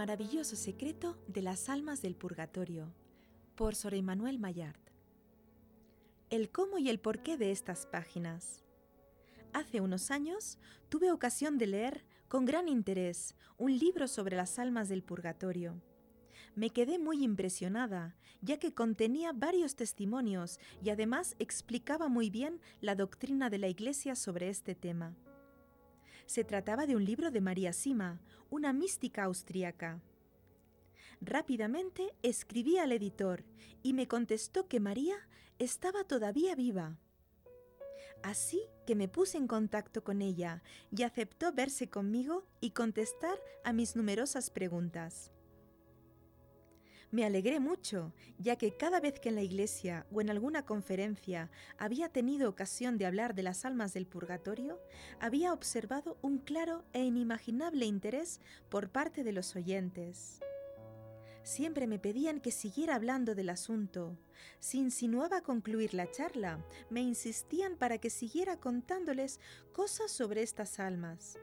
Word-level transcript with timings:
Maravilloso 0.00 0.56
secreto 0.56 1.18
de 1.26 1.42
las 1.42 1.68
almas 1.68 2.00
del 2.00 2.16
purgatorio, 2.16 2.90
por 3.54 3.74
Sor 3.74 3.92
Emanuel 3.92 4.38
Mayard. 4.38 4.80
El 6.30 6.50
cómo 6.50 6.78
y 6.78 6.88
el 6.88 6.98
porqué 6.98 7.36
de 7.36 7.50
estas 7.50 7.84
páginas. 7.84 8.64
Hace 9.52 9.82
unos 9.82 10.10
años 10.10 10.56
tuve 10.88 11.12
ocasión 11.12 11.58
de 11.58 11.66
leer 11.66 12.06
con 12.28 12.46
gran 12.46 12.66
interés 12.66 13.34
un 13.58 13.78
libro 13.78 14.08
sobre 14.08 14.36
las 14.36 14.58
almas 14.58 14.88
del 14.88 15.02
purgatorio. 15.02 15.82
Me 16.54 16.70
quedé 16.70 16.98
muy 16.98 17.22
impresionada, 17.22 18.16
ya 18.40 18.58
que 18.58 18.72
contenía 18.72 19.34
varios 19.34 19.76
testimonios 19.76 20.58
y 20.82 20.88
además 20.88 21.36
explicaba 21.38 22.08
muy 22.08 22.30
bien 22.30 22.58
la 22.80 22.94
doctrina 22.94 23.50
de 23.50 23.58
la 23.58 23.68
Iglesia 23.68 24.16
sobre 24.16 24.48
este 24.48 24.74
tema. 24.74 25.14
Se 26.30 26.44
trataba 26.44 26.86
de 26.86 26.94
un 26.94 27.04
libro 27.04 27.32
de 27.32 27.40
María 27.40 27.72
Sima, 27.72 28.20
una 28.50 28.72
mística 28.72 29.24
austríaca. 29.24 30.00
Rápidamente 31.20 32.14
escribí 32.22 32.78
al 32.78 32.92
editor 32.92 33.42
y 33.82 33.94
me 33.94 34.06
contestó 34.06 34.68
que 34.68 34.78
María 34.78 35.16
estaba 35.58 36.04
todavía 36.04 36.54
viva. 36.54 36.96
Así 38.22 38.62
que 38.86 38.94
me 38.94 39.08
puse 39.08 39.38
en 39.38 39.48
contacto 39.48 40.04
con 40.04 40.22
ella 40.22 40.62
y 40.96 41.02
aceptó 41.02 41.52
verse 41.52 41.90
conmigo 41.90 42.46
y 42.60 42.70
contestar 42.70 43.36
a 43.64 43.72
mis 43.72 43.96
numerosas 43.96 44.50
preguntas. 44.50 45.32
Me 47.12 47.24
alegré 47.24 47.58
mucho, 47.58 48.12
ya 48.38 48.54
que 48.56 48.76
cada 48.76 49.00
vez 49.00 49.18
que 49.18 49.30
en 49.30 49.34
la 49.34 49.42
iglesia 49.42 50.06
o 50.12 50.20
en 50.20 50.30
alguna 50.30 50.64
conferencia 50.64 51.50
había 51.76 52.08
tenido 52.08 52.48
ocasión 52.48 52.98
de 52.98 53.06
hablar 53.06 53.34
de 53.34 53.42
las 53.42 53.64
almas 53.64 53.92
del 53.92 54.06
purgatorio, 54.06 54.80
había 55.18 55.52
observado 55.52 56.18
un 56.22 56.38
claro 56.38 56.84
e 56.92 57.02
inimaginable 57.02 57.84
interés 57.84 58.40
por 58.68 58.90
parte 58.90 59.24
de 59.24 59.32
los 59.32 59.56
oyentes. 59.56 60.40
Siempre 61.42 61.88
me 61.88 61.98
pedían 61.98 62.40
que 62.40 62.52
siguiera 62.52 62.94
hablando 62.94 63.34
del 63.34 63.48
asunto. 63.48 64.16
Si 64.60 64.78
insinuaba 64.78 65.40
concluir 65.40 65.94
la 65.94 66.08
charla, 66.08 66.64
me 66.90 67.00
insistían 67.00 67.76
para 67.76 67.98
que 67.98 68.10
siguiera 68.10 68.58
contándoles 68.58 69.40
cosas 69.72 70.12
sobre 70.12 70.42
estas 70.42 70.78
almas. 70.78 71.38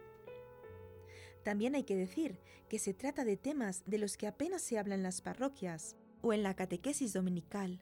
También 1.47 1.75
hay 1.75 1.85
que 1.85 1.95
decir 1.95 2.41
que 2.67 2.77
se 2.77 2.93
trata 2.93 3.23
de 3.23 3.37
temas 3.37 3.83
de 3.85 3.99
los 3.99 4.17
que 4.17 4.27
apenas 4.27 4.61
se 4.61 4.77
habla 4.77 4.95
en 4.95 5.01
las 5.01 5.21
parroquias 5.21 5.95
o 6.21 6.33
en 6.33 6.43
la 6.43 6.55
catequesis 6.55 7.13
dominical. 7.13 7.79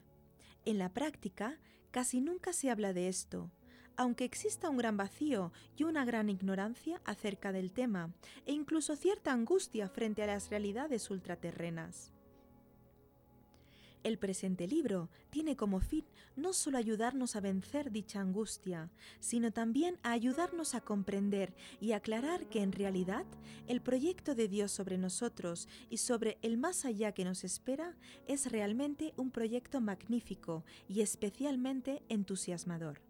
En 0.64 0.78
la 0.78 0.94
práctica, 0.94 1.58
casi 1.90 2.20
nunca 2.20 2.52
se 2.52 2.70
habla 2.70 2.92
de 2.92 3.08
esto, 3.08 3.50
aunque 3.96 4.24
exista 4.24 4.70
un 4.70 4.76
gran 4.76 4.96
vacío 4.96 5.52
y 5.76 5.82
una 5.82 6.04
gran 6.04 6.30
ignorancia 6.30 7.02
acerca 7.04 7.50
del 7.50 7.72
tema, 7.72 8.14
e 8.44 8.52
incluso 8.52 8.94
cierta 8.94 9.32
angustia 9.32 9.88
frente 9.88 10.22
a 10.22 10.28
las 10.28 10.48
realidades 10.48 11.10
ultraterrenas. 11.10 12.12
El 14.06 14.18
presente 14.18 14.68
libro 14.68 15.08
tiene 15.30 15.56
como 15.56 15.80
fin 15.80 16.04
no 16.36 16.52
solo 16.52 16.78
ayudarnos 16.78 17.34
a 17.34 17.40
vencer 17.40 17.90
dicha 17.90 18.20
angustia, 18.20 18.88
sino 19.18 19.50
también 19.50 19.98
a 20.04 20.12
ayudarnos 20.12 20.76
a 20.76 20.80
comprender 20.80 21.52
y 21.80 21.90
aclarar 21.90 22.46
que 22.46 22.62
en 22.62 22.70
realidad 22.70 23.26
el 23.66 23.80
proyecto 23.80 24.36
de 24.36 24.46
Dios 24.46 24.70
sobre 24.70 24.96
nosotros 24.96 25.66
y 25.90 25.96
sobre 25.96 26.38
el 26.42 26.56
más 26.56 26.84
allá 26.84 27.10
que 27.10 27.24
nos 27.24 27.42
espera 27.42 27.96
es 28.28 28.52
realmente 28.52 29.12
un 29.16 29.32
proyecto 29.32 29.80
magnífico 29.80 30.64
y 30.88 31.00
especialmente 31.00 32.00
entusiasmador. 32.08 33.05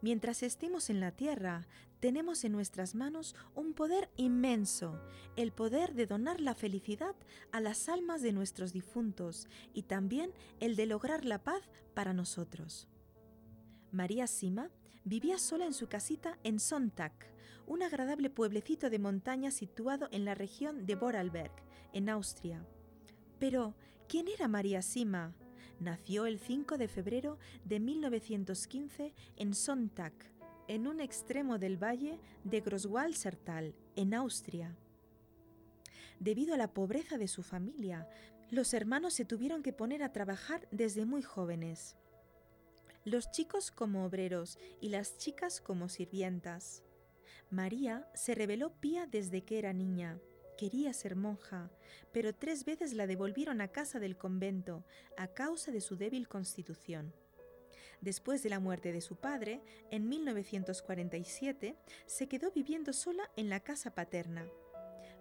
Mientras 0.00 0.42
estemos 0.42 0.90
en 0.90 1.00
la 1.00 1.10
tierra, 1.10 1.66
tenemos 2.00 2.44
en 2.44 2.52
nuestras 2.52 2.94
manos 2.94 3.34
un 3.54 3.74
poder 3.74 4.08
inmenso, 4.16 5.00
el 5.36 5.50
poder 5.50 5.94
de 5.94 6.06
donar 6.06 6.40
la 6.40 6.54
felicidad 6.54 7.16
a 7.50 7.60
las 7.60 7.88
almas 7.88 8.22
de 8.22 8.32
nuestros 8.32 8.72
difuntos 8.72 9.48
y 9.74 9.82
también 9.82 10.32
el 10.60 10.76
de 10.76 10.86
lograr 10.86 11.24
la 11.24 11.42
paz 11.42 11.62
para 11.94 12.12
nosotros. 12.12 12.88
María 13.90 14.26
Sima 14.26 14.70
vivía 15.04 15.38
sola 15.38 15.66
en 15.66 15.74
su 15.74 15.88
casita 15.88 16.38
en 16.44 16.60
Sonntag, 16.60 17.12
un 17.66 17.82
agradable 17.82 18.30
pueblecito 18.30 18.90
de 18.90 18.98
montaña 18.98 19.50
situado 19.50 20.08
en 20.12 20.24
la 20.24 20.34
región 20.34 20.86
de 20.86 20.94
Vorarlberg, 20.94 21.52
en 21.92 22.08
Austria. 22.08 22.64
Pero, 23.38 23.74
¿quién 24.08 24.28
era 24.28 24.46
María 24.46 24.82
Sima? 24.82 25.34
Nació 25.80 26.26
el 26.26 26.40
5 26.40 26.76
de 26.76 26.88
febrero 26.88 27.38
de 27.64 27.78
1915 27.78 29.14
en 29.36 29.54
Sonntag, 29.54 30.12
en 30.66 30.88
un 30.88 31.00
extremo 31.00 31.58
del 31.58 31.82
valle 31.82 32.18
de 32.42 32.60
Großwallsertal, 32.60 33.74
en 33.94 34.14
Austria. 34.14 34.76
Debido 36.18 36.54
a 36.54 36.56
la 36.56 36.74
pobreza 36.74 37.16
de 37.16 37.28
su 37.28 37.44
familia, 37.44 38.08
los 38.50 38.74
hermanos 38.74 39.14
se 39.14 39.24
tuvieron 39.24 39.62
que 39.62 39.72
poner 39.72 40.02
a 40.02 40.12
trabajar 40.12 40.66
desde 40.72 41.04
muy 41.04 41.22
jóvenes. 41.22 41.96
Los 43.04 43.30
chicos 43.30 43.70
como 43.70 44.04
obreros 44.04 44.58
y 44.80 44.88
las 44.88 45.16
chicas 45.16 45.60
como 45.60 45.88
sirvientas. 45.88 46.82
María 47.50 48.10
se 48.14 48.34
reveló 48.34 48.72
pía 48.80 49.06
desde 49.06 49.44
que 49.44 49.60
era 49.60 49.72
niña 49.72 50.18
Quería 50.58 50.92
ser 50.92 51.14
monja, 51.14 51.70
pero 52.12 52.34
tres 52.34 52.64
veces 52.64 52.92
la 52.92 53.06
devolvieron 53.06 53.60
a 53.60 53.68
casa 53.68 54.00
del 54.00 54.16
convento 54.16 54.84
a 55.16 55.28
causa 55.28 55.70
de 55.70 55.80
su 55.80 55.94
débil 55.94 56.26
constitución. 56.26 57.14
Después 58.00 58.42
de 58.42 58.50
la 58.50 58.58
muerte 58.58 58.92
de 58.92 59.00
su 59.00 59.14
padre, 59.14 59.62
en 59.92 60.08
1947, 60.08 61.76
se 62.06 62.26
quedó 62.26 62.50
viviendo 62.50 62.92
sola 62.92 63.30
en 63.36 63.48
la 63.48 63.60
casa 63.60 63.94
paterna. 63.94 64.48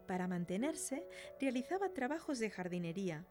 Para 0.08 0.28
mantenerse, 0.28 1.08
realizaba 1.40 1.94
trabajos 1.94 2.40
de 2.40 2.50
jardinería. 2.50 3.24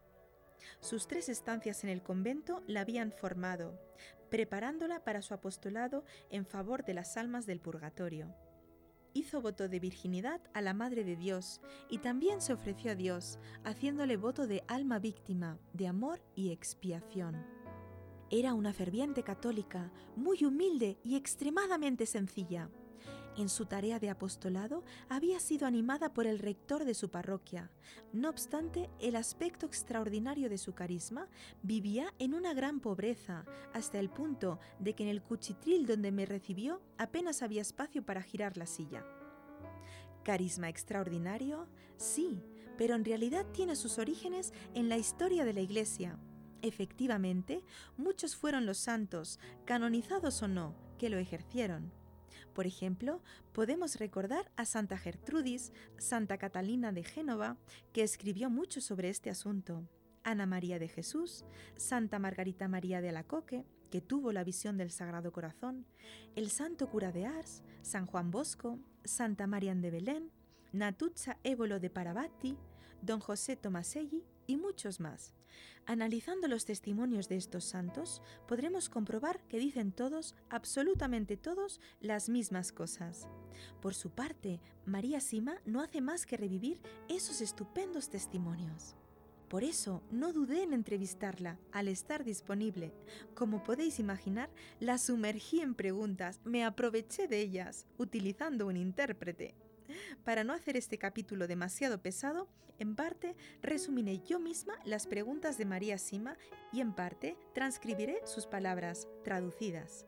Sus 0.78 1.08
tres 1.08 1.28
estancias 1.28 1.82
en 1.82 1.90
el 1.90 2.04
convento 2.04 2.62
la 2.68 2.82
habían 2.82 3.10
formado, 3.10 3.80
preparándola 4.30 5.02
para 5.02 5.22
su 5.22 5.34
apostolado 5.34 6.04
en 6.30 6.46
favor 6.46 6.84
de 6.84 6.94
las 6.94 7.16
almas 7.16 7.46
del 7.46 7.58
purgatorio 7.58 8.32
hizo 9.16 9.40
voto 9.40 9.68
de 9.68 9.80
virginidad 9.80 10.40
a 10.52 10.60
la 10.60 10.74
Madre 10.74 11.02
de 11.02 11.16
Dios 11.16 11.60
y 11.88 11.98
también 11.98 12.42
se 12.42 12.52
ofreció 12.52 12.92
a 12.92 12.94
Dios, 12.94 13.38
haciéndole 13.64 14.18
voto 14.18 14.46
de 14.46 14.62
alma 14.68 14.98
víctima, 14.98 15.58
de 15.72 15.88
amor 15.88 16.20
y 16.34 16.50
expiación. 16.50 17.46
Era 18.30 18.52
una 18.52 18.74
ferviente 18.74 19.22
católica, 19.22 19.90
muy 20.16 20.44
humilde 20.44 20.98
y 21.02 21.16
extremadamente 21.16 22.04
sencilla. 22.04 22.68
En 23.36 23.50
su 23.50 23.66
tarea 23.66 23.98
de 23.98 24.08
apostolado 24.08 24.82
había 25.10 25.40
sido 25.40 25.66
animada 25.66 26.14
por 26.14 26.26
el 26.26 26.38
rector 26.38 26.86
de 26.86 26.94
su 26.94 27.10
parroquia. 27.10 27.70
No 28.12 28.30
obstante, 28.30 28.88
el 28.98 29.14
aspecto 29.14 29.66
extraordinario 29.66 30.48
de 30.48 30.56
su 30.56 30.74
carisma 30.74 31.28
vivía 31.62 32.14
en 32.18 32.32
una 32.32 32.54
gran 32.54 32.80
pobreza, 32.80 33.44
hasta 33.74 33.98
el 33.98 34.08
punto 34.08 34.58
de 34.78 34.94
que 34.94 35.02
en 35.02 35.10
el 35.10 35.22
cuchitril 35.22 35.86
donde 35.86 36.12
me 36.12 36.24
recibió 36.24 36.80
apenas 36.96 37.42
había 37.42 37.60
espacio 37.60 38.06
para 38.06 38.22
girar 38.22 38.56
la 38.56 38.66
silla. 38.66 39.04
¿Carisma 40.24 40.70
extraordinario? 40.70 41.68
Sí, 41.98 42.42
pero 42.78 42.94
en 42.94 43.04
realidad 43.04 43.44
tiene 43.52 43.76
sus 43.76 43.98
orígenes 43.98 44.54
en 44.74 44.88
la 44.88 44.96
historia 44.96 45.44
de 45.44 45.52
la 45.52 45.60
Iglesia. 45.60 46.18
Efectivamente, 46.62 47.62
muchos 47.98 48.34
fueron 48.34 48.64
los 48.64 48.78
santos, 48.78 49.38
canonizados 49.66 50.42
o 50.42 50.48
no, 50.48 50.74
que 50.98 51.10
lo 51.10 51.18
ejercieron. 51.18 51.92
Por 52.54 52.66
ejemplo, 52.66 53.22
podemos 53.52 53.96
recordar 53.96 54.50
a 54.56 54.64
Santa 54.64 54.98
Gertrudis, 54.98 55.72
Santa 55.98 56.38
Catalina 56.38 56.92
de 56.92 57.04
Génova, 57.04 57.56
que 57.92 58.02
escribió 58.02 58.50
mucho 58.50 58.80
sobre 58.80 59.08
este 59.08 59.30
asunto, 59.30 59.88
Ana 60.22 60.46
María 60.46 60.78
de 60.78 60.88
Jesús, 60.88 61.44
Santa 61.76 62.18
Margarita 62.18 62.68
María 62.68 63.00
de 63.00 63.10
Alacoque, 63.10 63.64
que 63.90 64.00
tuvo 64.00 64.32
la 64.32 64.44
visión 64.44 64.76
del 64.76 64.90
Sagrado 64.90 65.32
Corazón, 65.32 65.86
el 66.34 66.50
Santo 66.50 66.88
Cura 66.88 67.12
de 67.12 67.26
Ars, 67.26 67.62
San 67.82 68.06
Juan 68.06 68.30
Bosco, 68.30 68.80
Santa 69.04 69.46
Marian 69.46 69.80
de 69.80 69.90
Belén, 69.90 70.30
Natuzza 70.72 71.38
Évolo 71.44 71.78
de 71.78 71.90
Parabatti, 71.90 72.58
Don 73.02 73.20
José 73.20 73.56
Tomaselli 73.56 74.24
y 74.46 74.56
muchos 74.56 75.00
más. 75.00 75.32
Analizando 75.86 76.48
los 76.48 76.64
testimonios 76.64 77.28
de 77.28 77.36
estos 77.36 77.64
santos, 77.64 78.22
podremos 78.48 78.88
comprobar 78.88 79.40
que 79.48 79.58
dicen 79.58 79.92
todos, 79.92 80.34
absolutamente 80.50 81.36
todos, 81.36 81.80
las 82.00 82.28
mismas 82.28 82.72
cosas. 82.72 83.28
Por 83.80 83.94
su 83.94 84.10
parte, 84.10 84.60
María 84.84 85.20
Sima 85.20 85.56
no 85.64 85.80
hace 85.80 86.00
más 86.00 86.26
que 86.26 86.36
revivir 86.36 86.80
esos 87.08 87.40
estupendos 87.40 88.08
testimonios. 88.10 88.96
Por 89.48 89.62
eso 89.62 90.02
no 90.10 90.32
dudé 90.32 90.64
en 90.64 90.72
entrevistarla 90.72 91.58
al 91.70 91.86
estar 91.86 92.24
disponible. 92.24 92.92
Como 93.34 93.62
podéis 93.62 94.00
imaginar, 94.00 94.50
la 94.80 94.98
sumergí 94.98 95.60
en 95.60 95.76
preguntas, 95.76 96.40
me 96.44 96.64
aproveché 96.64 97.28
de 97.28 97.40
ellas, 97.40 97.86
utilizando 97.96 98.66
un 98.66 98.76
intérprete. 98.76 99.54
Para 100.24 100.44
no 100.44 100.52
hacer 100.52 100.76
este 100.76 100.98
capítulo 100.98 101.46
demasiado 101.46 102.00
pesado, 102.00 102.48
en 102.78 102.94
parte 102.94 103.36
resumiré 103.62 104.20
yo 104.20 104.38
misma 104.38 104.74
las 104.84 105.06
preguntas 105.06 105.56
de 105.58 105.64
María 105.64 105.98
Sima 105.98 106.36
y 106.72 106.80
en 106.80 106.94
parte 106.94 107.36
transcribiré 107.54 108.20
sus 108.24 108.46
palabras 108.46 109.08
traducidas. 109.24 110.06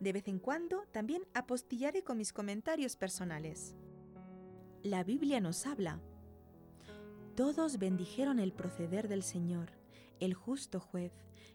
De 0.00 0.12
vez 0.12 0.28
en 0.28 0.38
cuando 0.38 0.84
también 0.92 1.22
apostillaré 1.34 2.02
con 2.02 2.18
mis 2.18 2.32
comentarios 2.32 2.96
personales. 2.96 3.74
La 4.82 5.02
Biblia 5.02 5.40
nos 5.40 5.66
habla. 5.66 6.00
Todos 7.36 7.78
bendijeron 7.78 8.38
el 8.38 8.52
proceder 8.52 9.08
del 9.08 9.22
Señor, 9.22 9.70
el 10.20 10.34
justo 10.34 10.78
juez, 10.78 11.12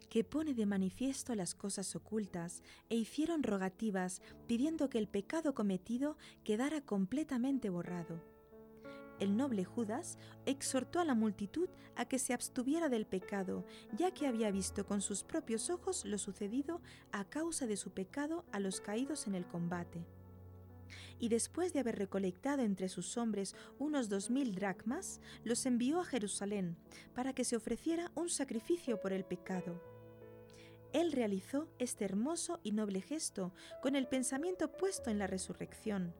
que 0.09 0.23
pone 0.23 0.53
de 0.53 0.65
manifiesto 0.65 1.35
las 1.35 1.55
cosas 1.55 1.95
ocultas, 1.95 2.63
e 2.89 2.95
hicieron 2.95 3.43
rogativas 3.43 4.21
pidiendo 4.47 4.89
que 4.89 4.97
el 4.97 5.07
pecado 5.07 5.53
cometido 5.53 6.17
quedara 6.43 6.81
completamente 6.81 7.69
borrado. 7.69 8.21
El 9.19 9.35
noble 9.35 9.65
Judas 9.65 10.17
exhortó 10.45 10.99
a 10.99 11.05
la 11.05 11.13
multitud 11.13 11.69
a 11.95 12.05
que 12.05 12.19
se 12.19 12.33
abstuviera 12.33 12.87
del 12.87 13.05
pecado, 13.05 13.65
ya 13.97 14.11
que 14.11 14.27
había 14.27 14.49
visto 14.49 14.85
con 14.85 15.01
sus 15.01 15.23
propios 15.23 15.69
ojos 15.69 16.05
lo 16.05 16.17
sucedido 16.17 16.81
a 17.11 17.25
causa 17.25 17.67
de 17.67 17.75
su 17.75 17.91
pecado 17.91 18.45
a 18.51 18.59
los 18.59 18.79
caídos 18.79 19.27
en 19.27 19.35
el 19.35 19.45
combate. 19.45 20.05
Y 21.19 21.27
después 21.27 21.73
de 21.73 21.81
haber 21.81 21.97
recolectado 21.97 22.63
entre 22.63 22.87
sus 22.87 23.17
hombres 23.17 23.55
unos 23.77 24.07
dos 24.07 24.29
mil 24.29 24.55
dracmas, 24.55 25.19
los 25.43 25.65
envió 25.65 25.99
a 25.99 26.05
Jerusalén 26.05 26.77
para 27.13 27.33
que 27.33 27.43
se 27.43 27.57
ofreciera 27.57 28.11
un 28.15 28.29
sacrificio 28.29 29.01
por 29.01 29.11
el 29.11 29.25
pecado. 29.25 29.98
Él 30.93 31.11
realizó 31.11 31.69
este 31.77 32.05
hermoso 32.05 32.59
y 32.63 32.71
noble 32.71 33.01
gesto 33.01 33.53
con 33.81 33.95
el 33.95 34.07
pensamiento 34.07 34.71
puesto 34.71 35.09
en 35.09 35.19
la 35.19 35.27
resurrección, 35.27 36.13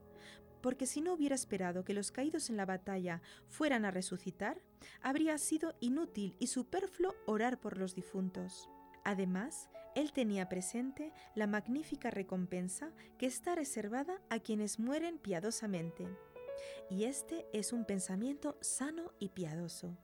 porque 0.60 0.86
si 0.86 1.00
no 1.00 1.14
hubiera 1.14 1.34
esperado 1.34 1.84
que 1.84 1.94
los 1.94 2.12
caídos 2.12 2.50
en 2.50 2.56
la 2.56 2.66
batalla 2.66 3.22
fueran 3.48 3.84
a 3.84 3.90
resucitar, 3.90 4.60
habría 5.00 5.38
sido 5.38 5.74
inútil 5.80 6.36
y 6.38 6.48
superfluo 6.48 7.14
orar 7.26 7.58
por 7.58 7.78
los 7.78 7.94
difuntos. 7.94 8.68
Además, 9.04 9.70
él 9.94 10.12
tenía 10.12 10.48
presente 10.48 11.12
la 11.34 11.46
magnífica 11.46 12.10
recompensa 12.10 12.92
que 13.18 13.26
está 13.26 13.54
reservada 13.54 14.20
a 14.28 14.38
quienes 14.38 14.78
mueren 14.78 15.18
piadosamente. 15.18 16.06
Y 16.90 17.04
este 17.04 17.46
es 17.52 17.72
un 17.72 17.84
pensamiento 17.84 18.58
sano 18.60 19.12
y 19.18 19.30
piadoso. 19.30 19.96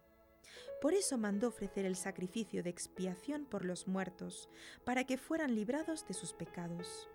Por 0.81 0.94
eso 0.94 1.19
mandó 1.19 1.49
ofrecer 1.49 1.87
el 1.87 1.96
sacrificio 1.96 2.62
de 2.62 2.70
expiación 2.70 3.46
por 3.46 3.64
los 3.64 3.88
muertos, 3.88 4.49
para 4.84 5.05
que 5.05 5.17
fueran 5.17 5.55
librados 5.55 6.06
de 6.06 6.14
sus 6.14 6.32
pecados. 6.32 7.08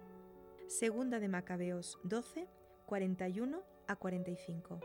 Segunda 0.67 1.19
de 1.19 1.27
Macabeos 1.27 1.99
12, 2.03 2.47
41 2.85 3.63
a 3.87 3.95
45. 3.95 4.79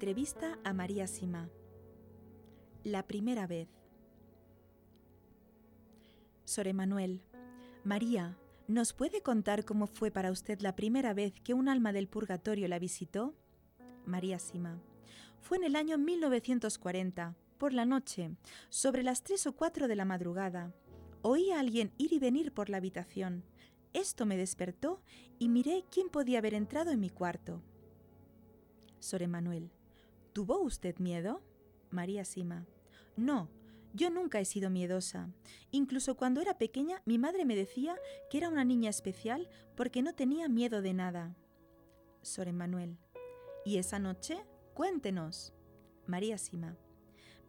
Entrevista 0.00 0.58
a 0.64 0.72
María 0.72 1.06
Sima. 1.06 1.50
La 2.84 3.06
primera 3.06 3.46
vez. 3.46 3.68
Sor 6.46 6.68
Emanuel. 6.68 7.20
María, 7.84 8.38
¿nos 8.66 8.94
puede 8.94 9.20
contar 9.20 9.66
cómo 9.66 9.86
fue 9.86 10.10
para 10.10 10.30
usted 10.30 10.62
la 10.62 10.74
primera 10.74 11.12
vez 11.12 11.38
que 11.42 11.52
un 11.52 11.68
alma 11.68 11.92
del 11.92 12.08
purgatorio 12.08 12.66
la 12.66 12.78
visitó? 12.78 13.34
María 14.06 14.38
Sima. 14.38 14.80
Fue 15.38 15.58
en 15.58 15.64
el 15.64 15.76
año 15.76 15.98
1940, 15.98 17.36
por 17.58 17.74
la 17.74 17.84
noche, 17.84 18.30
sobre 18.70 19.02
las 19.02 19.22
tres 19.22 19.46
o 19.46 19.52
cuatro 19.52 19.86
de 19.86 19.96
la 19.96 20.06
madrugada. 20.06 20.72
Oí 21.20 21.50
a 21.50 21.60
alguien 21.60 21.92
ir 21.98 22.14
y 22.14 22.18
venir 22.18 22.54
por 22.54 22.70
la 22.70 22.78
habitación. 22.78 23.44
Esto 23.92 24.24
me 24.24 24.38
despertó 24.38 25.02
y 25.38 25.50
miré 25.50 25.84
quién 25.90 26.08
podía 26.08 26.38
haber 26.38 26.54
entrado 26.54 26.90
en 26.90 27.00
mi 27.00 27.10
cuarto. 27.10 27.60
Sor 28.98 29.20
Emanuel. 29.20 29.70
¿Tuvo 30.40 30.58
usted 30.60 30.96
miedo? 31.00 31.42
María 31.90 32.24
Sima. 32.24 32.64
No, 33.14 33.50
yo 33.92 34.08
nunca 34.08 34.40
he 34.40 34.46
sido 34.46 34.70
miedosa. 34.70 35.28
Incluso 35.70 36.16
cuando 36.16 36.40
era 36.40 36.56
pequeña 36.56 37.02
mi 37.04 37.18
madre 37.18 37.44
me 37.44 37.54
decía 37.54 37.94
que 38.30 38.38
era 38.38 38.48
una 38.48 38.64
niña 38.64 38.88
especial 38.88 39.50
porque 39.76 40.00
no 40.00 40.14
tenía 40.14 40.48
miedo 40.48 40.80
de 40.80 40.94
nada. 40.94 41.36
Sor 42.22 42.48
Emanuel. 42.48 42.96
¿Y 43.66 43.76
esa 43.76 43.98
noche? 43.98 44.38
Cuéntenos. 44.72 45.52
María 46.06 46.38
Sima. 46.38 46.74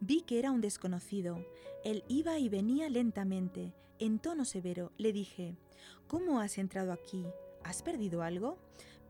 Vi 0.01 0.23
que 0.23 0.39
era 0.39 0.51
un 0.51 0.59
desconocido. 0.59 1.45
Él 1.85 2.03
iba 2.09 2.39
y 2.39 2.49
venía 2.49 2.89
lentamente. 2.89 3.73
En 3.99 4.19
tono 4.19 4.43
severo 4.43 4.91
le 4.97 5.13
dije, 5.13 5.55
¿Cómo 6.07 6.41
has 6.41 6.57
entrado 6.57 6.91
aquí? 6.91 7.25
¿Has 7.63 7.83
perdido 7.83 8.21
algo? 8.21 8.57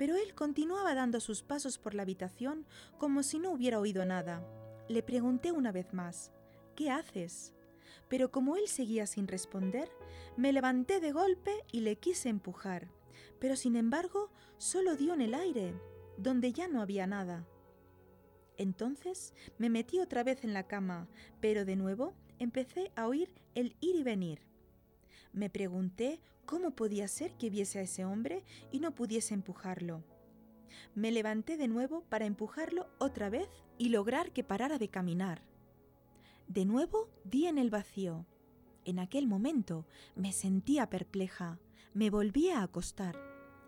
Pero 0.02 0.16
él 0.16 0.34
continuaba 0.34 0.96
dando 0.96 1.20
sus 1.20 1.44
pasos 1.44 1.78
por 1.78 1.94
la 1.94 2.02
habitación 2.02 2.66
como 2.98 3.22
si 3.22 3.38
no 3.38 3.52
hubiera 3.52 3.80
oído 3.80 4.04
nada. 4.04 4.44
Le 4.88 5.04
pregunté 5.04 5.52
una 5.52 5.72
vez 5.72 5.94
más, 5.94 6.32
¿qué 6.76 6.90
haces? 6.90 7.54
Pero 8.10 8.32
como 8.32 8.58
él 8.58 8.68
seguía 8.68 9.06
sin 9.06 9.28
responder, 9.28 9.92
me 10.38 10.54
levanté 10.54 11.02
de 11.02 11.12
golpe 11.12 11.54
y 11.72 11.82
le 11.82 11.98
quise 11.98 12.30
empujar, 12.30 12.88
pero 13.40 13.56
sin 13.56 13.76
embargo 13.76 14.32
solo 14.58 14.96
dio 14.96 15.14
en 15.14 15.22
el 15.22 15.36
aire, 15.36 15.80
donde 16.18 16.52
ya 16.52 16.68
no 16.68 16.82
había 16.82 17.06
nada. 17.06 17.46
Entonces 18.58 19.36
me 19.60 19.70
metí 19.70 20.00
otra 20.00 20.24
vez 20.24 20.44
en 20.44 20.56
la 20.56 20.66
cama, 20.66 21.10
pero 21.42 21.64
de 21.64 21.76
nuevo 21.76 22.16
empecé 22.40 22.92
a 22.96 23.06
oír 23.08 23.32
el 23.54 23.76
ir 23.82 23.98
y 23.98 24.02
venir. 24.02 24.40
Me 25.32 25.52
pregunté 25.52 26.22
¿Cómo 26.52 26.72
podía 26.72 27.08
ser 27.08 27.38
que 27.38 27.50
viese 27.50 27.80
a 27.80 27.84
ese 27.84 28.04
hombre 28.04 28.44
y 28.74 28.82
no 28.82 28.94
pudiese 28.94 29.34
empujarlo? 29.34 30.04
Me 30.96 31.10
levanté 31.10 31.56
de 31.56 31.70
nuevo 31.70 32.04
para 32.10 32.26
empujarlo 32.26 32.90
otra 33.00 33.30
vez 33.30 33.48
y 33.78 33.88
lograr 33.88 34.34
que 34.34 34.44
parara 34.44 34.78
de 34.78 34.90
caminar. 34.90 35.44
De 36.50 36.66
nuevo 36.66 37.08
di 37.24 37.46
en 37.46 37.58
el 37.58 37.70
vacío. 37.70 38.26
En 38.84 39.00
aquel 39.00 39.28
momento 39.28 39.88
me 40.18 40.34
sentía 40.34 40.90
perpleja. 40.90 41.58
Me 41.94 42.10
volví 42.10 42.50
a 42.50 42.64
acostar. 42.64 43.18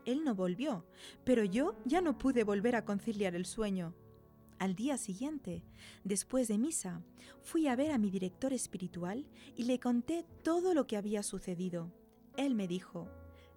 Él 0.03 0.25
no 0.25 0.35
volvió, 0.35 0.85
pero 1.23 1.45
yo 1.45 1.77
ya 1.85 2.01
no 2.01 2.17
pude 2.17 2.43
volver 2.43 2.75
a 2.75 2.83
conciliar 2.83 3.33
el 3.33 3.45
sueño. 3.45 3.95
Al 4.59 4.75
día 4.75 4.97
siguiente, 4.97 5.63
después 6.03 6.49
de 6.49 6.57
misa, 6.57 7.01
fui 7.43 7.69
a 7.69 7.77
ver 7.77 7.91
a 7.91 7.97
mi 7.97 8.09
director 8.09 8.51
espiritual 8.51 9.25
y 9.55 9.63
le 9.63 9.79
conté 9.79 10.25
todo 10.43 10.73
lo 10.73 10.85
que 10.85 10.97
había 10.97 11.23
sucedido. 11.23 12.02
Él 12.37 12.55
me 12.55 12.67
dijo, 12.67 13.07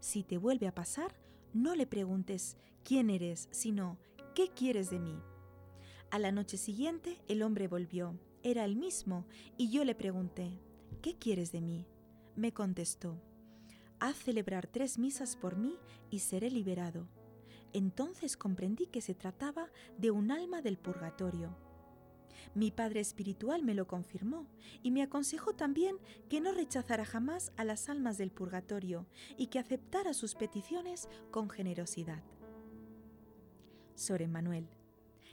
si 0.00 0.23
te 0.23 0.38
vuelve 0.38 0.66
a 0.66 0.75
pasar, 0.75 1.14
no 1.52 1.75
le 1.75 1.87
preguntes 1.87 2.56
quién 2.85 3.11
eres, 3.11 3.49
sino 3.50 3.99
qué 4.35 4.49
quieres 4.49 4.90
de 4.90 4.99
mí. 4.99 5.18
A 6.11 6.18
la 6.18 6.30
noche 6.30 6.56
siguiente 6.56 7.18
el 7.28 7.42
hombre 7.42 7.68
volvió, 7.68 8.18
era 8.42 8.64
el 8.64 8.76
mismo, 8.76 9.26
y 9.56 9.71
yo 9.71 9.85
le 9.85 9.95
pregunté, 9.95 10.61
¿qué 11.02 11.16
quieres 11.16 11.50
de 11.52 11.61
mí? 11.61 11.87
Me 12.37 12.52
contestó, 12.52 13.21
haz 13.99 14.16
celebrar 14.16 14.66
tres 14.66 14.99
misas 14.99 15.37
por 15.37 15.56
mí 15.56 15.78
y 16.11 16.21
seré 16.21 16.50
liberado. 16.50 17.09
Entonces 17.73 18.37
comprendí 18.37 18.87
que 18.87 19.00
se 19.00 19.14
trataba 19.14 19.71
de 19.99 20.11
un 20.11 20.30
alma 20.30 20.62
del 20.62 20.78
purgatorio. 20.78 21.56
Mi 22.54 22.70
padre 22.70 23.00
espiritual 23.00 23.62
me 23.62 23.74
lo 23.74 23.86
confirmó 23.86 24.46
y 24.82 24.90
me 24.90 25.02
aconsejó 25.02 25.54
también 25.54 25.96
que 26.28 26.40
no 26.40 26.52
rechazara 26.52 27.04
jamás 27.04 27.52
a 27.56 27.64
las 27.64 27.88
almas 27.88 28.18
del 28.18 28.30
purgatorio 28.30 29.06
y 29.36 29.48
que 29.48 29.58
aceptara 29.58 30.14
sus 30.14 30.34
peticiones 30.34 31.08
con 31.30 31.50
generosidad. 31.50 32.22
Sor 33.94 34.26
Manuel. 34.28 34.68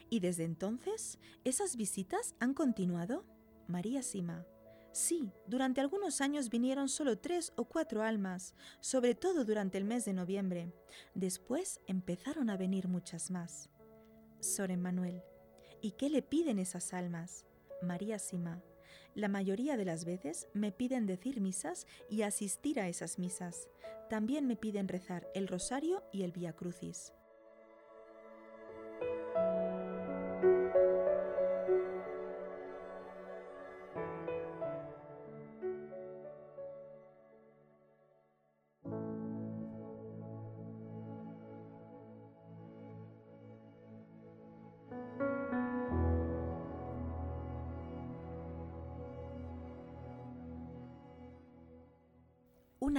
¿Y 0.10 0.20
desde 0.20 0.44
entonces 0.44 1.20
esas 1.44 1.76
visitas 1.76 2.36
han 2.40 2.54
continuado? 2.54 3.26
María 3.68 4.04
Sima. 4.04 4.46
Sí, 4.92 5.32
durante 5.48 5.82
algunos 5.82 6.22
años 6.22 6.50
vinieron 6.50 6.88
solo 6.88 7.18
tres 7.18 7.52
o 7.56 7.66
cuatro 7.66 8.04
almas, 8.04 8.54
sobre 8.80 9.16
todo 9.16 9.44
durante 9.44 9.80
el 9.80 9.86
mes 9.86 10.06
de 10.06 10.14
noviembre. 10.14 10.72
Después 11.16 11.82
empezaron 11.88 12.52
a 12.52 12.58
venir 12.58 12.88
muchas 12.88 13.32
más. 13.32 13.72
Sor 14.40 14.70
Emmanuel. 14.70 15.24
¿Y 15.84 15.92
qué 15.92 16.10
le 16.10 16.22
piden 16.22 16.60
esas 16.60 16.94
almas? 16.94 17.46
María 17.82 18.18
Sima. 18.18 18.64
La 19.16 19.28
mayoría 19.28 19.76
de 19.76 19.84
las 19.84 20.06
veces 20.06 20.48
me 20.54 20.72
piden 20.72 21.06
decir 21.06 21.42
misas 21.42 21.88
y 22.10 22.22
asistir 22.22 22.80
a 22.80 22.88
esas 22.88 23.20
misas. 23.20 23.68
También 24.10 24.48
me 24.48 24.56
piden 24.56 24.88
rezar 24.88 25.28
el 25.36 25.46
rosario 25.46 26.02
y 26.14 26.24
el 26.24 26.32
Via 26.32 26.54
Crucis. 26.54 27.12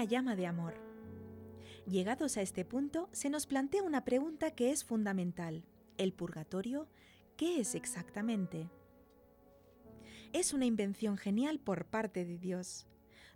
Llama 0.04 0.36
de 0.36 0.46
amor. 0.46 0.74
Llegados 1.86 2.36
a 2.36 2.42
este 2.42 2.64
punto, 2.64 3.08
se 3.12 3.28
nos 3.28 3.46
plantea 3.46 3.82
una 3.82 4.04
pregunta 4.04 4.52
que 4.52 4.70
es 4.70 4.84
fundamental. 4.84 5.64
¿El 5.98 6.12
purgatorio 6.12 6.88
qué 7.36 7.60
es 7.60 7.74
exactamente? 7.74 8.70
Es 10.32 10.52
una 10.52 10.64
invención 10.64 11.16
genial 11.16 11.60
por 11.60 11.84
parte 11.86 12.24
de 12.24 12.38
Dios. 12.38 12.86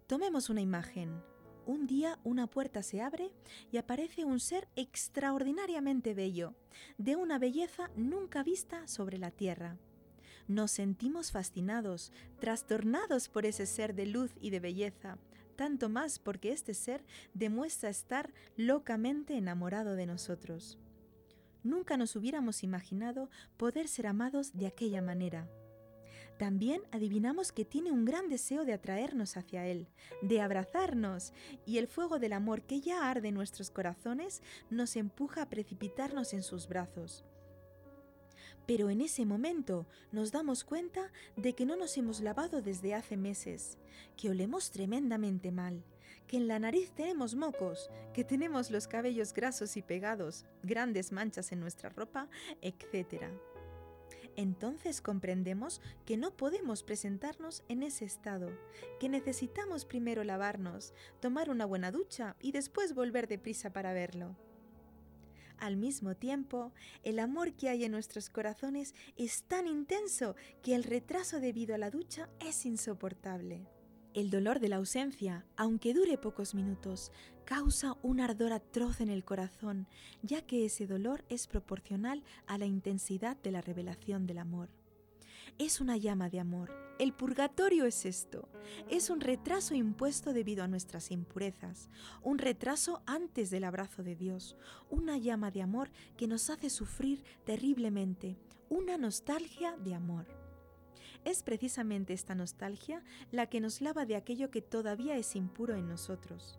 Tomemos 0.07 0.49
una 0.49 0.63
imagen. 0.63 1.23
Un 1.67 1.87
día 1.87 2.19
una 2.25 2.47
puerta 2.47 2.83
se 2.83 3.03
abre 3.03 3.31
y 3.71 3.77
aparece 3.77 4.25
un 4.25 4.41
ser 4.41 4.69
extraordinariamente 4.75 6.15
bello, 6.15 6.55
de 6.97 7.15
una 7.15 7.39
belleza 7.39 7.91
nunca 7.95 8.43
vista 8.43 8.89
sobre 8.89 9.19
la 9.19 9.31
tierra. 9.31 9.77
Nos 10.47 10.71
sentimos 10.71 11.31
fascinados, 11.31 12.11
trastornados 12.41 13.29
por 13.29 13.45
ese 13.45 13.67
ser 13.67 13.95
de 13.95 14.07
luz 14.07 14.33
y 14.41 14.49
de 14.49 14.61
belleza, 14.61 15.19
tanto 15.59 15.89
más 15.89 16.21
porque 16.21 16.53
este 16.53 16.73
ser 16.73 17.05
demuestra 17.35 17.91
estar 17.91 18.33
locamente 18.57 19.37
enamorado 19.37 19.97
de 19.97 20.07
nosotros. 20.07 20.79
Nunca 21.65 21.97
nos 21.97 22.15
hubiéramos 22.15 22.63
imaginado 22.63 23.29
poder 23.57 23.89
ser 23.89 24.07
amados 24.07 24.57
de 24.57 24.69
aquella 24.69 25.03
manera. 25.03 25.51
También 26.39 26.83
adivinamos 26.93 27.51
que 27.51 27.65
tiene 27.65 27.91
un 27.91 28.05
gran 28.05 28.29
deseo 28.29 28.65
de 28.65 28.73
atraernos 28.73 29.37
hacia 29.37 29.67
Él, 29.67 29.89
de 30.23 30.41
abrazarnos, 30.41 31.33
y 31.67 31.79
el 31.79 31.89
fuego 31.89 32.21
del 32.21 32.35
amor 32.35 32.63
que 32.63 32.81
ya 32.81 33.11
arde 33.11 33.29
en 33.29 33.35
nuestros 33.35 33.73
corazones 33.73 34.43
nos 34.71 34.95
empuja 34.95 35.43
a 35.43 35.49
precipitarnos 35.49 36.35
en 36.35 36.45
sus 36.45 36.69
brazos. 36.69 37.25
Pero 38.69 38.91
en 38.91 39.01
ese 39.01 39.25
momento 39.25 39.87
nos 40.13 40.31
damos 40.31 40.63
cuenta 40.63 41.11
de 41.37 41.55
que 41.55 41.65
no 41.65 41.75
nos 41.75 41.97
hemos 41.97 42.21
lavado 42.21 42.61
desde 42.61 42.93
hace 42.93 43.17
meses, 43.17 43.79
que 44.15 44.29
olemos 44.29 44.71
tremendamente 44.71 45.51
mal, 45.51 45.83
que 46.27 46.37
en 46.37 46.49
la 46.49 46.59
nariz 46.59 46.93
tenemos 46.93 47.35
mocos, 47.35 47.89
que 48.13 48.25
tenemos 48.25 48.71
los 48.71 48.87
cabellos 48.87 49.33
grasos 49.33 49.79
y 49.79 49.83
pegados, 49.83 50.45
grandes 50.63 51.13
manchas 51.13 51.51
en 51.51 51.61
nuestra 51.61 51.89
ropa, 51.89 52.29
etc. 52.61 53.25
Entonces 54.37 55.01
comprendemos 55.01 55.81
que 56.05 56.19
no 56.19 56.37
podemos 56.37 56.83
presentarnos 56.83 57.63
en 57.69 57.83
ese 57.83 58.05
estado, 58.05 58.51
que 59.01 59.09
necesitamos 59.09 59.87
primero 59.87 60.25
lavarnos, 60.25 60.93
tomar 61.21 61.49
una 61.49 61.65
buena 61.65 61.91
ducha 61.91 62.37
y 62.39 62.53
después 62.53 62.95
volver 62.95 63.29
deprisa 63.29 63.73
para 63.73 63.95
verlo. 63.95 64.37
Al 65.59 65.77
mismo 65.77 66.15
tiempo, 66.15 66.73
el 67.03 67.19
amor 67.19 67.53
que 67.55 67.69
hay 67.69 67.85
en 67.85 67.93
nuestros 67.93 68.31
corazones 68.31 68.95
es 69.17 69.43
tan 69.43 69.67
intenso 69.67 70.37
que 70.63 70.75
el 70.75 70.85
retraso 70.85 71.41
debido 71.41 71.75
a 71.75 71.79
la 71.79 71.91
ducha 71.91 72.29
es 72.41 72.65
insoportable. 72.65 73.67
El 74.15 74.31
dolor 74.31 74.61
de 74.61 74.69
la 74.69 74.77
ausencia, 74.77 75.45
aunque 75.57 75.95
dure 75.95 76.17
pocos 76.17 76.55
minutos, 76.55 77.13
causa 77.45 77.97
un 78.03 78.21
ardor 78.21 78.53
atroz 78.53 79.01
en 79.01 79.11
el 79.11 79.25
corazón, 79.25 79.87
ya 80.23 80.43
que 80.43 80.65
ese 80.65 80.87
dolor 80.87 81.25
es 81.29 81.47
proporcional 81.47 82.23
a 82.47 82.57
la 82.59 82.67
intensidad 82.67 83.37
de 83.37 83.53
la 83.53 83.61
revelación 83.61 84.27
del 84.27 84.39
amor 84.39 84.78
es 85.59 85.81
una 85.81 85.97
llama 85.97 86.31
de 86.31 86.41
amor. 86.41 86.73
El 86.99 87.13
purgatorio 87.13 87.85
es 87.85 88.07
esto. 88.07 88.49
Es 88.89 89.11
un 89.11 89.21
retraso 89.21 89.75
impuesto 89.75 90.33
debido 90.33 90.65
a 90.65 90.69
nuestras 90.69 91.11
impurezas, 91.11 91.91
un 92.23 92.39
retraso 92.39 93.03
antes 93.07 93.51
del 93.51 93.65
abrazo 93.65 94.03
de 94.03 94.17
Dios, 94.17 94.57
una 94.91 95.17
llama 95.19 95.51
de 95.51 95.63
amor 95.63 95.91
que 96.17 96.27
nos 96.27 96.51
hace 96.51 96.71
sufrir 96.71 97.23
terriblemente, 97.45 98.37
una 98.69 98.99
nostalgia 98.99 99.77
de 99.77 99.95
amor. 99.95 100.27
Es 101.25 101.43
precisamente 101.43 102.13
esta 102.13 102.35
nostalgia 102.35 103.03
la 103.31 103.47
que 103.47 103.61
nos 103.61 103.81
lava 103.81 104.07
de 104.07 104.17
aquello 104.17 104.51
que 104.51 104.63
todavía 104.63 105.17
es 105.17 105.35
impuro 105.37 105.75
en 105.75 105.89
nosotros. 105.89 106.59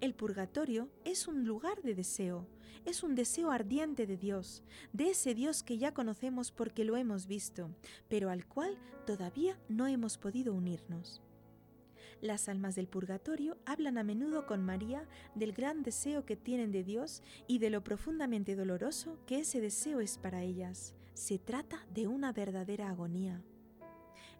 El 0.00 0.14
purgatorio 0.14 0.88
es 1.04 1.28
un 1.28 1.44
lugar 1.46 1.82
de 1.82 1.94
deseo, 1.94 2.46
es 2.84 3.02
un 3.02 3.14
deseo 3.14 3.50
ardiente 3.50 4.06
de 4.06 4.16
Dios, 4.16 4.62
de 4.92 5.10
ese 5.10 5.34
Dios 5.34 5.62
que 5.62 5.78
ya 5.78 5.94
conocemos 5.94 6.50
porque 6.50 6.84
lo 6.84 6.96
hemos 6.96 7.26
visto, 7.26 7.70
pero 8.08 8.28
al 8.30 8.46
cual 8.46 8.76
todavía 9.06 9.58
no 9.68 9.86
hemos 9.86 10.18
podido 10.18 10.52
unirnos. 10.52 11.22
Las 12.20 12.48
almas 12.48 12.74
del 12.74 12.88
purgatorio 12.88 13.58
hablan 13.66 13.98
a 13.98 14.04
menudo 14.04 14.46
con 14.46 14.64
María 14.64 15.06
del 15.34 15.52
gran 15.52 15.82
deseo 15.82 16.24
que 16.24 16.36
tienen 16.36 16.72
de 16.72 16.82
Dios 16.82 17.22
y 17.46 17.58
de 17.58 17.70
lo 17.70 17.84
profundamente 17.84 18.56
doloroso 18.56 19.18
que 19.26 19.40
ese 19.40 19.60
deseo 19.60 20.00
es 20.00 20.18
para 20.18 20.42
ellas. 20.42 20.94
Se 21.12 21.38
trata 21.38 21.86
de 21.92 22.06
una 22.06 22.32
verdadera 22.32 22.88
agonía. 22.88 23.42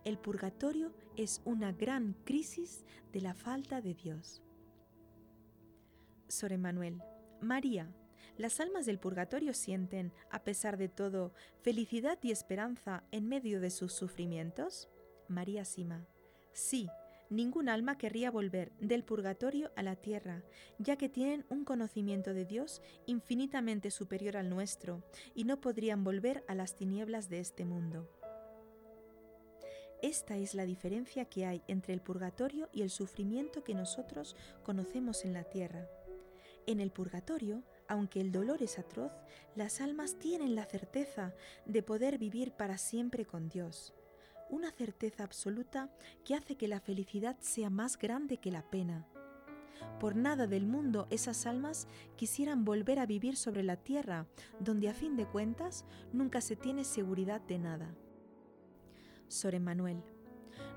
El 0.05 0.19
purgatorio 0.19 0.93
es 1.17 1.41
una 1.45 1.73
gran 1.73 2.15
crisis 2.25 2.85
de 3.13 3.21
la 3.21 3.35
falta 3.35 3.81
de 3.81 3.95
Dios. 3.95 4.43
Sor 6.29 6.53
Emanuel, 6.53 7.03
María, 7.41 7.93
las 8.37 8.59
almas 8.59 8.87
del 8.87 8.99
purgatorio 8.99 9.55
sienten, 9.55 10.13
a 10.31 10.43
pesar 10.43 10.77
de 10.77 10.89
todo, 10.89 11.33
felicidad 11.63 12.19
y 12.23 12.33
esperanza 12.33 13.05
en 13.13 13.29
medio 13.29 13.61
de 13.61 13.71
sus 13.71 13.93
sufrimientos? 13.93 14.89
María 15.29 15.65
Sima. 15.65 16.07
Sí, 16.53 16.89
ningún 17.31 17.69
alma 17.69 17.97
querría 17.97 18.31
volver 18.31 18.73
del 18.81 19.05
purgatorio 19.05 19.71
a 19.77 19.83
la 19.83 19.95
tierra, 19.95 20.43
ya 20.79 20.97
que 20.97 21.09
tienen 21.09 21.47
un 21.49 21.65
conocimiento 21.65 22.35
de 22.35 22.45
Dios 22.45 22.83
infinitamente 23.07 23.91
superior 23.91 24.37
al 24.37 24.51
nuestro, 24.51 25.05
y 25.35 25.45
no 25.45 25.61
podrían 25.61 26.03
volver 26.03 26.45
a 26.49 26.55
las 26.55 26.75
tinieblas 26.75 27.29
de 27.29 27.39
este 27.39 27.65
mundo. 27.65 28.11
Esta 30.03 30.37
es 30.37 30.55
la 30.55 30.67
diferencia 30.67 31.25
que 31.25 31.47
hay 31.47 31.63
entre 31.69 31.95
el 31.95 32.03
purgatorio 32.03 32.69
y 32.73 32.83
el 32.83 32.91
sufrimiento 32.91 33.65
que 33.65 33.75
nosotros 33.75 34.37
conocemos 34.63 35.25
en 35.25 35.33
la 35.33 35.45
tierra. 35.45 35.89
En 36.67 36.81
el 36.81 36.91
purgatorio, 36.91 37.63
aunque 37.89 38.21
el 38.21 38.33
dolor 38.33 38.63
es 38.63 38.79
atroz, 38.79 39.13
las 39.55 39.81
almas 39.81 40.19
tienen 40.19 40.55
la 40.55 40.65
certeza 40.65 41.35
de 41.67 41.83
poder 41.83 42.19
vivir 42.19 42.53
para 42.53 42.79
siempre 42.79 43.27
con 43.27 43.49
Dios. 43.49 43.93
Una 44.49 44.71
certeza 44.71 45.25
absoluta 45.25 45.91
que 46.25 46.35
hace 46.35 46.57
que 46.57 46.69
la 46.69 46.81
felicidad 46.81 47.37
sea 47.41 47.69
más 47.69 47.99
grande 47.99 48.39
que 48.39 48.51
la 48.51 48.63
pena. 48.71 49.07
Por 50.01 50.17
nada 50.17 50.47
del 50.47 50.67
mundo 50.67 51.07
esas 51.11 51.45
almas 51.45 51.87
quisieran 52.17 52.65
volver 52.65 52.99
a 52.99 53.07
vivir 53.07 53.37
sobre 53.37 53.63
la 53.63 53.77
tierra, 53.77 54.27
donde 54.61 54.89
a 54.89 54.95
fin 54.95 55.17
de 55.17 55.27
cuentas 55.27 55.85
nunca 56.13 56.41
se 56.41 56.57
tiene 56.57 56.85
seguridad 56.85 57.41
de 57.43 57.59
nada. 57.59 57.95
Sor 59.29 59.55
Emanuel, 59.55 60.03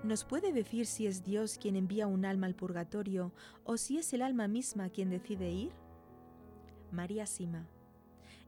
¿nos 0.03 0.24
puede 0.24 0.51
decir 0.53 0.86
si 0.86 1.07
es 1.07 1.24
Dios 1.24 1.57
quien 1.57 1.75
envía 1.75 2.07
un 2.07 2.25
alma 2.25 2.48
al 2.48 2.55
purgatorio 2.55 3.34
o 3.63 3.77
si 3.77 3.98
es 3.98 4.13
el 4.13 4.22
alma 4.22 4.48
misma 4.48 4.89
quien 4.89 5.10
decide 5.10 5.51
ir? 5.51 5.72
María 6.91 7.25
Sima. 7.25 7.67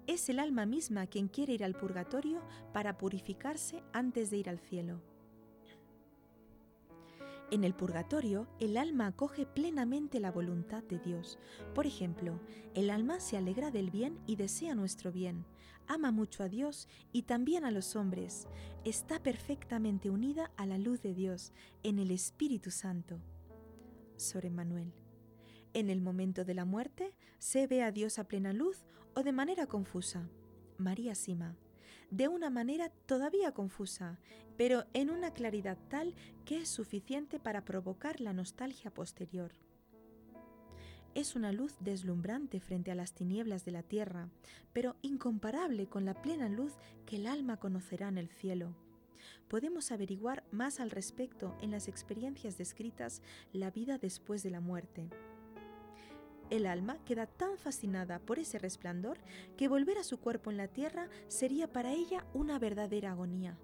Es 0.08 0.30
el 0.30 0.40
alma 0.40 0.66
misma 0.66 1.08
quien 1.08 1.28
quiere 1.28 1.54
ir 1.54 1.64
al 1.64 1.76
purgatorio 1.76 2.42
para 2.74 2.98
purificarse 2.98 3.84
antes 3.94 4.30
de 4.30 4.38
ir 4.38 4.50
al 4.50 4.60
cielo. 4.60 5.02
En 7.52 7.64
el 7.64 7.74
purgatorio, 7.74 8.48
el 8.60 8.78
alma 8.78 9.08
acoge 9.08 9.48
plenamente 9.48 10.20
la 10.20 10.32
voluntad 10.32 10.84
de 10.84 11.00
Dios. 11.00 11.40
Por 11.74 11.88
ejemplo, 11.88 12.40
el 12.76 12.92
alma 12.92 13.20
se 13.20 13.38
alegra 13.38 13.72
del 13.72 13.90
bien 13.90 14.20
y 14.28 14.36
desea 14.36 14.76
nuestro 14.76 15.12
bien, 15.12 15.46
ama 15.90 16.12
mucho 16.12 16.44
a 16.44 16.48
Dios 16.48 16.88
y 17.12 17.24
también 17.24 17.66
a 17.66 17.72
los 17.72 17.98
hombres, 17.98 18.48
está 18.86 19.22
perfectamente 19.22 20.10
unida 20.10 20.52
a 20.56 20.66
la 20.66 20.78
luz 20.78 21.02
de 21.02 21.14
Dios 21.14 21.52
en 21.84 22.00
el 22.00 22.12
Espíritu 22.12 22.72
Santo. 22.72 23.20
Sor 24.16 24.46
Emmanuel. 24.46 24.94
En 25.74 25.90
el 25.90 26.00
momento 26.00 26.46
de 26.46 26.54
la 26.54 26.64
muerte, 26.64 27.14
se 27.40 27.68
ve 27.68 27.84
a 27.84 27.92
Dios 27.92 28.20
a 28.20 28.24
plena 28.24 28.54
luz 28.54 28.86
o 29.16 29.24
de 29.24 29.34
manera 29.34 29.68
confusa. 29.68 30.30
María 30.78 31.14
Sima 31.14 31.58
de 32.12 32.28
una 32.28 32.50
manera 32.50 32.90
todavía 33.06 33.52
confusa, 33.52 34.20
pero 34.58 34.86
en 34.94 35.10
una 35.10 35.32
claridad 35.32 35.78
tal 35.90 36.16
que 36.46 36.58
es 36.60 36.70
suficiente 36.70 37.40
para 37.40 37.66
provocar 37.66 38.20
la 38.20 38.34
nostalgia 38.34 38.92
posterior. 38.92 39.52
Es 41.16 41.36
una 41.36 41.52
luz 41.52 41.76
deslumbrante 41.80 42.60
frente 42.60 42.92
a 42.92 42.96
las 42.96 43.14
tinieblas 43.14 43.66
de 43.66 43.72
la 43.72 43.84
tierra, 43.84 44.30
pero 44.74 44.96
incomparable 45.02 45.88
con 45.88 46.06
la 46.06 46.22
plena 46.22 46.50
luz 46.50 46.74
que 47.06 47.16
el 47.16 47.28
alma 47.28 47.58
conocerá 47.58 48.08
en 48.10 48.18
el 48.18 48.30
cielo. 48.30 48.76
Podemos 49.48 49.92
averiguar 49.92 50.44
más 50.52 50.80
al 50.80 50.92
respecto 50.92 51.58
en 51.62 51.72
las 51.72 51.88
experiencias 51.88 52.58
descritas 52.58 53.22
La 53.52 53.72
vida 53.72 53.98
después 53.98 54.44
de 54.44 54.52
la 54.52 54.62
muerte. 54.62 55.10
El 56.50 56.66
alma 56.66 56.98
queda 57.06 57.26
tan 57.28 57.58
fascinada 57.58 58.20
por 58.20 58.40
ese 58.40 58.60
resplandor 58.60 59.20
que 59.58 59.68
volver 59.68 59.98
a 59.98 60.04
su 60.04 60.20
cuerpo 60.20 60.52
en 60.52 60.58
la 60.58 60.68
tierra 60.68 61.10
sería 61.28 61.72
para 61.72 61.92
ella 61.92 62.26
una 62.34 62.60
verdadera 62.60 63.12
agonía. 63.12 63.58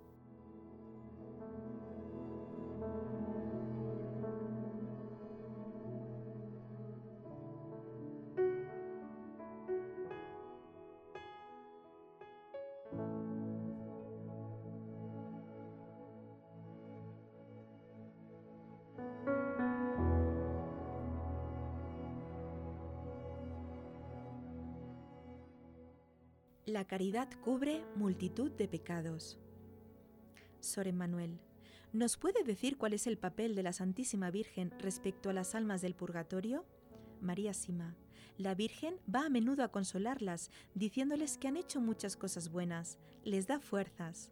La 26.75 26.83
caridad 26.83 27.29
cubre 27.41 27.85
multitud 27.95 28.51
de 28.51 28.67
pecados. 28.67 29.39
Sor 30.59 30.89
Emmanuel, 30.89 31.39
¿nos 31.93 32.17
puede 32.17 32.43
decir 32.43 32.77
cuál 32.77 32.91
es 32.91 33.07
el 33.07 33.17
papel 33.17 33.55
de 33.55 33.63
la 33.63 33.71
Santísima 33.71 34.29
Virgen 34.29 34.73
respecto 34.79 35.29
a 35.29 35.33
las 35.33 35.55
almas 35.55 35.81
del 35.81 35.95
purgatorio? 35.95 36.65
María 37.21 37.53
Sima, 37.53 37.95
la 38.37 38.55
Virgen 38.55 38.99
va 39.07 39.25
a 39.25 39.29
menudo 39.29 39.63
a 39.63 39.69
consolarlas, 39.69 40.51
diciéndoles 40.73 41.37
que 41.37 41.47
han 41.47 41.55
hecho 41.55 41.79
muchas 41.79 42.17
cosas 42.17 42.49
buenas, 42.51 42.97
les 43.23 43.47
da 43.47 43.61
fuerzas. 43.61 44.29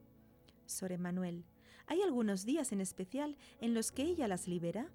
Sor 0.65 0.91
Emmanuel, 0.91 1.45
¿hay 1.87 2.01
algunos 2.01 2.43
días 2.43 2.73
en 2.73 2.81
especial 2.81 3.37
en 3.61 3.73
los 3.73 3.93
que 3.93 4.03
ella 4.03 4.27
las 4.27 4.49
libera? 4.49 4.91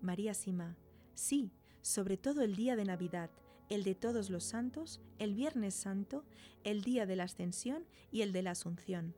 María 0.00 0.34
Sima, 0.34 0.76
sí, 1.14 1.50
sobre 1.82 2.16
todo 2.16 2.42
el 2.42 2.54
día 2.54 2.76
de 2.76 2.84
Navidad, 2.84 3.30
el 3.68 3.82
de 3.82 3.94
todos 3.94 4.30
los 4.30 4.44
santos, 4.44 5.00
el 5.18 5.34
Viernes 5.34 5.74
Santo, 5.74 6.24
el 6.64 6.82
día 6.82 7.06
de 7.06 7.16
la 7.16 7.24
Ascensión 7.24 7.84
y 8.10 8.22
el 8.22 8.32
de 8.32 8.42
la 8.42 8.52
Asunción. 8.52 9.14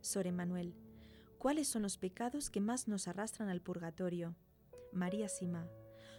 Sor 0.00 0.26
Emanuel, 0.26 0.74
¿cuáles 1.38 1.68
son 1.68 1.82
los 1.82 1.98
pecados 1.98 2.50
que 2.50 2.60
más 2.60 2.88
nos 2.88 3.08
arrastran 3.08 3.48
al 3.48 3.60
purgatorio? 3.60 4.34
María 4.92 5.28
Sima, 5.28 5.68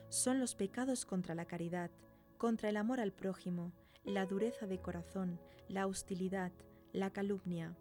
son 0.09 0.39
los 0.39 0.55
pecados 0.55 1.05
contra 1.05 1.35
la 1.35 1.45
caridad, 1.45 1.91
contra 2.37 2.69
el 2.69 2.77
amor 2.77 2.99
al 2.99 3.11
prójimo, 3.11 3.71
la 4.03 4.25
dureza 4.25 4.67
de 4.67 4.79
corazón, 4.79 5.39
la 5.67 5.87
hostilidad, 5.87 6.51
la 6.93 7.11
calumnia. 7.11 7.75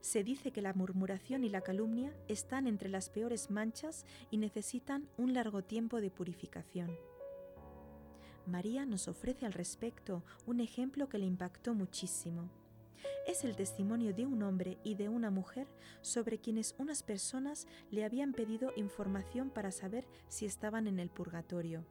Se 0.00 0.22
dice 0.22 0.50
que 0.50 0.60
la 0.60 0.74
murmuración 0.74 1.44
y 1.44 1.48
la 1.48 1.62
calumnia 1.62 2.14
están 2.28 2.66
entre 2.66 2.88
las 2.88 3.08
peores 3.08 3.50
manchas 3.50 4.04
y 4.30 4.36
necesitan 4.36 5.08
un 5.16 5.32
largo 5.32 5.62
tiempo 5.62 6.00
de 6.00 6.10
purificación. 6.10 6.94
María 8.46 8.84
nos 8.84 9.08
ofrece 9.08 9.46
al 9.46 9.52
respecto 9.52 10.22
un 10.46 10.60
ejemplo 10.60 11.08
que 11.08 11.18
le 11.18 11.26
impactó 11.26 11.74
muchísimo. 11.74 12.50
Es 13.26 13.44
el 13.44 13.56
testimonio 13.56 14.12
de 14.12 14.26
un 14.26 14.42
hombre 14.42 14.78
y 14.84 14.94
de 14.94 15.08
una 15.08 15.30
mujer 15.30 15.66
sobre 16.02 16.38
quienes 16.38 16.74
unas 16.78 17.02
personas 17.02 17.66
le 17.90 18.04
habían 18.04 18.32
pedido 18.32 18.72
información 18.76 19.50
para 19.50 19.70
saber 19.70 20.06
si 20.28 20.46
estaban 20.46 20.86
en 20.86 20.98
el 20.98 21.10
purgatorio. 21.10 21.84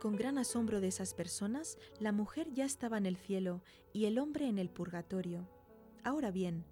Con 0.00 0.16
gran 0.16 0.36
asombro 0.36 0.80
de 0.80 0.88
esas 0.88 1.14
personas, 1.14 1.78
la 1.98 2.12
mujer 2.12 2.52
ya 2.52 2.64
estaba 2.64 2.98
en 2.98 3.06
el 3.06 3.16
cielo 3.16 3.62
y 3.92 4.04
el 4.04 4.18
hombre 4.18 4.48
en 4.48 4.58
el 4.58 4.68
purgatorio. 4.68 5.48
Ahora 6.02 6.30
bien, 6.30 6.64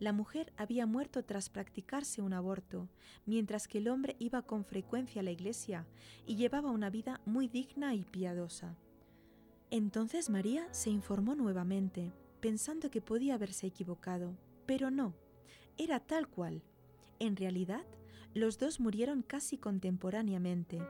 la 0.00 0.12
mujer 0.12 0.52
había 0.56 0.86
muerto 0.86 1.24
tras 1.24 1.48
practicarse 1.48 2.22
un 2.22 2.32
aborto, 2.32 2.88
mientras 3.26 3.68
que 3.68 3.78
el 3.78 3.88
hombre 3.88 4.16
iba 4.18 4.42
con 4.42 4.64
frecuencia 4.64 5.20
a 5.20 5.24
la 5.24 5.30
iglesia 5.30 5.86
y 6.26 6.36
llevaba 6.36 6.70
una 6.70 6.90
vida 6.90 7.20
muy 7.24 7.48
digna 7.48 7.94
y 7.94 8.04
piadosa. 8.04 8.76
Entonces 9.70 10.30
María 10.30 10.66
se 10.72 10.90
informó 10.90 11.34
nuevamente, 11.34 12.12
pensando 12.40 12.90
que 12.90 13.00
podía 13.00 13.34
haberse 13.34 13.66
equivocado, 13.66 14.36
pero 14.66 14.90
no, 14.90 15.14
era 15.76 16.00
tal 16.00 16.28
cual. 16.28 16.62
En 17.18 17.36
realidad, 17.36 17.84
los 18.34 18.58
dos 18.58 18.80
murieron 18.80 19.22
casi 19.22 19.58
contemporáneamente, 19.58 20.80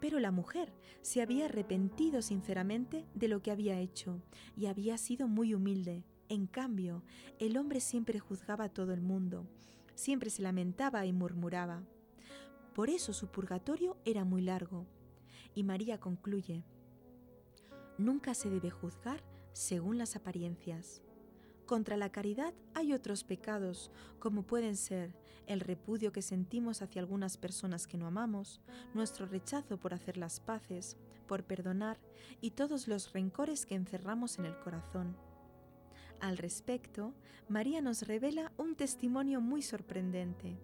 pero 0.00 0.18
la 0.18 0.30
mujer 0.30 0.72
se 1.02 1.22
había 1.22 1.46
arrepentido 1.46 2.22
sinceramente 2.22 3.06
de 3.14 3.28
lo 3.28 3.42
que 3.42 3.50
había 3.50 3.78
hecho 3.78 4.20
y 4.56 4.66
había 4.66 4.98
sido 4.98 5.28
muy 5.28 5.54
humilde, 5.54 6.04
en 6.28 6.46
cambio, 6.46 7.02
el 7.38 7.56
hombre 7.56 7.80
siempre 7.80 8.18
juzgaba 8.18 8.64
a 8.64 8.68
todo 8.68 8.92
el 8.92 9.00
mundo, 9.00 9.46
siempre 9.94 10.30
se 10.30 10.42
lamentaba 10.42 11.06
y 11.06 11.12
murmuraba. 11.12 11.82
Por 12.74 12.90
eso 12.90 13.12
su 13.12 13.28
purgatorio 13.28 13.96
era 14.04 14.24
muy 14.24 14.42
largo. 14.42 14.86
Y 15.54 15.64
María 15.64 15.98
concluye, 15.98 16.64
Nunca 17.98 18.34
se 18.34 18.50
debe 18.50 18.70
juzgar 18.70 19.22
según 19.54 19.96
las 19.96 20.16
apariencias. 20.16 21.00
Contra 21.64 21.96
la 21.96 22.12
caridad 22.12 22.52
hay 22.74 22.92
otros 22.92 23.24
pecados, 23.24 23.90
como 24.18 24.42
pueden 24.42 24.76
ser 24.76 25.16
el 25.46 25.60
repudio 25.60 26.12
que 26.12 26.22
sentimos 26.22 26.82
hacia 26.82 27.00
algunas 27.00 27.38
personas 27.38 27.86
que 27.86 27.96
no 27.96 28.06
amamos, 28.06 28.60
nuestro 28.94 29.26
rechazo 29.26 29.78
por 29.78 29.94
hacer 29.94 30.18
las 30.18 30.40
paces, 30.40 30.96
por 31.26 31.44
perdonar 31.44 31.98
y 32.40 32.50
todos 32.50 32.86
los 32.86 33.12
rencores 33.12 33.64
que 33.64 33.74
encerramos 33.74 34.38
en 34.38 34.44
el 34.44 34.58
corazón. 34.58 35.16
Al 36.20 36.38
respecto, 36.38 37.12
María 37.48 37.80
nos 37.82 38.02
revela 38.02 38.50
un 38.56 38.74
testimonio 38.74 39.40
muy 39.40 39.62
sorprendente. 39.62 40.58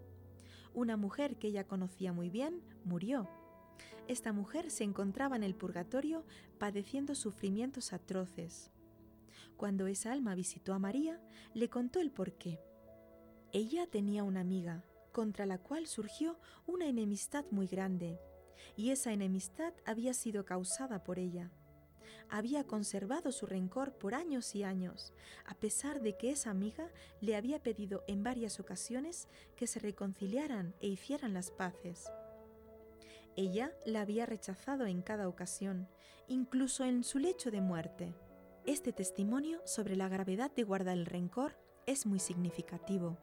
Una 0.74 0.96
mujer 0.96 1.36
que 1.36 1.48
ella 1.48 1.66
conocía 1.66 2.12
muy 2.12 2.30
bien 2.30 2.62
murió. 2.84 3.28
Esta 4.08 4.32
mujer 4.32 4.70
se 4.70 4.84
encontraba 4.84 5.36
en 5.36 5.42
el 5.42 5.54
purgatorio 5.54 6.24
padeciendo 6.58 7.14
sufrimientos 7.14 7.92
atroces. 7.92 8.70
Cuando 9.56 9.86
esa 9.86 10.12
alma 10.12 10.34
visitó 10.34 10.72
a 10.72 10.78
María, 10.78 11.20
le 11.54 11.68
contó 11.68 12.00
el 12.00 12.10
porqué. 12.10 12.58
Ella 13.52 13.86
tenía 13.86 14.24
una 14.24 14.40
amiga, 14.40 14.84
contra 15.12 15.44
la 15.44 15.58
cual 15.58 15.86
surgió 15.86 16.38
una 16.66 16.86
enemistad 16.86 17.44
muy 17.50 17.66
grande, 17.66 18.18
y 18.76 18.90
esa 18.90 19.12
enemistad 19.12 19.74
había 19.84 20.14
sido 20.14 20.44
causada 20.46 21.04
por 21.04 21.18
ella 21.18 21.52
había 22.28 22.64
conservado 22.64 23.32
su 23.32 23.46
rencor 23.46 23.92
por 23.92 24.14
años 24.14 24.54
y 24.54 24.62
años, 24.62 25.12
a 25.44 25.54
pesar 25.54 26.00
de 26.00 26.16
que 26.16 26.30
esa 26.30 26.50
amiga 26.50 26.90
le 27.20 27.36
había 27.36 27.62
pedido 27.62 28.04
en 28.06 28.22
varias 28.22 28.60
ocasiones 28.60 29.28
que 29.56 29.66
se 29.66 29.80
reconciliaran 29.80 30.74
e 30.80 30.88
hicieran 30.88 31.34
las 31.34 31.50
paces. 31.50 32.10
Ella 33.36 33.72
la 33.86 34.02
había 34.02 34.26
rechazado 34.26 34.86
en 34.86 35.02
cada 35.02 35.28
ocasión, 35.28 35.88
incluso 36.28 36.84
en 36.84 37.02
su 37.02 37.18
lecho 37.18 37.50
de 37.50 37.60
muerte. 37.60 38.14
Este 38.66 38.92
testimonio 38.92 39.60
sobre 39.64 39.96
la 39.96 40.08
gravedad 40.08 40.50
de 40.50 40.64
guardar 40.64 40.96
el 40.96 41.06
rencor 41.06 41.56
es 41.86 42.06
muy 42.06 42.18
significativo. 42.18 43.18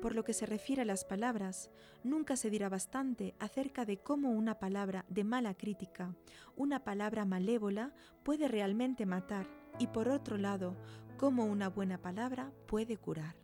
Por 0.00 0.14
lo 0.14 0.24
que 0.24 0.32
se 0.32 0.46
refiere 0.46 0.82
a 0.82 0.84
las 0.86 1.04
palabras, 1.04 1.70
nunca 2.02 2.36
se 2.36 2.50
dirá 2.50 2.68
bastante 2.68 3.34
acerca 3.38 3.84
de 3.84 3.98
cómo 3.98 4.30
una 4.30 4.58
palabra 4.58 5.04
de 5.08 5.24
mala 5.24 5.54
crítica, 5.54 6.14
una 6.56 6.84
palabra 6.84 7.24
malévola, 7.24 7.94
puede 8.22 8.48
realmente 8.48 9.06
matar 9.06 9.48
y 9.78 9.86
por 9.86 10.08
otro 10.08 10.36
lado, 10.36 10.76
cómo 11.16 11.46
una 11.46 11.68
buena 11.68 11.98
palabra 11.98 12.52
puede 12.66 12.96
curar. 12.96 13.36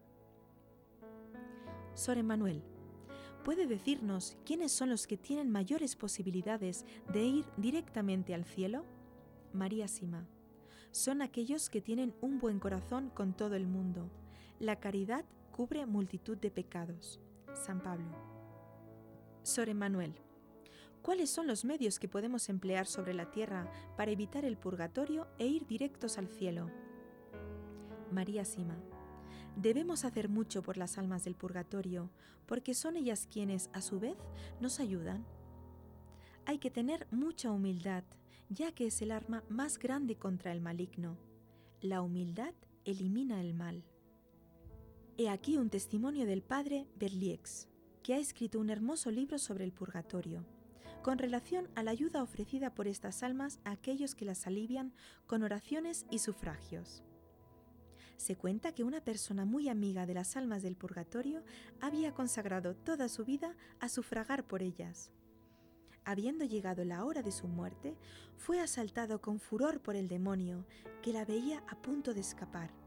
Sor 1.94 2.18
Emanuel, 2.18 2.62
¿puede 3.44 3.66
decirnos 3.66 4.36
quiénes 4.44 4.72
son 4.72 4.90
los 4.90 5.06
que 5.06 5.16
tienen 5.16 5.50
mayores 5.50 5.96
posibilidades 5.96 6.84
de 7.12 7.24
ir 7.24 7.46
directamente 7.56 8.34
al 8.34 8.44
cielo? 8.44 8.84
María 9.52 9.88
Sima. 9.88 10.26
Son 10.90 11.22
aquellos 11.22 11.68
que 11.70 11.80
tienen 11.80 12.14
un 12.20 12.38
buen 12.38 12.60
corazón 12.60 13.10
con 13.10 13.36
todo 13.36 13.54
el 13.54 13.66
mundo. 13.66 14.10
La 14.58 14.76
caridad 14.76 15.24
cubre 15.58 15.84
multitud 15.86 16.38
de 16.38 16.52
pecados. 16.52 17.18
San 17.52 17.82
Pablo. 17.82 18.16
Sor 19.42 19.68
Emmanuel. 19.68 20.14
¿Cuáles 21.02 21.30
son 21.30 21.48
los 21.48 21.64
medios 21.64 21.98
que 21.98 22.06
podemos 22.06 22.48
emplear 22.48 22.86
sobre 22.86 23.12
la 23.12 23.32
tierra 23.32 23.68
para 23.96 24.12
evitar 24.12 24.44
el 24.44 24.56
purgatorio 24.56 25.26
e 25.36 25.48
ir 25.48 25.66
directos 25.66 26.16
al 26.16 26.28
cielo? 26.28 26.70
María 28.12 28.44
Sima. 28.44 28.76
Debemos 29.56 30.04
hacer 30.04 30.28
mucho 30.28 30.62
por 30.62 30.76
las 30.76 30.96
almas 30.96 31.24
del 31.24 31.34
purgatorio, 31.34 32.08
porque 32.46 32.72
son 32.72 32.96
ellas 32.96 33.26
quienes, 33.28 33.68
a 33.72 33.80
su 33.80 33.98
vez, 33.98 34.16
nos 34.60 34.78
ayudan. 34.78 35.26
Hay 36.46 36.58
que 36.58 36.70
tener 36.70 37.08
mucha 37.10 37.50
humildad, 37.50 38.04
ya 38.48 38.70
que 38.70 38.86
es 38.86 39.02
el 39.02 39.10
arma 39.10 39.42
más 39.48 39.80
grande 39.80 40.14
contra 40.14 40.52
el 40.52 40.60
maligno. 40.60 41.18
La 41.80 42.00
humildad 42.00 42.54
elimina 42.84 43.40
el 43.40 43.54
mal. 43.54 43.82
He 45.20 45.28
aquí 45.28 45.56
un 45.56 45.68
testimonio 45.68 46.26
del 46.26 46.42
padre 46.42 46.86
Berliex, 46.94 47.66
que 48.04 48.14
ha 48.14 48.18
escrito 48.18 48.60
un 48.60 48.70
hermoso 48.70 49.10
libro 49.10 49.36
sobre 49.38 49.64
el 49.64 49.72
purgatorio 49.72 50.46
con 51.02 51.18
relación 51.18 51.68
a 51.74 51.82
la 51.82 51.90
ayuda 51.90 52.22
ofrecida 52.22 52.74
por 52.74 52.86
estas 52.86 53.22
almas 53.24 53.58
a 53.64 53.72
aquellos 53.72 54.14
que 54.14 54.24
las 54.24 54.46
alivian 54.46 54.92
con 55.26 55.42
oraciones 55.42 56.06
y 56.10 56.18
sufragios. 56.18 57.02
Se 58.16 58.36
cuenta 58.36 58.72
que 58.72 58.84
una 58.84 59.00
persona 59.00 59.44
muy 59.44 59.68
amiga 59.68 60.06
de 60.06 60.14
las 60.14 60.36
almas 60.36 60.62
del 60.62 60.76
purgatorio 60.76 61.42
había 61.80 62.14
consagrado 62.14 62.76
toda 62.76 63.08
su 63.08 63.24
vida 63.24 63.56
a 63.80 63.88
sufragar 63.88 64.44
por 64.46 64.62
ellas. 64.62 65.10
Habiendo 66.04 66.44
llegado 66.44 66.84
la 66.84 67.04
hora 67.04 67.22
de 67.22 67.32
su 67.32 67.48
muerte, 67.48 67.96
fue 68.36 68.60
asaltado 68.60 69.20
con 69.20 69.40
furor 69.40 69.80
por 69.80 69.96
el 69.96 70.08
demonio, 70.08 70.64
que 71.02 71.12
la 71.12 71.24
veía 71.24 71.62
a 71.68 71.80
punto 71.80 72.14
de 72.14 72.20
escapar. 72.20 72.77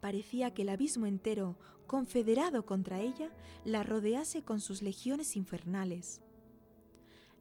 Parecía 0.00 0.52
que 0.52 0.62
el 0.62 0.70
abismo 0.70 1.06
entero, 1.06 1.58
confederado 1.86 2.64
contra 2.64 3.00
ella, 3.00 3.30
la 3.64 3.82
rodease 3.82 4.42
con 4.42 4.60
sus 4.60 4.82
legiones 4.82 5.36
infernales. 5.36 6.22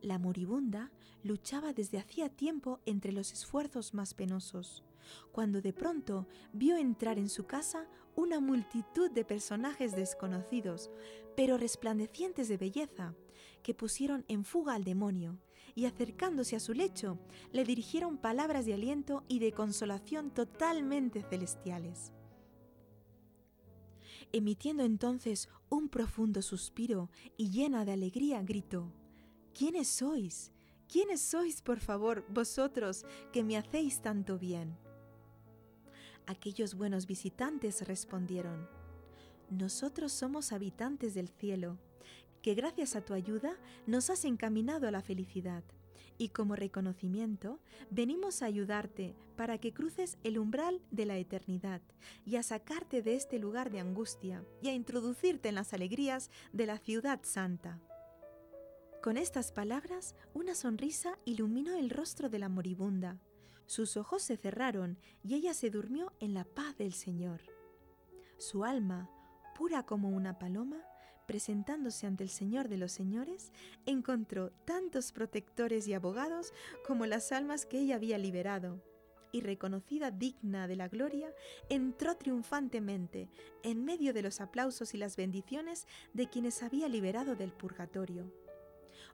La 0.01 0.17
moribunda 0.17 0.91
luchaba 1.23 1.73
desde 1.73 1.97
hacía 1.97 2.29
tiempo 2.29 2.79
entre 2.85 3.11
los 3.11 3.31
esfuerzos 3.31 3.93
más 3.93 4.13
penosos, 4.13 4.83
cuando 5.31 5.61
de 5.61 5.73
pronto 5.73 6.27
vio 6.53 6.77
entrar 6.77 7.17
en 7.17 7.29
su 7.29 7.45
casa 7.45 7.87
una 8.15 8.39
multitud 8.39 9.09
de 9.11 9.23
personajes 9.23 9.95
desconocidos, 9.95 10.89
pero 11.35 11.57
resplandecientes 11.57 12.47
de 12.49 12.57
belleza, 12.57 13.15
que 13.63 13.73
pusieron 13.73 14.25
en 14.27 14.43
fuga 14.43 14.73
al 14.73 14.83
demonio, 14.83 15.39
y 15.75 15.85
acercándose 15.85 16.55
a 16.55 16.59
su 16.59 16.73
lecho, 16.73 17.19
le 17.51 17.63
dirigieron 17.63 18.17
palabras 18.17 18.65
de 18.65 18.73
aliento 18.73 19.23
y 19.27 19.39
de 19.39 19.53
consolación 19.53 20.31
totalmente 20.31 21.23
celestiales. 21.23 22.13
Emitiendo 24.31 24.83
entonces 24.83 25.49
un 25.69 25.89
profundo 25.89 26.41
suspiro 26.41 27.09
y 27.35 27.49
llena 27.49 27.83
de 27.83 27.93
alegría, 27.93 28.41
gritó, 28.43 28.93
¿Quiénes 29.53 29.87
sois? 29.87 30.51
¿Quiénes 30.87 31.21
sois, 31.21 31.61
por 31.61 31.79
favor, 31.79 32.25
vosotros 32.29 33.05
que 33.33 33.43
me 33.43 33.57
hacéis 33.57 34.01
tanto 34.01 34.37
bien? 34.37 34.77
Aquellos 36.27 36.75
buenos 36.75 37.07
visitantes 37.07 37.87
respondieron, 37.87 38.67
Nosotros 39.49 40.11
somos 40.11 40.51
habitantes 40.51 41.15
del 41.15 41.29
cielo, 41.29 41.79
que 42.43 42.53
gracias 42.53 42.95
a 42.95 43.01
tu 43.01 43.13
ayuda 43.13 43.57
nos 43.87 44.11
has 44.11 44.25
encaminado 44.25 44.87
a 44.87 44.91
la 44.91 45.01
felicidad, 45.01 45.63
y 46.19 46.29
como 46.29 46.55
reconocimiento 46.55 47.59
venimos 47.89 48.43
a 48.43 48.45
ayudarte 48.45 49.15
para 49.35 49.57
que 49.57 49.73
cruces 49.73 50.19
el 50.23 50.37
umbral 50.37 50.81
de 50.91 51.05
la 51.05 51.17
eternidad 51.17 51.81
y 52.25 52.35
a 52.35 52.43
sacarte 52.43 53.01
de 53.01 53.15
este 53.15 53.39
lugar 53.39 53.71
de 53.71 53.79
angustia 53.79 54.45
y 54.61 54.67
a 54.67 54.73
introducirte 54.73 55.49
en 55.49 55.55
las 55.55 55.73
alegrías 55.73 56.29
de 56.53 56.67
la 56.67 56.77
ciudad 56.77 57.21
santa. 57.23 57.79
Con 59.01 59.15
estas 59.15 59.53
palabras, 59.53 60.13
una 60.33 60.55
sonrisa 60.55 61.17
iluminó 61.23 61.73
el 61.73 61.89
rostro 61.89 62.27
de 62.29 62.37
la 62.37 62.49
moribunda. 62.49 63.17
Sus 63.65 63.95
ojos 63.95 64.21
se 64.21 64.35
cerraron 64.35 64.99
y 65.23 65.35
ella 65.35 65.53
se 65.53 65.69
durmió 65.69 66.11
en 66.19 66.33
la 66.33 66.43
paz 66.43 66.77
del 66.77 66.91
Señor. 66.91 67.41
Su 68.37 68.65
alma, 68.65 69.09
pura 69.55 69.85
como 69.85 70.09
una 70.09 70.37
paloma, 70.37 70.83
presentándose 71.29 72.07
ante 72.07 72.23
el 72.23 72.31
Señor 72.31 72.69
de 72.69 72.77
los 72.77 72.91
Señores, 72.91 73.51
encontró 73.85 74.49
tantos 74.65 75.11
protectores 75.11 75.87
y 75.87 75.93
abogados 75.93 76.53
como 76.87 77.05
las 77.05 77.31
almas 77.31 77.67
que 77.67 77.77
ella 77.77 77.97
había 77.97 78.17
liberado, 78.17 78.81
y 79.31 79.41
reconocida 79.41 80.09
digna 80.09 80.67
de 80.67 80.75
la 80.75 80.87
gloria, 80.87 81.31
entró 81.69 82.17
triunfantemente 82.17 83.29
en 83.61 83.85
medio 83.85 84.11
de 84.11 84.23
los 84.23 84.41
aplausos 84.41 84.95
y 84.95 84.97
las 84.97 85.17
bendiciones 85.17 85.85
de 86.15 86.27
quienes 86.31 86.63
había 86.63 86.89
liberado 86.89 87.35
del 87.35 87.51
purgatorio. 87.53 88.33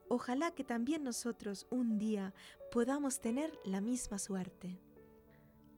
Ojalá 0.08 0.52
que 0.52 0.64
también 0.64 1.04
nosotros 1.04 1.66
un 1.68 1.98
día 1.98 2.32
podamos 2.72 3.20
tener 3.20 3.52
la 3.66 3.82
misma 3.82 4.18
suerte. 4.18 4.80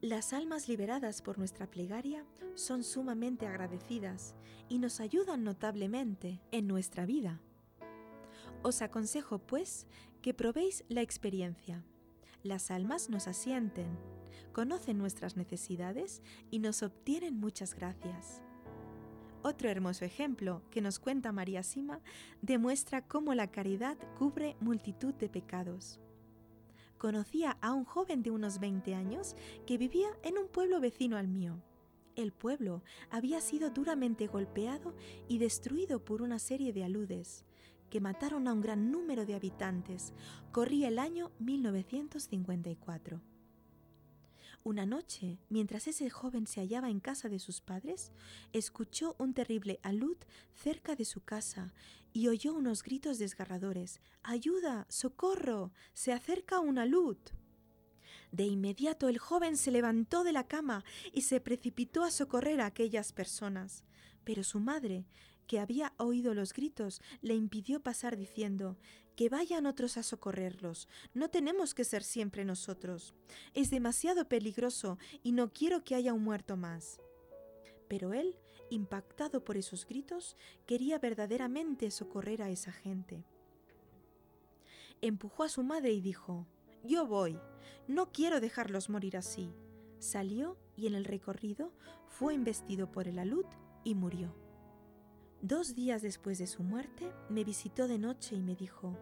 Las 0.00 0.32
almas 0.32 0.68
liberadas 0.68 1.22
por 1.22 1.38
nuestra 1.38 1.66
plegaria 1.66 2.24
son 2.54 2.84
sumamente 2.84 3.48
agradecidas 3.48 4.36
y 4.68 4.78
nos 4.78 5.00
ayudan 5.00 5.42
notablemente 5.42 6.40
en 6.52 6.68
nuestra 6.68 7.04
vida. 7.04 7.40
Os 8.62 8.80
aconsejo, 8.80 9.40
pues, 9.40 9.88
que 10.22 10.34
probéis 10.34 10.84
la 10.88 11.02
experiencia. 11.02 11.84
Las 12.44 12.70
almas 12.70 13.10
nos 13.10 13.26
asienten, 13.26 13.88
conocen 14.52 14.98
nuestras 14.98 15.36
necesidades 15.36 16.22
y 16.48 16.60
nos 16.60 16.84
obtienen 16.84 17.40
muchas 17.40 17.74
gracias. 17.74 18.44
Otro 19.42 19.68
hermoso 19.68 20.04
ejemplo 20.04 20.62
que 20.70 20.80
nos 20.80 21.00
cuenta 21.00 21.32
María 21.32 21.64
Sima 21.64 22.00
demuestra 22.40 23.04
cómo 23.04 23.34
la 23.34 23.50
caridad 23.50 23.96
cubre 24.16 24.56
multitud 24.60 25.14
de 25.14 25.28
pecados. 25.28 25.98
Conocía 26.98 27.56
a 27.60 27.72
un 27.72 27.84
joven 27.84 28.22
de 28.22 28.30
unos 28.32 28.58
20 28.58 28.94
años 28.94 29.36
que 29.66 29.78
vivía 29.78 30.08
en 30.22 30.36
un 30.36 30.48
pueblo 30.48 30.80
vecino 30.80 31.16
al 31.16 31.28
mío. 31.28 31.62
El 32.16 32.32
pueblo 32.32 32.82
había 33.10 33.40
sido 33.40 33.70
duramente 33.70 34.26
golpeado 34.26 34.94
y 35.28 35.38
destruido 35.38 36.04
por 36.04 36.22
una 36.22 36.40
serie 36.40 36.72
de 36.72 36.82
aludes 36.82 37.44
que 37.88 38.00
mataron 38.00 38.48
a 38.48 38.52
un 38.52 38.60
gran 38.60 38.90
número 38.90 39.24
de 39.24 39.34
habitantes. 39.34 40.12
Corría 40.52 40.88
el 40.88 40.98
año 40.98 41.30
1954. 41.38 43.20
Una 44.64 44.86
noche, 44.86 45.38
mientras 45.48 45.86
ese 45.88 46.10
joven 46.10 46.46
se 46.46 46.60
hallaba 46.60 46.90
en 46.90 47.00
casa 47.00 47.28
de 47.28 47.38
sus 47.38 47.60
padres, 47.60 48.12
escuchó 48.52 49.14
un 49.18 49.32
terrible 49.32 49.80
alud 49.82 50.16
cerca 50.54 50.94
de 50.94 51.04
su 51.04 51.22
casa 51.22 51.72
y 52.12 52.28
oyó 52.28 52.54
unos 52.54 52.82
gritos 52.82 53.18
desgarradores. 53.18 54.00
¡Ayuda! 54.22 54.86
¡Socorro! 54.88 55.72
¡Se 55.94 56.12
acerca 56.12 56.60
un 56.60 56.78
alud! 56.78 57.16
De 58.32 58.44
inmediato 58.44 59.08
el 59.08 59.18
joven 59.18 59.56
se 59.56 59.70
levantó 59.70 60.24
de 60.24 60.32
la 60.32 60.46
cama 60.46 60.84
y 61.12 61.22
se 61.22 61.40
precipitó 61.40 62.04
a 62.04 62.10
socorrer 62.10 62.60
a 62.60 62.66
aquellas 62.66 63.12
personas. 63.12 63.84
Pero 64.24 64.44
su 64.44 64.60
madre, 64.60 65.06
que 65.46 65.60
había 65.60 65.94
oído 65.96 66.34
los 66.34 66.52
gritos, 66.52 67.00
le 67.22 67.34
impidió 67.34 67.80
pasar 67.80 68.16
diciendo 68.16 68.76
que 69.18 69.28
vayan 69.28 69.66
otros 69.66 69.96
a 69.96 70.04
socorrerlos. 70.04 70.86
No 71.12 71.28
tenemos 71.28 71.74
que 71.74 71.82
ser 71.82 72.04
siempre 72.04 72.44
nosotros. 72.44 73.16
Es 73.52 73.68
demasiado 73.68 74.28
peligroso 74.28 74.96
y 75.24 75.32
no 75.32 75.52
quiero 75.52 75.82
que 75.82 75.96
haya 75.96 76.14
un 76.14 76.22
muerto 76.22 76.56
más. 76.56 77.00
Pero 77.88 78.14
él, 78.14 78.36
impactado 78.70 79.42
por 79.42 79.56
esos 79.56 79.86
gritos, 79.86 80.36
quería 80.66 81.00
verdaderamente 81.00 81.90
socorrer 81.90 82.42
a 82.42 82.50
esa 82.50 82.70
gente. 82.70 83.24
Empujó 85.00 85.42
a 85.42 85.48
su 85.48 85.64
madre 85.64 85.90
y 85.90 86.00
dijo, 86.00 86.46
Yo 86.84 87.04
voy, 87.04 87.40
no 87.88 88.12
quiero 88.12 88.38
dejarlos 88.38 88.88
morir 88.88 89.16
así. 89.16 89.52
Salió 89.98 90.56
y 90.76 90.86
en 90.86 90.94
el 90.94 91.04
recorrido 91.04 91.72
fue 92.06 92.34
investido 92.34 92.92
por 92.92 93.08
el 93.08 93.18
alud 93.18 93.46
y 93.82 93.96
murió. 93.96 94.47
Dos 95.42 95.76
días 95.76 96.02
después 96.02 96.38
de 96.38 96.48
su 96.48 96.64
muerte, 96.64 97.12
me 97.28 97.44
visitó 97.44 97.86
de 97.86 97.96
noche 97.96 98.34
y 98.34 98.40
me 98.40 98.56
dijo, 98.56 98.98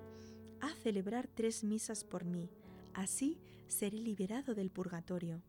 a 0.61 0.69
celebrar 0.83 1.29
tres 1.29 1.65
misas 1.65 2.05
por 2.05 2.27
mí, 2.27 2.51
así 2.93 3.41
seré 3.69 3.97
liberado 3.97 4.55
del 4.55 4.71
purgatorio. 4.71 5.43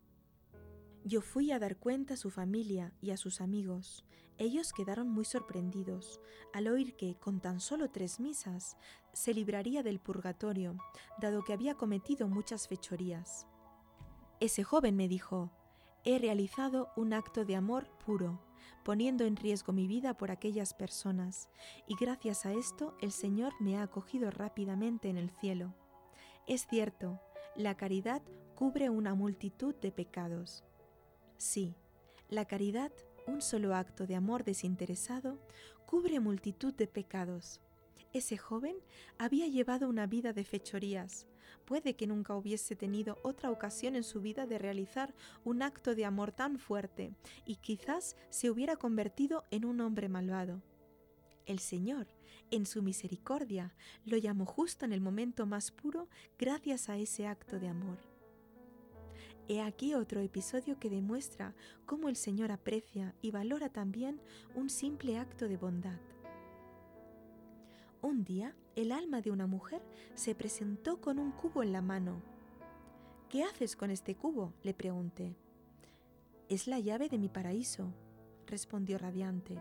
Yo 1.04 1.20
fui 1.20 1.52
a 1.52 1.58
dar 1.58 1.76
cuenta 1.76 2.14
a 2.14 2.16
su 2.16 2.30
familia 2.30 2.94
y 3.02 3.10
a 3.10 3.18
sus 3.18 3.42
amigos. 3.42 4.06
Ellos 4.38 4.72
quedaron 4.72 5.10
muy 5.10 5.26
sorprendidos 5.26 6.20
al 6.54 6.68
oír 6.68 6.96
que, 6.96 7.16
con 7.16 7.40
tan 7.40 7.60
solo 7.60 7.90
tres 7.90 8.18
misas, 8.18 8.78
se 9.12 9.34
libraría 9.34 9.82
del 9.82 10.00
purgatorio, 10.00 10.78
dado 11.20 11.44
que 11.44 11.52
había 11.52 11.74
cometido 11.74 12.28
muchas 12.28 12.66
fechorías. 12.66 13.46
Ese 14.40 14.64
joven 14.64 14.96
me 14.96 15.06
dijo, 15.06 15.50
he 16.04 16.18
realizado 16.18 16.88
un 16.96 17.12
acto 17.12 17.44
de 17.44 17.56
amor 17.56 17.90
puro 18.06 18.47
poniendo 18.84 19.24
en 19.24 19.36
riesgo 19.36 19.72
mi 19.72 19.86
vida 19.86 20.14
por 20.16 20.30
aquellas 20.30 20.74
personas, 20.74 21.48
y 21.86 21.94
gracias 21.96 22.46
a 22.46 22.52
esto 22.52 22.96
el 23.00 23.12
Señor 23.12 23.52
me 23.60 23.76
ha 23.76 23.82
acogido 23.82 24.30
rápidamente 24.30 25.08
en 25.08 25.16
el 25.18 25.30
cielo. 25.30 25.74
Es 26.46 26.66
cierto, 26.66 27.20
la 27.56 27.76
caridad 27.76 28.22
cubre 28.54 28.90
una 28.90 29.14
multitud 29.14 29.74
de 29.76 29.92
pecados. 29.92 30.64
Sí, 31.36 31.76
la 32.28 32.44
caridad, 32.44 32.92
un 33.26 33.42
solo 33.42 33.74
acto 33.74 34.06
de 34.06 34.14
amor 34.16 34.44
desinteresado, 34.44 35.38
cubre 35.86 36.20
multitud 36.20 36.74
de 36.74 36.86
pecados. 36.86 37.60
Ese 38.12 38.38
joven 38.38 38.76
había 39.18 39.46
llevado 39.48 39.88
una 39.88 40.06
vida 40.06 40.32
de 40.32 40.44
fechorías. 40.44 41.26
Puede 41.66 41.94
que 41.94 42.06
nunca 42.06 42.34
hubiese 42.34 42.74
tenido 42.74 43.18
otra 43.22 43.50
ocasión 43.50 43.96
en 43.96 44.02
su 44.02 44.22
vida 44.22 44.46
de 44.46 44.58
realizar 44.58 45.14
un 45.44 45.62
acto 45.62 45.94
de 45.94 46.06
amor 46.06 46.32
tan 46.32 46.58
fuerte 46.58 47.12
y 47.44 47.56
quizás 47.56 48.16
se 48.30 48.50
hubiera 48.50 48.76
convertido 48.76 49.44
en 49.50 49.66
un 49.66 49.80
hombre 49.80 50.08
malvado. 50.08 50.62
El 51.44 51.58
Señor, 51.58 52.06
en 52.50 52.64
su 52.64 52.82
misericordia, 52.82 53.74
lo 54.04 54.16
llamó 54.16 54.46
justo 54.46 54.84
en 54.84 54.92
el 54.92 55.00
momento 55.00 55.46
más 55.46 55.70
puro 55.70 56.08
gracias 56.38 56.88
a 56.88 56.96
ese 56.96 57.26
acto 57.26 57.58
de 57.58 57.68
amor. 57.68 57.98
He 59.48 59.62
aquí 59.62 59.94
otro 59.94 60.20
episodio 60.20 60.78
que 60.78 60.90
demuestra 60.90 61.54
cómo 61.86 62.08
el 62.08 62.16
Señor 62.16 62.52
aprecia 62.52 63.14
y 63.22 63.30
valora 63.30 63.70
también 63.70 64.20
un 64.54 64.68
simple 64.68 65.18
acto 65.18 65.48
de 65.48 65.56
bondad. 65.56 65.98
Un 68.00 68.24
día, 68.24 68.54
el 68.76 68.92
alma 68.92 69.20
de 69.20 69.30
una 69.30 69.46
mujer 69.46 69.82
se 70.14 70.34
presentó 70.34 71.00
con 71.00 71.18
un 71.18 71.32
cubo 71.32 71.62
en 71.62 71.72
la 71.72 71.82
mano. 71.82 72.22
¿Qué 73.28 73.42
haces 73.42 73.74
con 73.74 73.90
este 73.90 74.14
cubo? 74.14 74.52
le 74.62 74.72
pregunté. 74.72 75.34
Es 76.48 76.66
la 76.66 76.78
llave 76.78 77.08
de 77.08 77.18
mi 77.18 77.28
paraíso, 77.28 77.92
respondió 78.46 78.98
radiante. 78.98 79.58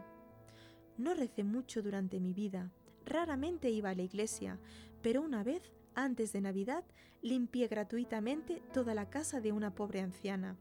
No 0.97 1.15
recé 1.15 1.43
mucho 1.43 1.81
durante 1.81 2.19
mi 2.19 2.33
vida, 2.33 2.71
raramente 3.05 3.71
iba 3.71 3.89
a 3.89 3.95
la 3.95 4.03
iglesia, 4.03 4.59
pero 5.01 5.21
una 5.21 5.43
vez 5.43 5.73
antes 5.97 6.31
de 6.31 6.41
Navidad, 6.41 6.83
limpié 7.23 7.67
gratuitamente 7.67 8.61
toda 8.71 8.93
la 8.93 9.09
casa 9.09 9.41
de 9.41 9.51
una 9.51 9.73
pobre 9.73 10.01
anciana. 10.01 10.55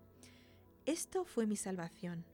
Esto 0.87 1.27
fue 1.27 1.47
mi 1.47 1.57
salvación. 1.57 2.25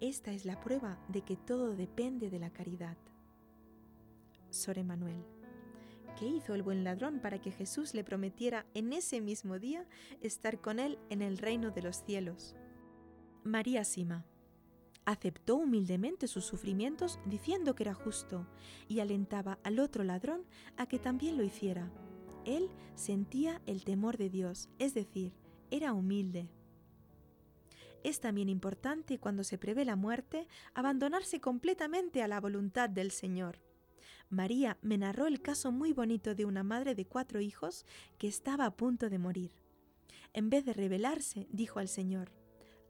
Esta 0.00 0.30
es 0.30 0.44
la 0.44 0.60
prueba 0.60 1.04
de 1.08 1.22
que 1.22 1.36
todo 1.36 1.74
depende 1.74 2.30
de 2.30 2.38
la 2.38 2.50
caridad. 2.50 2.96
Sor 4.54 4.78
Emanuel. 4.78 5.24
¿Qué 6.18 6.26
hizo 6.26 6.54
el 6.54 6.62
buen 6.62 6.84
ladrón 6.84 7.20
para 7.20 7.40
que 7.40 7.50
Jesús 7.50 7.92
le 7.92 8.04
prometiera 8.04 8.66
en 8.74 8.92
ese 8.92 9.20
mismo 9.20 9.58
día 9.58 9.86
estar 10.20 10.60
con 10.60 10.78
él 10.78 10.98
en 11.10 11.22
el 11.22 11.38
reino 11.38 11.70
de 11.70 11.82
los 11.82 12.04
cielos? 12.04 12.54
María 13.42 13.84
Sima 13.84 14.24
aceptó 15.04 15.56
humildemente 15.56 16.28
sus 16.28 16.44
sufrimientos 16.44 17.18
diciendo 17.26 17.74
que 17.74 17.82
era 17.82 17.94
justo 17.94 18.46
y 18.88 19.00
alentaba 19.00 19.58
al 19.62 19.80
otro 19.80 20.04
ladrón 20.04 20.44
a 20.76 20.86
que 20.86 20.98
también 20.98 21.36
lo 21.36 21.44
hiciera. 21.44 21.90
Él 22.44 22.70
sentía 22.94 23.60
el 23.66 23.84
temor 23.84 24.16
de 24.16 24.30
Dios, 24.30 24.68
es 24.78 24.94
decir, 24.94 25.34
era 25.70 25.92
humilde. 25.92 26.48
Es 28.02 28.20
también 28.20 28.48
importante 28.48 29.18
cuando 29.18 29.44
se 29.44 29.58
prevé 29.58 29.84
la 29.84 29.96
muerte 29.96 30.46
abandonarse 30.74 31.40
completamente 31.40 32.22
a 32.22 32.28
la 32.28 32.40
voluntad 32.40 32.88
del 32.88 33.10
Señor. 33.10 33.58
María 34.30 34.78
me 34.82 34.98
narró 34.98 35.26
el 35.26 35.40
caso 35.40 35.70
muy 35.72 35.92
bonito 35.92 36.34
de 36.34 36.44
una 36.44 36.62
madre 36.62 36.94
de 36.94 37.06
cuatro 37.06 37.40
hijos 37.40 37.86
que 38.18 38.28
estaba 38.28 38.66
a 38.66 38.76
punto 38.76 39.08
de 39.10 39.18
morir. 39.18 39.52
En 40.32 40.50
vez 40.50 40.64
de 40.64 40.72
rebelarse, 40.72 41.46
dijo 41.50 41.78
al 41.78 41.88
Señor, 41.88 42.32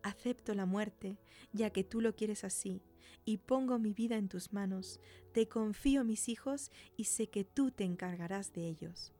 acepto 0.02 0.54
la 0.54 0.66
muerte, 0.66 1.18
ya 1.52 1.70
que 1.70 1.84
tú 1.84 2.00
lo 2.00 2.14
quieres 2.14 2.44
así, 2.44 2.82
y 3.24 3.38
pongo 3.38 3.78
mi 3.78 3.92
vida 3.92 4.16
en 4.16 4.28
tus 4.28 4.52
manos, 4.52 5.00
te 5.32 5.48
confío 5.48 6.04
mis 6.04 6.28
hijos 6.28 6.70
y 6.96 7.04
sé 7.04 7.28
que 7.28 7.44
tú 7.44 7.70
te 7.70 7.84
encargarás 7.84 8.52
de 8.52 8.68
ellos. 8.68 9.12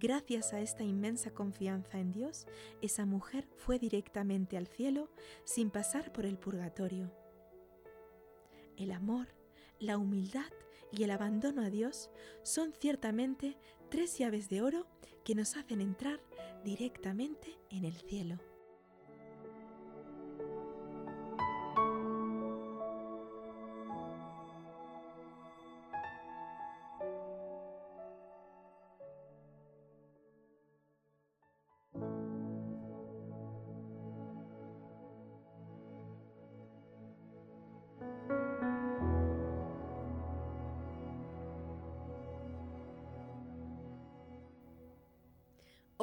Gracias 0.00 0.52
a 0.52 0.60
esta 0.60 0.82
inmensa 0.82 1.30
confianza 1.30 2.00
en 2.00 2.10
Dios, 2.10 2.46
esa 2.80 3.06
mujer 3.06 3.46
fue 3.56 3.78
directamente 3.78 4.56
al 4.56 4.66
cielo 4.66 5.10
sin 5.44 5.70
pasar 5.70 6.12
por 6.12 6.26
el 6.26 6.38
purgatorio. 6.38 7.12
El 8.76 8.90
amor, 8.90 9.28
la 9.78 9.98
humildad 9.98 10.50
y 10.92 11.04
el 11.04 11.10
abandono 11.10 11.62
a 11.62 11.70
Dios 11.70 12.10
son 12.42 12.72
ciertamente 12.78 13.56
tres 13.88 14.18
llaves 14.18 14.48
de 14.48 14.62
oro 14.62 14.86
que 15.24 15.34
nos 15.34 15.56
hacen 15.56 15.80
entrar 15.80 16.20
directamente 16.64 17.58
en 17.70 17.84
el 17.84 17.94
cielo. 17.94 18.38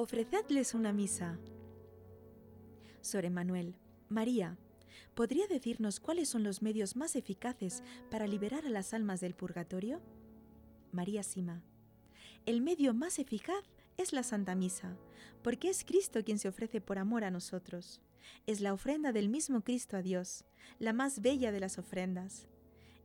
Ofrecedles 0.09 0.73
una 0.73 0.91
misa. 0.91 1.37
Sor 2.99 3.25
Emanuel, 3.25 3.75
María, 4.09 4.57
¿podría 5.13 5.45
decirnos 5.45 5.99
cuáles 5.99 6.27
son 6.29 6.43
los 6.43 6.63
medios 6.63 6.95
más 6.95 7.15
eficaces 7.15 7.83
para 8.09 8.25
liberar 8.25 8.65
a 8.65 8.71
las 8.71 8.95
almas 8.95 9.21
del 9.21 9.35
purgatorio? 9.35 10.01
María 10.91 11.21
Sima, 11.21 11.61
el 12.47 12.59
medio 12.61 12.95
más 12.95 13.19
eficaz 13.19 13.63
es 13.97 14.11
la 14.11 14.23
Santa 14.23 14.55
Misa, 14.55 14.97
porque 15.43 15.69
es 15.69 15.85
Cristo 15.85 16.23
quien 16.23 16.39
se 16.39 16.47
ofrece 16.47 16.81
por 16.81 16.97
amor 16.97 17.23
a 17.23 17.29
nosotros. 17.29 18.01
Es 18.47 18.61
la 18.61 18.73
ofrenda 18.73 19.11
del 19.11 19.29
mismo 19.29 19.61
Cristo 19.61 19.95
a 19.95 20.01
Dios, 20.01 20.43
la 20.79 20.91
más 20.91 21.21
bella 21.21 21.51
de 21.51 21.59
las 21.59 21.77
ofrendas. 21.77 22.47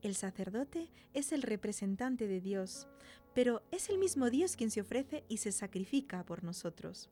El 0.04 0.14
sacerdote 0.14 0.90
es 1.14 1.32
el 1.32 1.40
representante 1.40 2.28
de 2.28 2.42
Dios, 2.42 2.86
pero 3.34 3.62
es 3.70 3.88
el 3.88 3.96
mismo 3.96 4.28
Dios 4.28 4.54
quien 4.54 4.70
se 4.70 4.82
ofrece 4.82 5.24
y 5.30 5.38
se 5.38 5.50
sacrifica 5.50 6.26
por 6.26 6.44
nosotros. 6.44 7.08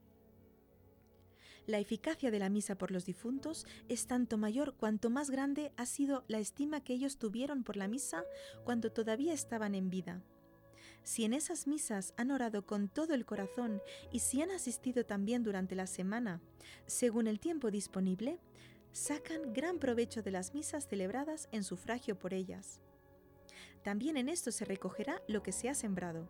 La 1.67 1.79
eficacia 1.79 2.31
de 2.31 2.39
la 2.39 2.51
misa 2.51 2.77
por 2.77 2.91
los 2.91 3.07
difuntos 3.07 3.67
es 3.89 4.07
tanto 4.07 4.37
mayor 4.37 4.75
cuanto 4.75 5.09
más 5.09 5.31
grande 5.31 5.73
ha 5.79 5.87
sido 5.87 6.25
la 6.29 6.39
estima 6.39 6.85
que 6.85 6.93
ellos 6.93 7.17
tuvieron 7.17 7.65
por 7.65 7.79
la 7.79 7.89
misa 7.89 8.25
cuando 8.63 8.93
todavía 8.93 9.33
estaban 9.33 9.75
en 9.75 9.89
vida. 9.89 10.23
Si 11.03 11.25
en 11.25 11.33
esas 11.33 11.67
misas 11.67 12.13
han 12.19 12.31
orado 12.31 12.67
con 12.67 12.89
todo 12.89 13.15
el 13.15 13.25
corazón 13.25 13.81
y 14.13 14.19
si 14.19 14.43
han 14.43 14.51
asistido 14.51 15.07
también 15.07 15.43
durante 15.45 15.75
la 15.77 15.87
semana, 15.87 16.43
según 16.85 17.27
el 17.27 17.41
tiempo 17.41 17.71
disponible, 17.71 18.39
sacan 18.93 19.53
gran 19.53 19.79
provecho 19.79 20.23
de 20.23 20.31
las 20.31 20.55
misas 20.55 20.87
celebradas 20.87 21.49
en 21.51 21.65
sufragio 21.65 22.19
por 22.19 22.35
ellas. 22.35 22.81
También 23.83 24.17
en 24.17 24.29
esto 24.29 24.53
se 24.53 24.65
recogerá 24.65 25.23
lo 25.27 25.43
que 25.43 25.53
se 25.53 25.69
ha 25.69 25.75
sembrado. 25.75 26.29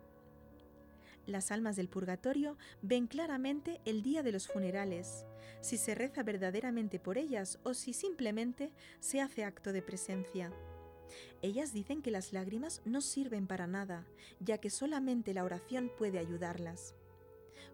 Las 1.25 1.51
almas 1.51 1.75
del 1.75 1.87
purgatorio 1.87 2.57
ven 2.81 3.07
claramente 3.07 3.79
el 3.85 4.01
día 4.01 4.23
de 4.23 4.31
los 4.31 4.47
funerales, 4.47 5.25
si 5.61 5.77
se 5.77 5.95
reza 5.95 6.23
verdaderamente 6.23 6.99
por 6.99 7.17
ellas 7.17 7.59
o 7.63 7.73
si 7.73 7.93
simplemente 7.93 8.73
se 8.99 9.21
hace 9.21 9.45
acto 9.45 9.71
de 9.71 9.81
presencia. 9.81 10.51
Ellas 11.41 11.73
dicen 11.73 12.01
que 12.01 12.11
las 12.11 12.33
lágrimas 12.33 12.81
no 12.85 13.01
sirven 13.01 13.47
para 13.47 13.67
nada, 13.67 14.05
ya 14.39 14.57
que 14.57 14.69
solamente 14.69 15.33
la 15.33 15.43
oración 15.43 15.91
puede 15.97 16.19
ayudarlas. 16.19 16.95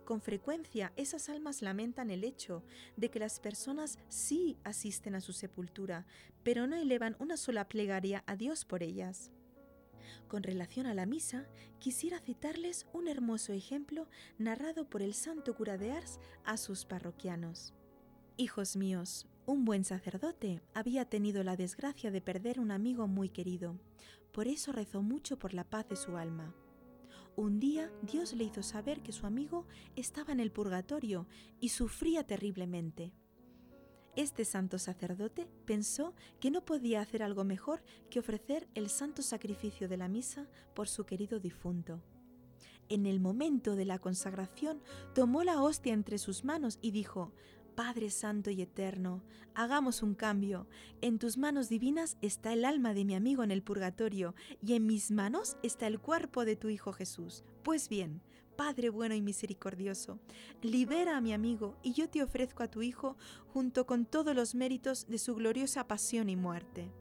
Con 0.10 0.22
frecuencia 0.22 0.92
esas 0.96 1.30
almas 1.30 1.62
lamentan 1.62 2.10
el 2.10 2.24
hecho 2.24 2.64
de 2.98 3.12
que 3.12 3.20
las 3.20 3.40
personas 3.40 4.00
sí 4.08 4.58
asisten 4.64 5.14
a 5.14 5.22
su 5.22 5.34
sepultura, 5.34 6.08
pero 6.42 6.66
no 6.66 6.76
elevan 6.76 7.16
una 7.20 7.38
sola 7.38 7.68
plegaria 7.70 8.24
a 8.26 8.36
Dios 8.36 8.66
por 8.66 8.82
ellas. 8.82 9.32
Con 10.28 10.42
relación 10.42 10.88
a 10.88 10.96
la 10.96 11.06
misa, 11.06 11.46
quisiera 11.78 12.18
citarles 12.18 12.88
un 12.92 13.08
hermoso 13.08 13.54
ejemplo 13.54 14.08
narrado 14.40 14.90
por 14.90 15.04
el 15.04 15.14
santo 15.14 15.54
cura 15.54 15.78
de 15.78 15.92
Ars 15.92 16.20
a 16.44 16.58
sus 16.58 16.86
parroquianos. 16.86 17.76
Hijos 18.36 18.78
míos, 18.78 19.28
un 19.46 19.64
buen 19.64 19.84
sacerdote 19.86 20.64
había 20.74 21.06
tenido 21.06 21.44
la 21.44 21.56
desgracia 21.56 22.10
de 22.10 22.20
perder 22.20 22.60
un 22.60 22.72
amigo 22.72 23.08
muy 23.08 23.30
querido, 23.30 23.80
por 24.32 24.48
eso 24.48 24.72
rezó 24.72 25.04
mucho 25.04 25.38
por 25.38 25.54
la 25.54 25.66
paz 25.66 25.88
de 25.88 25.96
su 25.96 26.18
alma. 26.18 26.56
Un 27.36 27.60
día 27.60 27.92
Dios 28.02 28.34
le 28.34 28.44
hizo 28.44 28.64
saber 28.64 29.02
que 29.02 29.12
su 29.12 29.26
amigo 29.26 29.66
estaba 29.96 30.34
en 30.34 30.40
el 30.40 30.52
purgatorio 30.52 31.28
y 31.60 31.70
sufría 31.70 32.26
terriblemente. 32.26 33.14
Este 34.16 34.44
santo 34.44 34.80
sacerdote 34.80 35.48
pensó 35.66 36.14
que 36.40 36.52
no 36.52 36.66
podía 36.66 37.02
hacer 37.02 37.24
algo 37.24 37.44
mejor 37.44 37.82
que 38.10 38.20
ofrecer 38.20 38.68
el 38.76 38.90
santo 38.90 39.22
sacrificio 39.22 39.88
de 39.88 39.98
la 39.98 40.10
misa 40.10 40.50
por 40.74 40.90
su 40.90 41.06
querido 41.06 41.40
difunto. 41.40 42.02
En 42.90 43.06
el 43.06 43.20
momento 43.20 43.76
de 43.76 43.86
la 43.86 44.00
consagración 44.00 44.82
tomó 45.14 45.44
la 45.44 45.62
hostia 45.62 45.94
entre 45.94 46.18
sus 46.18 46.44
manos 46.44 46.80
y 46.82 46.92
dijo, 46.92 47.32
Padre 47.80 48.10
Santo 48.10 48.52
y 48.52 48.62
Eterno, 48.62 49.24
hagamos 49.56 50.04
un 50.04 50.14
cambio. 50.14 50.68
En 51.00 51.18
tus 51.18 51.38
manos 51.38 51.70
divinas 51.70 52.18
está 52.22 52.52
el 52.52 52.66
alma 52.66 52.94
de 52.94 53.06
mi 53.06 53.16
amigo 53.16 53.42
en 53.42 53.52
el 53.52 53.64
purgatorio 53.64 54.36
y 54.62 54.74
en 54.74 54.86
mis 54.86 55.12
manos 55.12 55.56
está 55.64 55.88
el 55.88 55.98
cuerpo 55.98 56.44
de 56.44 56.58
tu 56.58 56.68
Hijo 56.68 56.92
Jesús. 56.92 57.46
Pues 57.64 57.88
bien, 57.88 58.22
Padre 58.58 58.90
bueno 58.90 59.16
y 59.16 59.22
misericordioso, 59.22 60.20
libera 60.62 61.16
a 61.16 61.22
mi 61.22 61.32
amigo 61.32 61.78
y 61.82 61.94
yo 61.94 62.10
te 62.10 62.22
ofrezco 62.22 62.64
a 62.64 62.68
tu 62.70 62.82
Hijo 62.82 63.16
junto 63.54 63.86
con 63.86 64.06
todos 64.06 64.36
los 64.36 64.56
méritos 64.56 65.08
de 65.08 65.18
su 65.18 65.36
gloriosa 65.36 65.88
pasión 65.88 66.28
y 66.28 66.36
muerte. 66.36 66.92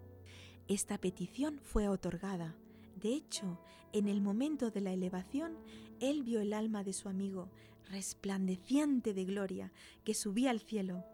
Esta 0.68 0.96
petición 0.98 1.58
fue 1.60 1.88
otorgada. 1.88 2.54
De 2.94 3.14
hecho, 3.14 3.58
en 3.92 4.06
el 4.06 4.20
momento 4.20 4.70
de 4.70 4.82
la 4.82 4.92
elevación, 4.92 5.56
él 5.98 6.22
vio 6.22 6.40
el 6.40 6.52
alma 6.52 6.84
de 6.84 6.92
su 6.92 7.08
amigo, 7.08 7.50
resplandeciente 7.88 9.14
de 9.14 9.24
gloria, 9.24 9.72
que 10.04 10.14
subía 10.14 10.50
al 10.50 10.60
cielo. 10.60 11.04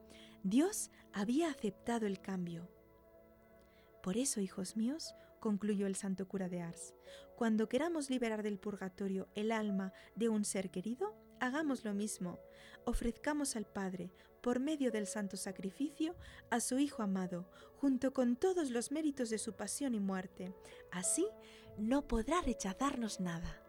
Dios 0.43 0.91
había 1.13 1.49
aceptado 1.49 2.07
el 2.07 2.21
cambio. 2.21 2.71
Por 4.03 4.17
eso, 4.17 4.41
hijos 4.41 4.77
míos, 4.77 5.15
concluyó 5.41 5.87
el 5.87 5.95
santo 5.95 6.27
cura 6.29 6.49
de 6.49 6.61
Ars, 6.61 6.95
cuando 7.37 7.69
queramos 7.69 8.11
liberar 8.11 8.43
del 8.43 8.59
purgatorio 8.59 9.29
el 9.35 9.53
alma 9.53 9.93
de 10.15 10.29
un 10.29 10.45
ser 10.45 10.71
querido, 10.71 11.15
hagamos 11.41 11.85
lo 11.85 11.95
mismo. 11.95 12.39
Ofrezcamos 12.85 13.57
al 13.57 13.67
Padre, 13.67 14.13
por 14.41 14.61
medio 14.61 14.91
del 14.91 15.07
santo 15.07 15.37
sacrificio, 15.37 16.15
a 16.51 16.61
su 16.61 16.79
Hijo 16.79 17.03
amado, 17.03 17.51
junto 17.77 18.13
con 18.13 18.37
todos 18.37 18.71
los 18.71 18.93
méritos 18.93 19.31
de 19.31 19.39
su 19.39 19.55
pasión 19.55 19.95
y 19.95 20.01
muerte. 20.01 20.55
Así 20.93 21.27
no 21.79 22.07
podrá 22.07 22.43
rechazarnos 22.43 23.21
nada. 23.21 23.64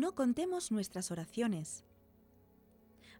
No 0.00 0.14
contemos 0.14 0.70
nuestras 0.70 1.10
oraciones. 1.10 1.84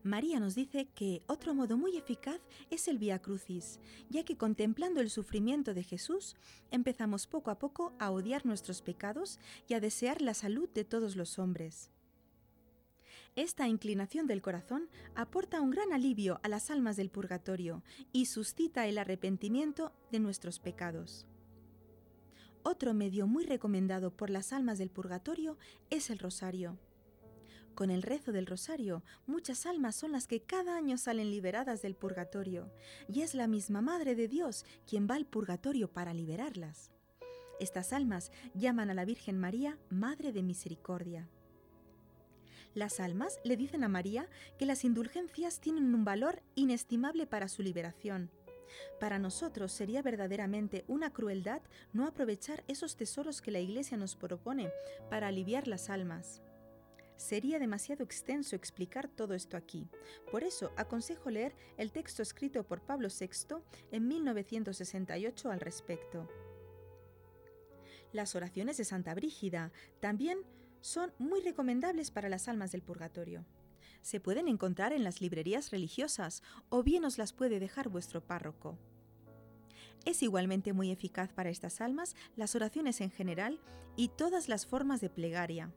María 0.02 0.38
nos 0.38 0.54
dice 0.54 0.86
que 0.94 1.22
otro 1.26 1.52
modo 1.52 1.76
muy 1.76 1.96
eficaz 1.96 2.40
es 2.70 2.86
el 2.86 2.98
Via 2.98 3.18
Crucis, 3.18 3.80
ya 4.08 4.24
que 4.24 4.36
contemplando 4.36 5.00
el 5.00 5.10
sufrimiento 5.10 5.74
de 5.74 5.82
Jesús, 5.82 6.36
empezamos 6.70 7.26
poco 7.26 7.50
a 7.50 7.58
poco 7.58 7.92
a 7.98 8.10
odiar 8.12 8.46
nuestros 8.46 8.82
pecados 8.82 9.40
y 9.66 9.74
a 9.74 9.80
desear 9.80 10.22
la 10.22 10.34
salud 10.34 10.68
de 10.68 10.84
todos 10.84 11.16
los 11.16 11.40
hombres. 11.40 11.90
Esta 13.34 13.66
inclinación 13.68 14.26
del 14.26 14.42
corazón 14.42 14.88
aporta 15.14 15.60
un 15.60 15.70
gran 15.70 15.92
alivio 15.92 16.40
a 16.42 16.48
las 16.48 16.70
almas 16.70 16.96
del 16.96 17.10
purgatorio 17.10 17.82
y 18.12 18.26
suscita 18.26 18.86
el 18.86 18.98
arrepentimiento 18.98 19.92
de 20.12 20.20
nuestros 20.20 20.60
pecados. 20.60 21.26
Otro 22.68 22.94
medio 22.94 23.28
muy 23.28 23.44
recomendado 23.44 24.10
por 24.10 24.28
las 24.28 24.52
almas 24.52 24.78
del 24.78 24.90
purgatorio 24.90 25.56
es 25.88 26.10
el 26.10 26.18
rosario. 26.18 26.76
Con 27.76 27.92
el 27.92 28.02
rezo 28.02 28.32
del 28.32 28.44
rosario, 28.44 29.04
muchas 29.28 29.66
almas 29.66 29.94
son 29.94 30.10
las 30.10 30.26
que 30.26 30.40
cada 30.40 30.76
año 30.76 30.98
salen 30.98 31.30
liberadas 31.30 31.80
del 31.80 31.94
purgatorio, 31.94 32.68
y 33.06 33.20
es 33.20 33.36
la 33.36 33.46
misma 33.46 33.82
Madre 33.82 34.16
de 34.16 34.26
Dios 34.26 34.64
quien 34.84 35.06
va 35.08 35.14
al 35.14 35.26
purgatorio 35.26 35.86
para 35.92 36.12
liberarlas. 36.12 36.90
Estas 37.60 37.92
almas 37.92 38.32
llaman 38.52 38.90
a 38.90 38.94
la 38.94 39.04
Virgen 39.04 39.38
María 39.38 39.78
Madre 39.88 40.32
de 40.32 40.42
Misericordia. 40.42 41.28
Las 42.74 42.98
almas 42.98 43.38
le 43.44 43.56
dicen 43.56 43.84
a 43.84 43.88
María 43.88 44.28
que 44.58 44.66
las 44.66 44.84
indulgencias 44.84 45.60
tienen 45.60 45.94
un 45.94 46.04
valor 46.04 46.42
inestimable 46.56 47.28
para 47.28 47.46
su 47.46 47.62
liberación, 47.62 48.28
para 49.00 49.18
nosotros 49.18 49.72
sería 49.72 50.02
verdaderamente 50.02 50.84
una 50.88 51.12
crueldad 51.12 51.62
no 51.92 52.06
aprovechar 52.06 52.64
esos 52.68 52.96
tesoros 52.96 53.40
que 53.40 53.50
la 53.50 53.60
Iglesia 53.60 53.96
nos 53.96 54.16
propone 54.16 54.70
para 55.10 55.28
aliviar 55.28 55.68
las 55.68 55.90
almas. 55.90 56.42
Sería 57.16 57.58
demasiado 57.58 58.04
extenso 58.04 58.56
explicar 58.56 59.08
todo 59.08 59.34
esto 59.34 59.56
aquí. 59.56 59.88
Por 60.30 60.44
eso 60.44 60.72
aconsejo 60.76 61.30
leer 61.30 61.56
el 61.78 61.90
texto 61.90 62.22
escrito 62.22 62.64
por 62.64 62.82
Pablo 62.82 63.08
VI 63.08 63.56
en 63.90 64.06
1968 64.06 65.50
al 65.50 65.60
respecto. 65.60 66.28
Las 68.12 68.34
oraciones 68.34 68.76
de 68.76 68.84
Santa 68.84 69.14
Brígida 69.14 69.72
también 70.00 70.40
son 70.80 71.12
muy 71.18 71.40
recomendables 71.40 72.10
para 72.10 72.28
las 72.28 72.48
almas 72.48 72.70
del 72.72 72.82
purgatorio 72.82 73.46
se 74.06 74.20
pueden 74.20 74.46
encontrar 74.46 74.92
en 74.92 75.02
las 75.02 75.20
librerías 75.20 75.72
religiosas 75.72 76.44
o 76.68 76.84
bien 76.84 77.04
os 77.04 77.18
las 77.18 77.32
puede 77.32 77.58
dejar 77.58 77.88
vuestro 77.88 78.20
párroco. 78.24 78.78
Es 80.04 80.22
igualmente 80.22 80.72
muy 80.72 80.92
eficaz 80.92 81.32
para 81.32 81.50
estas 81.50 81.80
almas 81.80 82.14
las 82.36 82.54
oraciones 82.54 83.00
en 83.00 83.10
general 83.10 83.58
y 83.96 84.06
todas 84.06 84.48
las 84.48 84.64
formas 84.64 85.00
de 85.00 85.10
plegaria. 85.10 85.72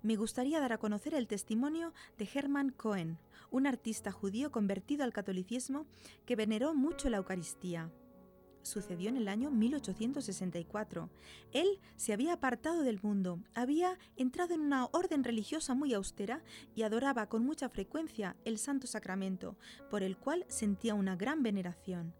Me 0.00 0.14
gustaría 0.14 0.60
dar 0.60 0.72
a 0.72 0.78
conocer 0.78 1.12
el 1.12 1.26
testimonio 1.26 1.92
de 2.18 2.28
Hermann 2.32 2.70
Cohen, 2.70 3.18
un 3.50 3.66
artista 3.66 4.12
judío 4.12 4.52
convertido 4.52 5.02
al 5.02 5.12
catolicismo 5.12 5.86
que 6.24 6.36
veneró 6.36 6.72
mucho 6.72 7.10
la 7.10 7.16
Eucaristía 7.16 7.90
sucedió 8.68 9.08
en 9.08 9.16
el 9.16 9.28
año 9.28 9.50
1864. 9.50 11.10
Él 11.52 11.80
se 11.96 12.12
había 12.12 12.34
apartado 12.34 12.82
del 12.82 13.00
mundo, 13.02 13.40
había 13.54 13.98
entrado 14.16 14.54
en 14.54 14.60
una 14.60 14.86
orden 14.92 15.24
religiosa 15.24 15.74
muy 15.74 15.94
austera 15.94 16.42
y 16.74 16.82
adoraba 16.82 17.28
con 17.28 17.44
mucha 17.44 17.68
frecuencia 17.68 18.36
el 18.44 18.58
Santo 18.58 18.86
Sacramento, 18.86 19.56
por 19.90 20.02
el 20.02 20.16
cual 20.16 20.44
sentía 20.48 20.94
una 20.94 21.16
gran 21.16 21.42
veneración. 21.42 22.14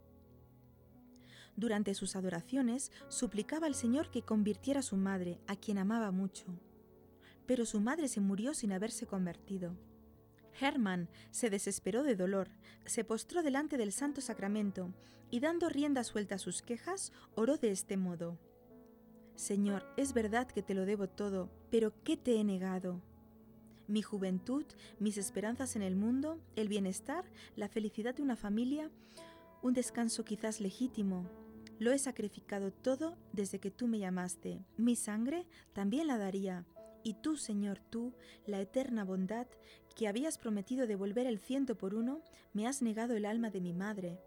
Durante 1.57 1.95
sus 1.95 2.15
adoraciones 2.15 2.93
suplicaba 3.09 3.67
al 3.67 3.75
Señor 3.75 4.11
que 4.11 4.23
convirtiera 4.23 4.81
a 4.81 4.85
su 4.85 4.97
madre, 4.97 5.41
a 5.49 5.57
quien 5.57 5.79
amaba 5.79 6.13
mucho. 6.13 6.47
Pero 7.47 7.67
su 7.67 7.81
madre 7.81 8.07
se 8.07 8.21
murió 8.21 8.55
sin 8.55 8.73
haberse 8.73 9.07
convertido. 9.07 9.77
Hermann 10.61 11.09
se 11.31 11.51
desesperó 11.51 12.03
de 12.03 12.17
dolor, 12.17 12.49
se 12.85 13.05
postró 13.05 13.43
delante 13.43 13.77
del 13.77 13.93
Santo 13.93 14.21
Sacramento 14.21 14.93
y 15.31 15.41
dando 15.41 15.69
rienda 15.69 16.05
suelta 16.05 16.37
a 16.37 16.39
sus 16.39 16.63
quejas, 16.63 17.13
oró 17.35 17.57
de 17.57 17.71
este 17.71 17.97
modo. 17.97 18.39
Señor, 19.35 19.85
es 19.97 20.15
verdad 20.15 20.49
que 20.49 20.63
te 20.63 20.75
lo 20.75 20.85
debo 20.85 21.09
todo, 21.09 21.51
pero 21.71 21.93
¿qué 22.03 22.17
te 22.17 22.41
he 22.41 22.45
negado? 22.45 23.01
Mi 23.87 24.03
juventud, 24.03 24.65
mis 24.99 25.17
esperanzas 25.17 25.77
en 25.77 25.83
el 25.83 25.97
mundo, 25.97 26.41
el 26.57 26.69
bienestar, 26.69 27.25
la 27.57 27.69
felicidad 27.69 28.15
de 28.15 28.23
una 28.23 28.37
familia, 28.37 28.91
un 29.63 29.75
descanso 29.75 30.25
quizás 30.25 30.61
legítimo. 30.61 31.29
Lo 31.79 31.93
he 31.93 31.99
sacrificado 31.99 32.73
todo 32.73 33.17
desde 33.33 33.61
que 33.61 33.71
tú 33.71 33.87
me 33.87 33.99
llamaste. 33.99 34.65
Mi 34.77 34.97
sangre 34.97 35.47
también 35.73 36.09
la 36.09 36.19
daría. 36.19 36.67
Y 37.05 37.15
tú, 37.15 37.37
Señor, 37.37 37.79
tú, 37.79 38.13
la 38.45 38.61
eterna 38.61 39.05
bondad, 39.05 39.47
que 39.99 40.07
habías 40.07 40.39
prometido 40.39 40.87
devolver 40.87 41.27
el 41.27 41.41
ciento 41.41 41.77
por 41.77 41.93
uno, 41.93 42.23
me 42.53 42.69
has 42.69 42.83
negado 42.83 43.17
el 43.17 43.25
alma 43.25 43.51
de 43.51 43.61
mi 43.61 43.73
madre. 43.75 44.21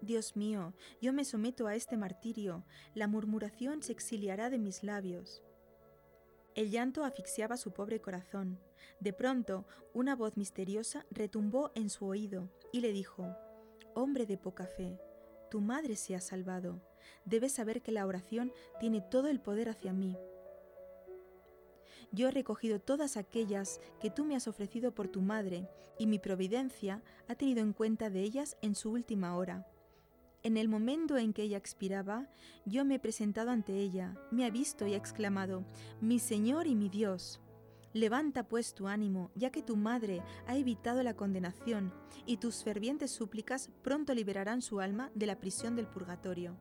Dios 0.00 0.34
mío, 0.34 0.74
yo 1.00 1.12
me 1.12 1.24
someto 1.24 1.68
a 1.68 1.76
este 1.76 1.96
martirio, 1.96 2.64
la 2.92 3.06
murmuración 3.06 3.84
se 3.84 3.92
exiliará 3.92 4.50
de 4.50 4.58
mis 4.58 4.82
labios. 4.82 5.40
El 6.56 6.72
llanto 6.72 7.04
asfixiaba 7.04 7.56
su 7.56 7.72
pobre 7.72 8.00
corazón. 8.00 8.58
De 8.98 9.12
pronto, 9.12 9.64
una 9.94 10.16
voz 10.16 10.36
misteriosa 10.36 11.06
retumbó 11.12 11.70
en 11.76 11.88
su 11.88 12.04
oído 12.06 12.50
y 12.72 12.80
le 12.80 12.92
dijo, 12.92 13.32
Hombre 13.94 14.26
de 14.26 14.38
poca 14.38 14.66
fe, 14.66 14.98
tu 15.52 15.60
madre 15.60 15.94
se 15.94 16.16
ha 16.16 16.20
salvado. 16.20 16.82
Debes 17.26 17.52
saber 17.52 17.80
que 17.80 17.92
la 17.92 18.06
oración 18.06 18.52
tiene 18.80 19.00
todo 19.00 19.28
el 19.28 19.40
poder 19.40 19.68
hacia 19.68 19.92
mí. 19.92 20.16
Yo 22.12 22.28
he 22.28 22.30
recogido 22.30 22.78
todas 22.78 23.16
aquellas 23.16 23.80
que 23.98 24.10
tú 24.10 24.24
me 24.24 24.36
has 24.36 24.46
ofrecido 24.46 24.94
por 24.94 25.08
tu 25.08 25.22
madre, 25.22 25.66
y 25.98 26.06
mi 26.06 26.18
providencia 26.18 27.02
ha 27.26 27.34
tenido 27.34 27.60
en 27.60 27.72
cuenta 27.72 28.10
de 28.10 28.20
ellas 28.20 28.56
en 28.60 28.74
su 28.74 28.90
última 28.90 29.36
hora. 29.36 29.66
En 30.42 30.58
el 30.58 30.68
momento 30.68 31.16
en 31.16 31.32
que 31.32 31.42
ella 31.42 31.56
expiraba, 31.56 32.28
yo 32.66 32.84
me 32.84 32.96
he 32.96 32.98
presentado 32.98 33.50
ante 33.50 33.76
ella, 33.76 34.14
me 34.30 34.44
ha 34.44 34.50
visto 34.50 34.86
y 34.86 34.92
ha 34.92 34.96
exclamado, 34.96 35.64
Mi 36.00 36.18
Señor 36.18 36.66
y 36.66 36.74
mi 36.74 36.90
Dios. 36.90 37.40
Levanta 37.94 38.48
pues 38.48 38.74
tu 38.74 38.88
ánimo, 38.88 39.30
ya 39.34 39.50
que 39.50 39.62
tu 39.62 39.76
madre 39.76 40.22
ha 40.46 40.56
evitado 40.56 41.02
la 41.02 41.14
condenación, 41.14 41.94
y 42.26 42.38
tus 42.38 42.62
fervientes 42.62 43.10
súplicas 43.10 43.70
pronto 43.82 44.14
liberarán 44.14 44.60
su 44.60 44.80
alma 44.80 45.10
de 45.14 45.26
la 45.26 45.38
prisión 45.38 45.76
del 45.76 45.86
purgatorio 45.86 46.58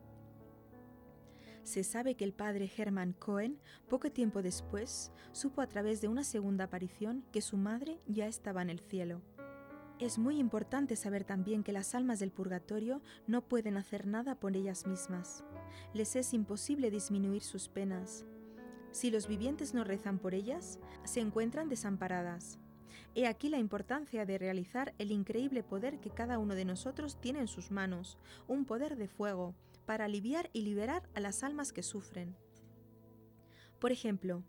se 1.64 1.84
sabe 1.84 2.16
que 2.16 2.24
el 2.24 2.34
padre 2.34 2.72
Hermann 2.76 3.14
Cohen, 3.14 3.60
poco 3.88 4.12
tiempo 4.12 4.42
después, 4.42 5.12
supo 5.32 5.62
a 5.62 5.68
través 5.68 6.02
de 6.02 6.08
una 6.08 6.24
segunda 6.24 6.66
aparición 6.66 7.24
que 7.32 7.42
su 7.42 7.58
madre 7.58 8.00
ya 8.08 8.28
estaba 8.28 8.62
en 8.62 8.70
el 8.70 8.80
cielo. 8.80 9.22
Es 10.00 10.18
muy 10.18 10.40
importante 10.40 10.96
saber 10.96 11.24
también 11.24 11.64
que 11.64 11.72
las 11.72 11.94
almas 11.94 12.20
del 12.20 12.32
purgatorio 12.32 13.04
no 13.28 13.44
pueden 13.44 13.78
hacer 13.78 14.08
nada 14.08 14.34
por 14.34 14.56
ellas 14.58 14.88
mismas. 14.88 15.44
Les 15.94 16.16
es 16.16 16.34
imposible 16.34 16.90
disminuir 16.90 17.44
sus 17.44 17.70
penas. 17.70 18.26
Si 18.92 19.12
los 19.12 19.28
vivientes 19.28 19.76
no 19.76 19.84
rezan 19.84 20.18
por 20.18 20.34
ellas, 20.34 20.80
se 21.04 21.20
encuentran 21.20 21.70
desamparadas. 21.70 22.58
He 23.14 23.28
aquí 23.28 23.50
la 23.50 23.60
importancia 23.60 24.26
de 24.26 24.38
realizar 24.38 24.94
el 24.98 25.12
increíble 25.12 25.64
poder 25.64 26.00
que 26.00 26.10
cada 26.10 26.40
uno 26.40 26.56
de 26.56 26.66
nosotros 26.66 27.18
tiene 27.22 27.40
en 27.40 27.48
sus 27.48 27.70
manos, 27.70 28.18
un 28.48 28.66
poder 28.66 28.96
de 28.96 29.08
fuego, 29.08 29.54
para 29.92 30.06
aliviar 30.06 30.50
y 30.54 30.62
liberar 30.62 31.04
a 31.16 31.20
las 31.20 31.44
almas 31.44 31.74
que 31.74 31.84
sufren. 31.84 32.34
Por 33.78 33.92
ejemplo, 33.92 34.42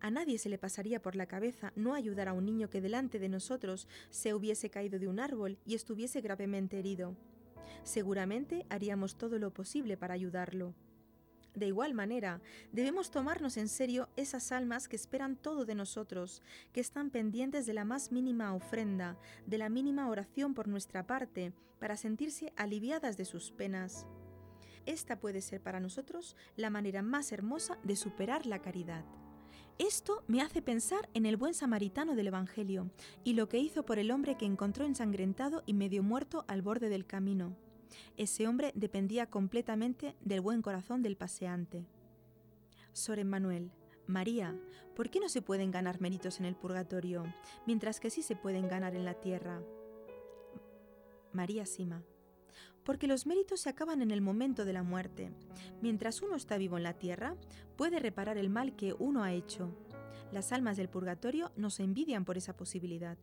a 0.00 0.10
nadie 0.10 0.38
se 0.38 0.48
le 0.48 0.56
pasaría 0.56 1.02
por 1.02 1.14
la 1.14 1.26
cabeza 1.26 1.74
no 1.76 1.92
ayudar 1.92 2.26
a 2.26 2.32
un 2.32 2.46
niño 2.46 2.70
que 2.70 2.80
delante 2.80 3.18
de 3.18 3.28
nosotros 3.28 3.86
se 4.08 4.32
hubiese 4.32 4.70
caído 4.70 4.98
de 4.98 5.08
un 5.08 5.20
árbol 5.20 5.58
y 5.66 5.74
estuviese 5.74 6.22
gravemente 6.22 6.78
herido. 6.78 7.18
Seguramente 7.82 8.64
haríamos 8.70 9.18
todo 9.18 9.38
lo 9.38 9.52
posible 9.52 9.98
para 9.98 10.14
ayudarlo. 10.14 10.74
De 11.54 11.66
igual 11.66 11.92
manera, 11.92 12.40
debemos 12.72 13.10
tomarnos 13.10 13.58
en 13.58 13.68
serio 13.68 14.08
esas 14.16 14.52
almas 14.52 14.88
que 14.88 14.96
esperan 14.96 15.36
todo 15.36 15.66
de 15.66 15.74
nosotros, 15.74 16.40
que 16.72 16.80
están 16.80 17.10
pendientes 17.10 17.66
de 17.66 17.74
la 17.74 17.84
más 17.84 18.10
mínima 18.10 18.54
ofrenda, 18.54 19.18
de 19.44 19.58
la 19.58 19.68
mínima 19.68 20.08
oración 20.08 20.54
por 20.54 20.66
nuestra 20.66 21.06
parte, 21.06 21.52
para 21.78 21.98
sentirse 21.98 22.54
aliviadas 22.56 23.18
de 23.18 23.26
sus 23.26 23.50
penas. 23.50 24.06
Esta 24.86 25.20
puede 25.20 25.40
ser 25.40 25.62
para 25.62 25.80
nosotros 25.80 26.36
la 26.56 26.70
manera 26.70 27.02
más 27.02 27.32
hermosa 27.32 27.78
de 27.84 27.96
superar 27.96 28.46
la 28.46 28.60
caridad. 28.60 29.04
Esto 29.78 30.22
me 30.26 30.42
hace 30.42 30.62
pensar 30.62 31.08
en 31.14 31.26
el 31.26 31.36
buen 31.36 31.54
samaritano 31.54 32.14
del 32.14 32.28
Evangelio 32.28 32.90
y 33.24 33.34
lo 33.34 33.48
que 33.48 33.58
hizo 33.58 33.84
por 33.84 33.98
el 33.98 34.10
hombre 34.10 34.36
que 34.36 34.44
encontró 34.44 34.84
ensangrentado 34.84 35.62
y 35.66 35.74
medio 35.74 36.02
muerto 36.02 36.44
al 36.46 36.62
borde 36.62 36.88
del 36.88 37.06
camino. 37.06 37.56
Ese 38.16 38.46
hombre 38.46 38.72
dependía 38.74 39.26
completamente 39.26 40.14
del 40.20 40.40
buen 40.40 40.62
corazón 40.62 41.02
del 41.02 41.16
paseante. 41.16 41.86
Sor 42.92 43.18
Emmanuel, 43.18 43.70
María, 44.06 44.58
¿por 44.94 45.10
qué 45.10 45.20
no 45.20 45.28
se 45.28 45.42
pueden 45.42 45.70
ganar 45.70 46.00
méritos 46.00 46.38
en 46.40 46.46
el 46.46 46.54
purgatorio, 46.54 47.24
mientras 47.66 48.00
que 48.00 48.10
sí 48.10 48.22
se 48.22 48.36
pueden 48.36 48.68
ganar 48.68 48.94
en 48.94 49.04
la 49.04 49.14
tierra? 49.14 49.62
María 51.32 51.64
Sima. 51.64 52.02
Porque 52.84 53.06
los 53.06 53.26
méritos 53.26 53.60
se 53.60 53.68
acaban 53.68 54.02
en 54.02 54.10
el 54.10 54.20
momento 54.20 54.64
de 54.64 54.72
la 54.72 54.82
muerte. 54.82 55.30
Mientras 55.80 56.22
uno 56.22 56.36
está 56.36 56.58
vivo 56.58 56.76
en 56.76 56.82
la 56.82 56.94
tierra, 56.94 57.36
puede 57.76 57.98
reparar 57.98 58.38
el 58.38 58.50
mal 58.50 58.74
que 58.74 58.94
uno 58.98 59.22
ha 59.22 59.32
hecho. 59.32 59.74
Las 60.32 60.52
almas 60.52 60.76
del 60.76 60.88
purgatorio 60.88 61.52
nos 61.56 61.78
envidian 61.78 62.24
por 62.24 62.36
esa 62.36 62.56
posibilidad. 62.56 63.18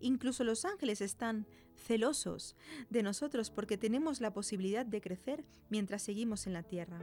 Incluso 0.00 0.42
los 0.42 0.64
ángeles 0.64 1.00
están 1.00 1.46
celosos 1.76 2.56
de 2.88 3.02
nosotros 3.02 3.50
porque 3.50 3.76
tenemos 3.76 4.20
la 4.20 4.32
posibilidad 4.32 4.86
de 4.86 5.00
crecer 5.00 5.44
mientras 5.68 6.02
seguimos 6.02 6.46
en 6.46 6.54
la 6.54 6.62
tierra. 6.62 7.00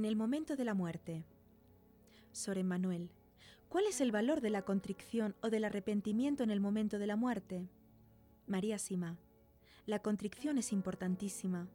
En 0.00 0.06
el 0.06 0.16
momento 0.16 0.56
de 0.56 0.64
la 0.64 0.72
muerte. 0.72 1.26
Sor 2.32 2.56
Emmanuel, 2.56 3.10
¿cuál 3.68 3.84
es 3.84 4.00
el 4.00 4.12
valor 4.12 4.40
de 4.40 4.48
la 4.48 4.62
contrición 4.62 5.36
o 5.42 5.50
del 5.50 5.62
arrepentimiento 5.62 6.42
en 6.42 6.50
el 6.50 6.58
momento 6.58 6.98
de 6.98 7.06
la 7.06 7.16
muerte? 7.16 7.68
María 8.46 8.78
Sima, 8.78 9.18
la 9.84 9.98
contrición 9.98 10.56
es 10.56 10.72
importantísima. 10.72 11.68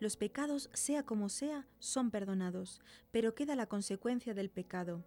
Los 0.00 0.16
pecados, 0.16 0.68
sea 0.72 1.04
como 1.04 1.28
sea, 1.28 1.68
son 1.78 2.10
perdonados, 2.10 2.80
pero 3.12 3.36
queda 3.36 3.54
la 3.54 3.66
consecuencia 3.66 4.34
del 4.34 4.50
pecado. 4.50 5.04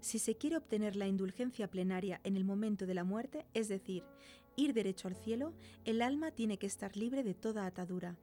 Si 0.00 0.20
se 0.20 0.36
quiere 0.36 0.56
obtener 0.56 0.94
la 0.94 1.08
indulgencia 1.08 1.68
plenaria 1.68 2.20
en 2.22 2.36
el 2.36 2.44
momento 2.44 2.86
de 2.86 2.94
la 2.94 3.02
muerte, 3.02 3.44
es 3.54 3.66
decir, 3.66 4.04
ir 4.54 4.72
derecho 4.72 5.08
al 5.08 5.16
cielo, 5.16 5.52
el 5.84 6.00
alma 6.00 6.30
tiene 6.30 6.58
que 6.58 6.68
estar 6.68 6.96
libre 6.96 7.24
de 7.24 7.34
toda 7.34 7.66
atadura. 7.66 8.16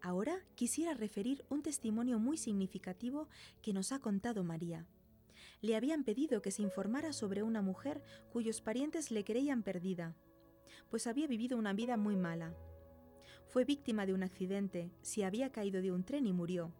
Ahora 0.00 0.44
quisiera 0.54 0.94
referir 0.94 1.44
un 1.48 1.62
testimonio 1.62 2.20
muy 2.20 2.36
significativo 2.36 3.28
que 3.62 3.72
nos 3.72 3.90
ha 3.90 3.98
contado 3.98 4.44
María. 4.44 4.86
Le 5.60 5.74
habían 5.74 6.04
pedido 6.04 6.40
que 6.40 6.52
se 6.52 6.62
informara 6.62 7.12
sobre 7.12 7.42
una 7.42 7.62
mujer 7.62 8.02
cuyos 8.32 8.60
parientes 8.60 9.10
le 9.10 9.24
creían 9.24 9.64
perdida, 9.64 10.14
pues 10.88 11.08
había 11.08 11.26
vivido 11.26 11.58
una 11.58 11.72
vida 11.72 11.96
muy 11.96 12.16
mala. 12.16 12.54
Fue 13.48 13.64
víctima 13.64 14.06
de 14.06 14.14
un 14.14 14.22
accidente, 14.22 14.92
se 15.02 15.24
había 15.24 15.50
caído 15.50 15.82
de 15.82 15.90
un 15.90 16.04
tren 16.04 16.26
y 16.26 16.32
murió. 16.32 16.72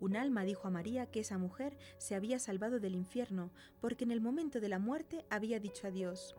Un 0.00 0.16
alma 0.16 0.42
dijo 0.42 0.66
a 0.66 0.70
María 0.70 1.06
que 1.06 1.20
esa 1.20 1.38
mujer 1.38 1.76
se 1.98 2.16
había 2.16 2.40
salvado 2.40 2.80
del 2.80 2.96
infierno 2.96 3.52
porque 3.80 4.04
en 4.04 4.10
el 4.10 4.20
momento 4.20 4.60
de 4.60 4.68
la 4.68 4.80
muerte 4.80 5.24
había 5.30 5.60
dicho 5.60 5.86
a 5.86 5.90
Dios, 5.90 6.34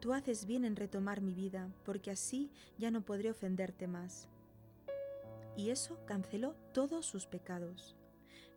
Tú 0.00 0.12
haces 0.12 0.46
bien 0.46 0.64
en 0.64 0.74
retomar 0.74 1.20
mi 1.20 1.32
vida, 1.32 1.72
porque 1.84 2.10
así 2.10 2.50
ya 2.76 2.90
no 2.90 3.02
podré 3.02 3.30
ofenderte 3.30 3.86
más 3.86 4.28
y 5.56 5.70
eso 5.70 5.98
canceló 6.06 6.54
todos 6.72 7.06
sus 7.06 7.26
pecados. 7.26 7.96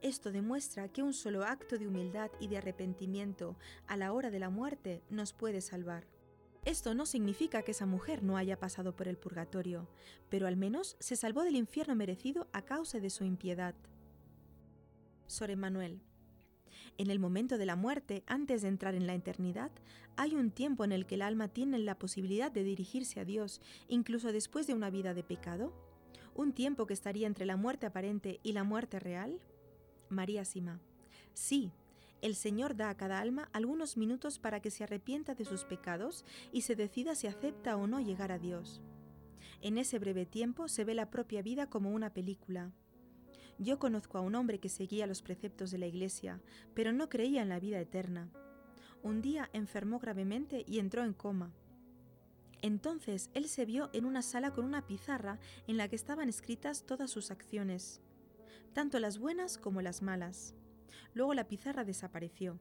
Esto 0.01 0.31
demuestra 0.31 0.87
que 0.89 1.03
un 1.03 1.13
solo 1.13 1.43
acto 1.43 1.77
de 1.77 1.87
humildad 1.87 2.29
y 2.39 2.47
de 2.47 2.57
arrepentimiento 2.57 3.57
a 3.87 3.97
la 3.97 4.13
hora 4.13 4.29
de 4.29 4.39
la 4.39 4.49
muerte 4.49 5.01
nos 5.09 5.33
puede 5.33 5.61
salvar. 5.61 6.05
Esto 6.63 6.95
no 6.95 7.05
significa 7.05 7.61
que 7.61 7.71
esa 7.71 7.85
mujer 7.85 8.23
no 8.23 8.37
haya 8.37 8.59
pasado 8.59 8.95
por 8.95 9.07
el 9.07 9.17
purgatorio, 9.17 9.87
pero 10.29 10.47
al 10.47 10.57
menos 10.57 10.95
se 10.99 11.15
salvó 11.15 11.43
del 11.43 11.55
infierno 11.55 11.95
merecido 11.95 12.47
a 12.53 12.63
causa 12.63 12.99
de 12.99 13.09
su 13.09 13.23
impiedad. 13.23 13.75
Sor 15.27 15.51
Emmanuel. 15.51 16.01
En 16.97 17.09
el 17.09 17.19
momento 17.19 17.57
de 17.57 17.65
la 17.65 17.75
muerte, 17.75 18.23
antes 18.25 18.61
de 18.61 18.69
entrar 18.69 18.95
en 18.95 19.05
la 19.05 19.15
eternidad, 19.15 19.71
hay 20.15 20.35
un 20.35 20.49
tiempo 20.49 20.85
en 20.85 20.91
el 20.91 21.05
que 21.05 21.15
el 21.15 21.21
alma 21.21 21.49
tiene 21.49 21.77
la 21.77 21.99
posibilidad 21.99 22.51
de 22.51 22.63
dirigirse 22.63 23.19
a 23.19 23.25
Dios, 23.25 23.61
incluso 23.87 24.31
después 24.31 24.65
de 24.65 24.73
una 24.73 24.89
vida 24.89 25.13
de 25.13 25.23
pecado 25.23 25.73
un 26.35 26.51
tiempo 26.51 26.85
que 26.85 26.93
estaría 26.93 27.27
entre 27.27 27.45
la 27.45 27.57
muerte 27.57 27.85
aparente 27.85 28.39
y 28.43 28.51
la 28.51 28.63
muerte 28.63 28.99
real? 28.99 29.39
María 30.09 30.45
Sima. 30.45 30.79
Sí, 31.33 31.71
el 32.21 32.35
Señor 32.35 32.75
da 32.75 32.89
a 32.89 32.97
cada 32.97 33.19
alma 33.19 33.49
algunos 33.53 33.97
minutos 33.97 34.37
para 34.37 34.59
que 34.59 34.71
se 34.71 34.83
arrepienta 34.83 35.33
de 35.33 35.45
sus 35.45 35.63
pecados 35.63 36.25
y 36.51 36.61
se 36.61 36.75
decida 36.75 37.15
si 37.15 37.27
acepta 37.27 37.77
o 37.77 37.87
no 37.87 37.99
llegar 37.99 38.31
a 38.31 38.39
Dios. 38.39 38.81
En 39.61 39.77
ese 39.77 39.97
breve 39.97 40.25
tiempo 40.25 40.67
se 40.67 40.83
ve 40.83 40.93
la 40.93 41.09
propia 41.09 41.41
vida 41.41 41.69
como 41.69 41.91
una 41.91 42.13
película. 42.13 42.71
Yo 43.57 43.79
conozco 43.79 44.17
a 44.17 44.21
un 44.21 44.35
hombre 44.35 44.59
que 44.59 44.69
seguía 44.69 45.07
los 45.07 45.21
preceptos 45.21 45.71
de 45.71 45.77
la 45.77 45.87
Iglesia, 45.87 46.41
pero 46.73 46.91
no 46.91 47.09
creía 47.09 47.41
en 47.41 47.49
la 47.49 47.59
vida 47.59 47.79
eterna. 47.79 48.29
Un 49.01 49.21
día 49.21 49.49
enfermó 49.53 49.99
gravemente 49.99 50.65
y 50.67 50.79
entró 50.79 51.03
en 51.03 51.13
coma. 51.13 51.53
Entonces 52.65 53.29
él 53.35 53.47
se 53.47 53.63
vio 53.63 53.91
en 53.93 54.05
una 54.05 54.23
sala 54.23 54.49
con 54.49 54.65
una 54.65 54.87
pizarra 54.87 55.37
en 55.67 55.77
la 55.77 55.87
que 55.87 55.95
estaban 55.95 56.29
escritas 56.29 56.83
todas 56.87 57.11
sus 57.11 57.29
acciones, 57.29 58.01
tanto 58.73 58.97
las 58.97 59.19
buenas 59.19 59.59
como 59.59 59.83
las 59.83 60.01
malas. 60.01 60.55
Luego 61.13 61.35
la 61.35 61.47
pizarra 61.47 61.83
desapareció, 61.83 62.57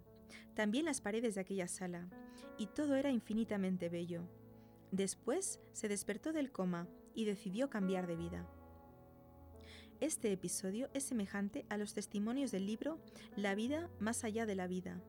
también 0.53 0.85
las 0.85 1.01
paredes 1.01 1.37
de 1.37 1.41
aquella 1.41 1.69
sala, 1.69 2.11
y 2.59 2.67
todo 2.67 2.97
era 2.97 3.11
infinitamente 3.11 3.89
bello. 3.89 4.29
Después 4.91 5.59
se 5.73 5.89
despertó 5.89 6.35
del 6.35 6.53
coma 6.53 6.87
y 7.15 7.25
decidió 7.25 7.71
cambiar 7.71 8.07
de 8.07 8.17
vida. 8.17 8.47
Este 10.01 10.31
episodio 10.33 10.91
es 10.93 11.05
semejante 11.05 11.65
a 11.71 11.79
los 11.79 11.95
testimonios 11.95 12.51
del 12.51 12.67
libro 12.67 13.01
La 13.37 13.55
vida 13.55 13.89
más 14.01 14.23
allá 14.25 14.45
de 14.45 14.55
la 14.55 14.67
vida, 14.67 15.01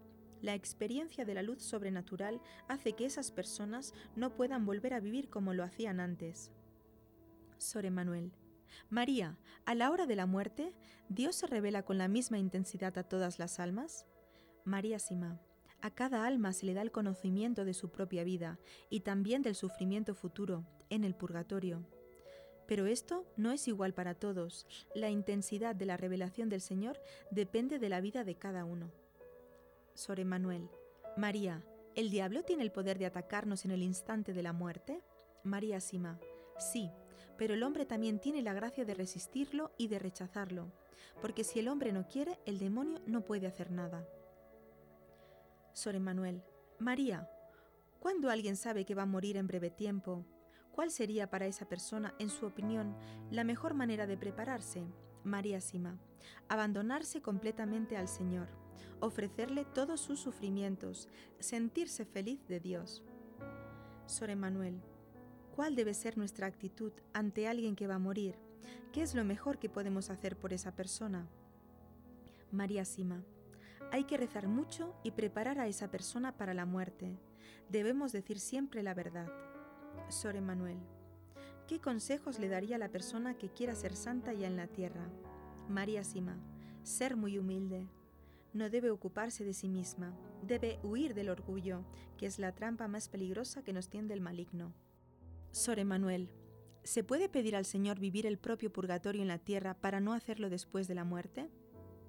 la 0.45 0.53
experiencia 0.53 1.25
de 1.25 1.33
la 1.33 1.41
luz 1.41 1.63
sobrenatural 1.63 2.39
hace 2.67 2.93
que 2.93 3.05
esas 3.05 3.31
personas 3.31 3.95
no 4.15 4.35
puedan 4.35 4.63
volver 4.63 4.93
a 4.93 4.99
vivir 4.99 5.27
como 5.27 5.55
lo 5.55 5.63
hacían 5.63 5.99
antes. 5.99 6.51
Sor 7.57 7.85
Emanuel. 7.85 8.31
María, 8.91 9.39
a 9.65 9.73
la 9.73 9.89
hora 9.89 10.05
de 10.05 10.15
la 10.15 10.27
muerte, 10.27 10.75
¿Dios 11.09 11.35
se 11.35 11.47
revela 11.47 11.81
con 11.81 11.97
la 11.97 12.07
misma 12.07 12.37
intensidad 12.37 12.95
a 12.99 13.03
todas 13.03 13.39
las 13.39 13.59
almas? 13.59 14.05
María 14.65 14.99
Sima. 14.99 15.41
A 15.81 15.89
cada 15.89 16.27
alma 16.27 16.53
se 16.53 16.67
le 16.67 16.75
da 16.75 16.83
el 16.83 16.91
conocimiento 16.91 17.65
de 17.65 17.73
su 17.73 17.89
propia 17.89 18.23
vida 18.23 18.59
y 18.91 18.99
también 18.99 19.41
del 19.41 19.55
sufrimiento 19.55 20.13
futuro, 20.13 20.63
en 20.91 21.03
el 21.03 21.15
purgatorio. 21.15 21.87
Pero 22.67 22.85
esto 22.85 23.25
no 23.35 23.51
es 23.51 23.67
igual 23.67 23.95
para 23.95 24.13
todos. 24.13 24.67
La 24.93 25.09
intensidad 25.09 25.75
de 25.75 25.87
la 25.87 25.97
revelación 25.97 26.49
del 26.49 26.61
Señor 26.61 26.99
depende 27.31 27.79
de 27.79 27.89
la 27.89 27.99
vida 27.99 28.23
de 28.23 28.35
cada 28.35 28.63
uno. 28.63 28.91
Sor 29.95 30.19
Emanuel. 30.19 30.69
María, 31.15 31.63
¿el 31.95 32.09
diablo 32.09 32.43
tiene 32.43 32.63
el 32.63 32.71
poder 32.71 32.99
de 32.99 33.05
atacarnos 33.05 33.63
en 33.63 33.71
el 33.71 33.81
instante 33.81 34.33
de 34.33 34.43
la 34.43 34.51
muerte? 34.51 35.01
María 35.43 35.79
Sima. 35.79 36.19
Sí, 36.59 36.91
pero 37.37 37.53
el 37.53 37.63
hombre 37.63 37.85
también 37.85 38.19
tiene 38.19 38.41
la 38.41 38.53
gracia 38.53 38.83
de 38.83 38.93
resistirlo 38.93 39.71
y 39.77 39.87
de 39.87 39.99
rechazarlo, 39.99 40.73
porque 41.21 41.45
si 41.45 41.59
el 41.59 41.69
hombre 41.69 41.93
no 41.93 42.07
quiere, 42.07 42.37
el 42.45 42.59
demonio 42.59 42.99
no 43.07 43.21
puede 43.21 43.47
hacer 43.47 43.71
nada. 43.71 44.05
Sor 45.71 45.95
Emanuel. 45.95 46.43
María, 46.77 47.29
¿cuándo 47.99 48.29
alguien 48.29 48.57
sabe 48.57 48.83
que 48.83 48.95
va 48.95 49.03
a 49.03 49.07
morir 49.07 49.37
en 49.37 49.47
breve 49.47 49.69
tiempo? 49.69 50.25
¿Cuál 50.73 50.91
sería 50.91 51.29
para 51.29 51.45
esa 51.45 51.69
persona, 51.69 52.13
en 52.19 52.29
su 52.29 52.45
opinión, 52.45 52.97
la 53.31 53.45
mejor 53.45 53.73
manera 53.73 54.07
de 54.07 54.17
prepararse? 54.17 54.83
María 55.23 55.61
Sima. 55.61 55.97
Abandonarse 56.49 57.21
completamente 57.21 57.95
al 57.95 58.09
Señor 58.09 58.64
ofrecerle 58.99 59.65
todos 59.65 60.01
sus 60.01 60.19
sufrimientos, 60.19 61.09
sentirse 61.39 62.05
feliz 62.05 62.47
de 62.47 62.59
Dios. 62.59 63.03
Sor 64.05 64.29
Emanuel, 64.29 64.81
¿cuál 65.55 65.75
debe 65.75 65.93
ser 65.93 66.17
nuestra 66.17 66.47
actitud 66.47 66.91
ante 67.13 67.47
alguien 67.47 67.75
que 67.75 67.87
va 67.87 67.95
a 67.95 67.99
morir? 67.99 68.35
¿Qué 68.91 69.01
es 69.01 69.15
lo 69.15 69.23
mejor 69.23 69.59
que 69.59 69.69
podemos 69.69 70.09
hacer 70.09 70.37
por 70.37 70.53
esa 70.53 70.75
persona? 70.75 71.27
María 72.51 72.85
Sima, 72.85 73.23
hay 73.91 74.05
que 74.05 74.17
rezar 74.17 74.47
mucho 74.47 74.95
y 75.03 75.11
preparar 75.11 75.59
a 75.59 75.67
esa 75.67 75.89
persona 75.89 76.37
para 76.37 76.53
la 76.53 76.65
muerte. 76.65 77.17
Debemos 77.69 78.11
decir 78.11 78.39
siempre 78.39 78.83
la 78.83 78.93
verdad. 78.93 79.31
Sor 80.09 80.35
Emanuel, 80.35 80.77
¿qué 81.67 81.79
consejos 81.79 82.39
le 82.39 82.49
daría 82.49 82.75
a 82.75 82.79
la 82.79 82.89
persona 82.89 83.37
que 83.37 83.49
quiera 83.49 83.75
ser 83.75 83.95
santa 83.95 84.33
ya 84.33 84.47
en 84.47 84.57
la 84.57 84.67
tierra? 84.67 85.07
María 85.69 86.03
Sima, 86.03 86.37
ser 86.83 87.15
muy 87.15 87.37
humilde. 87.37 87.87
No 88.55 88.69
debe 88.69 88.89
ocuparse 88.89 89.43
de 89.43 89.53
sí 89.53 89.67
misma, 89.67 90.13
debe 90.41 90.79
huir 90.81 91.13
del 91.13 91.27
orgullo, 91.27 91.83
que 92.17 92.25
es 92.25 92.39
la 92.39 92.55
trampa 92.55 92.87
más 92.87 93.09
peligrosa 93.09 93.65
que 93.65 93.73
nos 93.73 93.89
tiende 93.89 94.13
el 94.13 94.21
maligno. 94.21 94.73
Sor 95.51 95.77
Emanuel, 95.77 96.29
¿se 96.81 97.03
puede 97.03 97.27
pedir 97.27 97.57
al 97.57 97.65
Señor 97.65 97.99
vivir 97.99 98.25
el 98.25 98.37
propio 98.37 98.71
purgatorio 98.71 99.21
en 99.21 99.27
la 99.27 99.39
tierra 99.39 99.73
para 99.73 99.99
no 99.99 100.13
hacerlo 100.13 100.49
después 100.49 100.87
de 100.87 100.95
la 100.95 101.03
muerte? 101.03 101.49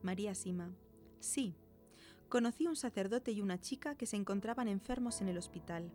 María 0.02 0.36
Sima, 0.36 0.72
sí. 1.18 1.56
Conocí 2.28 2.68
un 2.68 2.76
sacerdote 2.76 3.32
y 3.32 3.40
una 3.40 3.60
chica 3.60 3.96
que 3.96 4.06
se 4.06 4.14
encontraban 4.14 4.68
enfermos 4.68 5.20
en 5.20 5.26
el 5.26 5.38
hospital. 5.38 5.90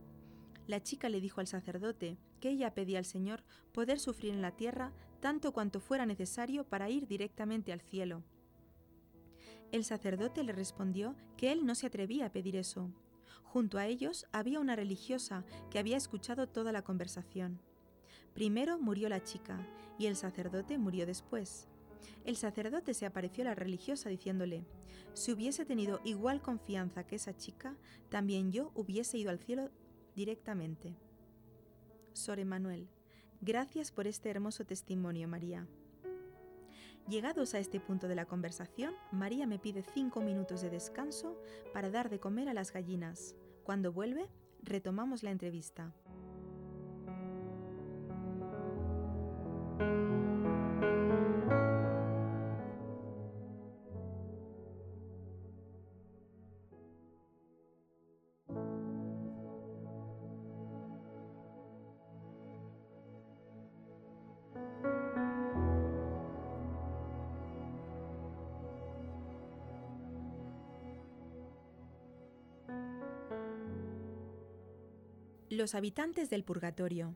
La 0.67 0.83
chica 0.83 1.07
le 1.07 1.21
dijo 1.21 1.39
al 1.39 1.47
sacerdote 1.47 2.17
que 2.41 2.49
ella 2.49 2.73
pedía 2.73 2.97
al 2.97 3.05
Señor 3.05 3.45
poder 3.71 4.01
sufrir 4.01 4.33
en 4.33 4.41
la 4.41 4.51
tierra 4.57 4.91
tanto 5.21 5.53
cuanto 5.53 5.79
fuera 5.79 6.05
necesario 6.05 6.65
para 6.65 6.89
ir 6.89 7.07
directamente 7.07 7.71
al 7.71 7.79
cielo. 7.79 8.25
El 9.71 9.83
sacerdote 9.83 10.43
le 10.43 10.51
respondió 10.53 11.15
que 11.37 11.51
él 11.51 11.65
no 11.65 11.75
se 11.75 11.87
atrevía 11.87 12.25
a 12.25 12.31
pedir 12.31 12.55
eso. 12.55 12.91
Junto 13.43 13.77
a 13.77 13.87
ellos 13.87 14.27
había 14.31 14.59
una 14.59 14.75
religiosa 14.75 15.45
que 15.69 15.79
había 15.79 15.97
escuchado 15.97 16.47
toda 16.47 16.71
la 16.71 16.83
conversación. 16.83 17.59
Primero 18.33 18.79
murió 18.79 19.09
la 19.09 19.23
chica 19.23 19.67
y 19.97 20.05
el 20.05 20.15
sacerdote 20.15 20.77
murió 20.77 21.05
después. 21.05 21.67
El 22.25 22.35
sacerdote 22.35 22.93
se 22.93 23.05
apareció 23.05 23.43
a 23.43 23.49
la 23.49 23.55
religiosa 23.55 24.09
diciéndole, 24.09 24.65
si 25.13 25.31
hubiese 25.33 25.65
tenido 25.65 25.99
igual 26.03 26.41
confianza 26.41 27.05
que 27.05 27.15
esa 27.15 27.35
chica, 27.35 27.75
también 28.09 28.51
yo 28.51 28.71
hubiese 28.75 29.17
ido 29.17 29.29
al 29.29 29.39
cielo 29.39 29.69
directamente. 30.15 30.95
Sor 32.13 32.39
Emanuel, 32.39 32.87
Gracias 33.43 33.91
por 33.91 34.05
este 34.05 34.29
hermoso 34.29 34.65
testimonio, 34.65 35.27
María. 35.27 35.67
Llegados 37.07 37.53
a 37.53 37.59
este 37.59 37.79
punto 37.79 38.07
de 38.07 38.15
la 38.15 38.25
conversación, 38.25 38.93
María 39.11 39.45
me 39.45 39.59
pide 39.59 39.83
cinco 39.83 40.21
minutos 40.21 40.61
de 40.61 40.69
descanso 40.69 41.37
para 41.73 41.89
dar 41.89 42.09
de 42.09 42.19
comer 42.19 42.47
a 42.47 42.53
las 42.53 42.71
gallinas. 42.71 43.35
Cuando 43.63 43.91
vuelve, 43.91 44.29
retomamos 44.63 45.23
la 45.23 45.31
entrevista. 45.31 45.93
Los 75.61 75.75
habitantes 75.75 76.31
del 76.31 76.43
purgatorio. 76.43 77.13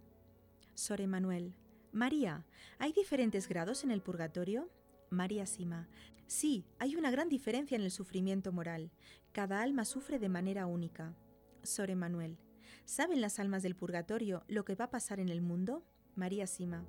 Sor 0.75 1.01
Emanuel. 1.01 1.55
María, 1.91 2.45
¿hay 2.77 2.93
diferentes 2.93 3.49
grados 3.49 3.83
en 3.83 3.89
el 3.89 4.03
purgatorio? 4.03 4.69
María 5.09 5.47
Sima. 5.47 5.89
Sí, 6.27 6.63
hay 6.77 6.95
una 6.95 7.09
gran 7.09 7.27
diferencia 7.27 7.75
en 7.75 7.81
el 7.81 7.89
sufrimiento 7.89 8.51
moral. 8.51 8.91
Cada 9.31 9.63
alma 9.63 9.83
sufre 9.83 10.19
de 10.19 10.29
manera 10.29 10.67
única. 10.67 11.15
Sor 11.63 11.89
Emanuel. 11.89 12.37
¿Saben 12.85 13.19
las 13.19 13.39
almas 13.39 13.63
del 13.63 13.75
purgatorio 13.75 14.43
lo 14.47 14.63
que 14.63 14.75
va 14.75 14.85
a 14.85 14.91
pasar 14.91 15.19
en 15.19 15.29
el 15.29 15.41
mundo? 15.41 15.83
María 16.13 16.45
Sima. 16.45 16.85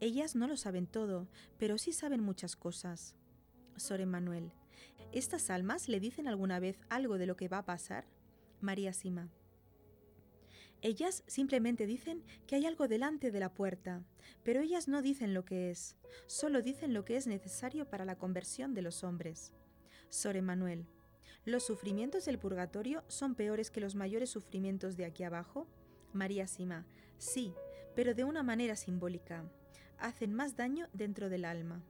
Ellas 0.00 0.36
no 0.36 0.46
lo 0.46 0.58
saben 0.58 0.86
todo, 0.86 1.26
pero 1.56 1.78
sí 1.78 1.94
saben 1.94 2.20
muchas 2.20 2.54
cosas. 2.54 3.14
Sor 3.76 4.02
Emanuel. 4.02 4.52
¿Estas 5.12 5.48
almas 5.48 5.88
le 5.88 6.00
dicen 6.00 6.28
alguna 6.28 6.60
vez 6.60 6.78
algo 6.90 7.16
de 7.16 7.24
lo 7.24 7.34
que 7.34 7.48
va 7.48 7.60
a 7.60 7.64
pasar? 7.64 8.04
María 8.60 8.92
Sima. 8.92 9.30
Ellas 10.80 11.24
simplemente 11.26 11.86
dicen 11.86 12.22
que 12.46 12.54
hay 12.56 12.66
algo 12.66 12.86
delante 12.86 13.30
de 13.30 13.40
la 13.40 13.52
puerta, 13.52 14.02
pero 14.44 14.60
ellas 14.60 14.86
no 14.86 15.02
dicen 15.02 15.34
lo 15.34 15.44
que 15.44 15.70
es, 15.70 15.96
solo 16.26 16.62
dicen 16.62 16.94
lo 16.94 17.04
que 17.04 17.16
es 17.16 17.26
necesario 17.26 17.88
para 17.88 18.04
la 18.04 18.16
conversión 18.16 18.74
de 18.74 18.82
los 18.82 19.02
hombres. 19.02 19.52
Sor 20.08 20.36
Emanuel, 20.36 20.86
¿los 21.44 21.64
sufrimientos 21.66 22.24
del 22.26 22.38
purgatorio 22.38 23.02
son 23.08 23.34
peores 23.34 23.70
que 23.70 23.80
los 23.80 23.96
mayores 23.96 24.30
sufrimientos 24.30 24.96
de 24.96 25.04
aquí 25.04 25.24
abajo? 25.24 25.66
María 26.12 26.46
Sima, 26.46 26.86
sí, 27.18 27.52
pero 27.96 28.14
de 28.14 28.24
una 28.24 28.42
manera 28.42 28.76
simbólica. 28.76 29.44
Hacen 29.98 30.32
más 30.32 30.56
daño 30.56 30.88
dentro 30.92 31.28
del 31.28 31.44
alma. 31.44 31.82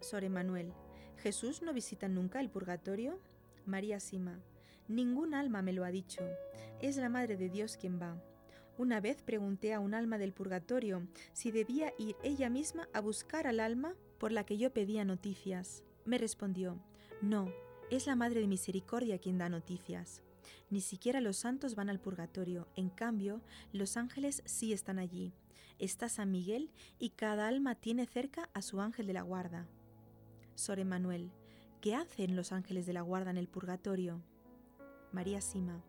Sor 0.00 0.22
Emanuel, 0.22 0.74
¿Jesús 1.18 1.62
no 1.62 1.72
visita 1.72 2.08
nunca 2.08 2.40
el 2.40 2.50
purgatorio? 2.50 3.18
María 3.64 4.00
Sima, 4.00 4.38
Ningún 4.88 5.34
alma 5.34 5.62
me 5.62 5.72
lo 5.72 5.84
ha 5.84 5.90
dicho. 5.90 6.22
Es 6.80 6.96
la 6.96 7.08
Madre 7.08 7.36
de 7.36 7.48
Dios 7.48 7.76
quien 7.76 8.00
va. 8.00 8.22
Una 8.78 9.00
vez 9.00 9.22
pregunté 9.22 9.72
a 9.72 9.80
un 9.80 9.94
alma 9.94 10.18
del 10.18 10.32
purgatorio 10.32 11.06
si 11.32 11.50
debía 11.50 11.92
ir 11.98 12.14
ella 12.22 12.50
misma 12.50 12.88
a 12.92 13.00
buscar 13.00 13.46
al 13.46 13.60
alma 13.60 13.94
por 14.18 14.32
la 14.32 14.44
que 14.44 14.58
yo 14.58 14.72
pedía 14.72 15.04
noticias. 15.04 15.82
Me 16.04 16.18
respondió, 16.18 16.78
no, 17.22 17.50
es 17.90 18.06
la 18.06 18.16
Madre 18.16 18.40
de 18.40 18.46
Misericordia 18.46 19.18
quien 19.18 19.38
da 19.38 19.48
noticias. 19.48 20.22
Ni 20.70 20.80
siquiera 20.80 21.20
los 21.20 21.38
santos 21.38 21.74
van 21.74 21.88
al 21.88 22.00
purgatorio, 22.00 22.68
en 22.76 22.90
cambio, 22.90 23.40
los 23.72 23.96
ángeles 23.96 24.42
sí 24.44 24.72
están 24.72 24.98
allí. 24.98 25.32
Está 25.78 26.08
San 26.08 26.30
Miguel 26.30 26.70
y 26.98 27.10
cada 27.10 27.48
alma 27.48 27.74
tiene 27.74 28.06
cerca 28.06 28.50
a 28.54 28.62
su 28.62 28.80
ángel 28.80 29.06
de 29.06 29.14
la 29.14 29.22
guarda. 29.22 29.66
Sor 30.54 30.78
Emanuel, 30.78 31.30
¿qué 31.80 31.94
hacen 31.94 32.36
los 32.36 32.52
ángeles 32.52 32.86
de 32.86 32.92
la 32.92 33.02
guarda 33.02 33.30
en 33.30 33.36
el 33.36 33.48
purgatorio? 33.48 34.22
María 35.16 35.40
Sima, 35.40 35.82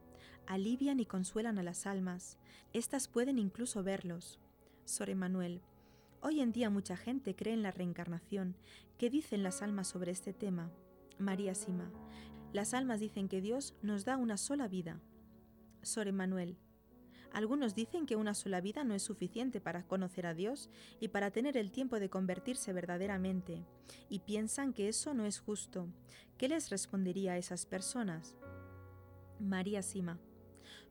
alivian 0.46 1.02
y 1.02 1.06
consuelan 1.06 1.60
a 1.60 1.64
las 1.64 1.86
almas. 1.86 2.38
Estas 2.72 3.10
pueden 3.10 3.40
incluso 3.40 3.84
verlos. 3.84 4.40
Sor 4.86 5.10
Emanuel, 5.10 5.62
hoy 6.22 6.40
en 6.40 6.54
día 6.54 6.70
mucha 6.70 6.96
gente 6.96 7.36
cree 7.36 7.54
en 7.54 7.62
la 7.62 7.72
reencarnación. 7.72 8.56
¿Qué 8.98 9.10
dicen 9.10 9.44
las 9.44 9.62
almas 9.62 9.90
sobre 9.90 10.14
este 10.14 10.32
tema? 10.32 10.72
María 11.20 11.56
Sima, 11.56 11.92
las 12.54 12.74
almas 12.74 13.02
dicen 13.02 13.28
que 13.28 13.42
Dios 13.42 13.76
nos 13.82 14.06
da 14.06 14.16
una 14.16 14.38
sola 14.38 14.70
vida. 14.70 15.02
Sor 15.82 16.08
Emanuel, 16.08 16.58
algunos 17.34 17.76
dicen 17.76 18.06
que 18.06 18.16
una 18.16 18.34
sola 18.34 18.62
vida 18.62 18.86
no 18.86 18.94
es 18.94 19.04
suficiente 19.04 19.60
para 19.60 19.84
conocer 19.86 20.26
a 20.26 20.36
Dios 20.36 20.70
y 21.02 21.10
para 21.10 21.32
tener 21.32 21.58
el 21.58 21.74
tiempo 21.74 22.00
de 22.00 22.10
convertirse 22.10 22.72
verdaderamente, 22.72 23.66
y 24.08 24.20
piensan 24.20 24.72
que 24.72 24.88
eso 24.88 25.14
no 25.14 25.26
es 25.26 25.42
justo. 25.42 25.90
¿Qué 26.38 26.48
les 26.48 26.70
respondería 26.70 27.34
a 27.34 27.38
esas 27.38 27.66
personas? 27.66 28.38
María 29.40 29.82
Sima. 29.82 30.20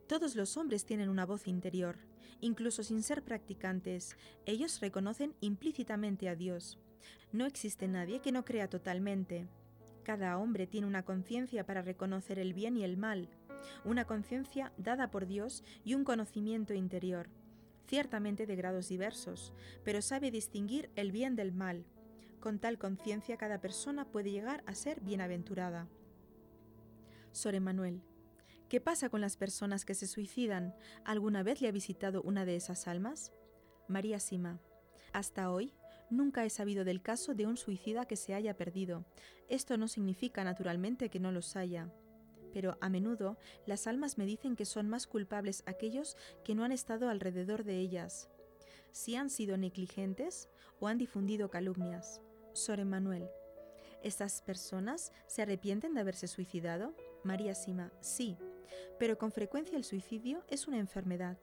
Todos 0.06 0.36
los 0.36 0.56
hombres 0.56 0.84
tienen 0.84 1.08
una 1.08 1.26
voz 1.26 1.48
interior, 1.48 1.96
incluso 2.40 2.82
sin 2.82 3.02
ser 3.02 3.22
practicantes, 3.22 4.16
ellos 4.44 4.80
reconocen 4.80 5.34
implícitamente 5.40 6.28
a 6.28 6.36
Dios. 6.36 6.78
No 7.32 7.44
existe 7.44 7.88
nadie 7.88 8.20
que 8.20 8.32
no 8.32 8.44
crea 8.44 8.68
totalmente. 8.68 9.48
Cada 10.04 10.38
hombre 10.38 10.66
tiene 10.66 10.86
una 10.86 11.04
conciencia 11.04 11.66
para 11.66 11.82
reconocer 11.82 12.38
el 12.38 12.54
bien 12.54 12.76
y 12.76 12.84
el 12.84 12.96
mal, 12.96 13.28
una 13.84 14.04
conciencia 14.04 14.72
dada 14.76 15.10
por 15.10 15.26
Dios 15.26 15.64
y 15.84 15.94
un 15.94 16.04
conocimiento 16.04 16.74
interior, 16.74 17.28
ciertamente 17.88 18.46
de 18.46 18.54
grados 18.54 18.88
diversos, 18.88 19.52
pero 19.84 20.02
sabe 20.02 20.30
distinguir 20.30 20.90
el 20.94 21.10
bien 21.10 21.34
del 21.34 21.52
mal. 21.52 21.84
Con 22.38 22.60
tal 22.60 22.78
conciencia 22.78 23.36
cada 23.36 23.60
persona 23.60 24.04
puede 24.04 24.30
llegar 24.30 24.62
a 24.66 24.74
ser 24.74 25.00
bienaventurada. 25.00 25.88
Sor 27.32 27.56
Emanuel, 27.56 28.02
¿Qué 28.68 28.80
pasa 28.80 29.08
con 29.10 29.20
las 29.20 29.36
personas 29.36 29.84
que 29.84 29.94
se 29.94 30.08
suicidan? 30.08 30.74
¿Alguna 31.04 31.44
vez 31.44 31.60
le 31.60 31.68
ha 31.68 31.72
visitado 31.72 32.20
una 32.22 32.44
de 32.44 32.56
esas 32.56 32.88
almas? 32.88 33.32
María 33.86 34.18
Sima. 34.18 34.60
Hasta 35.12 35.52
hoy, 35.52 35.72
nunca 36.10 36.44
he 36.44 36.50
sabido 36.50 36.84
del 36.84 37.00
caso 37.00 37.34
de 37.34 37.46
un 37.46 37.56
suicida 37.56 38.06
que 38.06 38.16
se 38.16 38.34
haya 38.34 38.56
perdido. 38.56 39.04
Esto 39.48 39.76
no 39.76 39.86
significa 39.86 40.42
naturalmente 40.42 41.10
que 41.10 41.20
no 41.20 41.30
los 41.30 41.54
haya. 41.54 41.92
Pero 42.52 42.76
a 42.80 42.88
menudo 42.88 43.38
las 43.66 43.86
almas 43.86 44.18
me 44.18 44.26
dicen 44.26 44.56
que 44.56 44.64
son 44.64 44.88
más 44.88 45.06
culpables 45.06 45.62
aquellos 45.66 46.16
que 46.42 46.56
no 46.56 46.64
han 46.64 46.72
estado 46.72 47.08
alrededor 47.08 47.62
de 47.62 47.78
ellas. 47.78 48.28
Si 48.90 49.14
han 49.14 49.30
sido 49.30 49.56
negligentes 49.56 50.48
o 50.80 50.88
han 50.88 50.98
difundido 50.98 51.50
calumnias. 51.50 52.20
Sor 52.52 52.80
Emanuel. 52.80 53.28
¿Estas 54.02 54.42
personas 54.42 55.12
se 55.28 55.42
arrepienten 55.42 55.94
de 55.94 56.00
haberse 56.00 56.26
suicidado? 56.26 56.94
María 57.22 57.54
Sima, 57.54 57.92
sí, 58.00 58.36
pero 58.98 59.18
con 59.18 59.32
frecuencia 59.32 59.76
el 59.76 59.84
suicidio 59.84 60.44
es 60.48 60.66
una 60.66 60.78
enfermedad. 60.78 61.38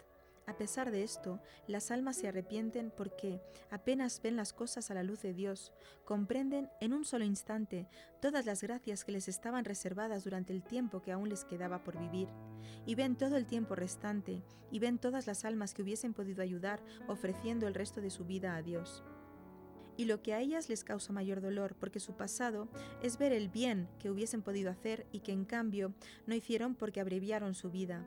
A 0.46 0.58
pesar 0.58 0.92
de 0.92 1.04
esto, 1.04 1.40
las 1.68 1.90
almas 1.90 2.18
se 2.18 2.28
arrepienten 2.28 2.92
porque 2.92 3.40
apenas 3.72 4.22
ven 4.22 4.36
las 4.36 4.52
cosas 4.52 4.92
a 4.92 4.94
la 4.94 5.04
luz 5.04 5.22
de 5.22 5.34
Dios, 5.34 5.72
comprenden 6.04 6.70
en 6.82 6.94
un 6.94 7.06
solo 7.06 7.24
instante 7.24 7.88
todas 8.22 8.46
las 8.46 8.62
gracias 8.62 9.06
que 9.06 9.14
les 9.14 9.30
estaban 9.30 9.64
reservadas 9.64 10.26
durante 10.26 10.52
el 10.52 10.62
tiempo 10.62 11.02
que 11.02 11.14
aún 11.14 11.30
les 11.30 11.46
quedaba 11.46 11.84
por 11.84 11.98
vivir, 11.98 12.28
y 12.86 12.96
ven 12.96 13.16
todo 13.18 13.38
el 13.38 13.46
tiempo 13.46 13.76
restante, 13.76 14.44
y 14.70 14.80
ven 14.80 14.98
todas 14.98 15.28
las 15.28 15.46
almas 15.46 15.74
que 15.74 15.82
hubiesen 15.82 16.14
podido 16.14 16.44
ayudar 16.44 16.84
ofreciendo 17.08 17.68
el 17.68 17.74
resto 17.74 18.02
de 18.02 18.10
su 18.10 18.26
vida 18.26 18.58
a 18.58 18.62
Dios. 18.62 19.04
Y 19.98 20.06
lo 20.06 20.22
que 20.22 20.34
a 20.34 20.40
ellas 20.40 20.70
les 20.70 20.84
causa 20.84 21.14
mayor 21.14 21.42
dolor, 21.42 21.76
porque 21.80 22.00
su 22.00 22.14
pasado 22.14 22.68
es 23.02 23.18
ver 23.18 23.32
el 23.32 23.50
bien 23.50 23.88
que 24.00 24.10
hubiesen 24.10 24.42
podido 24.42 24.72
hacer 24.72 25.06
y 25.12 25.20
que 25.20 25.32
en 25.32 25.46
cambio 25.46 25.94
no 26.26 26.34
hicieron 26.34 26.76
porque 26.76 27.00
abreviaron 27.00 27.54
su 27.54 27.70
vida 27.70 28.06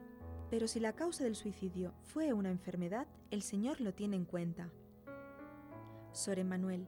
pero 0.51 0.69
si 0.69 0.81
la 0.81 0.95
causa 0.95 1.25
del 1.25 1.35
suicidio 1.35 1.93
fue 2.05 2.33
una 2.33 2.51
enfermedad, 2.51 3.07
el 3.31 3.43
Señor 3.43 3.81
lo 3.81 3.95
tiene 3.95 4.17
en 4.17 4.25
cuenta. 4.25 4.71
Sor 6.13 6.39
Emanuel. 6.39 6.87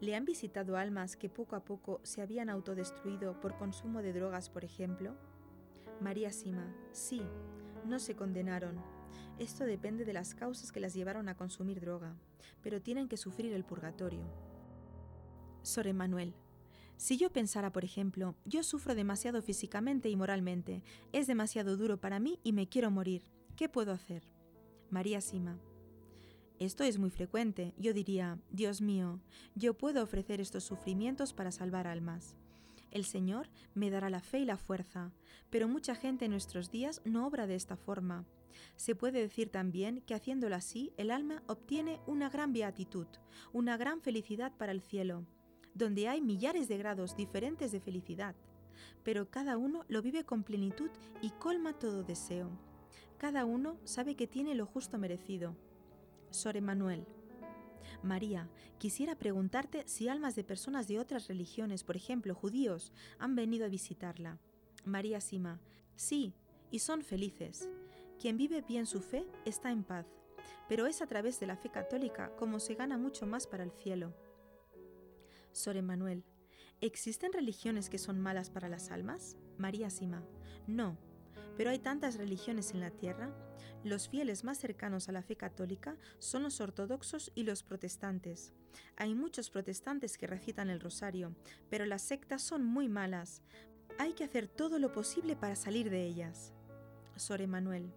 ¿Le 0.00 0.16
han 0.16 0.24
visitado 0.24 0.76
almas 0.76 1.16
que 1.16 1.28
poco 1.28 1.54
a 1.54 1.64
poco 1.64 2.00
se 2.02 2.22
habían 2.22 2.50
autodestruido 2.50 3.38
por 3.40 3.56
consumo 3.56 4.02
de 4.02 4.12
drogas, 4.12 4.48
por 4.48 4.64
ejemplo? 4.64 5.14
María 6.00 6.32
Sima. 6.32 6.74
Sí, 6.92 7.22
no 7.86 7.98
se 7.98 8.16
condenaron. 8.16 8.80
Esto 9.38 9.64
depende 9.64 10.04
de 10.04 10.12
las 10.14 10.34
causas 10.34 10.72
que 10.72 10.80
las 10.80 10.94
llevaron 10.94 11.28
a 11.28 11.36
consumir 11.36 11.80
droga, 11.80 12.16
pero 12.62 12.80
tienen 12.80 13.08
que 13.08 13.16
sufrir 13.16 13.52
el 13.52 13.64
purgatorio. 13.64 14.24
Sor 15.62 15.86
Emanuel. 15.86 16.34
Si 16.96 17.16
yo 17.16 17.32
pensara, 17.32 17.72
por 17.72 17.84
ejemplo, 17.84 18.36
yo 18.44 18.62
sufro 18.62 18.94
demasiado 18.94 19.42
físicamente 19.42 20.08
y 20.08 20.16
moralmente, 20.16 20.82
es 21.12 21.26
demasiado 21.26 21.76
duro 21.76 22.00
para 22.00 22.20
mí 22.20 22.38
y 22.44 22.52
me 22.52 22.68
quiero 22.68 22.90
morir, 22.90 23.24
¿qué 23.56 23.68
puedo 23.68 23.92
hacer? 23.92 24.22
María 24.90 25.20
Sima. 25.20 25.58
Esto 26.58 26.84
es 26.84 26.98
muy 26.98 27.10
frecuente. 27.10 27.74
Yo 27.76 27.92
diría, 27.92 28.38
Dios 28.50 28.80
mío, 28.80 29.20
yo 29.56 29.74
puedo 29.74 30.00
ofrecer 30.00 30.40
estos 30.40 30.62
sufrimientos 30.62 31.32
para 31.32 31.50
salvar 31.50 31.88
almas. 31.88 32.36
El 32.92 33.04
Señor 33.04 33.48
me 33.74 33.90
dará 33.90 34.10
la 34.10 34.20
fe 34.20 34.40
y 34.40 34.44
la 34.44 34.58
fuerza, 34.58 35.10
pero 35.50 35.66
mucha 35.66 35.96
gente 35.96 36.26
en 36.26 36.30
nuestros 36.30 36.70
días 36.70 37.00
no 37.04 37.26
obra 37.26 37.48
de 37.48 37.56
esta 37.56 37.76
forma. 37.76 38.26
Se 38.76 38.94
puede 38.94 39.20
decir 39.20 39.50
también 39.50 40.02
que 40.02 40.14
haciéndolo 40.14 40.56
así, 40.56 40.92
el 40.96 41.10
alma 41.10 41.42
obtiene 41.46 42.00
una 42.06 42.28
gran 42.28 42.52
beatitud, 42.52 43.06
una 43.52 43.76
gran 43.76 44.00
felicidad 44.00 44.52
para 44.56 44.72
el 44.72 44.82
cielo 44.82 45.26
donde 45.74 46.08
hay 46.08 46.20
millares 46.20 46.68
de 46.68 46.78
grados 46.78 47.16
diferentes 47.16 47.72
de 47.72 47.80
felicidad, 47.80 48.34
pero 49.02 49.30
cada 49.30 49.56
uno 49.56 49.84
lo 49.88 50.02
vive 50.02 50.24
con 50.24 50.42
plenitud 50.42 50.90
y 51.20 51.30
colma 51.30 51.72
todo 51.78 52.02
deseo. 52.02 52.50
Cada 53.18 53.44
uno 53.44 53.78
sabe 53.84 54.16
que 54.16 54.26
tiene 54.26 54.54
lo 54.54 54.66
justo 54.66 54.98
merecido. 54.98 55.56
Sor 56.30 56.56
Emanuel. 56.56 57.06
María, 58.02 58.48
quisiera 58.78 59.16
preguntarte 59.16 59.84
si 59.86 60.08
almas 60.08 60.34
de 60.34 60.44
personas 60.44 60.88
de 60.88 60.98
otras 60.98 61.28
religiones, 61.28 61.84
por 61.84 61.96
ejemplo 61.96 62.34
judíos, 62.34 62.92
han 63.18 63.36
venido 63.36 63.64
a 63.64 63.68
visitarla. 63.68 64.38
María 64.84 65.20
Sima. 65.20 65.60
Sí, 65.94 66.34
y 66.70 66.80
son 66.80 67.02
felices. 67.02 67.68
Quien 68.22 68.36
vive 68.36 68.62
bien 68.62 68.86
su 68.86 69.00
fe 69.00 69.26
está 69.44 69.72
en 69.72 69.82
paz, 69.82 70.06
pero 70.68 70.86
es 70.86 71.02
a 71.02 71.08
través 71.08 71.40
de 71.40 71.46
la 71.48 71.56
fe 71.56 71.72
católica 71.72 72.30
como 72.36 72.60
se 72.60 72.76
gana 72.76 72.96
mucho 72.96 73.26
más 73.26 73.48
para 73.48 73.64
el 73.64 73.72
cielo. 73.72 74.14
Sor 75.50 75.76
Emanuel, 75.76 76.22
¿existen 76.80 77.32
religiones 77.32 77.90
que 77.90 77.98
son 77.98 78.20
malas 78.20 78.48
para 78.48 78.68
las 78.68 78.92
almas? 78.92 79.36
María 79.58 79.90
Sima, 79.90 80.22
no, 80.68 80.96
pero 81.56 81.70
hay 81.70 81.80
tantas 81.80 82.14
religiones 82.14 82.70
en 82.74 82.78
la 82.78 82.92
tierra. 82.92 83.34
Los 83.82 84.08
fieles 84.08 84.44
más 84.44 84.58
cercanos 84.58 85.08
a 85.08 85.12
la 85.12 85.24
fe 85.24 85.34
católica 85.34 85.98
son 86.20 86.44
los 86.44 86.60
ortodoxos 86.60 87.32
y 87.34 87.42
los 87.42 87.64
protestantes. 87.64 88.52
Hay 88.94 89.16
muchos 89.16 89.50
protestantes 89.50 90.16
que 90.16 90.28
recitan 90.28 90.70
el 90.70 90.78
rosario, 90.78 91.34
pero 91.68 91.86
las 91.86 92.02
sectas 92.02 92.40
son 92.40 92.64
muy 92.64 92.88
malas. 92.88 93.42
Hay 93.98 94.12
que 94.12 94.22
hacer 94.22 94.46
todo 94.46 94.78
lo 94.78 94.92
posible 94.92 95.34
para 95.34 95.56
salir 95.56 95.90
de 95.90 96.06
ellas. 96.06 96.52
Sor 97.16 97.42
Emanuel, 97.42 97.92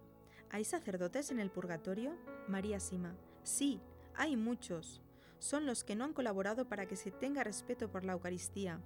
¿hay 0.50 0.64
sacerdotes 0.64 1.30
en 1.30 1.40
el 1.40 1.50
purgatorio? 1.50 2.12
María 2.48 2.80
Sima, 2.80 3.14
sí, 3.42 3.80
hay 4.14 4.36
muchos 4.36 5.02
son 5.38 5.66
los 5.66 5.84
que 5.84 5.94
no 5.94 6.04
han 6.04 6.12
colaborado 6.12 6.68
para 6.68 6.86
que 6.86 6.96
se 6.96 7.10
tenga 7.10 7.44
respeto 7.44 7.90
por 7.90 8.04
la 8.04 8.12
Eucaristía, 8.14 8.80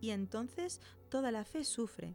y 0.00 0.10
entonces 0.10 0.80
toda 1.08 1.30
la 1.30 1.44
fe 1.44 1.64
sufre. 1.64 2.14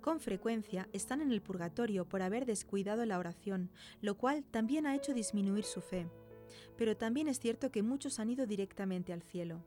Con 0.00 0.20
frecuencia 0.20 0.88
están 0.92 1.20
en 1.20 1.32
el 1.32 1.42
purgatorio 1.42 2.08
por 2.08 2.22
haber 2.22 2.46
descuidado 2.46 3.04
la 3.04 3.18
oración, 3.18 3.70
lo 4.00 4.16
cual 4.16 4.44
también 4.44 4.86
ha 4.86 4.94
hecho 4.94 5.12
disminuir 5.12 5.64
su 5.64 5.80
fe. 5.80 6.08
Pero 6.76 6.96
también 6.96 7.28
es 7.28 7.40
cierto 7.40 7.70
que 7.70 7.82
muchos 7.82 8.18
han 8.18 8.30
ido 8.30 8.46
directamente 8.46 9.12
al 9.12 9.22
cielo. 9.22 9.64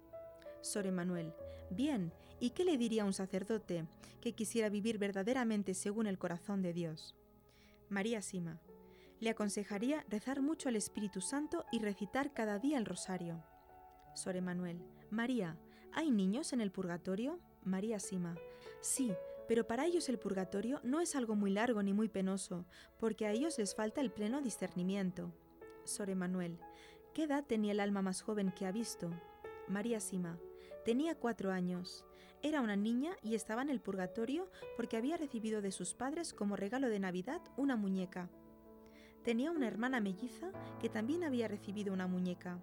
Sor 0.61 0.87
Emanuel, 0.87 1.33
bien, 1.69 2.13
¿y 2.39 2.51
qué 2.51 2.63
le 2.63 2.77
diría 2.77 3.05
un 3.05 3.13
sacerdote 3.13 3.85
que 4.21 4.33
quisiera 4.33 4.69
vivir 4.69 4.97
verdaderamente 4.97 5.73
según 5.73 6.07
el 6.07 6.17
corazón 6.17 6.61
de 6.61 6.73
Dios? 6.73 7.15
María 7.89 8.21
Sima, 8.21 8.61
le 9.21 9.29
aconsejaría 9.29 10.03
rezar 10.09 10.41
mucho 10.41 10.67
al 10.67 10.75
Espíritu 10.75 11.21
Santo 11.21 11.63
y 11.71 11.79
recitar 11.79 12.33
cada 12.33 12.57
día 12.59 12.77
el 12.79 12.85
rosario. 12.85 13.41
Sor 14.15 14.35
Emanuel. 14.35 14.83
María, 15.11 15.57
¿hay 15.93 16.09
niños 16.09 16.53
en 16.53 16.59
el 16.59 16.71
purgatorio? 16.71 17.39
María 17.63 17.99
Sima. 17.99 18.35
Sí, 18.81 19.13
pero 19.47 19.67
para 19.67 19.85
ellos 19.85 20.09
el 20.09 20.17
purgatorio 20.17 20.81
no 20.83 21.01
es 21.01 21.15
algo 21.15 21.35
muy 21.35 21.51
largo 21.51 21.83
ni 21.83 21.93
muy 21.93 22.09
penoso, 22.09 22.65
porque 22.97 23.27
a 23.27 23.31
ellos 23.31 23.59
les 23.59 23.75
falta 23.75 24.01
el 24.01 24.11
pleno 24.11 24.41
discernimiento. 24.41 25.31
Sor 25.83 26.09
Emanuel. 26.09 26.57
¿Qué 27.13 27.23
edad 27.23 27.45
tenía 27.45 27.73
el 27.73 27.79
alma 27.79 28.01
más 28.01 28.23
joven 28.23 28.51
que 28.51 28.65
ha 28.65 28.71
visto? 28.71 29.11
María 29.67 29.99
Sima. 29.99 30.39
Tenía 30.83 31.13
cuatro 31.13 31.51
años. 31.51 32.05
Era 32.41 32.59
una 32.61 32.75
niña 32.75 33.11
y 33.21 33.35
estaba 33.35 33.61
en 33.61 33.69
el 33.69 33.81
purgatorio 33.81 34.49
porque 34.77 34.97
había 34.97 35.17
recibido 35.17 35.61
de 35.61 35.71
sus 35.71 35.93
padres 35.93 36.33
como 36.33 36.55
regalo 36.55 36.89
de 36.89 36.99
Navidad 36.99 37.41
una 37.55 37.75
muñeca. 37.75 38.31
Tenía 39.23 39.51
una 39.51 39.67
hermana 39.67 39.99
melliza 39.99 40.51
que 40.79 40.89
también 40.89 41.23
había 41.23 41.47
recibido 41.47 41.93
una 41.93 42.07
muñeca 42.07 42.59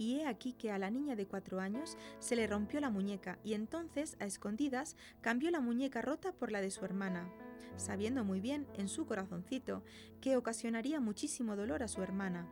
y 0.00 0.16
he 0.16 0.26
aquí 0.26 0.54
que 0.54 0.72
a 0.72 0.78
la 0.78 0.90
niña 0.90 1.14
de 1.14 1.26
cuatro 1.26 1.60
años 1.60 1.98
se 2.20 2.34
le 2.34 2.46
rompió 2.46 2.80
la 2.80 2.88
muñeca 2.88 3.38
y 3.44 3.52
entonces, 3.52 4.16
a 4.18 4.24
escondidas, 4.24 4.96
cambió 5.20 5.50
la 5.50 5.60
muñeca 5.60 6.00
rota 6.00 6.32
por 6.32 6.50
la 6.50 6.62
de 6.62 6.70
su 6.70 6.86
hermana, 6.86 7.30
sabiendo 7.76 8.24
muy 8.24 8.40
bien, 8.40 8.66
en 8.78 8.88
su 8.88 9.04
corazoncito, 9.04 9.84
que 10.22 10.38
ocasionaría 10.38 11.00
muchísimo 11.00 11.54
dolor 11.54 11.82
a 11.82 11.88
su 11.88 12.02
hermana. 12.02 12.48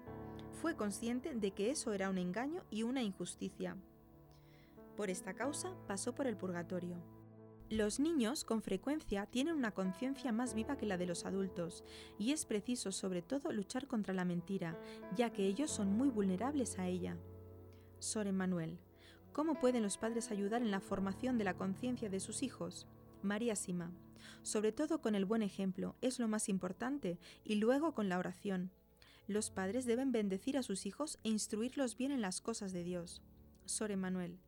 Fue 0.60 0.76
consciente 0.76 1.34
de 1.34 1.52
que 1.52 1.70
eso 1.70 1.94
era 1.94 2.10
un 2.10 2.18
engaño 2.18 2.64
y 2.68 2.82
una 2.82 3.02
injusticia. 3.02 3.78
Por 4.94 5.08
esta 5.08 5.32
causa 5.32 5.74
pasó 5.86 6.14
por 6.14 6.26
el 6.26 6.36
purgatorio. 6.36 7.17
Los 7.70 8.00
niños 8.00 8.44
con 8.44 8.62
frecuencia 8.62 9.26
tienen 9.26 9.54
una 9.54 9.72
conciencia 9.72 10.32
más 10.32 10.54
viva 10.54 10.78
que 10.78 10.86
la 10.86 10.96
de 10.96 11.04
los 11.04 11.26
adultos 11.26 11.84
y 12.18 12.32
es 12.32 12.46
preciso 12.46 12.92
sobre 12.92 13.20
todo 13.20 13.52
luchar 13.52 13.86
contra 13.86 14.14
la 14.14 14.24
mentira, 14.24 14.80
ya 15.14 15.30
que 15.30 15.46
ellos 15.46 15.70
son 15.70 15.92
muy 15.92 16.08
vulnerables 16.08 16.78
a 16.78 16.86
ella. 16.86 17.18
Sor 17.98 18.26
Emanuel. 18.26 18.78
¿Cómo 19.32 19.60
pueden 19.60 19.82
los 19.82 19.98
padres 19.98 20.30
ayudar 20.30 20.62
en 20.62 20.70
la 20.70 20.80
formación 20.80 21.36
de 21.36 21.44
la 21.44 21.58
conciencia 21.58 22.08
de 22.08 22.20
sus 22.20 22.42
hijos? 22.42 22.86
María 23.22 23.54
Sima. 23.54 23.92
Sobre 24.42 24.72
todo 24.72 25.02
con 25.02 25.14
el 25.14 25.26
buen 25.26 25.42
ejemplo, 25.42 25.94
es 26.00 26.18
lo 26.18 26.26
más 26.26 26.48
importante, 26.48 27.18
y 27.44 27.56
luego 27.56 27.92
con 27.92 28.08
la 28.08 28.18
oración. 28.18 28.70
Los 29.26 29.50
padres 29.50 29.84
deben 29.84 30.10
bendecir 30.10 30.56
a 30.56 30.62
sus 30.62 30.86
hijos 30.86 31.18
e 31.22 31.28
instruirlos 31.28 31.98
bien 31.98 32.12
en 32.12 32.22
las 32.22 32.40
cosas 32.40 32.72
de 32.72 32.82
Dios. 32.82 33.20
Sor 33.66 33.90
Emanuel. 33.90 34.38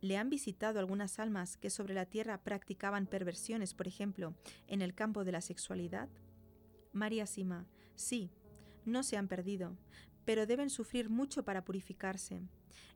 ¿Le 0.00 0.16
han 0.16 0.30
visitado 0.30 0.78
algunas 0.78 1.18
almas 1.18 1.56
que 1.56 1.70
sobre 1.70 1.92
la 1.92 2.06
tierra 2.06 2.42
practicaban 2.44 3.06
perversiones, 3.06 3.74
por 3.74 3.88
ejemplo, 3.88 4.34
en 4.68 4.80
el 4.80 4.94
campo 4.94 5.24
de 5.24 5.32
la 5.32 5.40
sexualidad? 5.40 6.08
María 6.92 7.26
Sima. 7.26 7.66
Sí, 7.96 8.30
no 8.84 9.02
se 9.02 9.16
han 9.16 9.26
perdido, 9.26 9.76
pero 10.24 10.46
deben 10.46 10.70
sufrir 10.70 11.10
mucho 11.10 11.44
para 11.44 11.64
purificarse. 11.64 12.42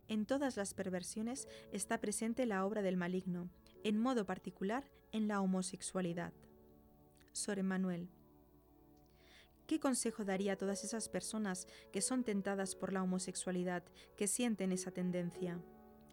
En 0.07 0.27
todas 0.27 0.57
las 0.57 0.75
perversiones 0.75 1.49
está 1.73 2.01
presente 2.01 2.47
la 2.47 2.65
obra 2.65 2.83
del 2.83 2.97
maligno, 2.97 3.51
en 3.83 3.99
modo 3.99 4.25
particular 4.25 4.89
en 5.11 5.27
la 5.27 5.41
homosexualidad. 5.41 6.33
Sor 7.33 7.59
Emanuel. 7.59 8.11
¿Qué 9.67 9.81
consejo 9.81 10.25
daría 10.25 10.53
a 10.53 10.57
todas 10.57 10.85
esas 10.85 11.09
personas 11.09 11.67
que 11.93 12.03
son 12.03 12.25
tentadas 12.25 12.77
por 12.77 12.93
la 12.93 13.03
homosexualidad, 13.03 13.83
que 14.17 14.29
sienten 14.29 14.71
esa 14.71 14.91
tendencia? 14.91 15.61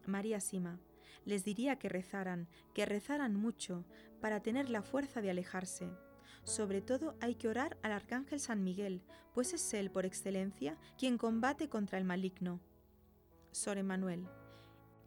María 0.06 0.40
Sima. 0.40 0.80
Les 1.26 1.44
diría 1.44 1.78
que 1.78 1.90
rezaran, 1.90 2.48
que 2.74 2.86
rezaran 2.86 3.36
mucho, 3.36 3.86
para 4.22 4.42
tener 4.42 4.70
la 4.70 4.82
fuerza 4.82 5.22
de 5.22 5.30
alejarse. 5.30 5.90
Sobre 6.44 6.82
todo 6.82 7.16
hay 7.22 7.36
que 7.36 7.48
orar 7.48 7.78
al 7.84 7.92
Arcángel 7.92 8.40
San 8.40 8.64
Miguel, 8.64 9.02
pues 9.34 9.54
es 9.54 9.74
él, 9.74 9.92
por 9.92 10.06
excelencia, 10.06 10.78
quien 10.98 11.18
combate 11.18 11.70
contra 11.70 11.98
el 11.98 12.06
maligno. 12.06 12.60
Sor 13.52 13.78
Emanuel. 13.78 14.28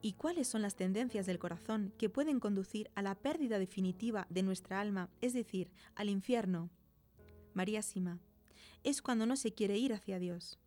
¿Y 0.00 0.14
cuáles 0.14 0.48
son 0.48 0.62
las 0.62 0.74
tendencias 0.74 1.26
del 1.26 1.38
corazón 1.38 1.94
que 1.96 2.10
pueden 2.10 2.40
conducir 2.40 2.90
a 2.94 3.02
la 3.02 3.14
pérdida 3.14 3.58
definitiva 3.58 4.26
de 4.30 4.42
nuestra 4.42 4.80
alma, 4.80 5.10
es 5.20 5.32
decir, 5.32 5.70
al 5.94 6.08
infierno? 6.08 6.70
María 7.54 7.82
Sima, 7.82 8.18
es 8.82 9.00
cuando 9.00 9.26
no 9.26 9.36
se 9.36 9.52
quiere 9.52 9.78
ir 9.78 9.92
hacia 9.92 10.18
Dios. 10.18 10.58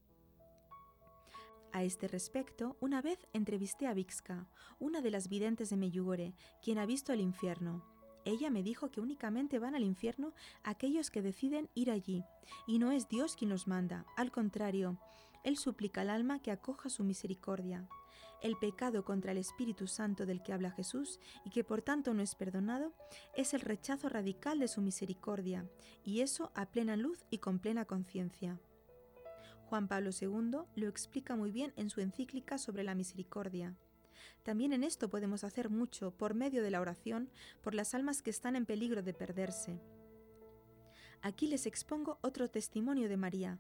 A 1.75 1.83
este 1.83 2.07
respecto, 2.07 2.77
una 2.79 3.01
vez 3.01 3.27
entrevisté 3.33 3.85
a 3.85 3.93
Vixka, 3.93 4.47
una 4.79 5.01
de 5.01 5.11
las 5.11 5.27
videntes 5.27 5.69
de 5.69 5.75
Meyugore, 5.75 6.33
quien 6.61 6.77
ha 6.77 6.85
visto 6.85 7.11
el 7.11 7.19
infierno. 7.19 7.83
Ella 8.23 8.49
me 8.49 8.63
dijo 8.63 8.91
que 8.91 9.01
únicamente 9.01 9.59
van 9.59 9.75
al 9.75 9.83
infierno 9.83 10.33
aquellos 10.63 11.11
que 11.11 11.21
deciden 11.21 11.69
ir 11.73 11.91
allí, 11.91 12.23
y 12.65 12.79
no 12.79 12.93
es 12.93 13.09
Dios 13.09 13.35
quien 13.35 13.49
los 13.49 13.67
manda, 13.67 14.05
al 14.15 14.31
contrario, 14.31 14.97
Él 15.43 15.57
suplica 15.57 15.99
al 15.99 16.11
alma 16.11 16.39
que 16.39 16.51
acoja 16.51 16.87
su 16.87 17.03
misericordia. 17.03 17.89
El 18.41 18.55
pecado 18.55 19.03
contra 19.03 19.33
el 19.33 19.37
Espíritu 19.37 19.85
Santo 19.87 20.25
del 20.25 20.43
que 20.43 20.53
habla 20.53 20.71
Jesús 20.71 21.19
y 21.43 21.49
que 21.49 21.65
por 21.65 21.81
tanto 21.81 22.13
no 22.13 22.21
es 22.21 22.35
perdonado 22.35 22.93
es 23.35 23.53
el 23.53 23.59
rechazo 23.59 24.07
radical 24.07 24.59
de 24.59 24.69
su 24.69 24.79
misericordia, 24.79 25.69
y 26.05 26.21
eso 26.21 26.53
a 26.55 26.67
plena 26.67 26.95
luz 26.95 27.25
y 27.29 27.39
con 27.39 27.59
plena 27.59 27.83
conciencia. 27.83 28.61
Juan 29.65 29.87
Pablo 29.87 30.11
II 30.19 30.59
lo 30.75 30.87
explica 30.87 31.35
muy 31.35 31.51
bien 31.51 31.73
en 31.75 31.89
su 31.89 32.01
encíclica 32.01 32.57
sobre 32.57 32.83
la 32.83 32.95
misericordia. 32.95 33.75
También 34.43 34.73
en 34.73 34.83
esto 34.83 35.09
podemos 35.09 35.43
hacer 35.43 35.69
mucho 35.69 36.11
por 36.11 36.35
medio 36.35 36.61
de 36.61 36.69
la 36.69 36.81
oración 36.81 37.31
por 37.63 37.73
las 37.73 37.95
almas 37.95 38.21
que 38.21 38.29
están 38.29 38.55
en 38.55 38.65
peligro 38.65 39.01
de 39.01 39.13
perderse. 39.13 39.81
Aquí 41.21 41.47
les 41.47 41.65
expongo 41.65 42.19
otro 42.21 42.47
testimonio 42.47 43.09
de 43.09 43.17
María. 43.17 43.59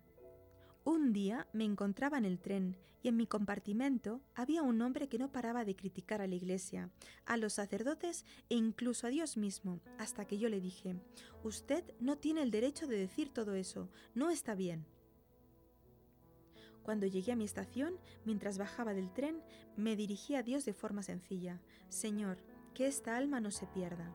Un 0.83 1.11
día 1.11 1.47
me 1.51 1.63
encontraba 1.63 2.19
en 2.19 2.25
el 2.25 2.39
tren 2.39 2.77
y 3.01 3.07
en 3.07 3.17
mi 3.17 3.25
compartimento 3.25 4.21
había 4.35 4.61
un 4.61 4.79
hombre 4.83 5.07
que 5.07 5.17
no 5.17 5.31
paraba 5.31 5.65
de 5.65 5.75
criticar 5.75 6.21
a 6.21 6.27
la 6.27 6.35
iglesia, 6.35 6.91
a 7.25 7.37
los 7.37 7.53
sacerdotes 7.53 8.25
e 8.49 8.55
incluso 8.55 9.07
a 9.07 9.09
Dios 9.09 9.37
mismo, 9.37 9.79
hasta 9.97 10.25
que 10.25 10.37
yo 10.37 10.49
le 10.49 10.61
dije, 10.61 10.95
Usted 11.43 11.83
no 11.99 12.17
tiene 12.17 12.43
el 12.43 12.51
derecho 12.51 12.85
de 12.85 12.97
decir 12.97 13.29
todo 13.29 13.55
eso, 13.55 13.89
no 14.13 14.29
está 14.29 14.53
bien. 14.53 14.85
Cuando 16.85 17.07
llegué 17.07 17.31
a 17.31 17.35
mi 17.35 17.45
estación, 17.45 17.95
mientras 18.25 18.59
bajaba 18.59 18.93
del 18.93 19.11
tren, 19.11 19.41
me 19.75 19.95
dirigí 19.95 20.35
a 20.35 20.43
Dios 20.43 20.65
de 20.65 20.73
forma 20.73 21.01
sencilla, 21.01 21.59
Señor, 21.89 22.37
que 22.75 22.85
esta 22.85 23.17
alma 23.17 23.39
no 23.41 23.49
se 23.49 23.65
pierda. 23.65 24.13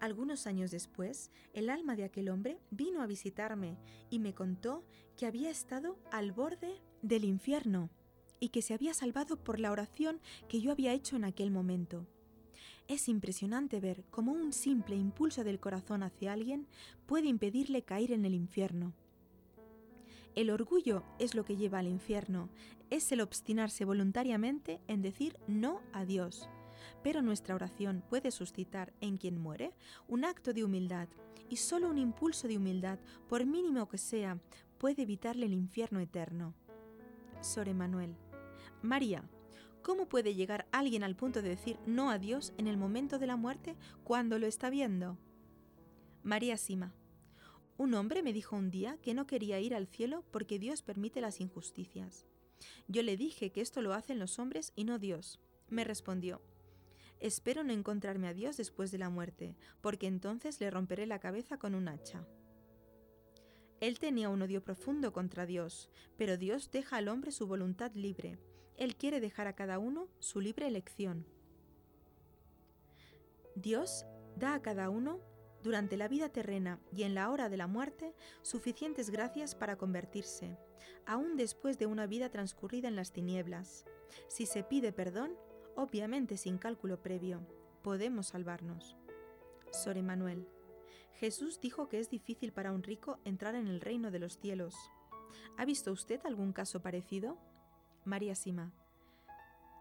Algunos 0.00 0.46
años 0.46 0.70
después, 0.70 1.30
el 1.52 1.68
alma 1.68 1.96
de 1.96 2.04
aquel 2.04 2.30
hombre 2.30 2.58
vino 2.70 3.02
a 3.02 3.06
visitarme 3.06 3.76
y 4.08 4.20
me 4.20 4.34
contó 4.34 4.86
que 5.18 5.26
había 5.26 5.50
estado 5.50 5.98
al 6.10 6.32
borde 6.32 6.80
del 7.02 7.24
infierno 7.24 7.90
y 8.40 8.48
que 8.48 8.62
se 8.62 8.72
había 8.72 8.94
salvado 8.94 9.36
por 9.36 9.60
la 9.60 9.72
oración 9.72 10.20
que 10.48 10.62
yo 10.62 10.72
había 10.72 10.94
hecho 10.94 11.16
en 11.16 11.24
aquel 11.24 11.50
momento. 11.50 12.06
Es 12.88 13.08
impresionante 13.08 13.80
ver 13.80 14.02
cómo 14.10 14.32
un 14.32 14.54
simple 14.54 14.96
impulso 14.96 15.44
del 15.44 15.60
corazón 15.60 16.02
hacia 16.02 16.32
alguien 16.32 16.66
puede 17.04 17.28
impedirle 17.28 17.82
caer 17.82 18.12
en 18.12 18.24
el 18.24 18.32
infierno. 18.32 18.94
El 20.36 20.50
orgullo 20.50 21.02
es 21.18 21.34
lo 21.34 21.46
que 21.46 21.56
lleva 21.56 21.78
al 21.78 21.88
infierno, 21.88 22.50
es 22.90 23.10
el 23.10 23.22
obstinarse 23.22 23.86
voluntariamente 23.86 24.82
en 24.86 25.00
decir 25.00 25.38
no 25.48 25.80
a 25.94 26.04
Dios. 26.04 26.50
Pero 27.02 27.22
nuestra 27.22 27.54
oración 27.54 28.04
puede 28.10 28.30
suscitar 28.30 28.92
en 29.00 29.16
quien 29.16 29.40
muere 29.40 29.72
un 30.08 30.26
acto 30.26 30.52
de 30.52 30.62
humildad, 30.62 31.08
y 31.48 31.56
solo 31.56 31.88
un 31.88 31.96
impulso 31.96 32.48
de 32.48 32.58
humildad, 32.58 32.98
por 33.30 33.46
mínimo 33.46 33.88
que 33.88 33.96
sea, 33.96 34.38
puede 34.76 35.02
evitarle 35.02 35.46
el 35.46 35.54
infierno 35.54 36.00
eterno. 36.00 36.52
Sor 37.40 37.70
Emanuel. 37.70 38.14
María, 38.82 39.24
¿cómo 39.82 40.06
puede 40.06 40.34
llegar 40.34 40.66
alguien 40.70 41.02
al 41.02 41.16
punto 41.16 41.40
de 41.40 41.48
decir 41.48 41.78
no 41.86 42.10
a 42.10 42.18
Dios 42.18 42.52
en 42.58 42.66
el 42.66 42.76
momento 42.76 43.18
de 43.18 43.26
la 43.26 43.36
muerte 43.36 43.74
cuando 44.04 44.38
lo 44.38 44.46
está 44.46 44.68
viendo? 44.68 45.16
María 46.22 46.58
Sima. 46.58 46.92
Un 47.78 47.92
hombre 47.92 48.22
me 48.22 48.32
dijo 48.32 48.56
un 48.56 48.70
día 48.70 48.98
que 49.02 49.12
no 49.12 49.26
quería 49.26 49.60
ir 49.60 49.74
al 49.74 49.86
cielo 49.86 50.24
porque 50.30 50.58
Dios 50.58 50.80
permite 50.80 51.20
las 51.20 51.40
injusticias. 51.40 52.26
Yo 52.88 53.02
le 53.02 53.18
dije 53.18 53.52
que 53.52 53.60
esto 53.60 53.82
lo 53.82 53.92
hacen 53.92 54.18
los 54.18 54.38
hombres 54.38 54.72
y 54.76 54.84
no 54.84 54.98
Dios. 54.98 55.40
Me 55.68 55.84
respondió, 55.84 56.40
espero 57.20 57.64
no 57.64 57.72
encontrarme 57.72 58.28
a 58.28 58.34
Dios 58.34 58.56
después 58.56 58.90
de 58.92 58.98
la 58.98 59.10
muerte, 59.10 59.56
porque 59.82 60.06
entonces 60.06 60.58
le 60.60 60.70
romperé 60.70 61.06
la 61.06 61.18
cabeza 61.18 61.58
con 61.58 61.74
un 61.74 61.88
hacha. 61.88 62.26
Él 63.80 63.98
tenía 63.98 64.30
un 64.30 64.40
odio 64.40 64.64
profundo 64.64 65.12
contra 65.12 65.44
Dios, 65.44 65.90
pero 66.16 66.38
Dios 66.38 66.70
deja 66.70 66.96
al 66.96 67.08
hombre 67.08 67.30
su 67.30 67.46
voluntad 67.46 67.92
libre. 67.92 68.38
Él 68.78 68.96
quiere 68.96 69.20
dejar 69.20 69.48
a 69.48 69.54
cada 69.54 69.78
uno 69.78 70.08
su 70.18 70.40
libre 70.40 70.66
elección. 70.66 71.26
Dios 73.54 74.06
da 74.36 74.54
a 74.54 74.62
cada 74.62 74.88
uno 74.88 75.20
durante 75.66 75.96
la 75.96 76.06
vida 76.06 76.28
terrena 76.28 76.78
y 76.92 77.02
en 77.02 77.16
la 77.16 77.28
hora 77.28 77.48
de 77.48 77.56
la 77.56 77.66
muerte 77.66 78.14
suficientes 78.40 79.10
gracias 79.10 79.56
para 79.56 79.76
convertirse, 79.76 80.56
aún 81.06 81.36
después 81.36 81.76
de 81.76 81.86
una 81.86 82.06
vida 82.06 82.30
transcurrida 82.30 82.86
en 82.86 82.94
las 82.94 83.12
tinieblas. 83.12 83.84
Si 84.28 84.46
se 84.46 84.62
pide 84.62 84.92
perdón, 84.92 85.36
obviamente 85.74 86.36
sin 86.36 86.56
cálculo 86.56 87.02
previo, 87.02 87.44
podemos 87.82 88.28
salvarnos. 88.28 88.96
Sor 89.72 89.98
Emanuel. 89.98 90.46
Jesús 91.14 91.58
dijo 91.60 91.88
que 91.88 91.98
es 91.98 92.10
difícil 92.10 92.52
para 92.52 92.70
un 92.70 92.84
rico 92.84 93.18
entrar 93.24 93.56
en 93.56 93.66
el 93.66 93.80
reino 93.80 94.12
de 94.12 94.20
los 94.20 94.38
cielos. 94.38 94.76
¿Ha 95.56 95.64
visto 95.64 95.90
usted 95.90 96.20
algún 96.24 96.52
caso 96.52 96.80
parecido? 96.80 97.38
María 98.04 98.36
Sima. 98.36 98.72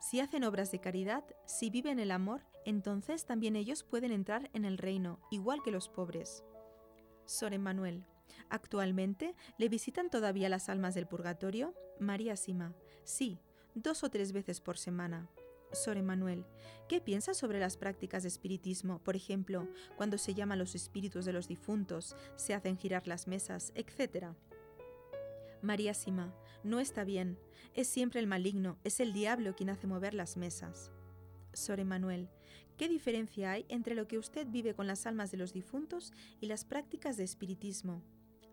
Si 0.02 0.20
hacen 0.20 0.46
obras 0.46 0.72
de 0.72 0.80
caridad, 0.80 1.24
si 1.46 1.70
viven 1.70 2.00
el 2.00 2.10
amor, 2.10 2.42
entonces 2.66 3.26
también 3.26 3.56
ellos 3.56 3.84
pueden 3.84 4.12
entrar 4.12 4.50
en 4.54 4.66
el 4.66 4.78
reino, 4.78 5.20
igual 5.32 5.62
que 5.64 5.72
los 5.72 5.88
pobres. 5.88 6.44
Sor 7.26 7.54
Emmanuel. 7.54 8.04
Actualmente, 8.50 9.36
¿le 9.58 9.70
visitan 9.70 10.10
todavía 10.10 10.50
las 10.50 10.70
almas 10.70 10.96
del 10.96 11.08
purgatorio? 11.08 11.74
María 12.00 12.36
Sima. 12.36 12.76
Sí, 13.04 13.40
dos 13.74 14.04
o 14.04 14.10
tres 14.10 14.32
veces 14.32 14.62
por 14.62 14.78
semana. 14.78 15.30
Sor 15.72 15.98
Emmanuel, 15.98 16.46
¿qué 16.88 17.02
piensa 17.02 17.34
sobre 17.34 17.60
las 17.60 17.78
prácticas 17.78 18.24
de 18.24 18.30
espiritismo? 18.30 19.00
Por 19.00 19.16
ejemplo, 19.16 19.68
cuando 19.98 20.18
se 20.18 20.34
llaman 20.34 20.60
los 20.60 20.76
espíritus 20.76 21.26
de 21.26 21.34
los 21.34 21.48
difuntos, 21.48 22.16
se 22.36 22.54
hacen 22.54 22.78
girar 22.78 23.08
las 23.08 23.28
mesas, 23.28 23.72
etc. 23.76 24.28
María 25.62 25.94
Sima, 25.94 26.34
no 26.64 26.80
está 26.80 27.04
bien. 27.04 27.38
Es 27.74 27.88
siempre 27.88 28.20
el 28.20 28.28
maligno, 28.28 28.78
es 28.84 29.00
el 29.00 29.12
diablo 29.12 29.56
quien 29.56 29.70
hace 29.70 29.88
mover 29.88 30.14
las 30.14 30.38
mesas. 30.38 30.92
Sor 31.56 31.80
Emanuel, 31.80 32.30
¿qué 32.78 32.88
diferencia 32.88 33.52
hay 33.52 33.66
entre 33.70 33.96
lo 33.96 34.08
que 34.08 34.18
usted 34.18 34.48
vive 34.48 34.74
con 34.74 34.88
las 34.88 35.06
almas 35.06 35.32
de 35.32 35.38
los 35.38 35.54
difuntos 35.54 36.14
y 36.40 36.48
las 36.48 36.66
prácticas 36.66 37.18
de 37.18 37.24
espiritismo? 37.24 38.04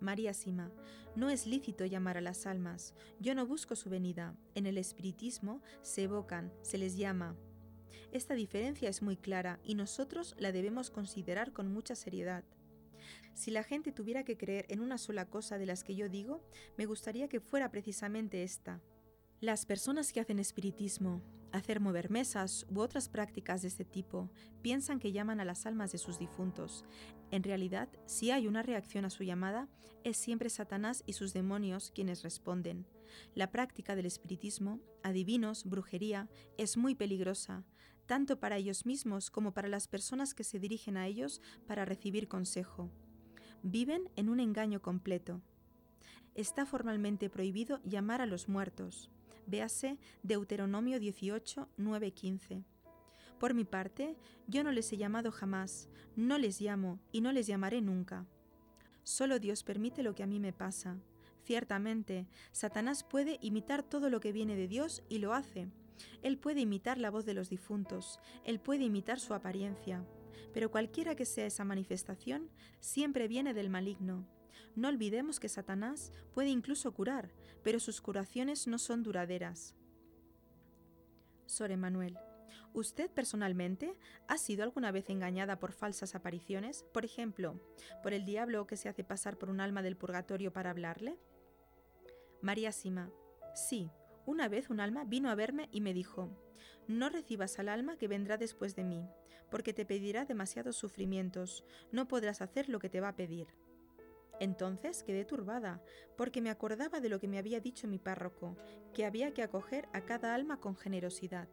María 0.00 0.34
Sima, 0.34 0.70
no 1.14 1.30
es 1.30 1.46
lícito 1.46 1.84
llamar 1.84 2.16
a 2.16 2.20
las 2.20 2.46
almas. 2.46 2.94
Yo 3.20 3.34
no 3.34 3.46
busco 3.46 3.76
su 3.76 3.88
venida. 3.88 4.36
En 4.54 4.66
el 4.66 4.76
espiritismo 4.76 5.62
se 5.82 6.02
evocan, 6.02 6.52
se 6.62 6.76
les 6.78 6.96
llama. 6.96 7.36
Esta 8.10 8.34
diferencia 8.34 8.88
es 8.88 9.00
muy 9.00 9.16
clara 9.16 9.60
y 9.62 9.74
nosotros 9.74 10.34
la 10.38 10.52
debemos 10.52 10.90
considerar 10.90 11.52
con 11.52 11.72
mucha 11.72 11.94
seriedad. 11.94 12.44
Si 13.34 13.50
la 13.50 13.62
gente 13.62 13.92
tuviera 13.92 14.24
que 14.24 14.36
creer 14.36 14.66
en 14.68 14.80
una 14.80 14.98
sola 14.98 15.30
cosa 15.30 15.56
de 15.56 15.66
las 15.66 15.84
que 15.84 15.94
yo 15.94 16.08
digo, 16.08 16.42
me 16.76 16.86
gustaría 16.86 17.28
que 17.28 17.40
fuera 17.40 17.70
precisamente 17.70 18.42
esta. 18.42 18.80
Las 19.40 19.66
personas 19.66 20.12
que 20.12 20.20
hacen 20.20 20.38
espiritismo, 20.38 21.22
hacer 21.52 21.80
mover 21.80 22.10
mesas 22.10 22.66
u 22.68 22.80
otras 22.80 23.08
prácticas 23.08 23.62
de 23.62 23.68
este 23.68 23.84
tipo 23.84 24.30
piensan 24.62 24.98
que 24.98 25.12
llaman 25.12 25.40
a 25.40 25.44
las 25.44 25.66
almas 25.66 25.92
de 25.92 25.98
sus 25.98 26.18
difuntos. 26.18 26.84
En 27.30 27.42
realidad, 27.42 27.88
si 28.06 28.30
hay 28.30 28.46
una 28.46 28.62
reacción 28.62 29.04
a 29.04 29.10
su 29.10 29.24
llamada, 29.24 29.68
es 30.04 30.16
siempre 30.16 30.50
Satanás 30.50 31.04
y 31.06 31.12
sus 31.12 31.32
demonios 31.32 31.90
quienes 31.94 32.22
responden. 32.22 32.86
La 33.34 33.50
práctica 33.50 33.94
del 33.94 34.06
espiritismo, 34.06 34.80
adivinos, 35.02 35.64
brujería, 35.64 36.28
es 36.58 36.76
muy 36.76 36.94
peligrosa, 36.94 37.64
tanto 38.06 38.40
para 38.40 38.56
ellos 38.56 38.86
mismos 38.86 39.30
como 39.30 39.52
para 39.52 39.68
las 39.68 39.88
personas 39.88 40.34
que 40.34 40.44
se 40.44 40.58
dirigen 40.58 40.96
a 40.96 41.06
ellos 41.06 41.40
para 41.66 41.84
recibir 41.84 42.28
consejo 42.28 42.90
viven 43.62 44.10
en 44.16 44.28
un 44.28 44.40
engaño 44.40 44.82
completo. 44.82 45.40
Está 46.34 46.66
formalmente 46.66 47.30
prohibido 47.30 47.80
llamar 47.84 48.20
a 48.20 48.26
los 48.26 48.48
muertos. 48.48 49.10
Véase 49.46 49.98
Deuteronomio 50.22 50.98
18, 50.98 51.68
9, 51.76 52.10
15. 52.12 52.64
Por 53.38 53.54
mi 53.54 53.64
parte, 53.64 54.16
yo 54.46 54.62
no 54.62 54.72
les 54.72 54.92
he 54.92 54.96
llamado 54.96 55.32
jamás, 55.32 55.88
no 56.16 56.38
les 56.38 56.60
llamo 56.60 57.00
y 57.10 57.20
no 57.20 57.32
les 57.32 57.46
llamaré 57.46 57.80
nunca. 57.80 58.26
Solo 59.02 59.38
Dios 59.38 59.64
permite 59.64 60.02
lo 60.02 60.14
que 60.14 60.22
a 60.22 60.26
mí 60.26 60.38
me 60.38 60.52
pasa. 60.52 60.96
Ciertamente, 61.44 62.28
Satanás 62.52 63.02
puede 63.02 63.38
imitar 63.40 63.82
todo 63.82 64.10
lo 64.10 64.20
que 64.20 64.32
viene 64.32 64.54
de 64.54 64.68
Dios 64.68 65.02
y 65.08 65.18
lo 65.18 65.32
hace. 65.34 65.68
Él 66.22 66.38
puede 66.38 66.60
imitar 66.60 66.98
la 66.98 67.10
voz 67.10 67.24
de 67.24 67.34
los 67.34 67.50
difuntos, 67.50 68.20
él 68.44 68.60
puede 68.60 68.84
imitar 68.84 69.18
su 69.18 69.34
apariencia 69.34 70.04
pero 70.52 70.70
cualquiera 70.70 71.14
que 71.14 71.24
sea 71.24 71.46
esa 71.46 71.64
manifestación, 71.64 72.50
siempre 72.80 73.28
viene 73.28 73.54
del 73.54 73.70
maligno. 73.70 74.26
No 74.74 74.88
olvidemos 74.88 75.40
que 75.40 75.48
Satanás 75.48 76.12
puede 76.34 76.50
incluso 76.50 76.92
curar, 76.92 77.30
pero 77.62 77.80
sus 77.80 78.00
curaciones 78.00 78.66
no 78.66 78.78
son 78.78 79.02
duraderas. 79.02 79.74
Sor 81.46 81.70
Emanuel. 81.70 82.18
¿Usted 82.74 83.10
personalmente 83.10 83.98
ha 84.28 84.38
sido 84.38 84.62
alguna 84.62 84.90
vez 84.92 85.10
engañada 85.10 85.58
por 85.58 85.72
falsas 85.72 86.14
apariciones? 86.14 86.84
Por 86.94 87.04
ejemplo, 87.04 87.60
por 88.02 88.14
el 88.14 88.24
diablo 88.24 88.66
que 88.66 88.78
se 88.78 88.88
hace 88.88 89.04
pasar 89.04 89.36
por 89.36 89.50
un 89.50 89.60
alma 89.60 89.82
del 89.82 89.96
purgatorio 89.96 90.52
para 90.52 90.70
hablarle? 90.70 91.18
María 92.40 92.72
Sima. 92.72 93.10
Sí, 93.54 93.90
una 94.24 94.48
vez 94.48 94.70
un 94.70 94.80
alma 94.80 95.04
vino 95.04 95.28
a 95.28 95.34
verme 95.34 95.68
y 95.70 95.82
me 95.82 95.92
dijo, 95.92 96.30
no 96.88 97.10
recibas 97.10 97.58
al 97.58 97.68
alma 97.68 97.96
que 97.98 98.08
vendrá 98.08 98.38
después 98.38 98.74
de 98.74 98.84
mí, 98.84 99.06
porque 99.50 99.74
te 99.74 99.84
pedirá 99.84 100.24
demasiados 100.24 100.76
sufrimientos, 100.76 101.64
no 101.90 102.08
podrás 102.08 102.40
hacer 102.40 102.68
lo 102.68 102.78
que 102.78 102.88
te 102.88 103.00
va 103.00 103.08
a 103.08 103.16
pedir. 103.16 103.48
Entonces 104.42 105.04
quedé 105.04 105.24
turbada, 105.24 105.80
porque 106.16 106.40
me 106.40 106.50
acordaba 106.50 106.98
de 106.98 107.08
lo 107.08 107.20
que 107.20 107.28
me 107.28 107.38
había 107.38 107.60
dicho 107.60 107.86
mi 107.86 108.00
párroco, 108.00 108.56
que 108.92 109.04
había 109.04 109.32
que 109.32 109.44
acoger 109.44 109.88
a 109.92 110.00
cada 110.00 110.34
alma 110.34 110.56
con 110.56 110.74
generosidad. 110.74 111.48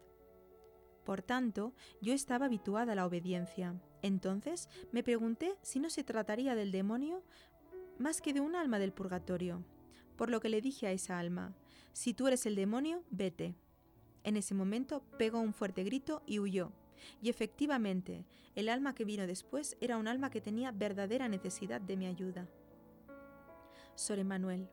Por 1.04 1.22
tanto, 1.22 1.76
yo 2.02 2.14
estaba 2.14 2.48
habituada 2.48 2.94
a 2.94 2.96
la 2.96 3.06
obediencia. 3.06 3.80
Entonces 4.02 4.70
me 4.92 5.04
pregunté 5.04 5.56
si 5.62 5.80
no 5.80 5.92
se 5.92 6.04
trataría 6.04 6.56
del 6.56 6.72
demonio 6.72 7.22
más 8.00 8.22
que 8.22 8.34
de 8.34 8.40
un 8.40 8.56
alma 8.56 8.80
del 8.80 8.92
purgatorio, 8.92 9.64
por 10.16 10.32
lo 10.32 10.40
que 10.40 10.50
le 10.50 10.60
dije 10.60 10.88
a 10.88 10.92
esa 10.92 11.20
alma, 11.20 11.54
si 11.94 12.16
tú 12.16 12.26
eres 12.26 12.48
el 12.48 12.56
demonio, 12.56 13.04
vete. 13.12 13.54
En 14.24 14.36
ese 14.36 14.56
momento 14.56 15.04
pegó 15.20 15.40
un 15.42 15.54
fuerte 15.54 15.84
grito 15.84 16.24
y 16.26 16.40
huyó. 16.40 16.72
Y 17.22 17.30
efectivamente, 17.30 18.26
el 18.56 18.68
alma 18.68 18.96
que 18.96 19.06
vino 19.06 19.28
después 19.28 19.78
era 19.80 19.98
un 19.98 20.08
alma 20.08 20.32
que 20.32 20.42
tenía 20.42 20.72
verdadera 20.72 21.28
necesidad 21.28 21.82
de 21.82 21.96
mi 21.96 22.08
ayuda. 22.08 22.50
Sor 24.00 24.18
Emanuel. 24.18 24.70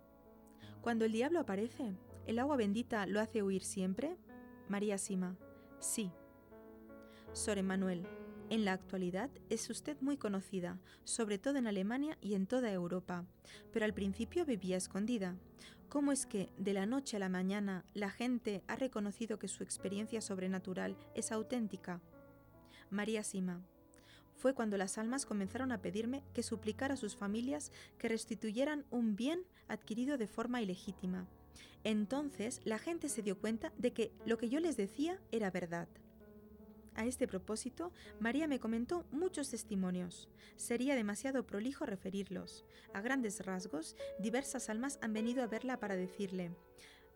Cuando 0.81 1.05
el 1.05 1.11
diablo 1.11 1.41
aparece, 1.41 1.97
¿el 2.29 2.39
agua 2.39 2.57
bendita 2.57 3.07
lo 3.07 3.19
hace 3.19 3.43
huir 3.43 3.65
siempre? 3.65 4.17
María 4.69 4.99
Sima. 4.99 5.37
Sí. 5.81 6.13
Sor 7.33 7.59
Emanuel. 7.59 8.07
En 8.51 8.65
la 8.65 8.73
actualidad 8.73 9.29
es 9.51 9.69
usted 9.69 10.01
muy 10.01 10.17
conocida, 10.17 10.79
sobre 11.03 11.39
todo 11.39 11.59
en 11.59 11.67
Alemania 11.67 12.17
y 12.21 12.35
en 12.35 12.47
toda 12.47 12.73
Europa, 12.73 13.27
pero 13.73 13.85
al 13.85 13.95
principio 13.95 14.47
vivía 14.47 14.77
escondida. 14.77 15.35
¿Cómo 15.89 16.13
es 16.13 16.25
que, 16.25 16.53
de 16.57 16.73
la 16.73 16.87
noche 16.87 17.17
a 17.17 17.21
la 17.21 17.29
mañana, 17.29 17.85
la 17.95 18.11
gente 18.11 18.63
ha 18.69 18.77
reconocido 18.77 19.41
que 19.41 19.49
su 19.49 19.65
experiencia 19.65 20.21
sobrenatural 20.21 20.97
es 21.17 21.33
auténtica? 21.33 22.01
María 22.91 23.25
Sima. 23.25 23.61
Fue 24.37 24.55
cuando 24.55 24.77
las 24.77 24.99
almas 24.99 25.27
comenzaron 25.27 25.73
a 25.73 25.81
pedirme 25.81 26.23
que 26.35 26.43
suplicara 26.43 26.95
a 26.95 26.99
sus 26.99 27.17
familias 27.17 27.73
que 27.99 28.09
restituyeran 28.09 28.85
un 28.91 29.17
bien 29.17 29.45
adquirido 29.69 30.19
de 30.19 30.27
forma 30.27 30.61
ilegítima. 30.61 31.27
Entonces 31.85 32.61
la 32.65 32.79
gente 32.79 33.09
se 33.09 33.23
dio 33.23 33.39
cuenta 33.39 33.73
de 33.79 33.93
que 33.93 34.13
lo 34.27 34.39
que 34.39 34.49
yo 34.49 34.61
les 34.61 34.77
decía 34.77 35.21
era 35.33 35.51
verdad. 35.51 35.89
A 36.95 37.05
este 37.05 37.29
propósito, 37.29 37.93
María 38.21 38.49
me 38.49 38.59
comentó 38.59 39.05
muchos 39.11 39.51
testimonios. 39.51 40.31
Sería 40.57 40.95
demasiado 40.95 41.45
prolijo 41.47 41.85
referirlos. 41.85 42.65
A 42.95 43.03
grandes 43.03 43.45
rasgos, 43.45 43.97
diversas 44.19 44.71
almas 44.71 44.99
han 45.03 45.13
venido 45.13 45.43
a 45.43 45.47
verla 45.47 45.79
para 45.79 45.95
decirle, 45.95 46.53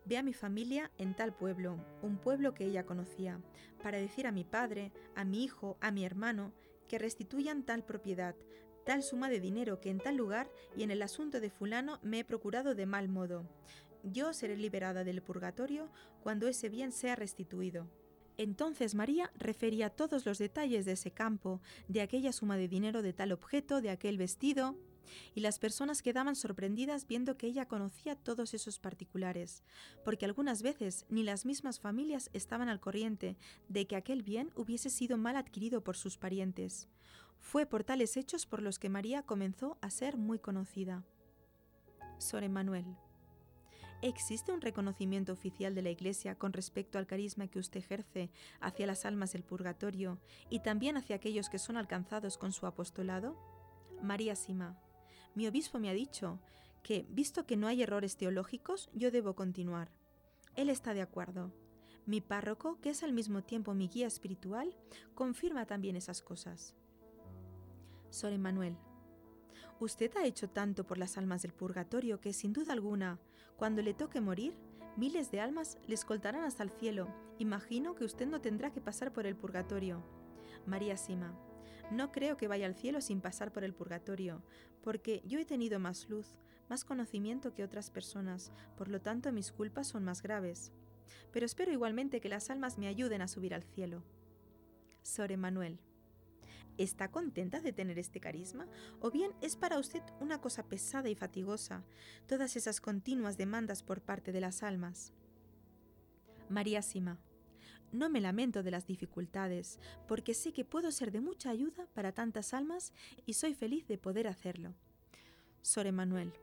Ve 0.05 0.17
a 0.17 0.23
mi 0.23 0.33
familia 0.33 0.91
en 0.97 1.15
tal 1.15 1.33
pueblo, 1.33 1.83
un 2.01 2.17
pueblo 2.17 2.53
que 2.53 2.65
ella 2.65 2.85
conocía, 2.85 3.39
para 3.83 3.99
decir 3.99 4.25
a 4.25 4.31
mi 4.31 4.43
padre, 4.43 4.91
a 5.15 5.23
mi 5.23 5.43
hijo, 5.43 5.77
a 5.79 5.91
mi 5.91 6.05
hermano, 6.05 6.53
que 6.91 6.99
restituyan 6.99 7.63
tal 7.63 7.85
propiedad, 7.85 8.35
tal 8.85 9.01
suma 9.01 9.29
de 9.29 9.39
dinero 9.39 9.79
que 9.79 9.89
en 9.89 9.99
tal 9.99 10.17
lugar 10.17 10.51
y 10.75 10.83
en 10.83 10.91
el 10.91 11.01
asunto 11.03 11.39
de 11.39 11.49
fulano 11.49 11.99
me 12.03 12.19
he 12.19 12.25
procurado 12.25 12.75
de 12.75 12.85
mal 12.85 13.07
modo. 13.07 13.47
Yo 14.03 14.33
seré 14.33 14.57
liberada 14.57 15.05
del 15.05 15.21
purgatorio 15.21 15.89
cuando 16.21 16.49
ese 16.49 16.67
bien 16.67 16.91
sea 16.91 17.15
restituido. 17.15 17.87
Entonces 18.35 18.93
María 18.93 19.31
refería 19.37 19.89
todos 19.89 20.25
los 20.25 20.37
detalles 20.37 20.83
de 20.83 20.91
ese 20.91 21.11
campo, 21.11 21.61
de 21.87 22.01
aquella 22.01 22.33
suma 22.33 22.57
de 22.57 22.67
dinero 22.67 23.01
de 23.01 23.13
tal 23.13 23.31
objeto, 23.31 23.79
de 23.79 23.89
aquel 23.89 24.17
vestido, 24.17 24.75
y 25.35 25.41
las 25.41 25.59
personas 25.59 26.01
quedaban 26.01 26.35
sorprendidas 26.35 27.07
viendo 27.07 27.37
que 27.37 27.47
ella 27.47 27.67
conocía 27.67 28.15
todos 28.15 28.53
esos 28.53 28.79
particulares, 28.79 29.63
porque 30.03 30.25
algunas 30.25 30.61
veces 30.61 31.05
ni 31.09 31.23
las 31.23 31.45
mismas 31.45 31.79
familias 31.79 32.29
estaban 32.33 32.69
al 32.69 32.79
corriente 32.79 33.37
de 33.69 33.87
que 33.87 33.95
aquel 33.95 34.23
bien 34.23 34.51
hubiese 34.55 34.89
sido 34.89 35.17
mal 35.17 35.35
adquirido 35.35 35.83
por 35.83 35.97
sus 35.97 36.17
parientes. 36.17 36.87
Fue 37.39 37.65
por 37.65 37.83
tales 37.83 38.17
hechos 38.17 38.45
por 38.45 38.61
los 38.61 38.79
que 38.79 38.89
María 38.89 39.23
comenzó 39.23 39.77
a 39.81 39.89
ser 39.89 40.17
muy 40.17 40.39
conocida. 40.39 41.03
Sor 42.19 42.43
Emanuel. 42.43 42.85
¿Existe 44.03 44.51
un 44.51 44.61
reconocimiento 44.61 45.31
oficial 45.31 45.75
de 45.75 45.83
la 45.83 45.91
Iglesia 45.91 46.35
con 46.35 46.53
respecto 46.53 46.97
al 46.97 47.05
carisma 47.05 47.47
que 47.47 47.59
usted 47.59 47.81
ejerce 47.81 48.31
hacia 48.59 48.87
las 48.87 49.05
almas 49.05 49.33
del 49.33 49.43
purgatorio 49.43 50.19
y 50.49 50.61
también 50.61 50.97
hacia 50.97 51.15
aquellos 51.15 51.49
que 51.49 51.59
son 51.59 51.77
alcanzados 51.77 52.37
con 52.37 52.51
su 52.51 52.65
apostolado? 52.65 53.37
María 54.01 54.35
Sima. 54.35 54.75
Mi 55.35 55.47
obispo 55.47 55.79
me 55.79 55.89
ha 55.89 55.93
dicho 55.93 56.39
que, 56.83 57.05
visto 57.09 57.45
que 57.45 57.57
no 57.57 57.67
hay 57.67 57.83
errores 57.83 58.17
teológicos, 58.17 58.89
yo 58.93 59.11
debo 59.11 59.35
continuar. 59.35 59.91
Él 60.55 60.69
está 60.69 60.93
de 60.93 61.01
acuerdo. 61.01 61.53
Mi 62.05 62.19
párroco, 62.19 62.79
que 62.81 62.89
es 62.89 63.03
al 63.03 63.13
mismo 63.13 63.43
tiempo 63.43 63.73
mi 63.73 63.87
guía 63.87 64.07
espiritual, 64.07 64.75
confirma 65.13 65.65
también 65.65 65.95
esas 65.95 66.21
cosas. 66.21 66.75
Sor 68.09 68.33
Emanuel. 68.33 68.75
Usted 69.79 70.15
ha 70.17 70.25
hecho 70.25 70.49
tanto 70.49 70.85
por 70.85 70.97
las 70.97 71.17
almas 71.17 71.41
del 71.41 71.53
purgatorio 71.53 72.19
que, 72.19 72.33
sin 72.33 72.53
duda 72.53 72.73
alguna, 72.73 73.19
cuando 73.55 73.81
le 73.81 73.93
toque 73.93 74.19
morir, 74.21 74.55
miles 74.97 75.31
de 75.31 75.39
almas 75.39 75.77
le 75.87 75.95
escoltarán 75.95 76.43
hasta 76.43 76.63
el 76.63 76.71
cielo. 76.71 77.07
Imagino 77.39 77.95
que 77.95 78.03
usted 78.03 78.27
no 78.27 78.41
tendrá 78.41 78.71
que 78.71 78.81
pasar 78.81 79.13
por 79.13 79.25
el 79.25 79.35
purgatorio. 79.35 80.03
María 80.65 80.97
Sima. 80.97 81.35
No 81.91 82.11
creo 82.13 82.37
que 82.37 82.47
vaya 82.47 82.65
al 82.65 82.75
cielo 82.75 83.01
sin 83.01 83.19
pasar 83.19 83.51
por 83.51 83.65
el 83.65 83.73
purgatorio, 83.73 84.41
porque 84.81 85.21
yo 85.25 85.39
he 85.39 85.45
tenido 85.45 85.77
más 85.77 86.09
luz, 86.09 86.37
más 86.69 86.85
conocimiento 86.85 87.53
que 87.53 87.65
otras 87.65 87.91
personas, 87.91 88.53
por 88.77 88.87
lo 88.87 89.01
tanto 89.01 89.33
mis 89.33 89.51
culpas 89.51 89.87
son 89.87 90.05
más 90.05 90.21
graves. 90.21 90.71
Pero 91.33 91.45
espero 91.45 91.73
igualmente 91.73 92.21
que 92.21 92.29
las 92.29 92.49
almas 92.49 92.77
me 92.77 92.87
ayuden 92.87 93.21
a 93.21 93.27
subir 93.27 93.53
al 93.53 93.63
cielo. 93.63 94.03
Sor 95.01 95.33
Emanuel. 95.33 95.79
¿Está 96.77 97.11
contenta 97.11 97.59
de 97.59 97.73
tener 97.73 97.99
este 97.99 98.21
carisma? 98.21 98.67
¿O 99.01 99.11
bien 99.11 99.33
es 99.41 99.57
para 99.57 99.77
usted 99.77 100.01
una 100.21 100.39
cosa 100.39 100.63
pesada 100.63 101.09
y 101.09 101.15
fatigosa, 101.15 101.83
todas 102.25 102.55
esas 102.55 102.79
continuas 102.79 103.37
demandas 103.37 103.83
por 103.83 104.01
parte 104.01 104.31
de 104.31 104.39
las 104.39 104.63
almas? 104.63 105.11
María 106.47 106.81
Sima. 106.81 107.19
No 107.91 108.09
me 108.09 108.21
lamento 108.21 108.63
de 108.63 108.71
las 108.71 108.87
dificultades, 108.87 109.79
porque 110.07 110.33
sé 110.33 110.53
que 110.53 110.65
puedo 110.65 110.91
ser 110.91 111.11
de 111.11 111.21
mucha 111.21 111.49
ayuda 111.49 111.87
para 111.93 112.11
tantas 112.11 112.53
almas 112.53 112.93
y 113.25 113.33
soy 113.33 113.53
feliz 113.53 113.87
de 113.87 113.97
poder 113.97 114.27
hacerlo. 114.27 114.73
Sor 115.61 115.87
Emanuel. 115.87 116.33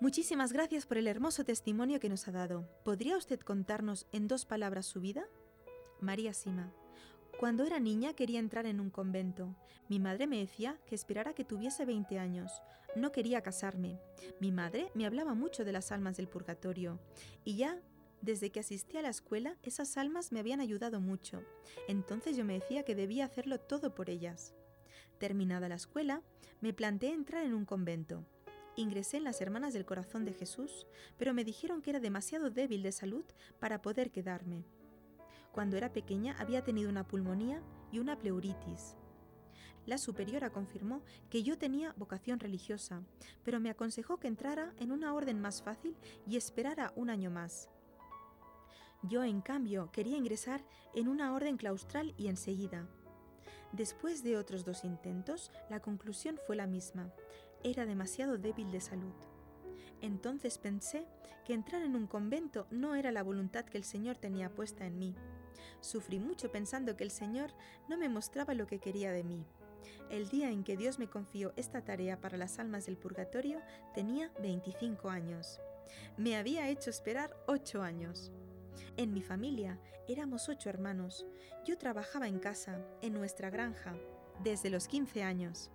Muchísimas 0.00 0.52
gracias 0.52 0.86
por 0.86 0.98
el 0.98 1.06
hermoso 1.06 1.44
testimonio 1.44 2.00
que 2.00 2.08
nos 2.08 2.26
ha 2.26 2.32
dado. 2.32 2.68
¿Podría 2.84 3.16
usted 3.16 3.38
contarnos 3.38 4.06
en 4.10 4.26
dos 4.26 4.46
palabras 4.46 4.86
su 4.86 5.00
vida? 5.00 5.24
María 6.00 6.32
Sima. 6.32 6.72
Cuando 7.38 7.64
era 7.64 7.78
niña 7.78 8.14
quería 8.14 8.40
entrar 8.40 8.66
en 8.66 8.80
un 8.80 8.90
convento. 8.90 9.54
Mi 9.88 10.00
madre 10.00 10.26
me 10.26 10.38
decía 10.38 10.78
que 10.86 10.94
esperara 10.94 11.34
que 11.34 11.44
tuviese 11.44 11.84
20 11.84 12.18
años. 12.18 12.50
No 12.96 13.12
quería 13.12 13.42
casarme. 13.42 13.98
Mi 14.40 14.50
madre 14.52 14.90
me 14.94 15.06
hablaba 15.06 15.34
mucho 15.34 15.64
de 15.64 15.72
las 15.72 15.92
almas 15.92 16.16
del 16.16 16.28
purgatorio. 16.28 16.98
Y 17.44 17.56
ya 17.56 17.80
desde 18.22 18.50
que 18.50 18.60
asistí 18.60 18.96
a 18.96 19.02
la 19.02 19.08
escuela, 19.08 19.56
esas 19.62 19.96
almas 19.96 20.30
me 20.30 20.38
habían 20.38 20.60
ayudado 20.60 21.00
mucho. 21.00 21.42
Entonces 21.88 22.36
yo 22.36 22.44
me 22.44 22.54
decía 22.54 22.84
que 22.84 22.94
debía 22.94 23.24
hacerlo 23.24 23.58
todo 23.58 23.94
por 23.94 24.08
ellas. 24.08 24.54
Terminada 25.18 25.68
la 25.68 25.74
escuela, 25.74 26.22
me 26.60 26.72
planteé 26.72 27.12
entrar 27.12 27.44
en 27.44 27.52
un 27.52 27.64
convento. 27.64 28.24
Ingresé 28.76 29.18
en 29.18 29.24
las 29.24 29.40
Hermanas 29.40 29.74
del 29.74 29.84
Corazón 29.84 30.24
de 30.24 30.32
Jesús, 30.32 30.86
pero 31.18 31.34
me 31.34 31.44
dijeron 31.44 31.82
que 31.82 31.90
era 31.90 32.00
demasiado 32.00 32.48
débil 32.48 32.82
de 32.82 32.92
salud 32.92 33.24
para 33.58 33.82
poder 33.82 34.10
quedarme. 34.12 34.64
Cuando 35.50 35.76
era 35.76 35.92
pequeña 35.92 36.36
había 36.38 36.62
tenido 36.62 36.88
una 36.88 37.06
pulmonía 37.06 37.60
y 37.90 37.98
una 37.98 38.18
pleuritis. 38.18 38.96
La 39.84 39.98
superiora 39.98 40.50
confirmó 40.50 41.02
que 41.28 41.42
yo 41.42 41.58
tenía 41.58 41.92
vocación 41.96 42.38
religiosa, 42.38 43.02
pero 43.42 43.58
me 43.58 43.68
aconsejó 43.68 44.18
que 44.18 44.28
entrara 44.28 44.72
en 44.78 44.92
una 44.92 45.12
orden 45.12 45.40
más 45.40 45.60
fácil 45.60 45.96
y 46.24 46.36
esperara 46.36 46.92
un 46.94 47.10
año 47.10 47.30
más. 47.30 47.68
Yo, 49.02 49.24
en 49.24 49.40
cambio, 49.40 49.90
quería 49.92 50.16
ingresar 50.16 50.62
en 50.94 51.08
una 51.08 51.34
orden 51.34 51.56
claustral 51.56 52.14
y 52.16 52.28
enseguida. 52.28 52.86
Después 53.72 54.22
de 54.22 54.36
otros 54.36 54.64
dos 54.64 54.84
intentos, 54.84 55.50
la 55.70 55.80
conclusión 55.80 56.38
fue 56.46 56.56
la 56.56 56.66
misma. 56.66 57.12
Era 57.64 57.86
demasiado 57.86 58.38
débil 58.38 58.70
de 58.70 58.80
salud. 58.80 59.14
Entonces 60.00 60.58
pensé 60.58 61.06
que 61.44 61.54
entrar 61.54 61.82
en 61.82 61.96
un 61.96 62.06
convento 62.06 62.66
no 62.70 62.94
era 62.94 63.12
la 63.12 63.22
voluntad 63.22 63.64
que 63.64 63.78
el 63.78 63.84
Señor 63.84 64.18
tenía 64.18 64.50
puesta 64.50 64.86
en 64.86 64.98
mí. 64.98 65.14
Sufrí 65.80 66.18
mucho 66.18 66.52
pensando 66.52 66.96
que 66.96 67.04
el 67.04 67.10
Señor 67.10 67.52
no 67.88 67.96
me 67.96 68.08
mostraba 68.08 68.54
lo 68.54 68.66
que 68.66 68.78
quería 68.78 69.12
de 69.12 69.24
mí. 69.24 69.44
El 70.10 70.28
día 70.28 70.50
en 70.50 70.64
que 70.64 70.76
Dios 70.76 70.98
me 70.98 71.08
confió 71.08 71.52
esta 71.56 71.82
tarea 71.82 72.20
para 72.20 72.36
las 72.36 72.58
almas 72.58 72.86
del 72.86 72.96
purgatorio 72.96 73.60
tenía 73.94 74.30
25 74.40 75.08
años. 75.08 75.60
Me 76.16 76.36
había 76.36 76.68
hecho 76.68 76.90
esperar 76.90 77.36
8 77.46 77.82
años. 77.82 78.30
En 78.96 79.12
mi 79.12 79.22
familia 79.22 79.78
éramos 80.08 80.48
ocho 80.48 80.68
hermanos. 80.68 81.26
Yo 81.64 81.78
trabajaba 81.78 82.28
en 82.28 82.38
casa, 82.38 82.84
en 83.00 83.14
nuestra 83.14 83.50
granja, 83.50 83.94
desde 84.42 84.70
los 84.70 84.88
15 84.88 85.22
años. 85.22 85.70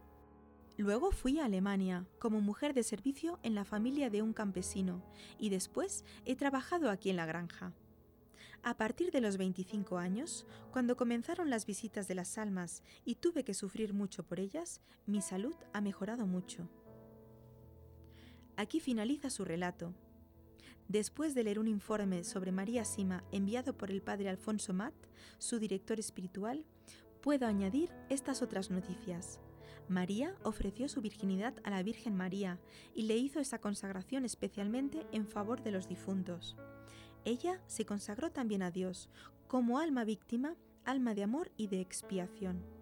Luego 0.77 1.11
fui 1.11 1.39
a 1.39 1.45
Alemania 1.45 2.05
como 2.19 2.39
mujer 2.39 2.73
de 2.73 2.83
servicio 2.83 3.39
en 3.41 3.55
la 3.55 3.65
familia 3.65 4.11
de 4.11 4.21
un 4.21 4.33
campesino 4.33 5.03
y 5.39 5.49
después 5.49 6.05
he 6.25 6.35
trabajado 6.35 6.91
aquí 6.91 7.09
en 7.09 7.15
la 7.15 7.25
granja. 7.25 7.73
A 8.63 8.75
partir 8.75 9.11
de 9.11 9.21
los 9.21 9.37
25 9.37 9.97
años, 9.97 10.45
cuando 10.71 10.95
comenzaron 10.95 11.49
las 11.49 11.65
visitas 11.65 12.07
de 12.07 12.15
las 12.15 12.37
almas 12.37 12.83
y 13.05 13.15
tuve 13.15 13.43
que 13.43 13.53
sufrir 13.53 13.93
mucho 13.93 14.23
por 14.23 14.39
ellas, 14.39 14.81
mi 15.05 15.21
salud 15.21 15.55
ha 15.73 15.81
mejorado 15.81 16.27
mucho. 16.27 16.69
Aquí 18.55 18.79
finaliza 18.79 19.29
su 19.29 19.45
relato. 19.45 19.93
Después 20.87 21.35
de 21.35 21.43
leer 21.43 21.59
un 21.59 21.67
informe 21.67 22.23
sobre 22.23 22.51
María 22.51 22.85
Sima 22.85 23.23
enviado 23.31 23.77
por 23.77 23.91
el 23.91 24.01
padre 24.01 24.29
Alfonso 24.29 24.73
Matt, 24.73 24.95
su 25.37 25.59
director 25.59 25.99
espiritual, 25.99 26.65
puedo 27.21 27.45
añadir 27.45 27.91
estas 28.09 28.41
otras 28.41 28.71
noticias. 28.71 29.39
María 29.89 30.35
ofreció 30.43 30.87
su 30.87 31.01
virginidad 31.01 31.53
a 31.63 31.69
la 31.69 31.83
Virgen 31.83 32.15
María 32.15 32.59
y 32.93 33.03
le 33.03 33.17
hizo 33.17 33.39
esa 33.39 33.59
consagración 33.59 34.23
especialmente 34.23 35.05
en 35.11 35.27
favor 35.27 35.61
de 35.61 35.71
los 35.71 35.89
difuntos. 35.89 36.55
Ella 37.25 37.61
se 37.67 37.85
consagró 37.85 38.31
también 38.31 38.63
a 38.63 38.71
Dios 38.71 39.09
como 39.47 39.79
alma 39.79 40.05
víctima, 40.05 40.55
alma 40.85 41.13
de 41.13 41.23
amor 41.23 41.51
y 41.57 41.67
de 41.67 41.81
expiación. 41.81 42.76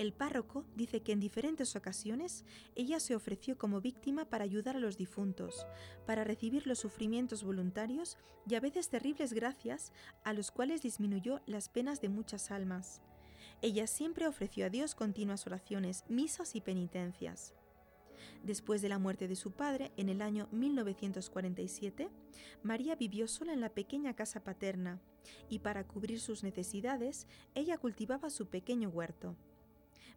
El 0.00 0.14
párroco 0.14 0.64
dice 0.76 1.02
que 1.02 1.12
en 1.12 1.20
diferentes 1.20 1.76
ocasiones 1.76 2.46
ella 2.74 3.00
se 3.00 3.14
ofreció 3.14 3.58
como 3.58 3.82
víctima 3.82 4.24
para 4.24 4.44
ayudar 4.44 4.76
a 4.76 4.78
los 4.78 4.96
difuntos, 4.96 5.66
para 6.06 6.24
recibir 6.24 6.66
los 6.66 6.78
sufrimientos 6.78 7.44
voluntarios 7.44 8.16
y 8.48 8.54
a 8.54 8.60
veces 8.60 8.88
terribles 8.88 9.34
gracias 9.34 9.92
a 10.24 10.32
los 10.32 10.52
cuales 10.52 10.80
disminuyó 10.80 11.42
las 11.44 11.68
penas 11.68 12.00
de 12.00 12.08
muchas 12.08 12.50
almas. 12.50 13.02
Ella 13.60 13.86
siempre 13.86 14.26
ofreció 14.26 14.64
a 14.64 14.70
Dios 14.70 14.94
continuas 14.94 15.46
oraciones, 15.46 16.06
misas 16.08 16.56
y 16.56 16.62
penitencias. 16.62 17.52
Después 18.42 18.80
de 18.80 18.88
la 18.88 18.98
muerte 18.98 19.28
de 19.28 19.36
su 19.36 19.52
padre, 19.52 19.92
en 19.98 20.08
el 20.08 20.22
año 20.22 20.48
1947, 20.50 22.08
María 22.62 22.94
vivió 22.94 23.28
sola 23.28 23.52
en 23.52 23.60
la 23.60 23.74
pequeña 23.74 24.16
casa 24.16 24.42
paterna 24.42 24.98
y 25.50 25.58
para 25.58 25.86
cubrir 25.86 26.20
sus 26.20 26.42
necesidades, 26.42 27.26
ella 27.54 27.76
cultivaba 27.76 28.30
su 28.30 28.46
pequeño 28.46 28.88
huerto. 28.88 29.36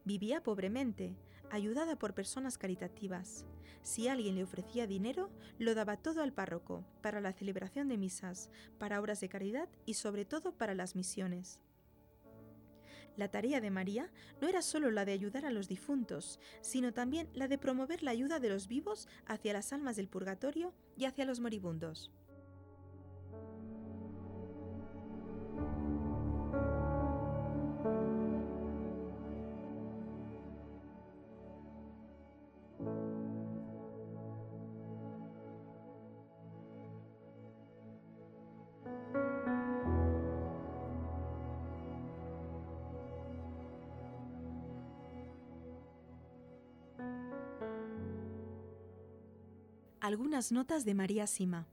Vivía 0.05 0.43
pobremente, 0.43 1.15
ayudada 1.49 1.97
por 1.97 2.13
personas 2.13 2.57
caritativas. 2.57 3.45
Si 3.83 4.07
alguien 4.07 4.35
le 4.35 4.43
ofrecía 4.43 4.85
dinero, 4.87 5.29
lo 5.59 5.75
daba 5.75 5.97
todo 5.97 6.21
al 6.21 6.33
párroco, 6.33 6.85
para 7.01 7.21
la 7.21 7.31
celebración 7.31 7.87
de 7.87 7.97
misas, 7.97 8.49
para 8.79 8.99
obras 8.99 9.21
de 9.21 9.29
caridad 9.29 9.69
y 9.85 9.93
sobre 9.93 10.25
todo 10.25 10.51
para 10.57 10.73
las 10.73 10.95
misiones. 10.95 11.59
La 13.15 13.29
tarea 13.29 13.61
de 13.61 13.69
María 13.69 14.11
no 14.41 14.47
era 14.47 14.61
solo 14.61 14.89
la 14.89 15.05
de 15.05 15.11
ayudar 15.11 15.45
a 15.45 15.51
los 15.51 15.67
difuntos, 15.67 16.39
sino 16.61 16.93
también 16.93 17.29
la 17.33 17.47
de 17.47 17.57
promover 17.57 18.01
la 18.03 18.11
ayuda 18.11 18.39
de 18.39 18.49
los 18.49 18.67
vivos 18.67 19.07
hacia 19.25 19.53
las 19.53 19.71
almas 19.71 19.95
del 19.95 20.07
purgatorio 20.07 20.73
y 20.97 21.05
hacia 21.05 21.25
los 21.25 21.39
moribundos. 21.39 22.11
Algunas 50.13 50.51
notas 50.51 50.85
de 50.85 50.93
María 50.93 51.25
Sima. 51.25 51.65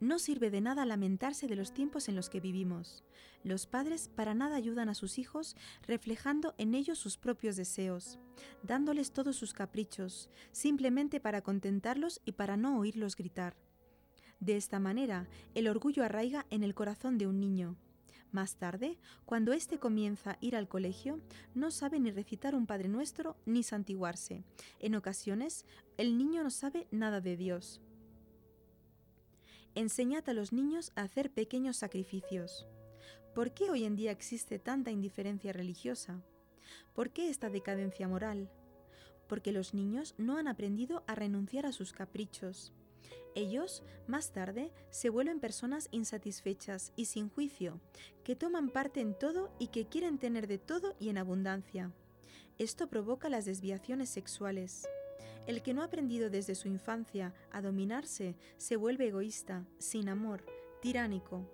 No 0.00 0.18
sirve 0.18 0.50
de 0.50 0.60
nada 0.60 0.84
lamentarse 0.84 1.46
de 1.46 1.54
los 1.54 1.72
tiempos 1.72 2.08
en 2.08 2.16
los 2.16 2.28
que 2.28 2.40
vivimos. 2.40 3.04
Los 3.44 3.68
padres 3.68 4.10
para 4.12 4.34
nada 4.34 4.56
ayudan 4.56 4.88
a 4.88 4.96
sus 4.96 5.20
hijos 5.20 5.54
reflejando 5.86 6.56
en 6.58 6.74
ellos 6.74 6.98
sus 6.98 7.16
propios 7.16 7.54
deseos, 7.54 8.18
dándoles 8.64 9.12
todos 9.12 9.36
sus 9.36 9.52
caprichos, 9.52 10.28
simplemente 10.50 11.20
para 11.20 11.40
contentarlos 11.40 12.20
y 12.24 12.32
para 12.32 12.56
no 12.56 12.80
oírlos 12.80 13.14
gritar. 13.14 13.54
De 14.40 14.56
esta 14.56 14.80
manera, 14.80 15.28
el 15.54 15.68
orgullo 15.68 16.02
arraiga 16.02 16.46
en 16.50 16.64
el 16.64 16.74
corazón 16.74 17.16
de 17.16 17.28
un 17.28 17.38
niño, 17.38 17.76
más 18.34 18.56
tarde, 18.56 18.98
cuando 19.24 19.52
éste 19.52 19.78
comienza 19.78 20.32
a 20.32 20.38
ir 20.40 20.56
al 20.56 20.68
colegio, 20.68 21.20
no 21.54 21.70
sabe 21.70 22.00
ni 22.00 22.10
recitar 22.10 22.54
un 22.54 22.66
Padre 22.66 22.88
Nuestro 22.88 23.36
ni 23.46 23.62
santiguarse. 23.62 24.44
En 24.80 24.94
ocasiones, 24.94 25.64
el 25.96 26.18
niño 26.18 26.42
no 26.42 26.50
sabe 26.50 26.86
nada 26.90 27.20
de 27.20 27.36
Dios. 27.36 27.80
Enseñad 29.74 30.28
a 30.28 30.34
los 30.34 30.52
niños 30.52 30.92
a 30.94 31.02
hacer 31.02 31.30
pequeños 31.30 31.78
sacrificios. 31.78 32.66
¿Por 33.34 33.52
qué 33.52 33.70
hoy 33.70 33.84
en 33.84 33.96
día 33.96 34.12
existe 34.12 34.58
tanta 34.58 34.92
indiferencia 34.92 35.52
religiosa? 35.52 36.22
¿Por 36.94 37.10
qué 37.10 37.28
esta 37.28 37.50
decadencia 37.50 38.06
moral? 38.06 38.50
Porque 39.28 39.50
los 39.50 39.74
niños 39.74 40.14
no 40.18 40.36
han 40.38 40.46
aprendido 40.46 41.02
a 41.08 41.14
renunciar 41.14 41.66
a 41.66 41.72
sus 41.72 41.92
caprichos. 41.92 42.72
Ellos, 43.34 43.82
más 44.06 44.32
tarde, 44.32 44.70
se 44.90 45.08
vuelven 45.08 45.40
personas 45.40 45.88
insatisfechas 45.90 46.92
y 46.94 47.06
sin 47.06 47.28
juicio, 47.28 47.80
que 48.22 48.36
toman 48.36 48.70
parte 48.70 49.00
en 49.00 49.18
todo 49.18 49.50
y 49.58 49.68
que 49.68 49.86
quieren 49.86 50.18
tener 50.18 50.46
de 50.46 50.58
todo 50.58 50.94
y 51.00 51.08
en 51.08 51.18
abundancia. 51.18 51.92
Esto 52.58 52.88
provoca 52.88 53.28
las 53.28 53.44
desviaciones 53.44 54.08
sexuales. 54.08 54.86
El 55.46 55.62
que 55.62 55.74
no 55.74 55.82
ha 55.82 55.86
aprendido 55.86 56.30
desde 56.30 56.54
su 56.54 56.68
infancia 56.68 57.34
a 57.50 57.60
dominarse 57.60 58.36
se 58.56 58.76
vuelve 58.76 59.08
egoísta, 59.08 59.66
sin 59.78 60.08
amor, 60.08 60.44
tiránico. 60.80 61.44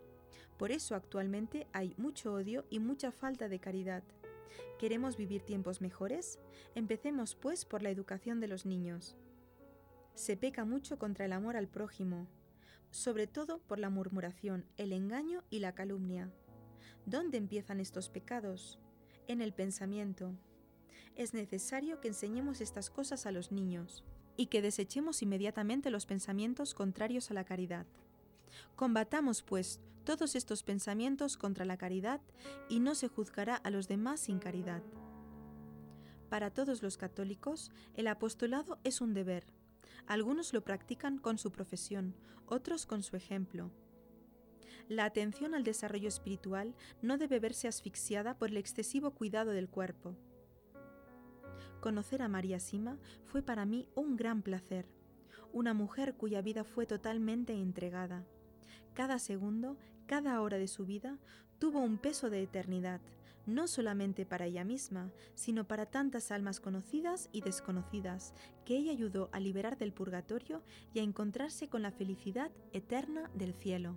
Por 0.58 0.72
eso 0.72 0.94
actualmente 0.94 1.66
hay 1.72 1.94
mucho 1.96 2.34
odio 2.34 2.66
y 2.68 2.78
mucha 2.78 3.10
falta 3.10 3.48
de 3.48 3.58
caridad. 3.58 4.02
¿Queremos 4.78 5.16
vivir 5.16 5.42
tiempos 5.42 5.80
mejores? 5.80 6.38
Empecemos 6.74 7.34
pues 7.34 7.64
por 7.64 7.82
la 7.82 7.90
educación 7.90 8.40
de 8.40 8.48
los 8.48 8.66
niños. 8.66 9.16
Se 10.14 10.36
peca 10.36 10.64
mucho 10.64 10.98
contra 10.98 11.24
el 11.24 11.32
amor 11.32 11.56
al 11.56 11.68
prójimo, 11.68 12.26
sobre 12.90 13.26
todo 13.26 13.58
por 13.58 13.78
la 13.78 13.90
murmuración, 13.90 14.66
el 14.76 14.92
engaño 14.92 15.44
y 15.50 15.60
la 15.60 15.74
calumnia. 15.74 16.30
¿Dónde 17.06 17.38
empiezan 17.38 17.80
estos 17.80 18.08
pecados? 18.08 18.78
En 19.28 19.40
el 19.40 19.52
pensamiento. 19.52 20.34
Es 21.16 21.34
necesario 21.34 22.00
que 22.00 22.08
enseñemos 22.08 22.60
estas 22.60 22.90
cosas 22.90 23.26
a 23.26 23.32
los 23.32 23.52
niños 23.52 24.04
y 24.36 24.46
que 24.46 24.62
desechemos 24.62 25.22
inmediatamente 25.22 25.90
los 25.90 26.06
pensamientos 26.06 26.74
contrarios 26.74 27.30
a 27.30 27.34
la 27.34 27.44
caridad. 27.44 27.86
Combatamos, 28.76 29.42
pues, 29.42 29.80
todos 30.04 30.34
estos 30.34 30.62
pensamientos 30.62 31.36
contra 31.36 31.64
la 31.64 31.76
caridad 31.76 32.20
y 32.68 32.80
no 32.80 32.94
se 32.94 33.08
juzgará 33.08 33.56
a 33.56 33.70
los 33.70 33.86
demás 33.86 34.20
sin 34.20 34.38
caridad. 34.38 34.82
Para 36.28 36.50
todos 36.50 36.82
los 36.82 36.96
católicos, 36.96 37.70
el 37.94 38.06
apostolado 38.06 38.78
es 38.82 39.00
un 39.00 39.14
deber, 39.14 39.44
algunos 40.06 40.52
lo 40.52 40.62
practican 40.62 41.18
con 41.18 41.38
su 41.38 41.50
profesión, 41.50 42.14
otros 42.46 42.86
con 42.86 43.02
su 43.02 43.16
ejemplo. 43.16 43.70
La 44.88 45.04
atención 45.04 45.54
al 45.54 45.62
desarrollo 45.62 46.08
espiritual 46.08 46.74
no 47.00 47.16
debe 47.16 47.38
verse 47.38 47.68
asfixiada 47.68 48.36
por 48.36 48.50
el 48.50 48.56
excesivo 48.56 49.12
cuidado 49.12 49.52
del 49.52 49.68
cuerpo. 49.68 50.16
Conocer 51.80 52.22
a 52.22 52.28
María 52.28 52.58
Sima 52.58 52.98
fue 53.24 53.42
para 53.42 53.64
mí 53.64 53.86
un 53.94 54.16
gran 54.16 54.42
placer, 54.42 54.86
una 55.52 55.74
mujer 55.74 56.14
cuya 56.14 56.42
vida 56.42 56.64
fue 56.64 56.86
totalmente 56.86 57.52
entregada. 57.52 58.26
Cada 58.94 59.18
segundo, 59.18 59.78
cada 60.06 60.40
hora 60.40 60.58
de 60.58 60.68
su 60.68 60.84
vida 60.86 61.18
tuvo 61.58 61.80
un 61.80 61.98
peso 61.98 62.28
de 62.28 62.42
eternidad, 62.42 63.00
no 63.54 63.68
solamente 63.68 64.24
para 64.24 64.46
ella 64.46 64.64
misma, 64.64 65.12
sino 65.34 65.66
para 65.66 65.86
tantas 65.86 66.30
almas 66.30 66.60
conocidas 66.60 67.28
y 67.32 67.42
desconocidas, 67.42 68.34
que 68.64 68.76
ella 68.76 68.92
ayudó 68.92 69.28
a 69.32 69.40
liberar 69.40 69.76
del 69.76 69.92
purgatorio 69.92 70.62
y 70.94 71.00
a 71.00 71.02
encontrarse 71.02 71.68
con 71.68 71.82
la 71.82 71.90
felicidad 71.90 72.50
eterna 72.72 73.30
del 73.34 73.54
cielo. 73.54 73.96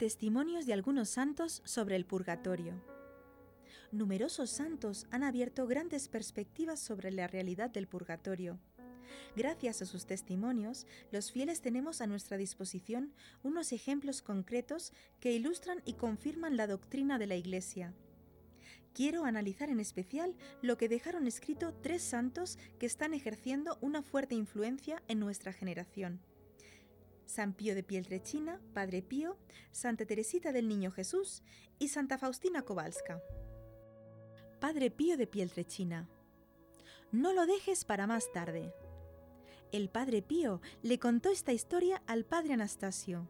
Testimonios 0.00 0.64
de 0.64 0.72
algunos 0.72 1.10
santos 1.10 1.60
sobre 1.66 1.94
el 1.94 2.06
purgatorio. 2.06 2.72
Numerosos 3.92 4.48
santos 4.48 5.06
han 5.10 5.22
abierto 5.22 5.66
grandes 5.66 6.08
perspectivas 6.08 6.80
sobre 6.80 7.10
la 7.10 7.26
realidad 7.26 7.68
del 7.68 7.86
purgatorio. 7.86 8.58
Gracias 9.36 9.82
a 9.82 9.84
sus 9.84 10.06
testimonios, 10.06 10.86
los 11.12 11.30
fieles 11.30 11.60
tenemos 11.60 12.00
a 12.00 12.06
nuestra 12.06 12.38
disposición 12.38 13.12
unos 13.42 13.72
ejemplos 13.72 14.22
concretos 14.22 14.94
que 15.20 15.32
ilustran 15.34 15.82
y 15.84 15.92
confirman 15.92 16.56
la 16.56 16.66
doctrina 16.66 17.18
de 17.18 17.26
la 17.26 17.36
Iglesia. 17.36 17.92
Quiero 18.94 19.26
analizar 19.26 19.68
en 19.68 19.80
especial 19.80 20.34
lo 20.62 20.78
que 20.78 20.88
dejaron 20.88 21.26
escrito 21.26 21.74
tres 21.74 22.00
santos 22.00 22.58
que 22.78 22.86
están 22.86 23.12
ejerciendo 23.12 23.76
una 23.82 24.00
fuerte 24.00 24.34
influencia 24.34 25.02
en 25.08 25.20
nuestra 25.20 25.52
generación. 25.52 26.22
San 27.30 27.52
Pío 27.52 27.76
de 27.76 27.84
Pieltrechina, 27.84 28.60
Padre 28.74 29.02
Pío, 29.02 29.36
Santa 29.70 30.04
Teresita 30.04 30.50
del 30.50 30.66
Niño 30.66 30.90
Jesús 30.90 31.44
y 31.78 31.86
Santa 31.86 32.18
Faustina 32.18 32.62
Kowalska. 32.62 33.22
Padre 34.58 34.90
Pío 34.90 35.16
de 35.16 35.28
Pieltrechina. 35.28 36.08
No 37.12 37.32
lo 37.32 37.46
dejes 37.46 37.84
para 37.84 38.08
más 38.08 38.32
tarde. 38.32 38.74
El 39.70 39.90
Padre 39.90 40.22
Pío 40.22 40.60
le 40.82 40.98
contó 40.98 41.30
esta 41.30 41.52
historia 41.52 42.02
al 42.08 42.24
Padre 42.24 42.54
Anastasio. 42.54 43.28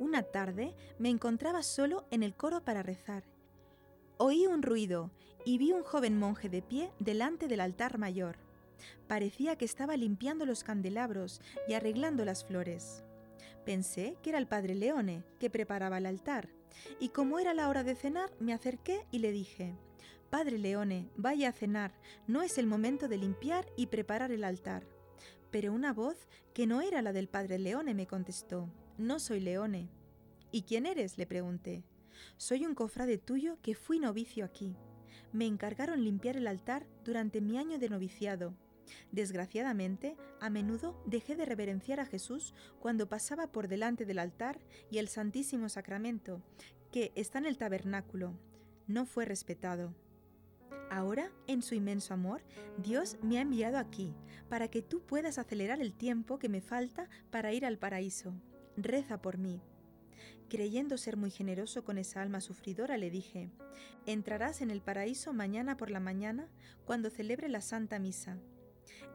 Una 0.00 0.24
tarde 0.24 0.74
me 0.98 1.08
encontraba 1.08 1.62
solo 1.62 2.06
en 2.10 2.24
el 2.24 2.34
coro 2.34 2.64
para 2.64 2.82
rezar. 2.82 3.22
Oí 4.16 4.48
un 4.48 4.60
ruido 4.60 5.12
y 5.44 5.58
vi 5.58 5.70
un 5.70 5.84
joven 5.84 6.18
monje 6.18 6.48
de 6.48 6.62
pie 6.62 6.90
delante 6.98 7.46
del 7.46 7.60
altar 7.60 7.96
mayor. 7.96 8.38
Parecía 9.06 9.54
que 9.54 9.66
estaba 9.66 9.96
limpiando 9.96 10.46
los 10.46 10.64
candelabros 10.64 11.40
y 11.68 11.74
arreglando 11.74 12.24
las 12.24 12.44
flores. 12.44 13.04
Pensé 13.64 14.16
que 14.22 14.30
era 14.30 14.38
el 14.38 14.46
padre 14.46 14.74
Leone, 14.74 15.22
que 15.38 15.50
preparaba 15.50 15.98
el 15.98 16.06
altar, 16.06 16.48
y 16.98 17.10
como 17.10 17.38
era 17.38 17.54
la 17.54 17.68
hora 17.68 17.84
de 17.84 17.94
cenar, 17.94 18.30
me 18.40 18.52
acerqué 18.52 19.06
y 19.10 19.18
le 19.18 19.32
dije, 19.32 19.76
Padre 20.30 20.58
Leone, 20.58 21.10
vaya 21.16 21.48
a 21.48 21.52
cenar, 21.52 21.92
no 22.26 22.42
es 22.42 22.56
el 22.56 22.66
momento 22.66 23.08
de 23.08 23.18
limpiar 23.18 23.66
y 23.76 23.86
preparar 23.86 24.30
el 24.30 24.44
altar. 24.44 24.86
Pero 25.50 25.72
una 25.72 25.92
voz 25.92 26.28
que 26.54 26.66
no 26.66 26.80
era 26.80 27.02
la 27.02 27.12
del 27.12 27.28
padre 27.28 27.58
Leone 27.58 27.94
me 27.94 28.06
contestó, 28.06 28.72
No 28.96 29.18
soy 29.18 29.40
Leone. 29.40 29.90
¿Y 30.52 30.62
quién 30.62 30.86
eres? 30.86 31.18
le 31.18 31.26
pregunté. 31.26 31.84
Soy 32.36 32.64
un 32.64 32.74
cofrade 32.74 33.18
tuyo 33.18 33.58
que 33.60 33.74
fui 33.74 33.98
novicio 33.98 34.44
aquí. 34.44 34.76
Me 35.32 35.46
encargaron 35.46 36.04
limpiar 36.04 36.36
el 36.36 36.46
altar 36.46 36.86
durante 37.04 37.40
mi 37.40 37.58
año 37.58 37.78
de 37.78 37.88
noviciado 37.88 38.54
Desgraciadamente, 39.12 40.16
a 40.40 40.50
menudo 40.50 41.00
dejé 41.06 41.36
de 41.36 41.44
reverenciar 41.44 42.00
a 42.00 42.06
Jesús 42.06 42.54
cuando 42.80 43.08
pasaba 43.08 43.52
por 43.52 43.68
delante 43.68 44.04
del 44.04 44.18
altar 44.18 44.60
y 44.90 44.98
el 44.98 45.08
Santísimo 45.08 45.68
Sacramento, 45.68 46.42
que 46.92 47.12
está 47.14 47.38
en 47.38 47.46
el 47.46 47.58
tabernáculo. 47.58 48.38
No 48.86 49.06
fue 49.06 49.24
respetado. 49.24 49.94
Ahora, 50.90 51.30
en 51.46 51.62
su 51.62 51.76
inmenso 51.76 52.14
amor, 52.14 52.42
Dios 52.78 53.16
me 53.22 53.38
ha 53.38 53.42
enviado 53.42 53.78
aquí, 53.78 54.12
para 54.48 54.68
que 54.68 54.82
tú 54.82 55.00
puedas 55.00 55.38
acelerar 55.38 55.80
el 55.80 55.94
tiempo 55.94 56.38
que 56.40 56.48
me 56.48 56.60
falta 56.60 57.08
para 57.30 57.52
ir 57.52 57.64
al 57.64 57.78
paraíso. 57.78 58.34
Reza 58.76 59.22
por 59.22 59.38
mí. 59.38 59.60
Creyendo 60.48 60.98
ser 60.98 61.16
muy 61.16 61.30
generoso 61.30 61.84
con 61.84 61.96
esa 61.96 62.20
alma 62.22 62.40
sufridora, 62.40 62.96
le 62.96 63.08
dije, 63.08 63.50
entrarás 64.04 64.62
en 64.62 64.72
el 64.72 64.82
paraíso 64.82 65.32
mañana 65.32 65.76
por 65.76 65.90
la 65.90 66.00
mañana 66.00 66.48
cuando 66.84 67.08
celebre 67.08 67.48
la 67.48 67.60
Santa 67.60 68.00
Misa. 68.00 68.36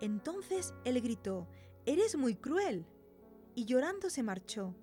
Entonces 0.01 0.73
él 0.83 1.01
gritó, 1.01 1.47
Eres 1.85 2.17
muy 2.17 2.35
cruel. 2.35 2.85
Y 3.53 3.65
llorando 3.65 4.09
se 4.09 4.23
marchó. 4.23 4.75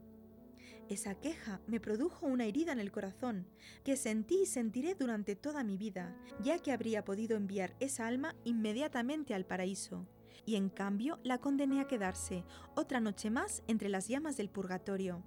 Esa 0.88 1.14
queja 1.14 1.60
me 1.66 1.80
produjo 1.80 2.26
una 2.26 2.44
herida 2.44 2.72
en 2.72 2.78
el 2.78 2.92
corazón, 2.92 3.46
que 3.84 3.96
sentí 3.96 4.42
y 4.42 4.46
sentiré 4.46 4.94
durante 4.94 5.36
toda 5.36 5.64
mi 5.64 5.76
vida, 5.76 6.16
ya 6.42 6.58
que 6.58 6.72
habría 6.72 7.04
podido 7.04 7.36
enviar 7.36 7.74
esa 7.80 8.06
alma 8.06 8.34
inmediatamente 8.44 9.34
al 9.34 9.46
paraíso. 9.46 10.06
Y 10.44 10.56
en 10.56 10.68
cambio 10.68 11.18
la 11.22 11.38
condené 11.38 11.80
a 11.80 11.86
quedarse 11.86 12.44
otra 12.74 13.00
noche 13.00 13.30
más 13.30 13.62
entre 13.68 13.88
las 13.88 14.08
llamas 14.08 14.36
del 14.36 14.48
purgatorio. 14.48 15.22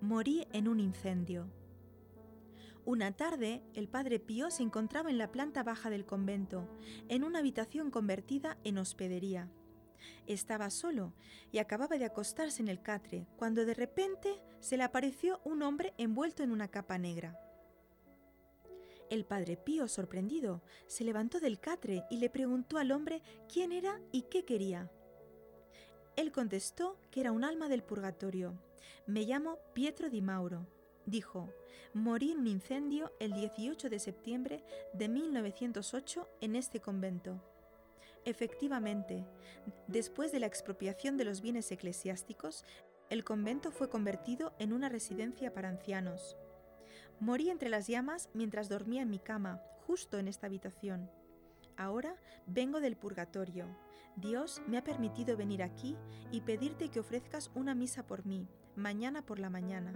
Morí 0.00 0.46
en 0.52 0.68
un 0.68 0.80
incendio. 0.80 1.48
Una 2.84 3.12
tarde, 3.12 3.62
el 3.74 3.86
padre 3.86 4.18
Pío 4.18 4.50
se 4.50 4.64
encontraba 4.64 5.08
en 5.08 5.16
la 5.16 5.30
planta 5.30 5.62
baja 5.62 5.88
del 5.88 6.04
convento, 6.04 6.68
en 7.08 7.22
una 7.22 7.38
habitación 7.38 7.92
convertida 7.92 8.58
en 8.64 8.76
hospedería. 8.76 9.48
Estaba 10.26 10.68
solo 10.68 11.12
y 11.52 11.58
acababa 11.58 11.96
de 11.96 12.06
acostarse 12.06 12.60
en 12.60 12.66
el 12.66 12.82
catre, 12.82 13.28
cuando 13.36 13.64
de 13.64 13.74
repente 13.74 14.42
se 14.58 14.76
le 14.76 14.82
apareció 14.82 15.40
un 15.44 15.62
hombre 15.62 15.94
envuelto 15.96 16.42
en 16.42 16.50
una 16.50 16.66
capa 16.66 16.98
negra. 16.98 17.38
El 19.10 19.24
padre 19.26 19.56
Pío, 19.56 19.86
sorprendido, 19.86 20.60
se 20.88 21.04
levantó 21.04 21.38
del 21.38 21.60
catre 21.60 22.02
y 22.10 22.16
le 22.16 22.30
preguntó 22.30 22.78
al 22.78 22.90
hombre 22.90 23.22
quién 23.48 23.70
era 23.70 24.00
y 24.10 24.22
qué 24.22 24.44
quería. 24.44 24.90
Él 26.16 26.32
contestó 26.32 26.98
que 27.12 27.20
era 27.20 27.30
un 27.30 27.44
alma 27.44 27.68
del 27.68 27.84
purgatorio. 27.84 28.60
Me 29.06 29.22
llamo 29.22 29.58
Pietro 29.72 30.10
di 30.10 30.20
Mauro 30.20 30.66
dijo, 31.06 31.48
morí 31.94 32.32
en 32.32 32.40
un 32.40 32.46
incendio 32.46 33.12
el 33.20 33.32
18 33.32 33.90
de 33.90 33.98
septiembre 33.98 34.64
de 34.92 35.08
1908 35.08 36.28
en 36.40 36.56
este 36.56 36.80
convento. 36.80 37.42
Efectivamente, 38.24 39.26
después 39.88 40.30
de 40.32 40.40
la 40.40 40.46
expropiación 40.46 41.16
de 41.16 41.24
los 41.24 41.40
bienes 41.40 41.70
eclesiásticos, 41.72 42.64
el 43.10 43.24
convento 43.24 43.72
fue 43.72 43.90
convertido 43.90 44.54
en 44.58 44.72
una 44.72 44.88
residencia 44.88 45.52
para 45.52 45.68
ancianos. 45.68 46.36
Morí 47.20 47.50
entre 47.50 47.68
las 47.68 47.88
llamas 47.88 48.30
mientras 48.32 48.68
dormía 48.68 49.02
en 49.02 49.10
mi 49.10 49.18
cama, 49.18 49.60
justo 49.86 50.18
en 50.18 50.28
esta 50.28 50.46
habitación. 50.46 51.10
Ahora 51.76 52.16
vengo 52.46 52.80
del 52.80 52.96
purgatorio. 52.96 53.66
Dios 54.16 54.62
me 54.66 54.78
ha 54.78 54.84
permitido 54.84 55.36
venir 55.36 55.62
aquí 55.62 55.96
y 56.30 56.42
pedirte 56.42 56.90
que 56.90 57.00
ofrezcas 57.00 57.50
una 57.54 57.74
misa 57.74 58.06
por 58.06 58.24
mí, 58.24 58.46
mañana 58.76 59.24
por 59.24 59.38
la 59.38 59.50
mañana. 59.50 59.92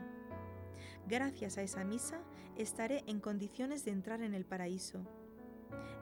Gracias 1.09 1.57
a 1.57 1.63
esa 1.63 1.85
misa 1.85 2.21
estaré 2.57 3.05
en 3.07 3.21
condiciones 3.21 3.85
de 3.85 3.93
entrar 3.93 4.23
en 4.23 4.35
el 4.35 4.45
paraíso. 4.45 5.07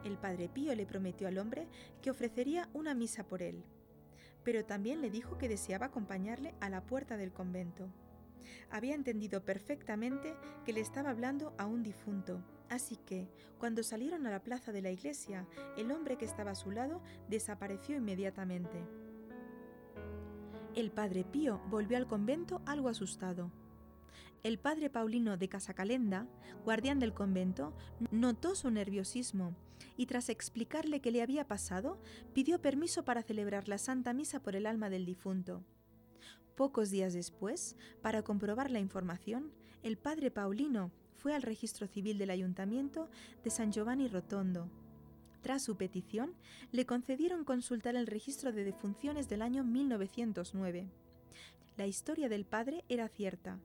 El 0.03 0.17
Padre 0.17 0.49
Pío 0.49 0.73
le 0.73 0.87
prometió 0.87 1.27
al 1.27 1.37
hombre 1.37 1.67
que 2.01 2.09
ofrecería 2.09 2.69
una 2.73 2.95
misa 2.95 3.23
por 3.23 3.43
él, 3.43 3.63
pero 4.43 4.65
también 4.65 5.01
le 5.01 5.11
dijo 5.11 5.37
que 5.37 5.47
deseaba 5.47 5.87
acompañarle 5.87 6.55
a 6.59 6.69
la 6.69 6.85
puerta 6.85 7.17
del 7.17 7.31
convento. 7.31 7.87
Había 8.71 8.95
entendido 8.95 9.45
perfectamente 9.45 10.35
que 10.65 10.73
le 10.73 10.81
estaba 10.81 11.11
hablando 11.11 11.53
a 11.57 11.67
un 11.67 11.83
difunto, 11.83 12.43
así 12.69 12.97
que, 12.97 13.29
cuando 13.59 13.83
salieron 13.83 14.25
a 14.25 14.31
la 14.31 14.43
plaza 14.43 14.71
de 14.71 14.81
la 14.81 14.91
iglesia, 14.91 15.47
el 15.77 15.91
hombre 15.91 16.17
que 16.17 16.25
estaba 16.25 16.51
a 16.51 16.55
su 16.55 16.71
lado 16.71 17.01
desapareció 17.27 17.95
inmediatamente. 17.95 18.83
El 20.75 20.91
Padre 20.91 21.23
Pío 21.23 21.61
volvió 21.69 21.97
al 21.97 22.07
convento 22.07 22.61
algo 22.65 22.89
asustado. 22.89 23.51
El 24.45 24.59
padre 24.59 24.91
Paulino 24.91 25.37
de 25.37 25.49
Casacalenda, 25.49 26.27
guardián 26.63 26.99
del 26.99 27.15
convento, 27.15 27.73
notó 28.11 28.53
su 28.53 28.69
nerviosismo 28.69 29.55
y 29.97 30.05
tras 30.05 30.29
explicarle 30.29 30.99
qué 30.99 31.09
le 31.09 31.23
había 31.23 31.47
pasado, 31.47 31.99
pidió 32.35 32.61
permiso 32.61 33.03
para 33.03 33.23
celebrar 33.23 33.67
la 33.67 33.79
Santa 33.79 34.13
Misa 34.13 34.39
por 34.43 34.55
el 34.55 34.67
alma 34.67 34.91
del 34.91 35.03
difunto. 35.03 35.63
Pocos 36.55 36.91
días 36.91 37.13
después, 37.13 37.75
para 38.03 38.21
comprobar 38.21 38.69
la 38.69 38.77
información, 38.77 39.51
el 39.81 39.97
padre 39.97 40.29
Paulino 40.29 40.91
fue 41.15 41.33
al 41.33 41.41
registro 41.41 41.87
civil 41.87 42.19
del 42.19 42.29
ayuntamiento 42.29 43.09
de 43.43 43.49
San 43.49 43.71
Giovanni 43.71 44.07
Rotondo. 44.07 44.69
Tras 45.41 45.63
su 45.63 45.75
petición, 45.75 46.35
le 46.71 46.85
concedieron 46.85 47.45
consultar 47.45 47.95
el 47.95 48.05
registro 48.05 48.51
de 48.51 48.63
defunciones 48.63 49.27
del 49.27 49.41
año 49.41 49.63
1909. 49.63 50.87
La 51.77 51.87
historia 51.87 52.29
del 52.29 52.45
padre 52.45 52.85
era 52.89 53.09
cierta, 53.09 53.59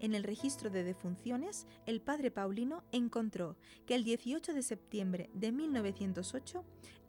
en 0.00 0.14
el 0.14 0.24
registro 0.24 0.70
de 0.70 0.84
defunciones, 0.84 1.66
el 1.86 2.00
padre 2.00 2.30
Paulino 2.30 2.84
encontró 2.92 3.56
que 3.86 3.94
el 3.94 4.04
18 4.04 4.54
de 4.54 4.62
septiembre 4.62 5.30
de 5.34 5.52
1908, 5.52 6.64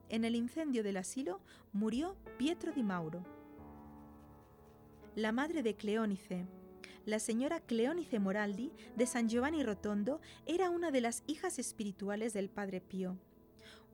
en 0.09 0.25
el 0.25 0.35
incendio 0.35 0.83
del 0.83 0.97
asilo, 0.97 1.41
murió 1.71 2.15
Pietro 2.37 2.71
di 2.71 2.83
Mauro. 2.83 3.23
La 5.15 5.31
madre 5.31 5.63
de 5.63 5.75
Cleónice, 5.75 6.45
la 7.05 7.19
señora 7.19 7.59
Cleónice 7.59 8.19
Moraldi 8.19 8.71
de 8.95 9.05
San 9.05 9.27
Giovanni 9.27 9.63
Rotondo, 9.63 10.21
era 10.45 10.69
una 10.69 10.89
de 10.89 11.01
las 11.01 11.23
hijas 11.27 11.59
espirituales 11.59 12.33
del 12.33 12.49
padre 12.49 12.81
Pío. 12.81 13.17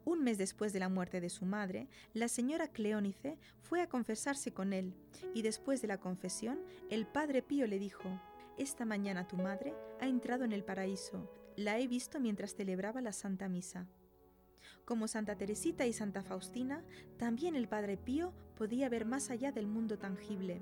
Un 0.06 0.24
mes 0.24 0.38
después 0.38 0.74
de 0.74 0.80
la 0.80 0.90
muerte 0.90 1.20
de 1.20 1.30
su 1.30 1.46
madre, 1.46 1.88
la 2.14 2.28
señora 2.28 2.68
Cleónice 2.68 3.38
fue 3.62 3.82
a 3.82 3.90
confesarse 3.90 4.54
con 4.54 4.74
él, 4.74 4.94
y 5.34 5.42
después 5.42 5.82
de 5.82 5.88
la 5.88 6.00
confesión, 6.00 6.60
el 6.90 7.06
padre 7.06 7.42
Pío 7.42 7.68
le 7.68 7.80
dijo, 7.80 8.20
esta 8.60 8.84
mañana 8.84 9.26
tu 9.26 9.38
madre 9.38 9.74
ha 10.02 10.08
entrado 10.08 10.44
en 10.44 10.52
el 10.52 10.66
paraíso. 10.66 11.32
La 11.56 11.80
he 11.80 11.88
visto 11.88 12.20
mientras 12.20 12.56
celebraba 12.56 13.02
la 13.02 13.14
Santa 13.14 13.48
Misa. 13.48 13.88
Como 14.84 15.08
Santa 15.08 15.38
Teresita 15.38 15.86
y 15.86 15.94
Santa 15.94 16.24
Faustina, 16.24 16.84
también 17.18 17.56
el 17.56 17.70
Padre 17.70 17.96
Pío 17.96 18.34
podía 18.58 18.90
ver 18.90 19.06
más 19.06 19.30
allá 19.30 19.54
del 19.54 19.66
mundo 19.66 19.98
tangible. 19.98 20.62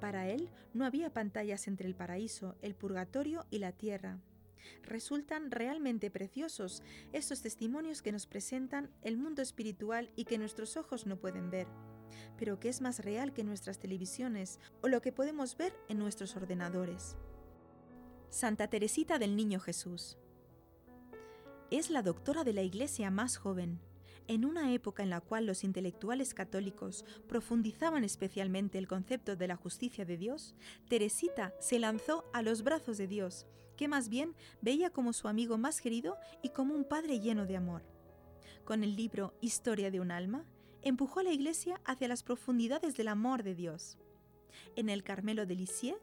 Para 0.00 0.28
él 0.28 0.48
no 0.72 0.84
había 0.84 1.12
pantallas 1.12 1.66
entre 1.66 1.88
el 1.88 1.96
paraíso, 1.96 2.54
el 2.62 2.76
purgatorio 2.76 3.46
y 3.50 3.58
la 3.58 3.72
tierra. 3.72 4.20
Resultan 4.82 5.50
realmente 5.50 6.10
preciosos 6.10 6.82
estos 7.12 7.42
testimonios 7.42 8.00
que 8.00 8.12
nos 8.12 8.26
presentan 8.26 8.90
el 9.02 9.16
mundo 9.16 9.42
espiritual 9.42 10.10
y 10.14 10.24
que 10.24 10.38
nuestros 10.38 10.76
ojos 10.76 11.06
no 11.06 11.16
pueden 11.16 11.50
ver, 11.50 11.66
pero 12.38 12.60
que 12.60 12.68
es 12.68 12.80
más 12.80 13.00
real 13.00 13.32
que 13.32 13.44
nuestras 13.44 13.78
televisiones 13.78 14.60
o 14.82 14.88
lo 14.88 15.00
que 15.00 15.12
podemos 15.12 15.56
ver 15.56 15.74
en 15.88 15.98
nuestros 15.98 16.36
ordenadores. 16.36 17.16
Santa 18.30 18.68
Teresita 18.68 19.18
del 19.18 19.36
Niño 19.36 19.60
Jesús. 19.60 20.18
Es 21.70 21.90
la 21.90 22.02
doctora 22.02 22.44
de 22.44 22.52
la 22.52 22.62
Iglesia 22.62 23.10
más 23.10 23.36
joven. 23.36 23.80
En 24.26 24.44
una 24.44 24.72
época 24.72 25.02
en 25.02 25.10
la 25.10 25.20
cual 25.20 25.46
los 25.46 25.64
intelectuales 25.64 26.34
católicos 26.34 27.04
profundizaban 27.28 28.04
especialmente 28.04 28.78
el 28.78 28.88
concepto 28.88 29.36
de 29.36 29.48
la 29.48 29.56
justicia 29.56 30.04
de 30.04 30.16
Dios, 30.16 30.54
Teresita 30.88 31.54
se 31.60 31.78
lanzó 31.78 32.24
a 32.32 32.42
los 32.42 32.62
brazos 32.62 32.96
de 32.96 33.06
Dios, 33.06 33.46
que 33.76 33.86
más 33.86 34.08
bien 34.08 34.34
veía 34.62 34.90
como 34.90 35.12
su 35.12 35.28
amigo 35.28 35.58
más 35.58 35.80
querido 35.80 36.16
y 36.42 36.50
como 36.50 36.74
un 36.74 36.84
padre 36.84 37.20
lleno 37.20 37.46
de 37.46 37.56
amor. 37.56 37.82
Con 38.64 38.82
el 38.82 38.96
libro 38.96 39.34
Historia 39.40 39.90
de 39.90 40.00
un 40.00 40.10
alma, 40.10 40.44
empujó 40.84 41.20
a 41.20 41.24
la 41.24 41.32
Iglesia 41.32 41.80
hacia 41.84 42.08
las 42.08 42.22
profundidades 42.22 42.96
del 42.96 43.08
amor 43.08 43.42
de 43.42 43.54
Dios. 43.54 43.98
En 44.76 44.88
el 44.88 45.02
Carmelo 45.02 45.46
de 45.46 45.56
Lisieux, 45.56 45.98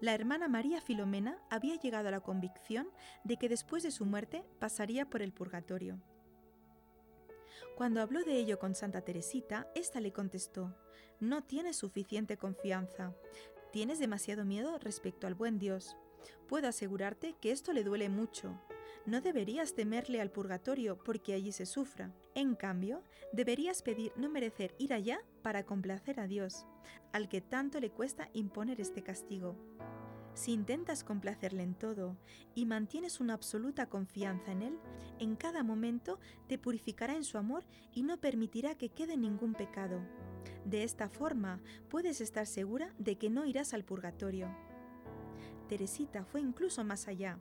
la 0.00 0.14
hermana 0.14 0.48
María 0.48 0.80
Filomena 0.80 1.38
había 1.48 1.76
llegado 1.76 2.08
a 2.08 2.10
la 2.10 2.20
convicción 2.20 2.88
de 3.24 3.36
que 3.36 3.48
después 3.48 3.82
de 3.82 3.90
su 3.90 4.04
muerte 4.04 4.44
pasaría 4.58 5.08
por 5.08 5.22
el 5.22 5.32
purgatorio. 5.32 6.00
Cuando 7.76 8.02
habló 8.02 8.22
de 8.22 8.36
ello 8.36 8.58
con 8.58 8.74
Santa 8.74 9.00
Teresita, 9.02 9.68
ésta 9.74 10.00
le 10.00 10.12
contestó, 10.12 10.76
No 11.20 11.42
tienes 11.44 11.76
suficiente 11.76 12.36
confianza, 12.36 13.14
tienes 13.72 13.98
demasiado 13.98 14.44
miedo 14.44 14.78
respecto 14.78 15.26
al 15.26 15.34
buen 15.34 15.58
Dios. 15.58 15.96
Puedo 16.48 16.68
asegurarte 16.68 17.34
que 17.40 17.50
esto 17.50 17.72
le 17.72 17.82
duele 17.82 18.08
mucho. 18.08 18.60
No 19.04 19.20
deberías 19.20 19.74
temerle 19.74 20.20
al 20.20 20.30
purgatorio 20.30 20.96
porque 21.02 21.34
allí 21.34 21.50
se 21.50 21.66
sufra. 21.66 22.14
En 22.36 22.54
cambio, 22.54 23.02
deberías 23.32 23.82
pedir 23.82 24.12
no 24.16 24.28
merecer 24.28 24.74
ir 24.78 24.92
allá 24.92 25.20
para 25.42 25.64
complacer 25.64 26.20
a 26.20 26.28
Dios, 26.28 26.66
al 27.12 27.28
que 27.28 27.40
tanto 27.40 27.80
le 27.80 27.90
cuesta 27.90 28.28
imponer 28.32 28.80
este 28.80 29.02
castigo. 29.02 29.56
Si 30.34 30.52
intentas 30.52 31.04
complacerle 31.04 31.62
en 31.62 31.74
todo 31.74 32.16
y 32.54 32.64
mantienes 32.64 33.20
una 33.20 33.34
absoluta 33.34 33.86
confianza 33.86 34.52
en 34.52 34.62
Él, 34.62 34.78
en 35.18 35.36
cada 35.36 35.62
momento 35.62 36.20
te 36.46 36.56
purificará 36.56 37.16
en 37.16 37.24
su 37.24 37.38
amor 37.38 37.64
y 37.92 38.04
no 38.04 38.18
permitirá 38.18 38.76
que 38.76 38.88
quede 38.88 39.16
ningún 39.16 39.54
pecado. 39.54 40.00
De 40.64 40.84
esta 40.84 41.08
forma 41.08 41.60
puedes 41.90 42.20
estar 42.20 42.46
segura 42.46 42.94
de 42.98 43.18
que 43.18 43.30
no 43.30 43.44
irás 43.44 43.74
al 43.74 43.84
purgatorio. 43.84 44.48
Teresita 45.68 46.24
fue 46.24 46.40
incluso 46.40 46.82
más 46.84 47.08
allá, 47.08 47.38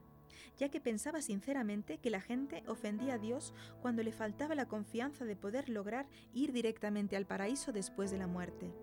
ya 0.57 0.69
que 0.69 0.81
pensaba 0.81 1.21
sinceramente 1.21 1.97
que 1.97 2.09
la 2.09 2.21
gente 2.21 2.63
ofendía 2.67 3.15
a 3.15 3.17
Dios 3.17 3.53
cuando 3.81 4.03
le 4.03 4.11
faltaba 4.11 4.55
la 4.55 4.67
confianza 4.67 5.25
de 5.25 5.35
poder 5.35 5.69
lograr 5.69 6.07
ir 6.33 6.51
directamente 6.51 7.15
al 7.15 7.25
paraíso 7.25 7.71
después 7.71 8.11
de 8.11 8.17
la 8.17 8.27
muerte. 8.27 8.73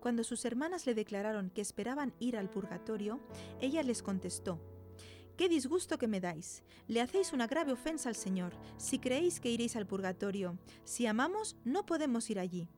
Cuando 0.00 0.22
sus 0.22 0.44
hermanas 0.44 0.86
le 0.86 0.94
declararon 0.94 1.50
que 1.50 1.62
esperaban 1.62 2.12
ir 2.18 2.36
al 2.36 2.50
purgatorio, 2.50 3.20
ella 3.60 3.82
les 3.82 4.02
contestó, 4.02 4.60
Qué 5.36 5.48
disgusto 5.48 5.98
que 5.98 6.06
me 6.06 6.20
dais. 6.20 6.62
Le 6.86 7.00
hacéis 7.00 7.32
una 7.32 7.48
grave 7.48 7.72
ofensa 7.72 8.08
al 8.08 8.14
Señor, 8.14 8.52
si 8.76 9.00
creéis 9.00 9.40
que 9.40 9.50
iréis 9.50 9.74
al 9.74 9.86
purgatorio. 9.86 10.56
Si 10.84 11.06
amamos, 11.06 11.56
no 11.64 11.84
podemos 11.86 12.30
ir 12.30 12.38
allí. 12.38 12.68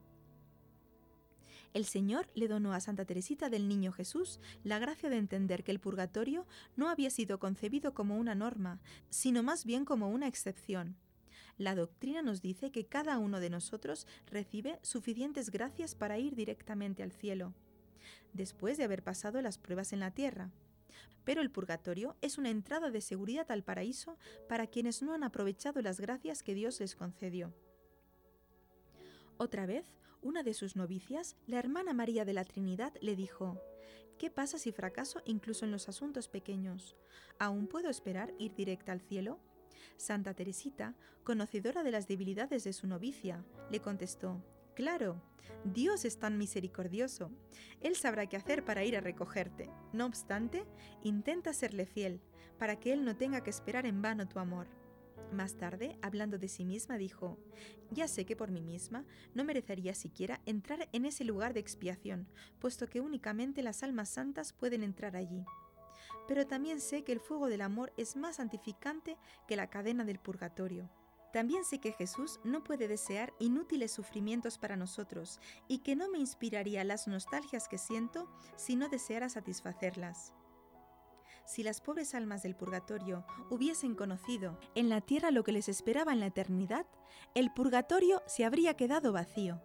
El 1.75 1.85
Señor 1.85 2.29
le 2.35 2.49
donó 2.49 2.73
a 2.73 2.81
Santa 2.81 3.05
Teresita 3.05 3.51
del 3.51 3.69
Niño 3.69 3.93
Jesús 3.93 4.41
la 4.65 4.79
gracia 4.79 5.11
de 5.11 5.19
entender 5.19 5.63
que 5.63 5.73
el 5.73 5.81
purgatorio 5.81 6.47
no 6.77 6.89
había 6.89 7.11
sido 7.11 7.39
concebido 7.39 7.95
como 7.95 8.17
una 8.17 8.35
norma, 8.35 8.81
sino 9.11 9.43
más 9.43 9.65
bien 9.65 9.85
como 9.85 10.09
una 10.09 10.27
excepción. 10.27 10.97
La 11.59 11.75
doctrina 11.75 12.23
nos 12.23 12.43
dice 12.43 12.71
que 12.71 12.87
cada 12.87 13.19
uno 13.19 13.41
de 13.41 13.51
nosotros 13.51 14.07
recibe 14.27 14.79
suficientes 14.83 15.51
gracias 15.51 15.95
para 15.95 16.19
ir 16.19 16.35
directamente 16.35 17.03
al 17.03 17.13
cielo, 17.13 17.55
después 18.35 18.77
de 18.77 18.85
haber 18.85 19.03
pasado 19.03 19.41
las 19.41 19.57
pruebas 19.57 19.93
en 19.93 20.01
la 20.01 20.11
tierra. 20.11 20.51
Pero 21.25 21.41
el 21.41 21.51
purgatorio 21.51 22.15
es 22.21 22.39
una 22.39 22.51
entrada 22.51 22.91
de 22.91 23.01
seguridad 23.01 23.51
al 23.51 23.65
paraíso 23.65 24.19
para 24.49 24.67
quienes 24.67 25.03
no 25.03 25.15
han 25.15 25.25
aprovechado 25.25 25.81
las 25.81 25.99
gracias 25.99 26.43
que 26.43 26.55
Dios 26.55 26.79
les 26.79 26.95
concedió. 26.95 27.53
Otra 29.39 29.67
vez, 29.67 29.85
una 30.27 30.43
de 30.43 30.55
sus 30.55 30.75
novicias, 30.75 31.37
la 31.47 31.61
hermana 31.61 31.93
María 31.93 32.25
de 32.25 32.33
la 32.33 32.45
Trinidad, 32.45 32.93
le 33.01 33.15
dijo, 33.15 33.63
¿Qué 34.19 34.29
pasa 34.29 34.59
si 34.59 34.73
fracaso 34.73 35.23
incluso 35.25 35.65
en 35.65 35.71
los 35.71 35.89
asuntos 35.89 36.27
pequeños? 36.27 36.97
¿Aún 37.39 37.69
puedo 37.69 37.89
esperar 37.89 38.35
ir 38.37 38.53
directa 38.57 38.91
al 38.91 39.01
cielo? 39.01 39.39
Santa 39.97 40.35
Teresita, 40.35 40.97
conocedora 41.23 41.85
de 41.85 41.93
las 41.93 42.09
debilidades 42.09 42.65
de 42.65 42.73
su 42.73 42.89
novicia, 42.89 43.45
le 43.71 43.81
contestó, 43.81 44.43
Claro, 44.75 45.23
Dios 45.65 46.05
es 46.05 46.19
tan 46.19 46.39
misericordioso. 46.39 47.31
Él 47.81 47.95
sabrá 47.95 48.27
qué 48.27 48.37
hacer 48.37 48.65
para 48.65 48.85
ir 48.85 48.97
a 48.97 49.01
recogerte. 49.01 49.71
No 49.93 50.07
obstante, 50.07 50.67
intenta 51.05 51.53
serle 51.53 51.87
fiel, 51.87 52.21
para 52.59 52.81
que 52.81 52.93
Él 52.93 53.05
no 53.05 53.17
tenga 53.17 53.43
que 53.43 53.51
esperar 53.51 53.87
en 53.87 54.03
vano 54.03 54.27
tu 54.27 54.41
amor. 54.41 54.67
Más 55.33 55.57
tarde, 55.57 55.99
hablando 56.03 56.39
de 56.39 56.49
sí 56.49 56.65
misma, 56.65 56.99
dijo, 56.99 57.39
Ya 57.91 58.09
sé 58.09 58.25
que 58.25 58.37
por 58.37 58.51
mí 58.51 58.63
misma 58.63 59.05
no 59.35 59.45
merecería 59.45 59.95
siquiera 59.95 60.41
entrar 60.47 60.89
en 60.93 61.05
ese 61.05 61.25
lugar 61.25 61.53
de 61.55 61.61
expiación, 61.61 62.29
puesto 62.59 62.89
que 62.89 63.01
únicamente 63.01 63.63
las 63.63 63.83
almas 63.83 64.09
santas 64.09 64.53
pueden 64.53 64.83
entrar 64.83 65.17
allí 65.17 65.45
pero 66.27 66.47
también 66.47 66.81
sé 66.81 67.05
que 67.05 67.13
el 67.13 67.21
fuego 67.21 67.49
del 67.49 67.63
amor 67.63 67.93
es 67.97 68.17
más 68.17 68.37
santificante 68.37 69.17
que 69.47 69.57
la 69.57 69.69
cadena 69.69 70.05
del 70.05 70.19
purgatorio. 70.19 70.91
También 71.33 71.65
sé 71.65 71.81
que 71.81 71.93
Jesús 71.93 72.41
no 72.45 72.65
puede 72.65 72.89
desear 72.89 73.35
inútiles 73.39 73.93
sufrimientos 73.93 74.59
para 74.59 74.77
nosotros 74.77 75.39
y 75.69 75.79
que 75.79 75.97
no 75.97 76.09
me 76.09 76.19
inspiraría 76.19 76.83
las 76.85 77.09
nostalgias 77.09 77.69
que 77.69 77.79
siento 77.79 78.31
si 78.57 78.75
no 78.77 78.89
deseara 78.89 79.29
satisfacerlas. 79.29 80.33
Si 81.47 81.63
las 81.63 81.81
pobres 81.81 82.15
almas 82.15 82.43
del 82.43 82.57
purgatorio 82.57 83.25
hubiesen 83.51 83.95
conocido 83.95 84.59
en 84.75 84.89
la 84.89 85.01
tierra 85.01 85.31
lo 85.31 85.45
que 85.45 85.53
les 85.53 85.69
esperaba 85.69 86.13
en 86.13 86.21
la 86.21 86.27
eternidad, 86.27 86.87
el 87.35 87.53
purgatorio 87.53 88.23
se 88.27 88.45
habría 88.45 88.75
quedado 88.75 89.13
vacío. 89.13 89.63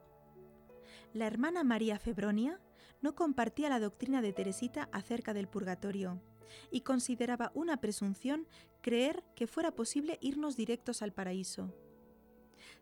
La 1.13 1.25
hermana 1.25 1.63
María 1.63 1.97
Febronia 1.97 2.61
no 3.01 3.15
compartía 3.15 3.67
la 3.69 3.79
doctrina 3.79 4.21
de 4.21 4.31
Teresita 4.31 4.89
acerca 4.91 5.33
del 5.33 5.47
purgatorio 5.47 6.21
y 6.69 6.81
consideraba 6.81 7.51
una 7.55 7.77
presunción 7.77 8.47
creer 8.81 9.23
que 9.35 9.47
fuera 9.47 9.71
posible 9.71 10.19
irnos 10.21 10.55
directos 10.55 11.01
al 11.01 11.13
paraíso. 11.13 11.73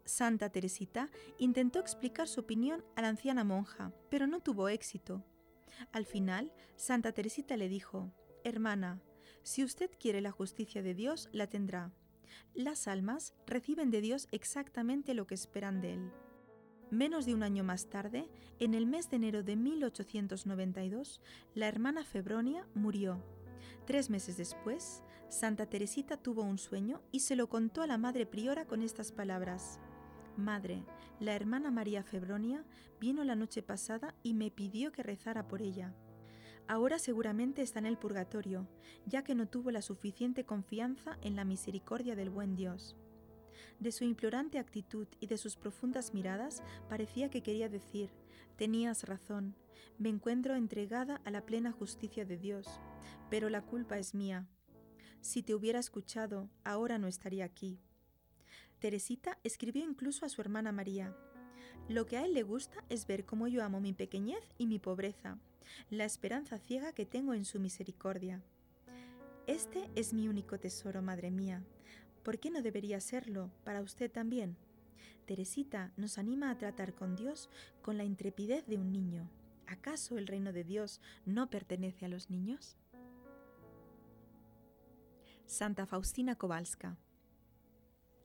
Santa 0.04 0.50
Teresita 0.50 1.10
intentó 1.38 1.80
explicar 1.80 2.28
su 2.28 2.42
opinión 2.42 2.84
a 2.96 3.02
la 3.02 3.08
anciana 3.10 3.44
monja, 3.44 3.94
pero 4.10 4.28
no 4.28 4.42
tuvo 4.42 4.68
éxito. 4.68 5.24
Al 5.92 6.06
final, 6.06 6.52
Santa 6.76 7.14
Teresita 7.14 7.56
le 7.56 7.70
dijo, 7.70 8.12
Hermana, 8.44 9.02
si 9.44 9.64
usted 9.64 9.90
quiere 10.00 10.22
la 10.22 10.32
justicia 10.32 10.82
de 10.82 10.94
Dios, 10.94 11.30
la 11.32 11.48
tendrá. 11.48 11.92
Las 12.54 12.88
almas 12.88 13.34
reciben 13.46 13.92
de 13.92 14.02
Dios 14.02 14.28
exactamente 14.32 15.14
lo 15.14 15.28
que 15.28 15.36
esperan 15.36 15.82
de 15.82 15.94
Él. 15.94 16.12
Menos 16.92 17.26
de 17.26 17.34
un 17.34 17.44
año 17.44 17.64
más 17.64 17.90
tarde, 17.90 18.30
en 18.60 18.74
el 18.74 18.86
mes 18.86 19.10
de 19.10 19.18
enero 19.18 19.44
de 19.44 19.56
1892, 19.56 21.22
la 21.54 21.68
hermana 21.68 22.04
Febronia 22.04 22.68
murió 22.74 23.24
Tres 23.86 24.10
meses 24.10 24.38
después, 24.38 25.04
Santa 25.30 25.66
Teresita 25.66 26.18
tuvo 26.18 26.44
un 26.44 26.58
sueño 26.58 27.02
y 27.12 27.22
se 27.22 27.36
lo 27.36 27.50
contó 27.50 27.82
a 27.82 27.88
la 27.88 27.98
Madre 27.98 28.26
Priora 28.26 28.66
con 28.66 28.82
estas 28.82 29.12
palabras. 29.12 29.80
Madre, 30.38 30.84
la 31.20 31.36
hermana 31.36 31.72
María 31.72 32.04
Febronia 32.04 32.64
vino 33.00 33.24
la 33.24 33.36
noche 33.36 33.64
pasada 33.64 34.16
y 34.24 34.34
me 34.34 34.52
pidió 34.52 34.92
que 34.92 35.04
rezara 35.04 35.48
por 35.48 35.62
ella. 35.62 35.96
Ahora 36.70 37.00
seguramente 37.00 37.64
está 37.64 37.80
en 37.80 37.88
el 37.88 37.98
purgatorio, 37.98 38.68
ya 39.08 39.24
que 39.24 39.34
no 39.34 39.48
tuvo 39.48 39.72
la 39.72 39.82
suficiente 39.82 40.46
confianza 40.46 41.18
en 41.24 41.36
la 41.36 41.44
misericordia 41.44 42.16
del 42.16 42.30
buen 42.30 42.56
Dios. 42.56 42.96
De 43.80 43.92
su 43.92 44.04
implorante 44.04 44.60
actitud 44.60 45.08
y 45.20 45.26
de 45.26 45.40
sus 45.40 45.56
profundas 45.56 46.14
miradas 46.14 46.62
parecía 46.88 47.32
que 47.32 47.42
quería 47.42 47.70
decir, 47.70 48.12
tenías 48.56 49.06
razón, 49.06 49.56
me 49.98 50.10
encuentro 50.10 50.56
entregada 50.56 51.22
a 51.26 51.32
la 51.32 51.44
plena 51.44 51.72
justicia 51.72 52.24
de 52.24 52.38
Dios, 52.38 52.68
pero 53.32 53.50
la 53.50 53.64
culpa 53.64 53.98
es 53.98 54.14
mía. 54.14 54.48
Si 55.22 55.42
te 55.42 55.56
hubiera 55.56 55.80
escuchado, 55.80 56.52
ahora 56.64 57.00
no 57.00 57.08
estaría 57.08 57.46
aquí. 57.46 57.80
Teresita 58.78 59.40
escribió 59.44 59.84
incluso 59.84 60.24
a 60.24 60.30
su 60.30 60.40
hermana 60.40 60.72
María. 60.72 61.18
Lo 61.88 62.06
que 62.06 62.18
a 62.18 62.26
él 62.26 62.36
le 62.36 62.44
gusta 62.44 62.86
es 62.90 63.08
ver 63.08 63.26
cómo 63.26 63.48
yo 63.48 63.64
amo 63.64 63.82
mi 63.82 63.94
pequeñez 63.94 64.54
y 64.60 64.68
mi 64.68 64.78
pobreza, 64.78 65.40
la 65.90 66.06
esperanza 66.06 66.58
ciega 66.58 66.94
que 66.94 67.06
tengo 67.06 67.34
en 67.34 67.46
su 67.46 67.60
misericordia. 67.60 68.42
Este 69.48 69.90
es 69.96 70.14
mi 70.14 70.28
único 70.28 70.60
tesoro, 70.60 71.02
madre 71.02 71.32
mía. 71.32 71.64
¿Por 72.24 72.40
qué 72.40 72.52
no 72.52 72.62
debería 72.62 73.00
serlo 73.00 73.52
para 73.64 73.82
usted 73.82 74.12
también? 74.12 74.58
Teresita 75.26 75.92
nos 75.98 76.18
anima 76.18 76.52
a 76.52 76.58
tratar 76.58 76.94
con 76.94 77.16
Dios 77.16 77.50
con 77.82 77.98
la 77.98 78.04
intrepidez 78.04 78.66
de 78.68 78.78
un 78.78 78.92
niño. 78.92 79.30
¿Acaso 79.68 80.18
el 80.18 80.28
reino 80.28 80.54
de 80.54 80.64
Dios 80.64 81.02
no 81.26 81.50
pertenece 81.50 82.06
a 82.06 82.10
los 82.10 82.30
niños? 82.30 82.78
Santa 85.46 85.86
Faustina 85.86 86.36
Kowalska 86.36 86.98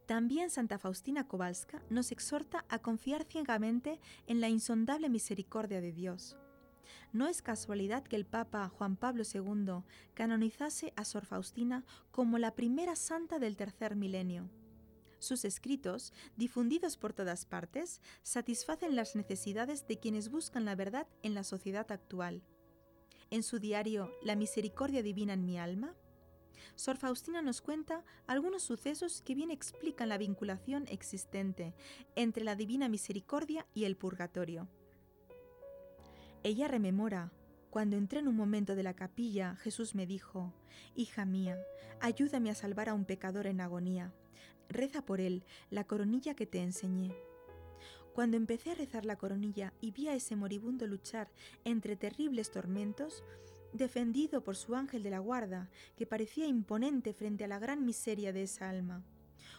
también 0.07 0.51
Santa 0.51 0.79
Faustina 0.79 1.27
Kowalska 1.27 1.83
nos 1.89 2.13
exhorta 2.13 2.67
a 2.69 2.79
confiar 2.81 3.25
ciegamente 3.25 4.01
en 4.27 4.41
la 4.41 4.51
insondable 4.51 5.09
misericordia 5.09 5.81
de 5.81 5.93
Dios. 5.93 6.37
No 7.13 7.29
es 7.29 7.43
casualidad 7.43 8.05
que 8.05 8.17
el 8.17 8.27
Papa 8.27 8.69
Juan 8.69 8.97
Pablo 8.97 9.23
II 9.23 9.85
canonizase 10.15 10.93
a 10.97 11.05
Sor 11.05 11.27
Faustina 11.27 11.85
como 12.11 12.39
la 12.39 12.55
primera 12.55 12.97
santa 12.97 13.39
del 13.39 13.57
tercer 13.57 13.97
milenio. 13.97 14.51
Sus 15.19 15.45
escritos, 15.45 16.13
difundidos 16.37 16.97
por 16.97 17.13
todas 17.13 17.47
partes, 17.47 18.03
satisfacen 18.23 18.95
las 18.95 19.17
necesidades 19.17 19.87
de 19.87 19.99
quienes 19.99 20.29
buscan 20.29 20.65
la 20.65 20.75
verdad 20.75 21.07
en 21.23 21.35
la 21.35 21.45
sociedad 21.45 21.91
actual. 21.91 22.43
En 23.31 23.43
su 23.43 23.59
diario 23.59 24.13
La 24.23 24.37
misericordia 24.37 25.03
divina 25.03 25.33
en 25.33 25.47
mi 25.47 25.59
alma, 25.59 25.95
Sor 26.77 26.97
Faustina 26.97 27.43
nos 27.43 27.61
cuenta 27.61 28.05
algunos 28.27 28.63
sucesos 28.63 29.23
que 29.23 29.35
bien 29.35 29.51
explican 29.51 30.09
la 30.09 30.19
vinculación 30.19 30.87
existente 30.89 31.75
entre 32.17 32.45
la 32.45 32.57
divina 32.57 32.89
misericordia 32.89 33.67
y 33.75 33.85
el 33.85 33.97
purgatorio. 33.97 34.69
Ella 36.47 36.69
rememora, 36.69 37.33
cuando 37.71 37.97
entré 37.97 38.19
en 38.19 38.29
un 38.29 38.37
momento 38.37 38.77
de 38.77 38.83
la 38.83 38.93
capilla, 38.93 39.57
Jesús 39.57 39.95
me 39.95 40.07
dijo, 40.07 40.53
Hija 40.95 41.25
mía, 41.25 41.59
ayúdame 42.03 42.51
a 42.51 42.55
salvar 42.55 42.91
a 42.91 42.95
un 42.95 43.07
pecador 43.07 43.47
en 43.47 43.63
agonía. 43.63 44.13
Reza 44.69 45.07
por 45.07 45.23
él 45.23 45.43
la 45.71 45.85
coronilla 45.85 46.35
que 46.35 46.45
te 46.45 46.61
enseñé. 46.61 47.15
Cuando 48.13 48.37
empecé 48.37 48.73
a 48.73 48.75
rezar 48.75 49.07
la 49.07 49.17
coronilla 49.17 49.73
y 49.81 49.93
vi 49.93 50.09
a 50.09 50.15
ese 50.15 50.37
moribundo 50.37 50.87
luchar 50.87 51.31
entre 51.65 51.97
terribles 51.97 52.51
tormentos, 52.51 53.25
defendido 53.73 54.45
por 54.45 54.57
su 54.57 54.75
ángel 54.75 55.03
de 55.03 55.11
la 55.11 55.21
guarda, 55.21 55.71
que 55.97 56.05
parecía 56.05 56.47
imponente 56.47 57.15
frente 57.15 57.45
a 57.45 57.49
la 57.49 57.59
gran 57.59 57.87
miseria 57.87 58.35
de 58.35 58.43
esa 58.43 58.69
alma. 58.69 59.03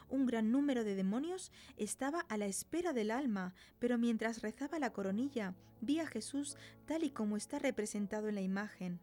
Un 0.10 0.26
gran 0.26 0.52
número 0.52 0.84
de 0.84 0.96
demonios 0.96 1.52
estaba 1.78 2.22
a 2.22 2.38
la 2.38 2.46
espera 2.46 2.94
del 2.94 3.12
alma, 3.12 3.54
pero 3.80 3.98
mientras 3.98 4.42
rezaba 4.42 4.80
la 4.80 4.94
coronilla, 4.94 5.56
vi 5.82 6.00
a 6.00 6.08
Jesús 6.08 6.58
tal 6.86 7.04
y 7.04 7.10
como 7.10 7.38
está 7.38 7.60
representado 7.60 8.30
en 8.30 8.36
la 8.36 8.42
imagen. 8.42 9.00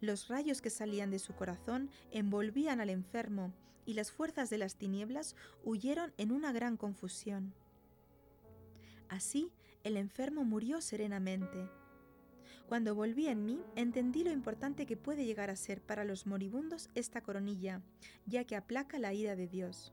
Los 0.00 0.28
rayos 0.28 0.60
que 0.60 0.70
salían 0.70 1.10
de 1.10 1.18
su 1.18 1.34
corazón 1.34 1.90
envolvían 2.10 2.80
al 2.80 2.90
enfermo, 2.90 3.52
y 3.86 3.94
las 3.94 4.10
fuerzas 4.10 4.50
de 4.50 4.58
las 4.58 4.76
tinieblas 4.76 5.36
huyeron 5.62 6.12
en 6.16 6.32
una 6.32 6.52
gran 6.52 6.76
confusión. 6.76 7.52
Así, 9.08 9.50
el 9.82 9.96
enfermo 9.96 10.44
murió 10.44 10.80
serenamente. 10.80 11.68
Cuando 12.66 12.94
volví 12.94 13.26
en 13.26 13.44
mí, 13.44 13.60
entendí 13.76 14.24
lo 14.24 14.30
importante 14.30 14.86
que 14.86 14.96
puede 14.96 15.26
llegar 15.26 15.50
a 15.50 15.56
ser 15.56 15.82
para 15.82 16.04
los 16.04 16.26
moribundos 16.26 16.88
esta 16.94 17.20
coronilla, 17.20 17.82
ya 18.26 18.44
que 18.44 18.56
aplaca 18.56 18.98
la 18.98 19.12
ira 19.12 19.36
de 19.36 19.46
Dios. 19.46 19.92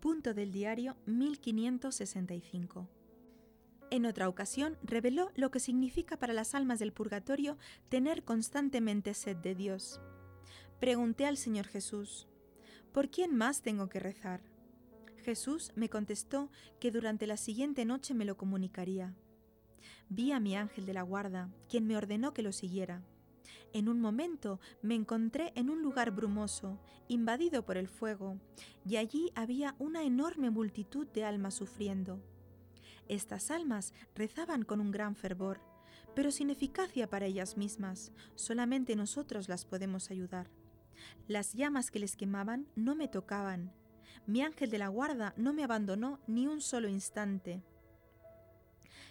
Punto 0.00 0.34
del 0.34 0.52
diario 0.52 0.96
1565. 1.06 2.88
En 3.90 4.06
otra 4.06 4.28
ocasión 4.28 4.76
reveló 4.82 5.30
lo 5.36 5.50
que 5.50 5.60
significa 5.60 6.18
para 6.18 6.32
las 6.32 6.54
almas 6.54 6.78
del 6.78 6.92
purgatorio 6.92 7.56
tener 7.88 8.24
constantemente 8.24 9.14
sed 9.14 9.36
de 9.36 9.54
Dios. 9.54 10.00
Pregunté 10.80 11.26
al 11.26 11.36
Señor 11.36 11.66
Jesús, 11.66 12.28
¿por 12.92 13.10
quién 13.10 13.34
más 13.34 13.62
tengo 13.62 13.88
que 13.88 14.00
rezar? 14.00 14.42
Jesús 15.24 15.72
me 15.74 15.88
contestó 15.88 16.50
que 16.80 16.90
durante 16.90 17.26
la 17.26 17.36
siguiente 17.36 17.84
noche 17.84 18.14
me 18.14 18.24
lo 18.24 18.36
comunicaría 18.36 19.14
vi 20.08 20.32
a 20.32 20.40
mi 20.40 20.56
ángel 20.56 20.86
de 20.86 20.94
la 20.94 21.02
guarda, 21.02 21.50
quien 21.68 21.86
me 21.86 21.96
ordenó 21.96 22.32
que 22.32 22.42
lo 22.42 22.52
siguiera. 22.52 23.02
En 23.76 23.90
un 23.90 24.00
momento 24.00 24.58
me 24.80 24.94
encontré 24.94 25.52
en 25.54 25.68
un 25.68 25.82
lugar 25.82 26.10
brumoso, 26.10 26.80
invadido 27.08 27.66
por 27.66 27.76
el 27.76 27.88
fuego, 27.88 28.40
y 28.86 28.96
allí 28.96 29.30
había 29.34 29.74
una 29.78 30.02
enorme 30.02 30.48
multitud 30.48 31.06
de 31.08 31.26
almas 31.26 31.52
sufriendo. 31.52 32.22
Estas 33.06 33.50
almas 33.50 33.92
rezaban 34.14 34.62
con 34.62 34.80
un 34.80 34.92
gran 34.92 35.14
fervor, 35.14 35.60
pero 36.14 36.30
sin 36.30 36.48
eficacia 36.48 37.10
para 37.10 37.26
ellas 37.26 37.58
mismas, 37.58 38.12
solamente 38.34 38.96
nosotros 38.96 39.46
las 39.46 39.66
podemos 39.66 40.10
ayudar. 40.10 40.48
Las 41.28 41.52
llamas 41.52 41.90
que 41.90 41.98
les 41.98 42.16
quemaban 42.16 42.68
no 42.76 42.94
me 42.94 43.08
tocaban. 43.08 43.74
Mi 44.26 44.40
ángel 44.40 44.70
de 44.70 44.78
la 44.78 44.88
guarda 44.88 45.34
no 45.36 45.52
me 45.52 45.64
abandonó 45.64 46.18
ni 46.26 46.46
un 46.46 46.62
solo 46.62 46.88
instante 46.88 47.62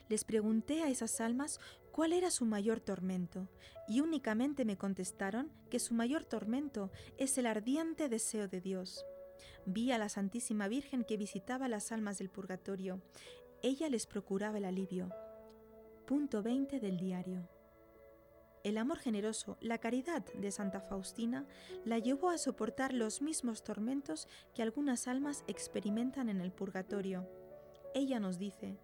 les 0.09 0.23
pregunté 0.23 0.83
a 0.83 0.89
esas 0.89 1.19
almas 1.19 1.59
cuál 1.95 2.11
era 2.11 2.30
su 2.30 2.43
mayor 2.43 2.81
tormento, 2.81 3.47
y 3.88 4.01
únicamente 4.01 4.65
me 4.65 4.77
contestaron 4.77 5.49
que 5.69 5.80
su 5.80 5.93
mayor 5.93 6.26
tormento 6.26 6.91
es 7.17 7.38
el 7.38 7.45
ardiente 7.45 8.09
deseo 8.09 8.49
de 8.49 8.59
Dios. 8.59 9.05
Vi 9.65 9.93
a 9.93 9.97
la 9.97 10.09
Santísima 10.09 10.67
Virgen 10.67 11.05
que 11.05 11.15
visitaba 11.15 11.69
las 11.69 11.93
almas 11.93 12.17
del 12.17 12.30
purgatorio. 12.30 13.01
Ella 13.61 13.88
les 13.88 14.07
procuraba 14.07 14.57
el 14.57 14.65
alivio. 14.65 15.09
Punto 16.05 16.43
20 16.43 16.81
del 16.81 16.97
diario. 16.97 17.47
El 18.65 18.77
amor 18.77 18.97
generoso, 18.97 19.57
la 19.61 19.77
caridad 19.77 20.26
de 20.34 20.51
Santa 20.51 20.81
Faustina 20.81 21.47
la 21.85 21.97
llevó 21.97 22.30
a 22.30 22.38
soportar 22.38 22.91
los 22.91 23.22
mismos 23.22 23.63
tormentos 23.63 24.27
que 24.53 24.63
algunas 24.63 25.07
almas 25.07 25.45
experimentan 25.47 26.27
en 26.27 26.41
el 26.41 26.51
purgatorio. 26.51 27.26
Ella 27.93 28.19
nos 28.19 28.38
dice, 28.38 28.77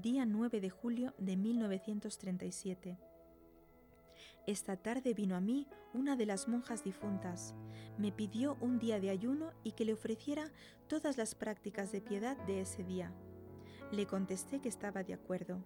día 0.00 0.24
9 0.24 0.60
de 0.60 0.70
julio 0.70 1.12
de 1.18 1.36
1937. 1.36 2.98
Esta 4.46 4.76
tarde 4.76 5.12
vino 5.12 5.34
a 5.34 5.40
mí 5.40 5.66
una 5.92 6.14
de 6.14 6.24
las 6.24 6.46
monjas 6.46 6.84
difuntas. 6.84 7.54
Me 7.98 8.12
pidió 8.12 8.56
un 8.60 8.78
día 8.78 9.00
de 9.00 9.10
ayuno 9.10 9.52
y 9.64 9.72
que 9.72 9.84
le 9.84 9.94
ofreciera 9.94 10.52
todas 10.86 11.18
las 11.18 11.34
prácticas 11.34 11.90
de 11.90 12.00
piedad 12.00 12.36
de 12.46 12.60
ese 12.60 12.84
día. 12.84 13.12
Le 13.90 14.06
contesté 14.06 14.60
que 14.60 14.68
estaba 14.68 15.02
de 15.02 15.14
acuerdo. 15.14 15.64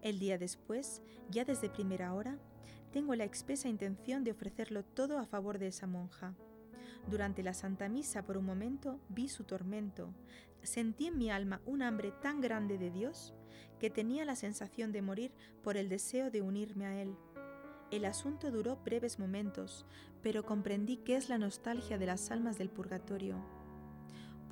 El 0.00 0.18
día 0.18 0.38
después, 0.38 1.02
ya 1.30 1.44
desde 1.44 1.68
primera 1.68 2.14
hora, 2.14 2.38
tengo 2.92 3.14
la 3.14 3.24
expresa 3.24 3.68
intención 3.68 4.24
de 4.24 4.30
ofrecerlo 4.30 4.82
todo 4.82 5.18
a 5.18 5.26
favor 5.26 5.58
de 5.58 5.66
esa 5.66 5.86
monja. 5.86 6.34
Durante 7.10 7.42
la 7.42 7.54
Santa 7.54 7.88
Misa 7.88 8.22
por 8.22 8.36
un 8.36 8.44
momento 8.44 9.00
vi 9.08 9.28
su 9.28 9.44
tormento. 9.44 10.12
Sentí 10.62 11.06
en 11.06 11.18
mi 11.18 11.30
alma 11.30 11.60
un 11.66 11.82
hambre 11.82 12.12
tan 12.22 12.40
grande 12.40 12.78
de 12.78 12.90
Dios 12.90 13.34
que 13.78 13.90
tenía 13.90 14.24
la 14.24 14.36
sensación 14.36 14.92
de 14.92 15.02
morir 15.02 15.32
por 15.62 15.76
el 15.76 15.88
deseo 15.88 16.30
de 16.30 16.42
unirme 16.42 16.86
a 16.86 17.00
Él. 17.00 17.14
El 17.90 18.04
asunto 18.04 18.50
duró 18.50 18.76
breves 18.76 19.18
momentos, 19.18 19.86
pero 20.22 20.44
comprendí 20.44 20.98
que 20.98 21.16
es 21.16 21.28
la 21.28 21.38
nostalgia 21.38 21.96
de 21.96 22.06
las 22.06 22.30
almas 22.30 22.58
del 22.58 22.68
purgatorio. 22.68 23.36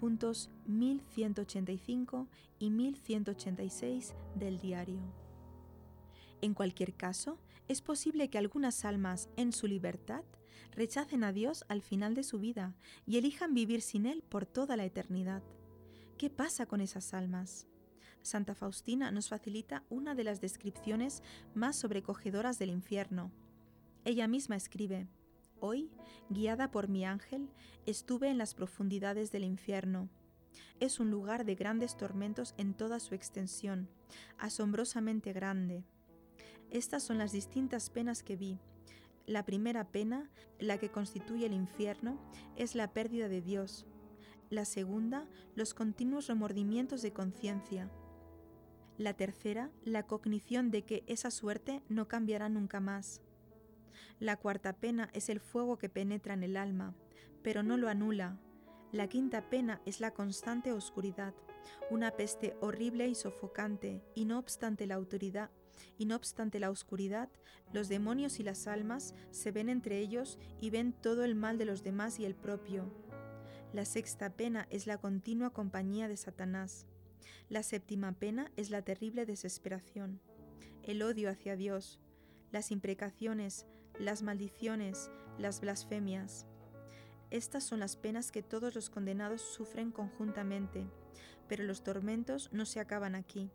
Puntos 0.01 0.51
1185 0.67 2.29
y 2.59 2.71
1186 2.71 4.15
del 4.37 4.59
diario. 4.59 5.01
En 6.41 6.55
cualquier 6.55 6.95
caso, 6.95 7.39
es 7.69 7.83
posible 7.83 8.31
que 8.31 8.39
algunas 8.39 8.85
almas, 8.85 9.29
en 9.37 9.53
su 9.53 9.67
libertad, 9.67 10.23
rechacen 10.73 11.25
a 11.25 11.33
Dios 11.33 11.65
al 11.69 11.83
final 11.83 12.15
de 12.15 12.23
su 12.23 12.39
vida 12.39 12.75
y 13.07 13.19
elijan 13.19 13.55
vivir 13.55 13.81
sin 13.83 14.07
Él 14.07 14.23
por 14.29 14.47
toda 14.47 14.77
la 14.77 14.85
eternidad. 14.85 15.43
¿Qué 16.19 16.31
pasa 16.31 16.65
con 16.65 16.81
esas 16.81 17.13
almas? 17.13 17.67
Santa 18.23 18.55
Faustina 18.55 19.11
nos 19.11 19.29
facilita 19.29 19.85
una 19.91 20.15
de 20.15 20.25
las 20.25 20.41
descripciones 20.41 21.23
más 21.55 21.77
sobrecogedoras 21.77 22.59
del 22.59 22.71
infierno. 22.71 23.31
Ella 24.07 24.27
misma 24.27 24.57
escribe, 24.57 25.09
Hoy, 25.61 25.91
guiada 26.31 26.71
por 26.71 26.89
mi 26.89 27.05
ángel, 27.05 27.51
estuve 27.85 28.31
en 28.31 28.39
las 28.39 28.55
profundidades 28.55 29.31
del 29.31 29.45
infierno. 29.45 30.09
Es 30.81 31.01
un 31.01 31.11
lugar 31.11 31.45
de 31.45 31.55
grandes 31.55 31.99
tormentos 31.99 32.55
en 32.57 32.73
toda 32.73 32.99
su 32.99 33.15
extensión, 33.15 33.87
asombrosamente 34.39 35.35
grande. 35.35 35.85
Estas 36.71 37.03
son 37.03 37.19
las 37.19 37.33
distintas 37.33 37.91
penas 37.91 38.23
que 38.23 38.37
vi. 38.37 38.59
La 39.27 39.45
primera 39.45 39.85
pena, 39.85 40.31
la 40.59 40.79
que 40.79 40.91
constituye 40.91 41.45
el 41.45 41.53
infierno, 41.53 42.19
es 42.57 42.75
la 42.75 42.95
pérdida 42.95 43.29
de 43.29 43.43
Dios. 43.43 43.85
La 44.49 44.65
segunda, 44.65 45.27
los 45.57 45.75
continuos 45.75 46.29
remordimientos 46.29 47.03
de 47.03 47.13
conciencia. 47.13 47.91
La 48.97 49.15
tercera, 49.15 49.73
la 49.85 50.05
cognición 50.05 50.71
de 50.71 50.83
que 50.83 51.03
esa 51.09 51.33
suerte 51.33 51.83
no 51.89 52.07
cambiará 52.07 52.49
nunca 52.49 52.79
más. 52.79 53.23
La 54.21 54.37
cuarta 54.37 54.75
pena 54.75 55.11
es 55.15 55.29
el 55.31 55.41
fuego 55.41 55.79
que 55.79 55.89
penetra 55.89 56.35
en 56.35 56.45
el 56.45 56.57
alma, 56.57 56.95
pero 57.43 57.65
no 57.65 57.77
lo 57.77 57.89
anula. 57.89 58.39
La 58.93 59.09
quinta 59.09 59.51
pena 59.51 59.83
es 59.85 60.01
la 60.01 60.13
constante 60.13 60.73
oscuridad, 60.73 61.35
una 61.91 62.13
peste 62.13 62.57
horrible 62.61 63.09
y 63.09 63.17
sofocante, 63.17 64.01
y 64.15 64.27
no 64.27 64.39
obstante 64.39 64.87
la 64.87 64.95
autoridad, 64.95 65.51
y 65.99 66.07
no 66.07 66.15
obstante 66.15 66.61
la 66.61 66.71
oscuridad, 66.71 67.29
los 67.73 67.89
demonios 67.89 68.39
y 68.39 68.45
las 68.45 68.69
almas 68.69 69.13
se 69.31 69.51
ven 69.51 69.69
entre 69.69 69.99
ellos 69.99 70.39
y 70.61 70.71
ven 70.71 70.93
todo 70.93 71.25
el 71.25 71.35
mal 71.35 71.59
de 71.59 71.65
los 71.65 71.83
demás 71.83 72.21
y 72.21 72.25
el 72.25 72.37
propio. 72.37 73.06
La 73.73 73.85
sexta 73.85 74.31
pena 74.31 74.67
es 74.71 74.87
la 74.87 74.99
continua 74.99 75.51
compañía 75.51 76.09
de 76.09 76.17
Satanás. 76.17 76.87
La 77.49 77.63
séptima 77.63 78.13
pena 78.13 78.51
es 78.57 78.71
la 78.71 78.83
terrible 78.83 79.27
desesperación, 79.27 80.21
el 80.83 81.03
odio 81.03 81.29
hacia 81.29 81.57
Dios, 81.57 82.01
las 82.53 82.71
imprecaciones, 82.71 83.67
las 83.99 84.23
maldiciones, 84.23 85.11
las 85.39 85.61
blasfemias. 85.61 86.47
Estas 87.31 87.65
son 87.65 87.81
las 87.81 87.97
penas 87.97 88.31
que 88.31 88.43
todos 88.43 88.75
los 88.75 88.89
condenados 88.89 89.43
sufren 89.43 89.91
conjuntamente, 89.91 90.87
pero 91.49 91.65
los 91.65 91.83
tormentos 91.83 92.49
no 92.53 92.67
se 92.67 92.81
acaban 92.81 93.15
aquí. 93.15 93.51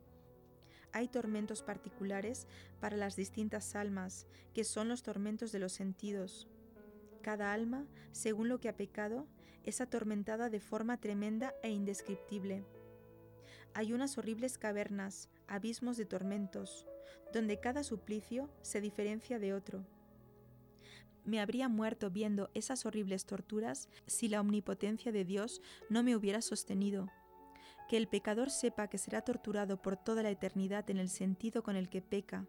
Hay 0.91 1.07
tormentos 1.07 1.63
particulares 1.63 2.47
para 2.81 2.97
las 2.97 3.15
distintas 3.15 3.75
almas, 3.75 4.27
que 4.53 4.65
son 4.65 4.89
los 4.89 5.03
tormentos 5.03 5.53
de 5.53 5.59
los 5.59 5.71
sentidos. 5.71 6.49
Cada 7.21 7.53
alma, 7.53 7.85
según 8.11 8.49
lo 8.49 8.59
que 8.59 8.67
ha 8.67 8.75
pecado, 8.75 9.25
es 9.63 9.81
atormentada 9.81 10.49
de 10.49 10.59
forma 10.59 10.97
tremenda 10.97 11.53
e 11.63 11.69
indescriptible. 11.69 12.65
Hay 13.73 13.93
unas 13.93 14.17
horribles 14.17 14.57
cavernas, 14.57 15.29
abismos 15.47 15.97
de 15.97 16.05
tormentos, 16.05 16.85
donde 17.33 17.59
cada 17.59 17.83
suplicio 17.83 18.49
se 18.61 18.81
diferencia 18.81 19.39
de 19.39 19.53
otro. 19.53 19.85
Me 21.23 21.39
habría 21.39 21.69
muerto 21.69 22.09
viendo 22.09 22.49
esas 22.53 22.85
horribles 22.85 23.25
torturas 23.25 23.89
si 24.07 24.27
la 24.27 24.41
omnipotencia 24.41 25.11
de 25.11 25.23
Dios 25.23 25.61
no 25.89 26.03
me 26.03 26.15
hubiera 26.15 26.41
sostenido. 26.41 27.09
Que 27.87 27.97
el 27.97 28.07
pecador 28.07 28.49
sepa 28.49 28.87
que 28.87 28.97
será 28.97 29.21
torturado 29.21 29.81
por 29.81 29.97
toda 29.97 30.23
la 30.23 30.31
eternidad 30.31 30.89
en 30.89 30.97
el 30.97 31.09
sentido 31.09 31.61
con 31.61 31.75
el 31.75 31.89
que 31.89 32.01
peca. 32.01 32.47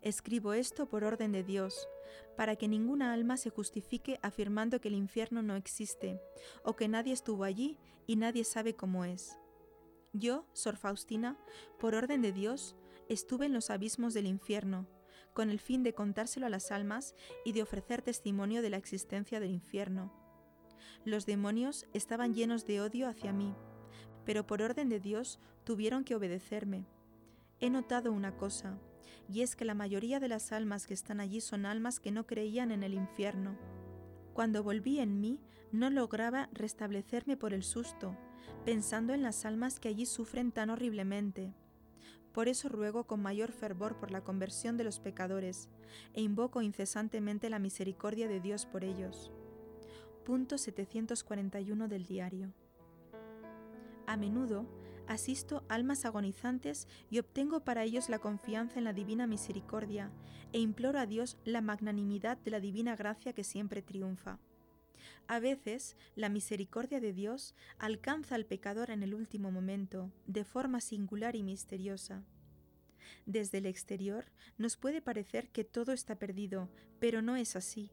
Escribo 0.00 0.52
esto 0.52 0.88
por 0.88 1.02
orden 1.02 1.32
de 1.32 1.42
Dios, 1.42 1.88
para 2.36 2.56
que 2.56 2.68
ninguna 2.68 3.12
alma 3.12 3.36
se 3.36 3.50
justifique 3.50 4.20
afirmando 4.22 4.80
que 4.80 4.88
el 4.88 4.94
infierno 4.94 5.42
no 5.42 5.56
existe, 5.56 6.20
o 6.62 6.76
que 6.76 6.88
nadie 6.88 7.12
estuvo 7.12 7.44
allí 7.44 7.78
y 8.06 8.16
nadie 8.16 8.44
sabe 8.44 8.76
cómo 8.76 9.04
es. 9.04 9.38
Yo, 10.12 10.46
Sor 10.52 10.76
Faustina, 10.76 11.36
por 11.78 11.94
orden 11.94 12.22
de 12.22 12.32
Dios, 12.32 12.76
estuve 13.08 13.46
en 13.46 13.52
los 13.52 13.70
abismos 13.70 14.14
del 14.14 14.26
infierno, 14.26 14.86
con 15.34 15.50
el 15.50 15.58
fin 15.58 15.82
de 15.82 15.94
contárselo 15.94 16.46
a 16.46 16.50
las 16.50 16.70
almas 16.70 17.14
y 17.44 17.52
de 17.52 17.62
ofrecer 17.62 18.02
testimonio 18.02 18.62
de 18.62 18.70
la 18.70 18.76
existencia 18.76 19.40
del 19.40 19.50
infierno. 19.50 20.12
Los 21.04 21.26
demonios 21.26 21.86
estaban 21.92 22.34
llenos 22.34 22.66
de 22.66 22.80
odio 22.80 23.08
hacia 23.08 23.32
mí, 23.32 23.54
pero 24.24 24.46
por 24.46 24.62
orden 24.62 24.88
de 24.88 25.00
Dios 25.00 25.38
tuvieron 25.64 26.04
que 26.04 26.14
obedecerme. 26.14 26.86
He 27.60 27.70
notado 27.70 28.12
una 28.12 28.36
cosa, 28.36 28.78
y 29.28 29.42
es 29.42 29.56
que 29.56 29.64
la 29.64 29.74
mayoría 29.74 30.20
de 30.20 30.28
las 30.28 30.52
almas 30.52 30.86
que 30.86 30.94
están 30.94 31.20
allí 31.20 31.40
son 31.40 31.66
almas 31.66 32.00
que 32.00 32.10
no 32.10 32.26
creían 32.26 32.72
en 32.72 32.82
el 32.82 32.94
infierno. 32.94 33.56
Cuando 34.32 34.62
volví 34.62 35.00
en 35.00 35.20
mí, 35.20 35.40
no 35.70 35.90
lograba 35.90 36.48
restablecerme 36.52 37.36
por 37.36 37.52
el 37.52 37.62
susto, 37.62 38.16
pensando 38.64 39.12
en 39.12 39.22
las 39.22 39.44
almas 39.44 39.80
que 39.80 39.88
allí 39.88 40.06
sufren 40.06 40.52
tan 40.52 40.70
horriblemente. 40.70 41.54
Por 42.32 42.48
eso 42.48 42.68
ruego 42.68 43.04
con 43.04 43.20
mayor 43.20 43.52
fervor 43.52 43.98
por 43.98 44.10
la 44.10 44.22
conversión 44.22 44.76
de 44.76 44.84
los 44.84 45.00
pecadores, 45.00 45.68
e 46.14 46.22
invoco 46.22 46.62
incesantemente 46.62 47.50
la 47.50 47.58
misericordia 47.58 48.28
de 48.28 48.40
Dios 48.40 48.64
por 48.64 48.84
ellos. 48.84 49.30
Punto 50.24 50.56
741 50.56 51.88
del 51.88 52.06
diario. 52.06 52.52
A 54.06 54.16
menudo 54.16 54.66
asisto 55.08 55.64
almas 55.68 56.04
agonizantes 56.04 56.86
y 57.10 57.18
obtengo 57.18 57.60
para 57.60 57.82
ellos 57.82 58.08
la 58.08 58.18
confianza 58.18 58.78
en 58.78 58.84
la 58.84 58.92
divina 58.92 59.26
misericordia, 59.26 60.10
e 60.52 60.60
imploro 60.60 60.98
a 60.98 61.06
Dios 61.06 61.36
la 61.44 61.60
magnanimidad 61.60 62.38
de 62.38 62.50
la 62.50 62.60
divina 62.60 62.94
gracia 62.96 63.32
que 63.32 63.44
siempre 63.44 63.82
triunfa. 63.82 64.38
A 65.26 65.40
veces, 65.40 65.96
la 66.14 66.28
misericordia 66.28 67.00
de 67.00 67.12
Dios 67.12 67.54
alcanza 67.78 68.34
al 68.34 68.46
pecador 68.46 68.90
en 68.90 69.02
el 69.02 69.14
último 69.14 69.50
momento, 69.50 70.10
de 70.26 70.44
forma 70.44 70.80
singular 70.80 71.36
y 71.36 71.42
misteriosa. 71.42 72.24
Desde 73.26 73.58
el 73.58 73.66
exterior 73.66 74.26
nos 74.56 74.76
puede 74.76 75.02
parecer 75.02 75.50
que 75.50 75.64
todo 75.64 75.92
está 75.92 76.16
perdido, 76.18 76.70
pero 76.98 77.20
no 77.20 77.36
es 77.36 77.56
así. 77.56 77.90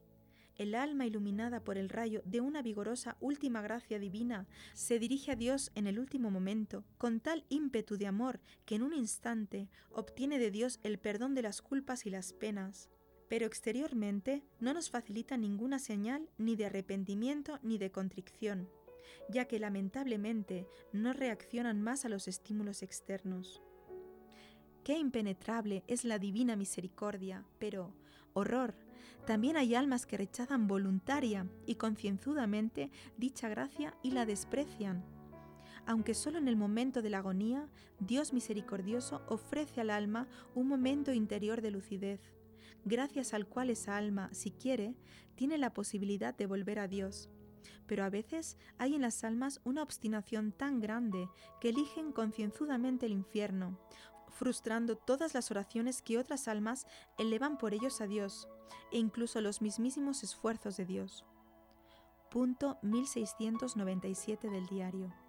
El 0.57 0.73
alma 0.73 1.05
iluminada 1.05 1.59
por 1.59 1.77
el 1.77 1.89
rayo 1.89 2.21
de 2.23 2.39
una 2.39 2.61
vigorosa 2.61 3.17
última 3.19 3.61
gracia 3.61 3.99
divina 3.99 4.47
se 4.73 4.99
dirige 4.99 5.31
a 5.31 5.35
Dios 5.35 5.69
en 5.75 5.85
el 5.85 5.99
último 5.99 6.31
momento, 6.31 6.85
con 6.97 7.19
tal 7.19 7.43
ímpetu 7.49 7.97
de 7.97 8.07
amor 8.07 8.39
que 8.65 8.75
en 8.75 8.83
un 8.83 8.93
instante 8.93 9.69
obtiene 9.91 10.39
de 10.39 10.51
Dios 10.51 10.79
el 10.83 10.97
perdón 10.97 11.35
de 11.35 11.41
las 11.41 11.61
culpas 11.61 12.05
y 12.05 12.09
las 12.09 12.31
penas. 12.31 12.89
Pero 13.27 13.45
exteriormente 13.45 14.43
no 14.61 14.73
nos 14.73 14.89
facilita 14.89 15.35
ninguna 15.35 15.77
señal 15.77 16.29
ni 16.37 16.55
de 16.55 16.67
arrepentimiento 16.67 17.59
ni 17.61 17.77
de 17.77 17.91
contrición, 17.91 18.69
ya 19.29 19.45
que 19.45 19.59
lamentablemente 19.59 20.67
no 20.93 21.11
reaccionan 21.11 21.81
más 21.81 22.05
a 22.05 22.09
los 22.09 22.29
estímulos 22.29 22.81
externos. 22.81 23.61
Qué 24.85 24.97
impenetrable 24.97 25.83
es 25.87 26.05
la 26.05 26.19
divina 26.19 26.55
misericordia, 26.55 27.43
pero, 27.57 27.93
horror, 28.33 28.75
también 29.25 29.57
hay 29.57 29.75
almas 29.75 30.05
que 30.05 30.17
rechazan 30.17 30.67
voluntaria 30.67 31.47
y 31.65 31.75
concienzudamente 31.75 32.91
dicha 33.17 33.49
gracia 33.49 33.95
y 34.03 34.11
la 34.11 34.25
desprecian. 34.25 35.03
Aunque 35.87 36.13
solo 36.13 36.37
en 36.37 36.47
el 36.47 36.55
momento 36.55 37.01
de 37.01 37.09
la 37.09 37.19
agonía, 37.19 37.67
Dios 37.99 38.33
misericordioso 38.33 39.21
ofrece 39.27 39.81
al 39.81 39.89
alma 39.89 40.27
un 40.55 40.67
momento 40.67 41.13
interior 41.13 41.61
de 41.61 41.71
lucidez, 41.71 42.21
gracias 42.85 43.33
al 43.33 43.47
cual 43.47 43.69
esa 43.69 43.97
alma, 43.97 44.29
si 44.33 44.51
quiere, 44.51 44.95
tiene 45.35 45.57
la 45.57 45.73
posibilidad 45.73 46.35
de 46.35 46.47
volver 46.47 46.79
a 46.79 46.87
Dios. 46.87 47.29
Pero 47.87 48.03
a 48.03 48.09
veces 48.09 48.57
hay 48.77 48.95
en 48.95 49.01
las 49.01 49.23
almas 49.23 49.61
una 49.63 49.83
obstinación 49.83 50.51
tan 50.51 50.79
grande 50.79 51.29
que 51.61 51.69
eligen 51.69 52.11
concienzudamente 52.11 53.05
el 53.05 53.11
infierno, 53.11 53.79
frustrando 54.35 54.97
todas 54.97 55.33
las 55.33 55.49
oraciones 55.49 56.01
que 56.01 56.19
otras 56.19 56.47
almas 56.47 56.85
elevan 57.17 57.57
por 57.57 57.73
ellos 57.73 58.01
a 58.01 58.07
Dios, 58.07 58.47
e 58.91 58.97
incluso 58.97 59.41
los 59.41 59.61
mismísimos 59.61 60.23
esfuerzos 60.23 60.77
de 60.77 60.85
Dios. 60.85 61.25
Punto 62.29 62.77
1697 62.81 64.49
del 64.49 64.67
diario. 64.67 65.24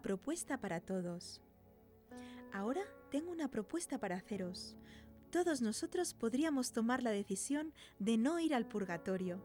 Propuesta 0.00 0.58
para 0.58 0.80
todos. 0.80 1.40
Ahora 2.52 2.82
tengo 3.10 3.30
una 3.30 3.48
propuesta 3.48 3.98
para 3.98 4.16
haceros. 4.16 4.76
Todos 5.30 5.60
nosotros 5.60 6.14
podríamos 6.14 6.72
tomar 6.72 7.02
la 7.02 7.10
decisión 7.10 7.72
de 7.98 8.16
no 8.16 8.40
ir 8.40 8.54
al 8.54 8.66
purgatorio. 8.66 9.42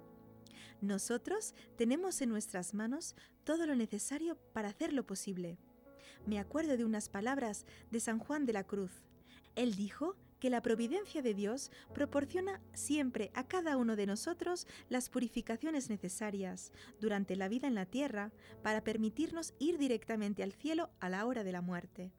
Nosotros 0.82 1.54
tenemos 1.78 2.22
en 2.22 2.30
nuestras 2.30 2.74
manos 2.74 3.16
todo 3.44 3.66
lo 3.66 3.76
necesario 3.76 4.38
para 4.54 4.70
hacer 4.70 4.94
lo 4.94 5.06
posible. 5.06 5.58
Me 6.26 6.40
acuerdo 6.40 6.78
de 6.78 6.86
unas 6.86 7.10
palabras 7.10 7.66
de 7.92 8.00
San 8.00 8.20
Juan 8.20 8.46
de 8.46 8.54
la 8.54 8.64
Cruz. 8.64 8.92
Él 9.56 9.76
dijo 9.76 10.16
que 10.44 10.50
la 10.50 10.62
providencia 10.62 11.22
de 11.22 11.34
Dios 11.34 11.72
proporciona 11.94 12.60
siempre 12.74 13.32
a 13.34 13.48
cada 13.48 13.78
uno 13.78 13.96
de 13.96 14.06
nosotros 14.06 14.68
las 14.90 15.08
purificaciones 15.08 15.90
necesarias 15.90 16.74
durante 17.00 17.38
la 17.38 17.48
vida 17.48 17.66
en 17.70 17.76
la 17.76 17.86
tierra 17.86 18.34
para 18.62 18.84
permitirnos 18.84 19.54
ir 19.58 19.78
directamente 19.78 20.44
al 20.44 20.52
cielo 20.52 20.90
a 21.00 21.08
la 21.08 21.26
hora 21.28 21.46
de 21.46 21.54
la 21.54 21.62
muerte. 21.62 22.12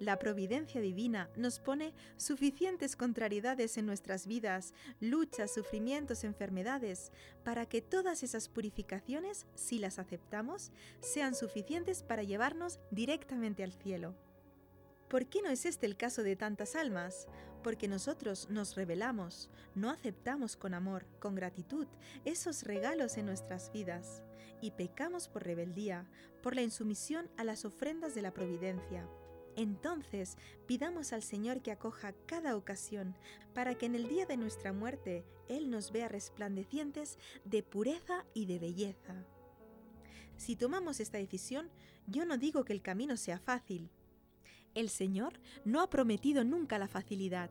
La 0.00 0.18
providencia 0.18 0.80
divina 0.80 1.28
nos 1.36 1.60
pone 1.60 1.92
suficientes 2.16 2.96
contrariedades 2.96 3.76
en 3.76 3.84
nuestras 3.84 4.26
vidas, 4.26 4.72
luchas, 4.98 5.52
sufrimientos, 5.52 6.24
enfermedades, 6.24 7.12
para 7.44 7.66
que 7.66 7.82
todas 7.82 8.22
esas 8.22 8.48
purificaciones, 8.48 9.44
si 9.54 9.78
las 9.78 9.98
aceptamos, 9.98 10.72
sean 11.00 11.34
suficientes 11.34 12.02
para 12.02 12.22
llevarnos 12.22 12.80
directamente 12.90 13.64
al 13.64 13.74
cielo. 13.74 14.14
¿Por 15.08 15.26
qué 15.26 15.40
no 15.40 15.48
es 15.48 15.64
este 15.64 15.86
el 15.86 15.96
caso 15.96 16.22
de 16.22 16.36
tantas 16.36 16.76
almas? 16.76 17.28
Porque 17.62 17.88
nosotros 17.88 18.48
nos 18.50 18.76
rebelamos, 18.76 19.48
no 19.74 19.88
aceptamos 19.90 20.56
con 20.56 20.74
amor, 20.74 21.06
con 21.18 21.34
gratitud, 21.34 21.86
esos 22.26 22.64
regalos 22.64 23.16
en 23.16 23.24
nuestras 23.24 23.72
vidas, 23.72 24.22
y 24.60 24.72
pecamos 24.72 25.28
por 25.28 25.44
rebeldía, 25.44 26.06
por 26.42 26.54
la 26.54 26.62
insumisión 26.62 27.30
a 27.38 27.44
las 27.44 27.64
ofrendas 27.64 28.14
de 28.14 28.22
la 28.22 28.34
providencia. 28.34 29.08
Entonces 29.56 30.36
pidamos 30.66 31.12
al 31.12 31.22
Señor 31.22 31.62
que 31.62 31.72
acoja 31.72 32.12
cada 32.26 32.54
ocasión 32.54 33.16
para 33.54 33.74
que 33.76 33.86
en 33.86 33.94
el 33.94 34.08
día 34.08 34.26
de 34.26 34.36
nuestra 34.36 34.72
muerte 34.72 35.24
Él 35.48 35.70
nos 35.70 35.90
vea 35.90 36.08
resplandecientes 36.08 37.18
de 37.44 37.62
pureza 37.62 38.24
y 38.34 38.46
de 38.46 38.58
belleza. 38.58 39.24
Si 40.36 40.54
tomamos 40.54 41.00
esta 41.00 41.18
decisión, 41.18 41.70
yo 42.06 42.24
no 42.24 42.36
digo 42.36 42.64
que 42.64 42.72
el 42.72 42.82
camino 42.82 43.16
sea 43.16 43.40
fácil. 43.40 43.90
El 44.74 44.88
Señor 44.88 45.40
no 45.64 45.80
ha 45.80 45.90
prometido 45.90 46.44
nunca 46.44 46.78
la 46.78 46.88
facilidad, 46.88 47.50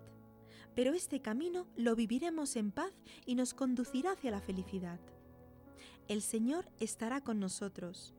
pero 0.75 0.93
este 0.93 1.21
camino 1.21 1.67
lo 1.75 1.95
viviremos 1.95 2.55
en 2.55 2.71
paz 2.71 2.93
y 3.25 3.35
nos 3.35 3.53
conducirá 3.53 4.11
hacia 4.11 4.31
la 4.31 4.41
felicidad. 4.41 4.99
El 6.07 6.21
Señor 6.21 6.69
estará 6.79 7.21
con 7.21 7.39
nosotros. 7.39 8.13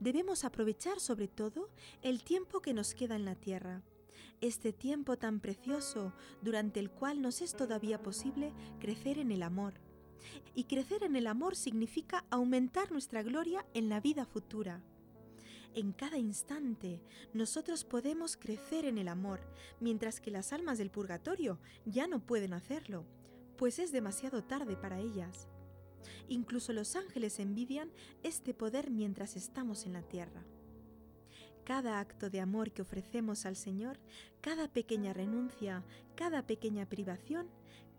Debemos 0.00 0.44
aprovechar 0.44 1.00
sobre 1.00 1.28
todo 1.28 1.70
el 2.02 2.22
tiempo 2.22 2.60
que 2.60 2.74
nos 2.74 2.94
queda 2.94 3.16
en 3.16 3.24
la 3.24 3.34
tierra, 3.34 3.82
este 4.40 4.72
tiempo 4.72 5.16
tan 5.16 5.40
precioso 5.40 6.12
durante 6.42 6.80
el 6.80 6.90
cual 6.90 7.22
nos 7.22 7.40
es 7.40 7.54
todavía 7.54 8.02
posible 8.02 8.52
crecer 8.80 9.18
en 9.18 9.32
el 9.32 9.42
amor. 9.42 9.74
Y 10.54 10.64
crecer 10.64 11.04
en 11.04 11.16
el 11.16 11.26
amor 11.26 11.56
significa 11.56 12.24
aumentar 12.30 12.90
nuestra 12.90 13.22
gloria 13.22 13.64
en 13.74 13.88
la 13.88 14.00
vida 14.00 14.26
futura. 14.26 14.82
En 15.74 15.92
cada 15.92 16.18
instante 16.18 17.00
nosotros 17.34 17.84
podemos 17.84 18.36
crecer 18.36 18.84
en 18.84 18.98
el 18.98 19.08
amor, 19.08 19.40
mientras 19.80 20.20
que 20.20 20.30
las 20.30 20.52
almas 20.52 20.78
del 20.78 20.90
purgatorio 20.90 21.58
ya 21.84 22.06
no 22.06 22.20
pueden 22.20 22.52
hacerlo, 22.52 23.04
pues 23.56 23.78
es 23.78 23.92
demasiado 23.92 24.42
tarde 24.42 24.76
para 24.76 24.98
ellas. 24.98 25.48
Incluso 26.28 26.72
los 26.72 26.96
ángeles 26.96 27.38
envidian 27.38 27.90
este 28.22 28.54
poder 28.54 28.90
mientras 28.90 29.36
estamos 29.36 29.86
en 29.86 29.92
la 29.94 30.02
tierra. 30.02 30.44
Cada 31.64 31.98
acto 31.98 32.30
de 32.30 32.40
amor 32.40 32.70
que 32.72 32.82
ofrecemos 32.82 33.44
al 33.44 33.56
Señor, 33.56 33.98
cada 34.40 34.68
pequeña 34.68 35.12
renuncia, 35.12 35.84
cada 36.14 36.46
pequeña 36.46 36.88
privación, 36.88 37.48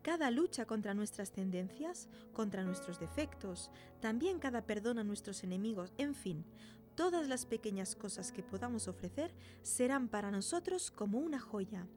cada 0.01 0.31
lucha 0.31 0.65
contra 0.65 0.93
nuestras 0.93 1.31
tendencias, 1.31 2.07
contra 2.31 2.63
nuestros 2.63 2.97
defectos, 2.97 3.71
también 3.99 4.39
cada 4.39 4.65
perdón 4.65 4.99
a 4.99 5.03
nuestros 5.03 5.43
enemigos, 5.43 5.91
en 5.97 6.15
fin, 6.15 6.45
todas 6.97 7.27
las 7.27 7.45
pequeñas 7.45 7.95
cosas 7.95 8.31
que 8.31 8.41
podamos 8.41 8.87
ofrecer 8.87 9.31
serán 9.61 10.09
para 10.09 10.31
nosotros 10.31 10.89
como 10.89 11.19
una 11.19 11.39
joya, 11.39 11.87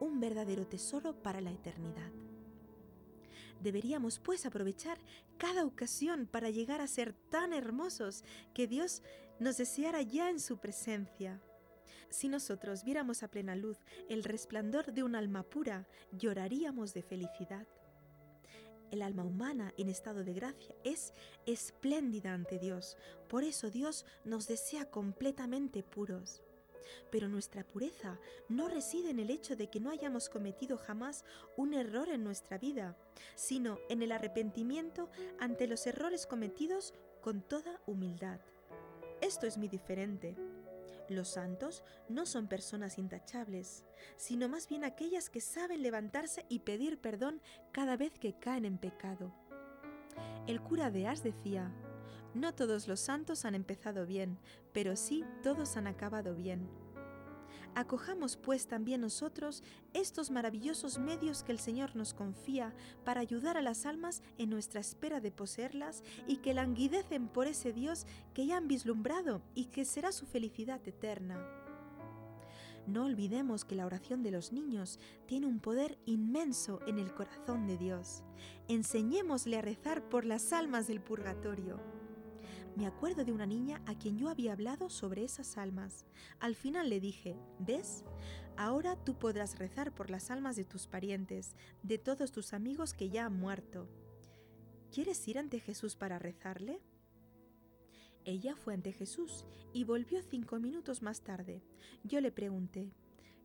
un 0.00 0.18
verdadero 0.18 0.66
tesoro 0.66 1.14
para 1.22 1.40
la 1.40 1.52
eternidad. 1.52 2.10
Deberíamos 3.62 4.18
pues 4.18 4.46
aprovechar 4.46 4.98
cada 5.36 5.64
ocasión 5.64 6.26
para 6.26 6.50
llegar 6.50 6.80
a 6.80 6.88
ser 6.88 7.12
tan 7.30 7.52
hermosos 7.52 8.24
que 8.52 8.66
Dios 8.66 9.02
nos 9.38 9.56
deseara 9.58 10.02
ya 10.02 10.28
en 10.28 10.40
su 10.40 10.58
presencia. 10.58 11.40
Si 12.10 12.28
nosotros 12.28 12.82
viéramos 12.82 13.22
a 13.22 13.28
plena 13.28 13.54
luz 13.54 13.78
el 14.08 14.24
resplandor 14.24 14.92
de 14.92 15.04
un 15.04 15.14
alma 15.14 15.44
pura, 15.44 15.86
lloraríamos 16.10 16.94
de 16.94 17.02
felicidad. 17.02 17.68
El 18.90 19.02
alma 19.02 19.24
humana 19.24 19.74
en 19.76 19.88
estado 19.88 20.24
de 20.24 20.32
gracia 20.32 20.74
es 20.84 21.12
espléndida 21.46 22.32
ante 22.32 22.58
Dios, 22.58 22.96
por 23.28 23.44
eso 23.44 23.70
Dios 23.70 24.06
nos 24.24 24.46
desea 24.46 24.90
completamente 24.90 25.82
puros. 25.82 26.42
Pero 27.10 27.28
nuestra 27.28 27.66
pureza 27.66 28.18
no 28.48 28.68
reside 28.68 29.10
en 29.10 29.18
el 29.18 29.28
hecho 29.30 29.56
de 29.56 29.68
que 29.68 29.78
no 29.80 29.90
hayamos 29.90 30.30
cometido 30.30 30.78
jamás 30.78 31.24
un 31.56 31.74
error 31.74 32.08
en 32.08 32.24
nuestra 32.24 32.56
vida, 32.56 32.96
sino 33.34 33.78
en 33.90 34.02
el 34.02 34.12
arrepentimiento 34.12 35.10
ante 35.38 35.66
los 35.66 35.86
errores 35.86 36.26
cometidos 36.26 36.94
con 37.20 37.42
toda 37.42 37.80
humildad. 37.86 38.40
Esto 39.20 39.46
es 39.46 39.58
muy 39.58 39.68
diferente. 39.68 40.34
Los 41.08 41.28
santos 41.28 41.82
no 42.08 42.26
son 42.26 42.48
personas 42.48 42.98
intachables, 42.98 43.84
sino 44.16 44.48
más 44.48 44.68
bien 44.68 44.84
aquellas 44.84 45.30
que 45.30 45.40
saben 45.40 45.82
levantarse 45.82 46.44
y 46.48 46.60
pedir 46.60 47.00
perdón 47.00 47.40
cada 47.72 47.96
vez 47.96 48.18
que 48.18 48.38
caen 48.38 48.66
en 48.66 48.76
pecado. 48.76 49.32
El 50.46 50.60
cura 50.60 50.90
de 50.90 51.06
As 51.06 51.22
decía, 51.22 51.72
no 52.34 52.54
todos 52.54 52.88
los 52.88 53.00
santos 53.00 53.44
han 53.44 53.54
empezado 53.54 54.04
bien, 54.04 54.38
pero 54.72 54.96
sí 54.96 55.24
todos 55.42 55.76
han 55.76 55.86
acabado 55.86 56.34
bien. 56.34 56.68
Acojamos 57.78 58.36
pues 58.36 58.66
también 58.66 59.02
nosotros 59.02 59.62
estos 59.94 60.32
maravillosos 60.32 60.98
medios 60.98 61.44
que 61.44 61.52
el 61.52 61.60
Señor 61.60 61.94
nos 61.94 62.12
confía 62.12 62.74
para 63.04 63.20
ayudar 63.20 63.56
a 63.56 63.62
las 63.62 63.86
almas 63.86 64.20
en 64.36 64.50
nuestra 64.50 64.80
espera 64.80 65.20
de 65.20 65.30
poseerlas 65.30 66.02
y 66.26 66.38
que 66.38 66.54
languidecen 66.54 67.28
por 67.28 67.46
ese 67.46 67.72
Dios 67.72 68.04
que 68.34 68.46
ya 68.46 68.56
han 68.56 68.66
vislumbrado 68.66 69.42
y 69.54 69.66
que 69.66 69.84
será 69.84 70.10
su 70.10 70.26
felicidad 70.26 70.80
eterna. 70.88 71.38
No 72.88 73.04
olvidemos 73.04 73.64
que 73.64 73.76
la 73.76 73.86
oración 73.86 74.24
de 74.24 74.32
los 74.32 74.52
niños 74.52 74.98
tiene 75.26 75.46
un 75.46 75.60
poder 75.60 76.00
inmenso 76.04 76.80
en 76.88 76.98
el 76.98 77.14
corazón 77.14 77.68
de 77.68 77.78
Dios. 77.78 78.24
Enseñémosle 78.66 79.56
a 79.56 79.62
rezar 79.62 80.02
por 80.08 80.24
las 80.24 80.52
almas 80.52 80.88
del 80.88 81.00
purgatorio. 81.00 81.97
Me 82.78 82.86
acuerdo 82.86 83.24
de 83.24 83.32
una 83.32 83.44
niña 83.44 83.82
a 83.86 83.98
quien 83.98 84.18
yo 84.18 84.28
había 84.28 84.52
hablado 84.52 84.88
sobre 84.88 85.24
esas 85.24 85.58
almas. 85.58 86.06
Al 86.38 86.54
final 86.54 86.88
le 86.88 87.00
dije, 87.00 87.36
¿ves? 87.58 88.04
Ahora 88.56 88.94
tú 88.94 89.18
podrás 89.18 89.58
rezar 89.58 89.92
por 89.92 90.10
las 90.10 90.30
almas 90.30 90.54
de 90.54 90.64
tus 90.64 90.86
parientes, 90.86 91.56
de 91.82 91.98
todos 91.98 92.30
tus 92.30 92.52
amigos 92.52 92.92
que 92.92 93.10
ya 93.10 93.26
han 93.26 93.36
muerto. 93.36 93.88
¿Quieres 94.92 95.26
ir 95.26 95.40
ante 95.40 95.58
Jesús 95.58 95.96
para 95.96 96.20
rezarle? 96.20 96.80
Ella 98.24 98.54
fue 98.54 98.74
ante 98.74 98.92
Jesús 98.92 99.44
y 99.72 99.82
volvió 99.82 100.22
cinco 100.22 100.60
minutos 100.60 101.02
más 101.02 101.22
tarde. 101.22 101.64
Yo 102.04 102.20
le 102.20 102.30
pregunté, 102.30 102.92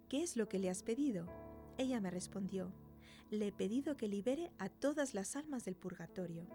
¿qué 0.10 0.22
es 0.22 0.38
lo 0.38 0.47
que 0.47 0.60
le 0.60 0.69
has 0.69 0.84
pedido? 0.84 1.26
Ella 1.80 1.99
me 1.99 2.11
respondió, 2.11 2.72
le 3.31 3.47
he 3.47 3.51
pedido 3.51 3.97
que 3.97 4.07
libere 4.07 4.51
a 4.60 4.69
todas 4.69 5.15
las 5.15 5.35
almas 5.35 5.65
del 5.65 5.76
purgatorio. 5.76 6.45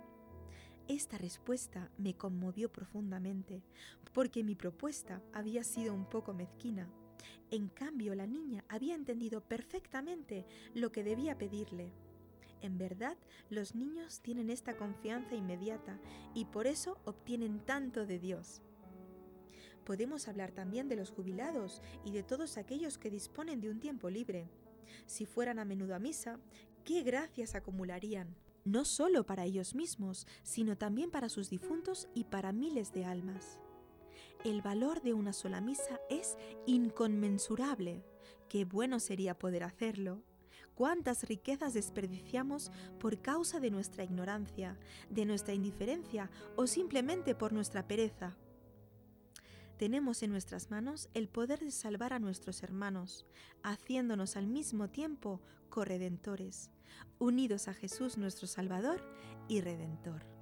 Esta 0.89 1.19
respuesta 1.19 1.91
me 1.99 2.15
conmovió 2.15 2.73
profundamente, 2.73 3.63
porque 4.15 4.43
mi 4.43 4.55
propuesta 4.55 5.21
había 5.35 5.63
sido 5.63 5.93
un 5.93 6.07
poco 6.07 6.33
mezquina. 6.33 6.89
En 7.51 7.69
cambio, 7.69 8.15
la 8.15 8.27
niña 8.27 8.65
había 8.71 8.95
entendido 8.95 9.43
perfectamente 9.43 10.47
lo 10.73 10.91
que 10.91 11.05
debía 11.05 11.37
pedirle. 11.37 11.93
En 12.63 12.79
verdad, 12.79 13.19
los 13.51 13.75
niños 13.75 14.21
tienen 14.21 14.49
esta 14.49 14.79
confianza 14.79 15.35
inmediata 15.35 16.01
y 16.33 16.47
por 16.47 16.67
eso 16.67 16.97
obtienen 17.05 17.61
tanto 17.67 18.07
de 18.07 18.19
Dios. 18.19 18.63
Podemos 19.85 20.27
hablar 20.27 20.53
también 20.53 20.89
de 20.89 20.97
los 20.97 21.11
jubilados 21.11 21.83
y 22.03 22.13
de 22.13 22.23
todos 22.23 22.57
aquellos 22.57 22.97
que 22.97 23.11
disponen 23.11 23.61
de 23.61 23.69
un 23.69 23.79
tiempo 23.79 24.09
libre. 24.09 24.49
Si 25.05 25.27
fueran 25.27 25.59
a 25.59 25.67
menudo 25.67 25.95
a 25.95 25.99
misa, 25.99 26.41
qué 26.83 27.03
gracias 27.03 27.55
acumularían 27.55 28.35
no 28.71 28.85
solo 28.85 29.25
para 29.25 29.45
ellos 29.45 29.75
mismos, 29.75 30.27
sino 30.43 30.77
también 30.77 31.11
para 31.11 31.29
sus 31.29 31.51
difuntos 31.51 32.09
y 32.15 32.25
para 32.25 32.53
miles 32.53 32.93
de 32.93 33.05
almas. 33.05 33.59
El 34.45 34.63
valor 34.63 35.03
de 35.03 35.15
una 35.15 35.33
sola 35.33 35.61
misa 35.61 36.01
es 36.11 36.37
inconmensurable. 36.67 38.05
Qué 38.49 38.65
bueno 38.65 39.01
sería 39.01 39.39
poder 39.39 39.65
hacerlo. 39.65 40.23
Cuántas 40.75 41.25
riquezas 41.25 41.75
desperdiciamos 41.75 42.71
por 43.01 43.21
causa 43.21 43.59
de 43.59 43.71
nuestra 43.71 44.05
ignorancia, 44.05 44.79
de 45.11 45.25
nuestra 45.25 45.55
indiferencia 45.55 46.31
o 46.55 46.69
simplemente 46.69 47.35
por 47.35 47.53
nuestra 47.53 47.89
pereza. 47.89 48.37
Tenemos 49.79 50.25
en 50.25 50.31
nuestras 50.33 50.71
manos 50.71 51.09
el 51.15 51.29
poder 51.29 51.61
de 51.61 51.71
salvar 51.71 52.13
a 52.13 52.19
nuestros 52.19 52.65
hermanos, 52.65 53.27
haciéndonos 53.63 54.37
al 54.37 54.49
mismo 54.49 54.91
tiempo 54.91 55.41
corredentores 55.71 56.71
unidos 57.19 57.69
a 57.69 57.75
Jesús 57.75 58.19
nuestro 58.19 58.49
Salvador 58.49 59.01
y 59.47 59.61
Redentor. 59.61 60.38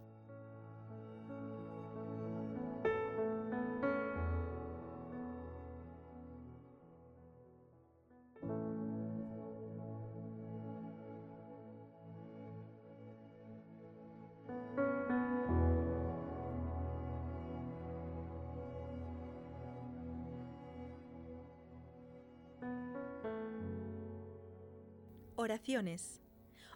Oraciones 25.57 26.21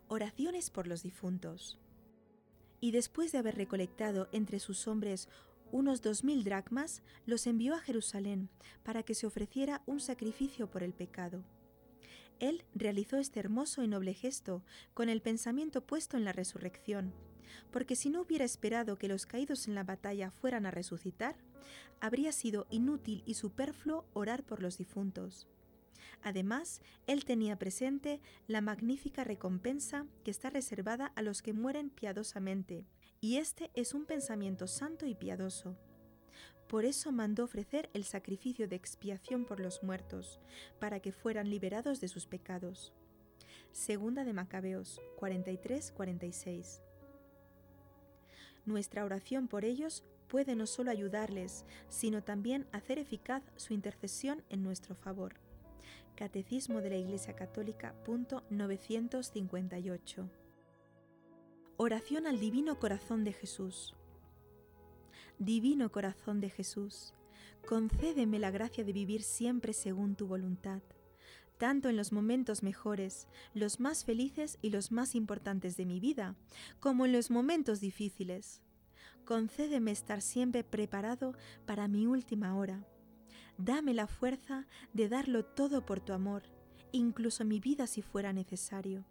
oraciones 0.09 0.71
por 0.71 0.87
los 0.87 1.03
difuntos. 1.03 1.79
Y 2.81 2.93
después 2.93 3.31
de 3.31 3.37
haber 3.37 3.57
recolectado 3.57 4.31
entre 4.33 4.59
sus 4.59 4.89
hombres 4.89 5.29
unos 5.71 6.01
dos 6.01 6.25
mil 6.25 6.45
dracmas, 6.45 7.03
los 7.27 7.47
envió 7.47 7.75
a 7.75 7.81
Jerusalén 7.81 8.49
para 8.83 9.03
que 9.03 9.15
se 9.15 9.27
ofreciera 9.27 9.83
un 9.85 10.01
sacrificio 10.01 10.71
por 10.71 10.83
el 10.83 10.95
pecado. 10.95 11.45
Él 12.39 12.65
realizó 12.75 13.19
este 13.19 13.39
hermoso 13.39 13.83
y 13.83 13.89
noble 13.89 14.15
gesto 14.15 14.65
con 14.95 15.11
el 15.11 15.21
pensamiento 15.21 15.87
puesto 15.87 16.17
en 16.17 16.25
la 16.25 16.33
resurrección, 16.33 17.13
porque 17.71 17.97
si 17.97 18.09
no 18.09 18.23
hubiera 18.23 18.47
esperado 18.47 18.97
que 18.97 19.09
los 19.09 19.27
caídos 19.27 19.69
en 19.69 19.75
la 19.75 19.85
batalla 19.85 20.31
fueran 20.31 20.65
a 20.65 20.71
resucitar, 20.71 21.37
habría 22.01 22.33
sido 22.33 22.67
inútil 22.71 23.23
y 23.27 23.35
superfluo 23.35 24.07
orar 24.15 24.43
por 24.43 24.63
los 24.63 24.79
difuntos. 24.79 25.47
Además, 26.23 26.81
él 27.07 27.25
tenía 27.25 27.59
presente 27.59 28.21
la 28.47 28.61
magnífica 28.61 29.25
recompensa 29.25 30.07
que 30.25 30.31
está 30.31 30.51
reservada 30.51 31.07
a 31.17 31.23
los 31.23 31.43
que 31.43 31.53
mueren 31.53 31.91
piadosamente, 31.91 32.85
y 33.21 33.37
este 33.37 33.71
es 33.75 33.95
un 33.95 34.07
pensamiento 34.07 34.67
santo 34.67 35.07
y 35.07 35.15
piadoso. 35.15 35.77
Por 36.69 36.85
eso 36.85 37.11
mandó 37.11 37.45
ofrecer 37.45 37.91
el 37.95 38.05
sacrificio 38.05 38.69
de 38.69 38.77
expiación 38.77 39.45
por 39.45 39.61
los 39.61 39.83
muertos, 39.83 40.41
para 40.79 41.01
que 41.01 41.13
fueran 41.13 41.51
liberados 41.51 42.01
de 42.01 42.09
sus 42.09 42.27
pecados. 42.27 42.93
Segunda 43.73 44.25
de 44.25 44.33
Macabeos 44.33 45.01
43-46. 45.19 46.81
Nuestra 48.67 49.05
oración 49.05 49.49
por 49.49 49.65
ellos 49.65 50.05
puede 50.29 50.55
no 50.55 50.67
solo 50.67 50.91
ayudarles, 50.91 51.65
sino 51.89 52.23
también 52.23 52.67
hacer 52.73 52.99
eficaz 52.99 53.43
su 53.57 53.75
intercesión 53.75 54.45
en 54.49 54.63
nuestro 54.63 54.95
favor. 54.95 55.35
Catecismo 56.21 56.83
de 56.83 56.91
la 56.91 56.97
Iglesia 56.99 57.35
Católica, 57.35 57.95
punto 58.05 58.45
958. 58.51 60.29
Oración 61.79 62.27
al 62.27 62.39
Divino 62.39 62.79
Corazón 62.79 63.25
de 63.25 63.33
Jesús. 63.33 63.97
Divino 65.39 65.91
Corazón 65.91 66.43
de 66.43 66.51
Jesús, 66.51 67.15
concédeme 67.67 68.39
la 68.39 68.51
gracia 68.51 68.85
de 68.85 68.93
vivir 68.93 69.23
siempre 69.23 69.73
según 69.73 70.15
tu 70.15 70.27
voluntad, 70.27 70.83
tanto 71.57 71.89
en 71.89 71.97
los 71.97 72.13
momentos 72.13 72.63
mejores, 72.63 73.27
los 73.55 73.81
más 73.81 74.05
felices 74.05 74.59
y 74.61 74.69
los 74.69 74.93
más 74.93 75.15
importantes 75.15 75.79
de 75.79 75.87
mi 75.87 76.01
vida, 76.01 76.37
como 76.81 77.07
en 77.07 77.13
los 77.13 77.31
momentos 77.31 77.81
difíciles. 77.81 78.61
Concédeme 79.25 79.91
estar 79.91 80.21
siempre 80.21 80.65
preparado 80.65 81.35
para 81.65 81.89
mi 81.89 82.07
última 82.07 82.55
hora 82.59 82.85
Dame 83.63 83.93
la 83.93 84.07
fuerza 84.07 84.67
de 84.95 85.11
darlo 85.11 85.45
todo 85.45 85.85
por 85.85 86.01
tu 86.01 86.15
amor, 86.15 86.45
incluso 86.93 87.45
mi 87.45 87.61
vida 87.61 87.87
si 87.87 88.01
fuera 88.01 88.33
necesario. 88.33 89.05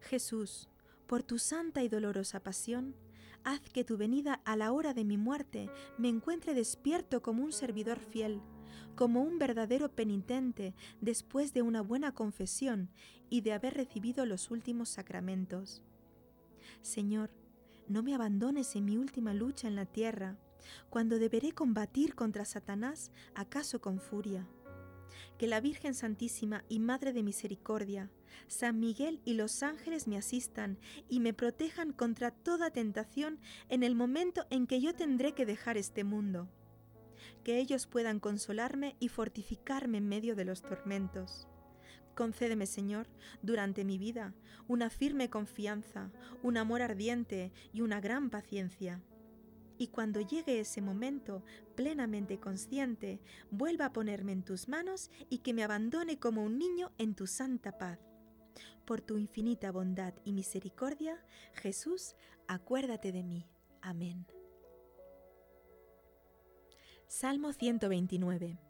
Jesús, 0.00 0.68
por 1.08 1.24
tu 1.24 1.40
santa 1.40 1.82
y 1.82 1.88
dolorosa 1.88 2.40
pasión, 2.40 2.94
haz 3.42 3.60
que 3.60 3.82
tu 3.82 3.96
venida 3.96 4.34
a 4.44 4.54
la 4.54 4.70
hora 4.70 4.94
de 4.94 5.04
mi 5.04 5.16
muerte 5.16 5.68
me 5.98 6.08
encuentre 6.08 6.54
despierto 6.54 7.20
como 7.20 7.42
un 7.42 7.50
servidor 7.50 7.98
fiel, 7.98 8.40
como 8.94 9.22
un 9.22 9.40
verdadero 9.40 9.88
penitente 9.88 10.72
después 11.00 11.52
de 11.52 11.62
una 11.62 11.80
buena 11.80 12.14
confesión 12.14 12.90
y 13.28 13.40
de 13.40 13.54
haber 13.54 13.74
recibido 13.74 14.24
los 14.24 14.52
últimos 14.52 14.88
sacramentos. 14.88 15.82
Señor, 16.80 17.30
no 17.88 18.04
me 18.04 18.14
abandones 18.14 18.76
en 18.76 18.84
mi 18.84 18.98
última 18.98 19.34
lucha 19.34 19.66
en 19.66 19.74
la 19.74 19.86
tierra, 19.86 20.38
cuando 20.90 21.18
deberé 21.18 21.52
combatir 21.52 22.14
contra 22.14 22.44
Satanás, 22.44 23.12
acaso 23.34 23.80
con 23.80 24.00
furia. 24.00 24.46
Que 25.38 25.46
la 25.46 25.60
Virgen 25.60 25.94
Santísima 25.94 26.64
y 26.68 26.78
Madre 26.78 27.12
de 27.12 27.22
Misericordia, 27.22 28.10
San 28.48 28.80
Miguel 28.80 29.20
y 29.24 29.34
los 29.34 29.62
ángeles 29.62 30.06
me 30.06 30.16
asistan 30.16 30.78
y 31.08 31.20
me 31.20 31.34
protejan 31.34 31.92
contra 31.92 32.30
toda 32.30 32.70
tentación 32.70 33.40
en 33.68 33.82
el 33.82 33.94
momento 33.94 34.46
en 34.50 34.66
que 34.66 34.80
yo 34.80 34.94
tendré 34.94 35.32
que 35.32 35.46
dejar 35.46 35.76
este 35.76 36.04
mundo. 36.04 36.48
Que 37.44 37.58
ellos 37.58 37.86
puedan 37.86 38.20
consolarme 38.20 38.96
y 39.00 39.08
fortificarme 39.08 39.98
en 39.98 40.08
medio 40.08 40.36
de 40.36 40.44
los 40.44 40.62
tormentos. 40.62 41.48
Concédeme, 42.14 42.66
Señor, 42.66 43.08
durante 43.42 43.84
mi 43.84 43.96
vida, 43.96 44.34
una 44.68 44.90
firme 44.90 45.30
confianza, 45.30 46.10
un 46.42 46.56
amor 46.56 46.82
ardiente 46.82 47.52
y 47.72 47.80
una 47.80 48.00
gran 48.00 48.28
paciencia 48.28 49.00
y 49.82 49.88
cuando 49.88 50.20
llegue 50.20 50.60
ese 50.60 50.80
momento, 50.80 51.42
plenamente 51.74 52.38
consciente, 52.38 53.20
vuelva 53.50 53.86
a 53.86 53.92
ponerme 53.92 54.30
en 54.30 54.44
tus 54.44 54.68
manos 54.68 55.10
y 55.28 55.38
que 55.38 55.52
me 55.52 55.64
abandone 55.64 56.20
como 56.20 56.44
un 56.44 56.56
niño 56.56 56.92
en 56.98 57.16
tu 57.16 57.26
santa 57.26 57.76
paz. 57.78 57.98
Por 58.84 59.00
tu 59.00 59.18
infinita 59.18 59.72
bondad 59.72 60.14
y 60.24 60.34
misericordia, 60.34 61.20
Jesús, 61.54 62.14
acuérdate 62.46 63.10
de 63.10 63.24
mí. 63.24 63.44
Amén. 63.80 64.24
Salmo 67.08 67.52
129 67.52 68.60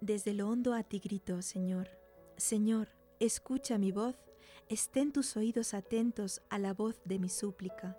Desde 0.00 0.32
lo 0.32 0.48
hondo 0.48 0.72
a 0.72 0.82
ti 0.82 0.98
grito, 0.98 1.42
Señor. 1.42 1.90
Señor, 2.38 2.88
escucha 3.20 3.76
mi 3.76 3.92
voz, 3.92 4.16
estén 4.70 5.12
tus 5.12 5.36
oídos 5.36 5.74
atentos 5.74 6.40
a 6.48 6.58
la 6.58 6.72
voz 6.72 6.98
de 7.04 7.18
mi 7.18 7.28
súplica. 7.28 7.98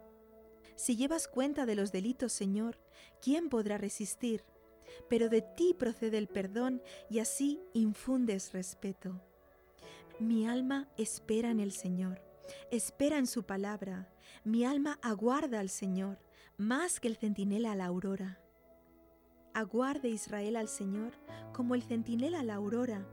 Si 0.78 0.96
llevas 0.96 1.28
cuenta 1.28 1.66
de 1.66 1.76
los 1.76 1.92
delitos, 1.92 2.32
Señor, 2.32 2.78
¿quién 3.20 3.50
podrá 3.50 3.80
resistir? 3.80 4.44
Pero 5.10 5.28
de 5.28 5.42
ti 5.42 5.76
procede 5.78 6.20
el 6.20 6.28
perdón 6.28 6.84
y 7.10 7.18
así 7.18 7.60
infundes 7.74 8.54
respeto. 8.54 9.20
Mi 10.20 10.48
alma 10.48 10.88
espera 10.96 11.50
en 11.50 11.60
el 11.60 11.72
Señor, 11.72 12.22
espera 12.70 13.18
en 13.18 13.26
su 13.26 13.44
palabra. 13.44 14.08
Mi 14.44 14.66
alma 14.66 15.00
aguarda 15.02 15.60
al 15.60 15.70
Señor, 15.70 16.20
más 16.58 17.00
que 17.00 17.08
el 17.08 17.18
centinela 17.18 17.72
a 17.72 17.76
la 17.76 17.88
aurora. 17.88 18.40
Aguarde 19.56 20.10
Israel 20.10 20.56
al 20.56 20.68
Señor 20.68 21.14
como 21.54 21.74
el 21.74 21.82
centinela 21.82 22.42
a 22.42 22.44
la 22.44 22.54
aurora, 22.54 23.04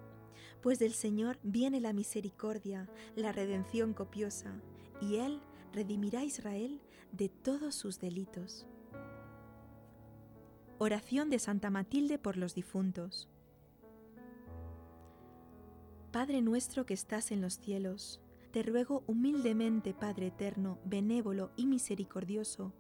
pues 0.61 0.79
del 0.79 0.93
Señor 0.93 1.39
viene 1.43 1.81
la 1.81 1.95
misericordia, 1.95 2.91
la 3.17 3.33
redención 3.33 3.95
copiosa, 3.95 4.61
y 5.01 5.17
Él 5.17 5.41
redimirá 5.73 6.21
a 6.21 6.25
Israel 6.25 6.81
de 7.17 7.29
todos 7.29 7.77
sus 7.77 8.01
delitos. 8.01 8.67
Oración 10.79 11.31
de 11.31 11.39
Santa 11.39 11.71
Matilde 11.71 12.19
por 12.19 12.37
los 12.37 12.57
difuntos. 12.57 13.29
Padre 16.11 16.43
nuestro 16.43 16.87
que 16.87 16.95
estás 16.95 17.31
en 17.31 17.41
los 17.41 17.59
cielos, 17.59 18.21
te 18.51 18.65
ruego 18.65 19.05
humildemente, 19.07 19.95
Padre 19.95 20.29
eterno, 20.29 20.79
benévolo 20.85 21.53
y 21.57 21.67
misericordioso, 21.67 22.73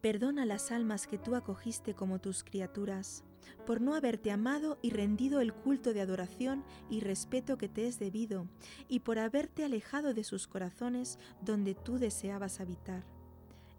perdona 0.00 0.44
las 0.44 0.70
almas 0.70 1.08
que 1.08 1.18
tú 1.18 1.34
acogiste 1.34 1.94
como 1.94 2.20
tus 2.20 2.44
criaturas 2.44 3.24
por 3.66 3.80
no 3.80 3.94
haberte 3.94 4.30
amado 4.30 4.78
y 4.82 4.90
rendido 4.90 5.40
el 5.40 5.52
culto 5.52 5.92
de 5.92 6.00
adoración 6.00 6.64
y 6.90 7.00
respeto 7.00 7.58
que 7.58 7.68
te 7.68 7.86
es 7.86 7.98
debido, 7.98 8.48
y 8.88 9.00
por 9.00 9.18
haberte 9.18 9.64
alejado 9.64 10.14
de 10.14 10.24
sus 10.24 10.46
corazones 10.46 11.18
donde 11.40 11.74
tú 11.74 11.98
deseabas 11.98 12.60
habitar. 12.60 13.04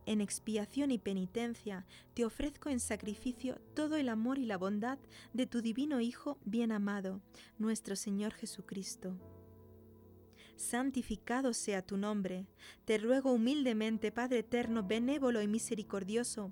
En 0.05 0.21
expiación 0.21 0.91
y 0.91 0.97
penitencia 0.97 1.85
te 2.13 2.23
ofrezco 2.23 2.69
en 2.69 2.79
sacrificio 2.79 3.59
todo 3.73 3.97
el 3.97 4.07
amor 4.07 4.39
y 4.39 4.45
la 4.45 4.57
bondad 4.57 4.99
de 5.33 5.47
tu 5.47 5.61
divino 5.61 5.99
Hijo 5.99 6.37
bien 6.45 6.71
amado, 6.71 7.21
nuestro 7.57 7.95
Señor 7.97 8.33
Jesucristo 8.33 9.17
santificado 10.57 11.53
sea 11.53 11.81
tu 11.81 11.97
nombre. 11.97 12.47
Te 12.85 12.97
ruego 12.97 13.31
humildemente, 13.31 14.11
Padre 14.11 14.39
eterno, 14.39 14.83
benévolo 14.83 15.41
y 15.41 15.47
misericordioso, 15.47 16.51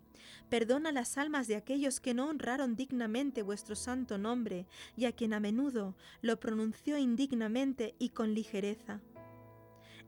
perdona 0.50 0.92
las 0.92 1.18
almas 1.18 1.48
de 1.48 1.56
aquellos 1.56 2.00
que 2.00 2.14
no 2.14 2.30
honraron 2.30 2.76
dignamente 2.76 3.42
vuestro 3.42 3.76
santo 3.76 4.18
nombre 4.18 4.68
y 4.96 5.06
a 5.06 5.12
quien 5.12 5.34
a 5.34 5.40
menudo 5.40 5.96
lo 6.22 6.40
pronunció 6.40 6.98
indignamente 6.98 7.96
y 8.00 8.10
con 8.10 8.34
ligereza. 8.34 9.02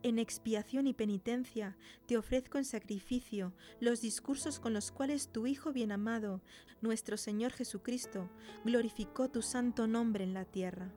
En 0.03 0.19
expiación 0.19 0.85
y 0.85 0.93
penitencia 0.93 1.75
te 2.05 2.17
ofrezco 2.17 2.59
en 2.59 2.65
sacrificio 2.65 3.53
los 3.79 3.99
discursos 3.99 4.59
con 4.59 4.73
los 4.73 4.91
cuales 4.91 5.31
tu 5.31 5.47
Hijo 5.47 5.73
bien 5.73 5.91
amado, 5.91 6.41
nuestro 6.81 7.17
Señor 7.17 7.51
Jesucristo, 7.51 8.29
glorificó 8.63 9.29
tu 9.29 9.41
santo 9.41 9.87
nombre 9.87 10.23
en 10.23 10.35
la 10.35 10.45
tierra 10.45 10.93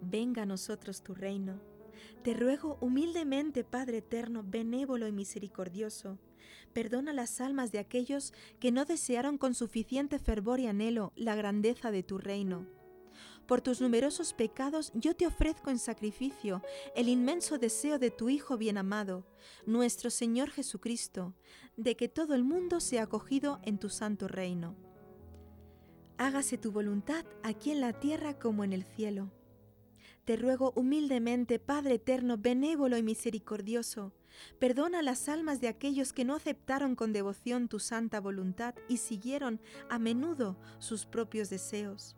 venga 0.00 0.42
a 0.42 0.46
nosotros 0.46 1.02
tu 1.02 1.14
reino. 1.14 1.60
Te 2.22 2.34
ruego 2.34 2.78
humildemente, 2.80 3.64
Padre 3.64 3.98
eterno, 3.98 4.44
benévolo 4.46 5.06
y 5.06 5.12
misericordioso, 5.12 6.18
perdona 6.72 7.12
las 7.12 7.40
almas 7.40 7.72
de 7.72 7.78
aquellos 7.78 8.32
que 8.58 8.72
no 8.72 8.84
desearon 8.84 9.38
con 9.38 9.54
suficiente 9.54 10.18
fervor 10.18 10.60
y 10.60 10.66
anhelo 10.66 11.12
la 11.16 11.34
grandeza 11.34 11.90
de 11.90 12.02
tu 12.02 12.18
reino. 12.18 12.66
Por 13.46 13.60
tus 13.62 13.80
numerosos 13.80 14.32
pecados 14.32 14.92
yo 14.94 15.16
te 15.16 15.26
ofrezco 15.26 15.70
en 15.70 15.78
sacrificio 15.78 16.62
el 16.94 17.08
inmenso 17.08 17.58
deseo 17.58 17.98
de 17.98 18.10
tu 18.10 18.28
Hijo 18.28 18.56
bien 18.56 18.78
amado, 18.78 19.26
nuestro 19.66 20.10
Señor 20.10 20.50
Jesucristo, 20.50 21.34
de 21.76 21.96
que 21.96 22.08
todo 22.08 22.34
el 22.34 22.44
mundo 22.44 22.78
sea 22.78 23.04
acogido 23.04 23.58
en 23.64 23.78
tu 23.78 23.88
santo 23.88 24.28
reino. 24.28 24.76
Hágase 26.16 26.58
tu 26.58 26.70
voluntad 26.70 27.24
aquí 27.42 27.70
en 27.72 27.80
la 27.80 27.92
tierra 27.92 28.38
como 28.38 28.62
en 28.62 28.72
el 28.72 28.84
cielo. 28.84 29.32
Te 30.30 30.36
ruego 30.36 30.72
humildemente, 30.76 31.58
Padre 31.58 31.94
eterno, 31.94 32.38
benévolo 32.38 32.96
y 32.96 33.02
misericordioso, 33.02 34.12
perdona 34.60 35.02
las 35.02 35.28
almas 35.28 35.60
de 35.60 35.66
aquellos 35.66 36.12
que 36.12 36.24
no 36.24 36.36
aceptaron 36.36 36.94
con 36.94 37.12
devoción 37.12 37.66
tu 37.66 37.80
santa 37.80 38.20
voluntad 38.20 38.76
y 38.88 38.98
siguieron 38.98 39.60
a 39.88 39.98
menudo 39.98 40.56
sus 40.78 41.04
propios 41.04 41.50
deseos. 41.50 42.14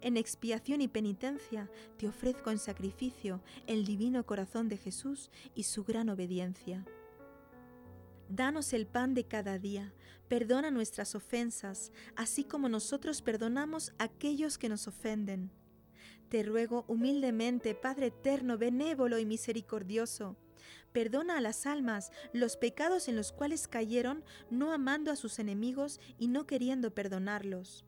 En 0.00 0.16
expiación 0.16 0.80
y 0.80 0.88
penitencia 0.88 1.70
te 1.96 2.08
ofrezco 2.08 2.50
en 2.50 2.58
sacrificio 2.58 3.40
el 3.68 3.84
divino 3.84 4.26
corazón 4.26 4.68
de 4.68 4.76
Jesús 4.76 5.30
y 5.54 5.62
su 5.62 5.84
gran 5.84 6.08
obediencia. 6.08 6.84
Danos 8.28 8.72
el 8.72 8.88
pan 8.88 9.14
de 9.14 9.28
cada 9.28 9.60
día, 9.60 9.94
perdona 10.26 10.72
nuestras 10.72 11.14
ofensas, 11.14 11.92
así 12.16 12.42
como 12.42 12.68
nosotros 12.68 13.22
perdonamos 13.22 13.92
a 14.00 14.04
aquellos 14.06 14.58
que 14.58 14.68
nos 14.68 14.88
ofenden 14.88 15.52
te 16.34 16.42
ruego 16.42 16.84
humildemente, 16.88 17.76
Padre 17.76 18.06
eterno, 18.06 18.58
benévolo 18.58 19.20
y 19.20 19.24
misericordioso, 19.24 20.36
Perdona 20.90 21.38
a 21.38 21.40
las 21.40 21.64
almas 21.64 22.10
los 22.32 22.56
pecados 22.56 23.06
en 23.06 23.14
los 23.14 23.30
cuales 23.30 23.68
cayeron, 23.68 24.24
no 24.50 24.72
amando 24.72 25.12
a 25.12 25.16
sus 25.16 25.38
enemigos 25.38 26.00
y 26.18 26.26
no 26.26 26.44
queriendo 26.44 26.92
perdonarlos. 26.92 27.84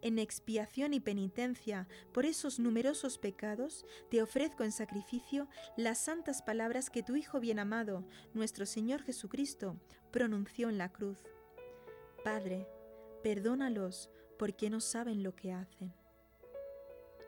En 0.00 0.18
expiación 0.18 0.94
y 0.94 1.00
penitencia 1.00 1.86
por 2.14 2.24
esos 2.24 2.58
numerosos 2.58 3.18
pecados, 3.18 3.84
te 4.10 4.22
ofrezco 4.22 4.64
en 4.64 4.72
sacrificio 4.72 5.46
las 5.76 5.98
santas 5.98 6.40
palabras 6.40 6.88
que 6.88 7.02
tu 7.02 7.16
Hijo 7.16 7.38
bien 7.38 7.58
amado, 7.58 8.08
nuestro 8.32 8.64
Señor 8.64 9.02
Jesucristo, 9.02 9.78
pronunció 10.10 10.70
en 10.70 10.78
la 10.78 10.90
cruz. 10.90 11.18
Padre, 12.24 12.66
perdónalos 13.22 14.08
porque 14.38 14.70
no 14.70 14.80
saben 14.80 15.22
lo 15.22 15.36
que 15.36 15.52
hacen. 15.52 15.92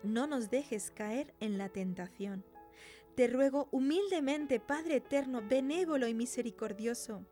No 0.06 0.26
nos 0.26 0.50
dejes 0.50 0.90
caer 0.90 1.34
en 1.40 1.58
la 1.58 1.68
tentación. 1.68 2.44
Te 3.16 3.26
ruego 3.26 3.68
humildemente, 3.72 4.60
Padre 4.60 4.96
eterno, 4.96 5.42
benévolo 5.42 6.06
y 6.06 6.14
misericordioso, 6.14 7.26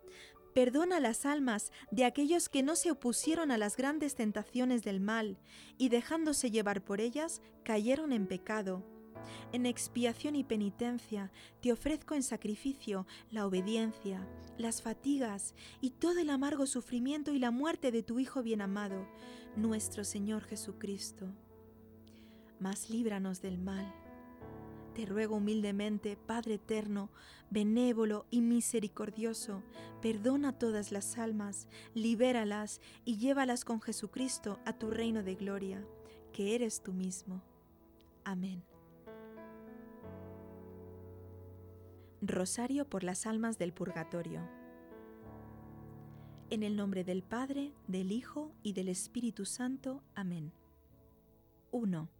Perdona 0.54 1.00
las 1.00 1.26
almas 1.26 1.72
de 1.90 2.04
aquellos 2.04 2.48
que 2.48 2.62
no 2.62 2.76
se 2.76 2.92
opusieron 2.92 3.50
a 3.50 3.58
las 3.58 3.76
grandes 3.76 4.14
tentaciones 4.14 4.84
del 4.84 5.00
mal 5.00 5.36
y 5.78 5.88
dejándose 5.88 6.52
llevar 6.52 6.84
por 6.84 7.00
ellas 7.00 7.42
cayeron 7.64 8.12
en 8.12 8.28
pecado. 8.28 8.84
En 9.52 9.66
expiación 9.66 10.36
y 10.36 10.44
penitencia 10.44 11.32
te 11.60 11.72
ofrezco 11.72 12.14
en 12.14 12.22
sacrificio 12.22 13.04
la 13.32 13.46
obediencia, 13.46 14.28
las 14.56 14.80
fatigas 14.80 15.56
y 15.80 15.90
todo 15.90 16.20
el 16.20 16.30
amargo 16.30 16.66
sufrimiento 16.66 17.32
y 17.32 17.40
la 17.40 17.50
muerte 17.50 17.90
de 17.90 18.04
tu 18.04 18.20
Hijo 18.20 18.44
bien 18.44 18.60
amado, 18.60 19.08
nuestro 19.56 20.04
Señor 20.04 20.44
Jesucristo. 20.44 21.34
Mas 22.60 22.90
líbranos 22.90 23.42
del 23.42 23.58
mal 23.58 23.92
te 24.94 25.06
ruego 25.06 25.36
humildemente, 25.36 26.16
Padre 26.16 26.54
eterno, 26.54 27.10
benévolo 27.50 28.26
y 28.30 28.40
misericordioso, 28.40 29.62
perdona 30.00 30.56
todas 30.56 30.92
las 30.92 31.18
almas, 31.18 31.66
libéralas 31.94 32.80
y 33.04 33.18
llévalas 33.18 33.64
con 33.64 33.80
Jesucristo 33.80 34.60
a 34.64 34.72
tu 34.72 34.90
reino 34.90 35.24
de 35.24 35.34
gloria, 35.34 35.84
que 36.32 36.54
eres 36.54 36.80
tú 36.80 36.92
mismo. 36.92 37.42
Amén. 38.22 38.62
Rosario 42.22 42.88
por 42.88 43.02
las 43.02 43.26
almas 43.26 43.58
del 43.58 43.72
purgatorio. 43.72 44.40
En 46.50 46.62
el 46.62 46.76
nombre 46.76 47.02
del 47.02 47.24
Padre, 47.24 47.72
del 47.88 48.12
Hijo 48.12 48.52
y 48.62 48.74
del 48.74 48.88
Espíritu 48.88 49.44
Santo. 49.44 50.04
Amén. 50.14 50.52
1. 51.72 52.13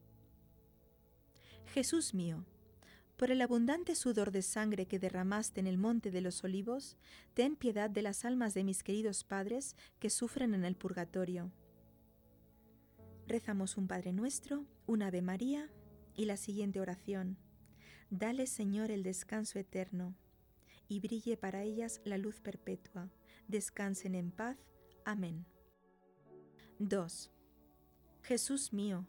Jesús 1.67 2.15
mío, 2.15 2.45
por 3.17 3.31
el 3.31 3.41
abundante 3.43 3.95
sudor 3.95 4.33
de 4.33 4.43
sangre 4.43 4.87
que 4.87 4.99
derramaste 4.99 5.61
en 5.61 5.67
el 5.67 5.79
monte 5.79 6.11
de 6.11 6.21
los 6.21 6.43
olivos, 6.43 6.97
ten 7.35 7.55
piedad 7.57 7.89
de 7.89 8.03
las 8.03 8.25
almas 8.25 8.55
de 8.55 8.65
mis 8.65 8.83
queridos 8.83 9.23
padres 9.23 9.77
que 10.01 10.11
sufren 10.11 10.55
en 10.55 10.65
el 10.65 10.75
purgatorio. 10.75 11.53
Rezamos 13.27 13.77
un 13.77 13.87
Padre 13.87 14.13
nuestro, 14.13 14.67
un 14.87 15.03
Ave 15.03 15.23
María 15.23 15.71
y 16.15 16.27
la 16.27 16.37
siguiente 16.37 16.81
oración. 16.81 17.39
Dale, 18.11 18.47
Señor, 18.47 18.91
el 18.91 19.03
descanso 19.03 19.59
eterno, 19.59 20.15
y 20.89 21.01
brille 21.01 21.37
para 21.37 21.63
ellas 21.63 22.01
la 22.05 22.19
luz 22.19 22.41
perpetua. 22.41 23.11
Descansen 23.49 24.15
en 24.15 24.31
paz. 24.31 24.59
Amén. 25.05 25.47
2. 26.79 27.31
Jesús 28.23 28.73
mío, 28.73 29.07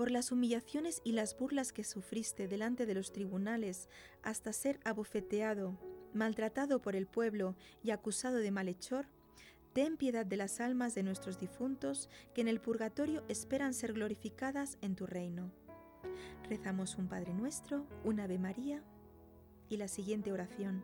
por 0.00 0.10
las 0.10 0.32
humillaciones 0.32 1.02
y 1.04 1.12
las 1.12 1.36
burlas 1.36 1.74
que 1.74 1.84
sufriste 1.84 2.48
delante 2.48 2.86
de 2.86 2.94
los 2.94 3.12
tribunales, 3.12 3.90
hasta 4.22 4.50
ser 4.54 4.80
abofeteado, 4.82 5.78
maltratado 6.14 6.80
por 6.80 6.96
el 6.96 7.06
pueblo 7.06 7.54
y 7.82 7.90
acusado 7.90 8.38
de 8.38 8.50
malhechor, 8.50 9.08
ten 9.74 9.98
piedad 9.98 10.24
de 10.24 10.38
las 10.38 10.58
almas 10.62 10.94
de 10.94 11.02
nuestros 11.02 11.38
difuntos 11.38 12.08
que 12.32 12.40
en 12.40 12.48
el 12.48 12.62
purgatorio 12.62 13.24
esperan 13.28 13.74
ser 13.74 13.92
glorificadas 13.92 14.78
en 14.80 14.96
tu 14.96 15.04
reino. 15.04 15.52
Rezamos 16.48 16.96
un 16.96 17.06
Padre 17.06 17.34
nuestro, 17.34 17.86
un 18.02 18.20
Ave 18.20 18.38
María 18.38 18.82
y 19.68 19.76
la 19.76 19.86
siguiente 19.86 20.32
oración. 20.32 20.82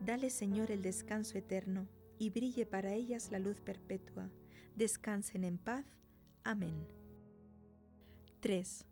Dale 0.00 0.30
Señor 0.30 0.70
el 0.70 0.80
descanso 0.80 1.36
eterno 1.36 1.86
y 2.18 2.30
brille 2.30 2.64
para 2.64 2.94
ellas 2.94 3.30
la 3.30 3.38
luz 3.38 3.60
perpetua. 3.60 4.30
Descansen 4.76 5.44
en 5.44 5.58
paz. 5.58 5.84
Amén. 6.42 6.95
3. 8.46 8.86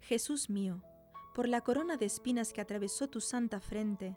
Jesús 0.00 0.48
mío, 0.48 0.82
por 1.34 1.46
la 1.46 1.60
corona 1.60 1.98
de 1.98 2.06
espinas 2.06 2.54
que 2.54 2.62
atravesó 2.62 3.10
tu 3.10 3.20
santa 3.20 3.60
frente, 3.60 4.16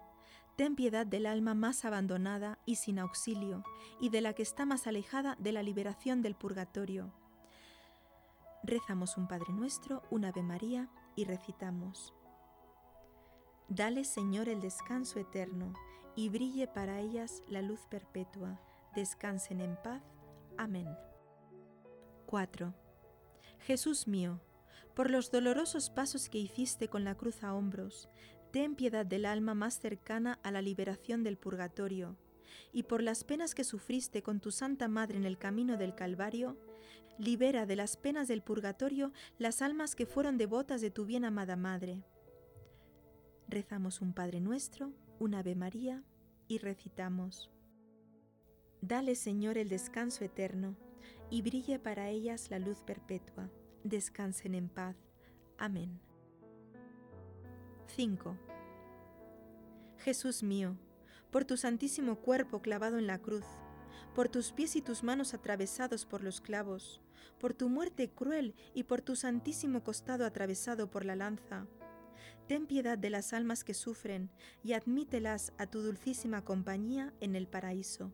ten 0.56 0.78
piedad 0.78 1.06
del 1.06 1.26
alma 1.26 1.54
más 1.54 1.84
abandonada 1.84 2.60
y 2.66 2.78
sin 2.78 2.98
auxilio, 2.98 3.66
y 4.00 4.08
de 4.08 4.22
la 4.22 4.32
que 4.32 4.42
está 4.42 4.66
más 4.66 4.88
alejada 4.88 5.36
de 5.38 5.52
la 5.52 5.64
liberación 5.64 6.22
del 6.22 6.36
purgatorio. 6.36 7.14
Rezamos 8.64 9.18
un 9.18 9.28
Padre 9.28 9.52
nuestro, 9.52 10.02
un 10.10 10.24
Ave 10.24 10.44
María 10.44 10.90
y 11.18 11.26
recitamos. 11.26 12.14
Dale, 13.68 14.06
Señor, 14.06 14.48
el 14.48 14.62
descanso 14.62 15.20
eterno, 15.20 15.74
y 16.16 16.30
brille 16.30 16.68
para 16.68 17.02
ellas 17.02 17.44
la 17.50 17.62
luz 17.62 17.82
perpetua. 17.90 18.62
Descansen 18.96 19.60
en 19.60 19.76
paz. 19.84 20.02
Amén. 20.58 20.88
4. 22.28 22.74
Jesús 23.60 24.08
mío, 24.08 24.40
por 24.96 25.10
los 25.10 25.32
dolorosos 25.32 25.90
pasos 25.90 26.30
que 26.30 26.38
hiciste 26.38 26.88
con 26.88 27.04
la 27.04 27.16
cruz 27.16 27.44
a 27.44 27.54
hombros, 27.54 28.10
ten 28.52 28.76
piedad 28.76 29.06
del 29.06 29.26
alma 29.26 29.56
más 29.56 29.80
cercana 29.80 30.40
a 30.44 30.52
la 30.52 30.62
liberación 30.62 31.24
del 31.24 31.38
purgatorio, 31.38 32.16
y 32.72 32.84
por 32.84 33.02
las 33.02 33.24
penas 33.24 33.56
que 33.56 33.64
sufriste 33.64 34.22
con 34.22 34.40
tu 34.40 34.52
Santa 34.52 34.88
Madre 34.88 35.18
en 35.18 35.26
el 35.26 35.38
camino 35.38 35.78
del 35.78 35.96
Calvario, 35.96 36.58
libera 37.18 37.66
de 37.66 37.76
las 37.76 37.98
penas 37.98 38.28
del 38.28 38.42
purgatorio 38.42 39.12
las 39.38 39.62
almas 39.62 39.96
que 39.96 40.06
fueron 40.06 40.38
devotas 40.38 40.82
de 40.82 40.92
tu 40.92 41.06
bien 41.06 41.26
amada 41.26 41.56
Madre. 41.56 42.04
Rezamos 43.48 44.02
un 44.02 44.14
Padre 44.14 44.40
nuestro, 44.40 44.94
un 45.20 45.36
Ave 45.36 45.56
María 45.56 46.04
y 46.48 46.58
recitamos. 46.60 47.52
Dale 48.82 49.16
Señor 49.16 49.58
el 49.58 49.70
descanso 49.70 50.24
eterno 50.24 50.76
y 51.30 51.42
brille 51.42 51.80
para 51.80 52.10
ellas 52.10 52.50
la 52.50 52.60
luz 52.60 52.82
perpetua. 52.82 53.50
Descansen 53.84 54.56
en 54.56 54.70
paz. 54.70 54.96
Amén. 55.58 56.00
5. 57.88 58.38
Jesús 59.98 60.42
mío, 60.42 60.78
por 61.32 61.44
tu 61.44 61.58
santísimo 61.58 62.16
cuerpo 62.16 62.62
clavado 62.62 62.98
en 62.98 63.08
la 63.08 63.20
cruz, 63.20 63.44
por 64.16 64.30
tus 64.30 64.54
pies 64.54 64.78
y 64.78 64.82
tus 64.82 65.04
manos 65.04 65.34
atravesados 65.34 66.06
por 66.06 66.24
los 66.24 66.40
clavos, 66.40 67.02
por 67.40 67.54
tu 67.54 67.68
muerte 67.68 68.10
cruel 68.10 68.56
y 68.74 68.84
por 68.84 69.02
tu 69.02 69.18
santísimo 69.18 69.84
costado 69.84 70.26
atravesado 70.26 70.90
por 70.90 71.04
la 71.04 71.18
lanza, 71.18 71.68
ten 72.48 72.68
piedad 72.68 72.98
de 72.98 73.10
las 73.10 73.34
almas 73.34 73.66
que 73.66 73.74
sufren 73.74 74.30
y 74.64 74.74
admítelas 74.74 75.52
a 75.58 75.68
tu 75.68 75.82
dulcísima 75.82 76.46
compañía 76.46 77.14
en 77.20 77.36
el 77.36 77.48
paraíso. 77.48 78.14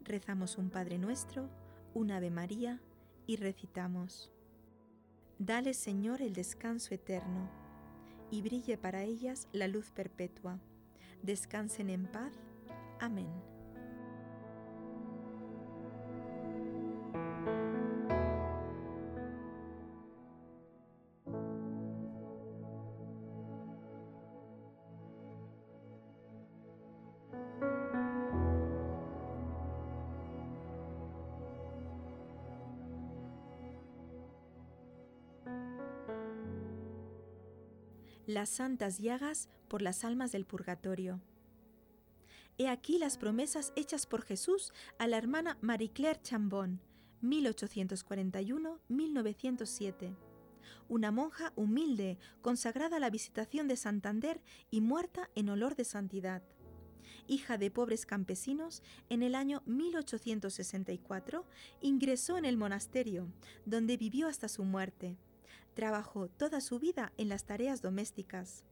Rezamos 0.00 0.58
un 0.58 0.68
Padre 0.68 0.98
nuestro, 0.98 1.48
un 1.94 2.10
Ave 2.10 2.30
María 2.30 2.82
y 3.26 3.36
recitamos. 3.36 4.32
Dale 5.38 5.74
Señor 5.74 6.22
el 6.22 6.32
descanso 6.32 6.94
eterno 6.94 7.50
y 8.30 8.42
brille 8.42 8.78
para 8.78 9.02
ellas 9.02 9.48
la 9.52 9.68
luz 9.68 9.90
perpetua. 9.90 10.58
Descansen 11.22 11.90
en 11.90 12.06
paz. 12.06 12.32
Amén. 13.00 13.55
Las 38.26 38.50
santas 38.50 38.98
llagas 38.98 39.48
por 39.68 39.82
las 39.82 40.04
almas 40.04 40.32
del 40.32 40.46
purgatorio. 40.46 41.20
He 42.58 42.68
aquí 42.68 42.98
las 42.98 43.18
promesas 43.18 43.72
hechas 43.76 44.06
por 44.06 44.22
Jesús 44.22 44.72
a 44.98 45.06
la 45.06 45.18
hermana 45.18 45.58
Marie-Claire 45.60 46.22
Chambon, 46.22 46.80
1841-1907. 47.22 50.16
Una 50.88 51.12
monja 51.12 51.52
humilde, 51.54 52.18
consagrada 52.42 52.96
a 52.96 53.00
la 53.00 53.10
visitación 53.10 53.68
de 53.68 53.76
Santander 53.76 54.40
y 54.70 54.80
muerta 54.80 55.30
en 55.34 55.50
olor 55.50 55.76
de 55.76 55.84
santidad. 55.84 56.42
Hija 57.28 57.58
de 57.58 57.70
pobres 57.70 58.06
campesinos, 58.06 58.82
en 59.08 59.22
el 59.22 59.34
año 59.34 59.62
1864 59.66 61.44
ingresó 61.80 62.38
en 62.38 62.44
el 62.44 62.56
monasterio, 62.56 63.28
donde 63.64 63.96
vivió 63.96 64.28
hasta 64.28 64.48
su 64.48 64.62
muerte. 64.64 65.16
Trabajó 65.76 66.28
toda 66.28 66.62
su 66.62 66.78
vida 66.78 67.12
en 67.18 67.28
las 67.28 67.44
tareas 67.44 67.82
domésticas. 67.82 68.64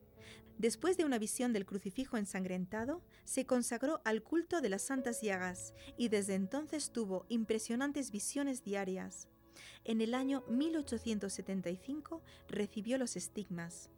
Después 0.56 0.97
de 0.97 1.05
una 1.05 1.18
visión 1.18 1.52
del 1.52 1.66
crucifijo 1.66 2.16
ensangrentado, 2.16 3.02
se 3.24 3.44
consagró 3.44 4.01
al 4.06 4.22
culto 4.22 4.62
de 4.62 4.70
las 4.70 4.81
santas 4.81 5.20
llagas 5.20 5.74
y 5.98 6.09
desde 6.09 6.35
entonces 6.35 6.93
tuvo 6.93 7.26
impresionantes 7.28 8.10
visiones 8.10 8.64
diarias. 8.64 9.28
En 9.85 10.01
el 10.01 10.14
año 10.14 10.44
1875 10.48 12.22
recibió 12.48 12.97
los 12.97 13.16
estigmas. 13.16 13.90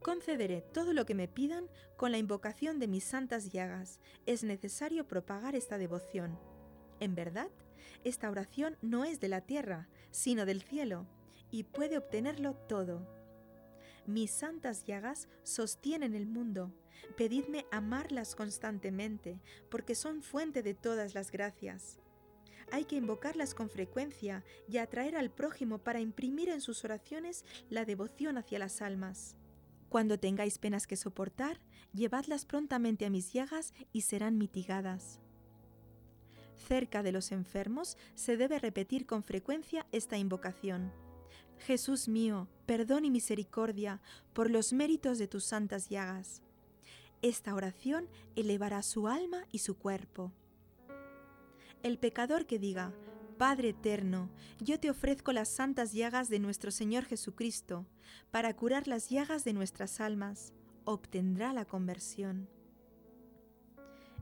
Concederé 0.00 0.62
todo 0.62 0.94
lo 0.94 1.04
que 1.04 1.14
me 1.14 1.28
pidan 1.28 1.66
con 1.98 2.12
la 2.12 2.18
invocación 2.18 2.78
de 2.78 2.88
mis 2.88 3.04
santas 3.04 3.52
llagas. 3.52 4.00
Es 4.24 4.42
necesario 4.42 5.06
propagar 5.06 5.54
esta 5.54 5.76
devoción. 5.76 6.38
En 6.98 7.14
verdad, 7.14 7.50
esta 8.04 8.30
oración 8.30 8.78
no 8.80 9.04
es 9.04 9.20
de 9.20 9.28
la 9.28 9.42
tierra, 9.42 9.88
sino 10.10 10.46
del 10.46 10.62
cielo, 10.62 11.06
y 11.50 11.64
puede 11.64 11.98
obtenerlo 11.98 12.54
todo. 12.54 13.06
Mis 14.06 14.30
santas 14.30 14.84
llagas 14.84 15.28
sostienen 15.42 16.14
el 16.14 16.26
mundo. 16.26 16.72
Pedidme 17.16 17.66
amarlas 17.70 18.34
constantemente, 18.34 19.40
porque 19.70 19.94
son 19.94 20.22
fuente 20.22 20.62
de 20.62 20.74
todas 20.74 21.14
las 21.14 21.30
gracias. 21.30 21.98
Hay 22.72 22.84
que 22.84 22.96
invocarlas 22.96 23.54
con 23.54 23.68
frecuencia 23.68 24.44
y 24.68 24.78
atraer 24.78 25.16
al 25.16 25.30
prójimo 25.30 25.78
para 25.78 26.00
imprimir 26.00 26.48
en 26.48 26.60
sus 26.60 26.84
oraciones 26.84 27.44
la 27.68 27.84
devoción 27.84 28.38
hacia 28.38 28.58
las 28.58 28.80
almas. 28.80 29.36
Cuando 29.88 30.18
tengáis 30.18 30.58
penas 30.58 30.86
que 30.86 30.96
soportar, 30.96 31.60
llevadlas 31.92 32.44
prontamente 32.44 33.06
a 33.06 33.10
mis 33.10 33.32
llagas 33.32 33.74
y 33.92 34.02
serán 34.02 34.38
mitigadas. 34.38 35.20
Cerca 36.68 37.02
de 37.02 37.12
los 37.12 37.32
enfermos 37.32 37.96
se 38.14 38.36
debe 38.36 38.58
repetir 38.58 39.06
con 39.06 39.22
frecuencia 39.22 39.86
esta 39.92 40.18
invocación. 40.18 40.92
Jesús 41.58 42.08
mío, 42.08 42.48
perdón 42.66 43.04
y 43.04 43.10
misericordia 43.10 44.00
por 44.32 44.50
los 44.50 44.72
méritos 44.72 45.18
de 45.18 45.28
tus 45.28 45.44
santas 45.44 45.88
llagas. 45.88 46.42
Esta 47.22 47.54
oración 47.54 48.08
elevará 48.34 48.82
su 48.82 49.08
alma 49.08 49.44
y 49.52 49.58
su 49.58 49.76
cuerpo. 49.76 50.32
El 51.82 51.98
pecador 51.98 52.46
que 52.46 52.58
diga, 52.58 52.92
Padre 53.36 53.70
eterno, 53.70 54.28
yo 54.58 54.78
te 54.78 54.90
ofrezco 54.90 55.32
las 55.32 55.48
santas 55.48 55.92
llagas 55.92 56.28
de 56.28 56.38
nuestro 56.38 56.70
Señor 56.70 57.04
Jesucristo, 57.04 57.86
para 58.30 58.54
curar 58.54 58.86
las 58.86 59.08
llagas 59.08 59.44
de 59.44 59.54
nuestras 59.54 60.00
almas, 60.00 60.52
obtendrá 60.84 61.52
la 61.52 61.64
conversión. 61.64 62.48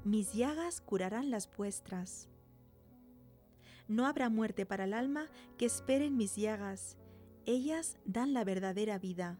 Mis 0.09 0.33
llagas 0.33 0.81
curarán 0.81 1.31
las 1.31 1.55
vuestras. 1.55 2.31
No 3.89 4.07
habrá 4.07 4.31
muerte 4.31 4.65
para 4.65 4.85
el 4.85 4.95
alma 4.95 5.29
que 5.59 5.67
esperen 5.67 6.17
mis 6.17 6.35
llagas, 6.35 6.97
ellas 7.45 7.99
dan 8.07 8.33
la 8.33 8.43
verdadera 8.43 8.99
vida. 8.99 9.39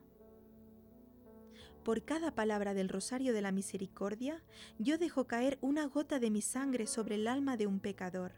Por 1.85 2.05
cada 2.05 2.35
palabra 2.35 2.75
del 2.75 2.91
rosario 2.91 3.33
de 3.33 3.41
la 3.41 3.51
misericordia, 3.51 4.45
yo 4.79 4.99
dejo 4.99 5.27
caer 5.27 5.57
una 5.63 5.87
gota 5.87 6.19
de 6.19 6.31
mi 6.31 6.43
sangre 6.43 6.87
sobre 6.87 7.15
el 7.15 7.29
alma 7.29 7.57
de 7.57 7.67
un 7.67 7.81
pecador 7.81 8.33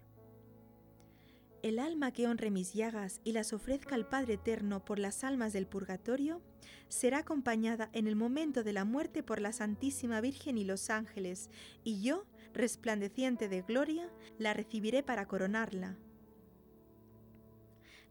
el 1.63 1.79
alma 1.79 2.13
que 2.13 2.27
honre 2.27 2.51
mis 2.51 2.73
llagas 2.73 3.21
y 3.25 3.33
las 3.33 3.53
ofrezca 3.53 3.95
al 3.95 4.09
Padre 4.09 4.35
Eterno 4.35 4.85
por 4.85 4.99
las 4.99 5.25
almas 5.25 5.53
del 5.53 5.67
purgatorio, 5.67 6.41
será 6.89 7.19
acompañada 7.19 7.91
en 7.93 8.07
el 8.07 8.17
momento 8.17 8.63
de 8.65 8.73
la 8.73 8.85
muerte 8.85 9.23
por 9.23 9.41
la 9.41 9.53
Santísima 9.53 10.21
Virgen 10.21 10.59
y 10.59 10.65
los 10.65 10.91
ángeles, 10.91 11.51
y 11.85 12.03
yo, 12.03 12.25
resplandeciente 12.53 13.49
de 13.49 13.63
gloria, 13.63 14.11
la 14.39 14.55
recibiré 14.55 15.03
para 15.03 15.27
coronarla. 15.27 15.97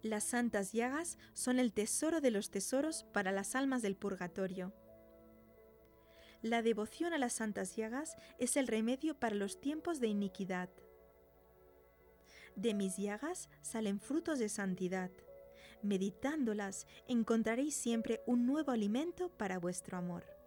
Las 0.01 0.23
santas 0.23 0.71
llagas 0.71 1.17
son 1.33 1.59
el 1.59 1.73
tesoro 1.73 2.21
de 2.21 2.31
los 2.31 2.51
tesoros 2.51 3.05
para 3.11 3.31
las 3.31 3.55
almas 3.55 3.81
del 3.81 3.95
purgatorio. 3.95 4.73
La 6.41 6.61
devoción 6.61 7.11
a 7.11 7.17
las 7.17 7.33
santas 7.33 7.75
llagas 7.75 8.15
es 8.37 8.55
el 8.55 8.67
remedio 8.67 9.19
para 9.19 9.35
los 9.35 9.59
tiempos 9.59 9.99
de 9.99 10.07
iniquidad. 10.07 10.69
De 12.59 12.73
mis 12.73 12.97
llagas 12.97 13.47
salen 13.61 14.01
frutos 14.01 14.37
de 14.37 14.49
santidad. 14.49 15.09
Meditándolas 15.81 16.87
encontraréis 17.07 17.73
siempre 17.73 18.21
un 18.25 18.45
nuevo 18.45 18.71
alimento 18.71 19.29
para 19.29 19.59
vuestro 19.59 19.97
amor. 19.97 20.38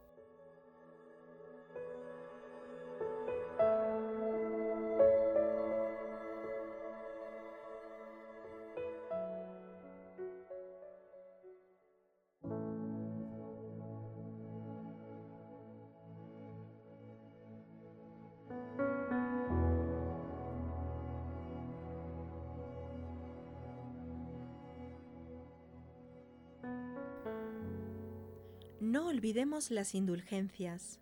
Olvidemos 29.32 29.70
las 29.70 29.94
indulgencias. 29.94 31.00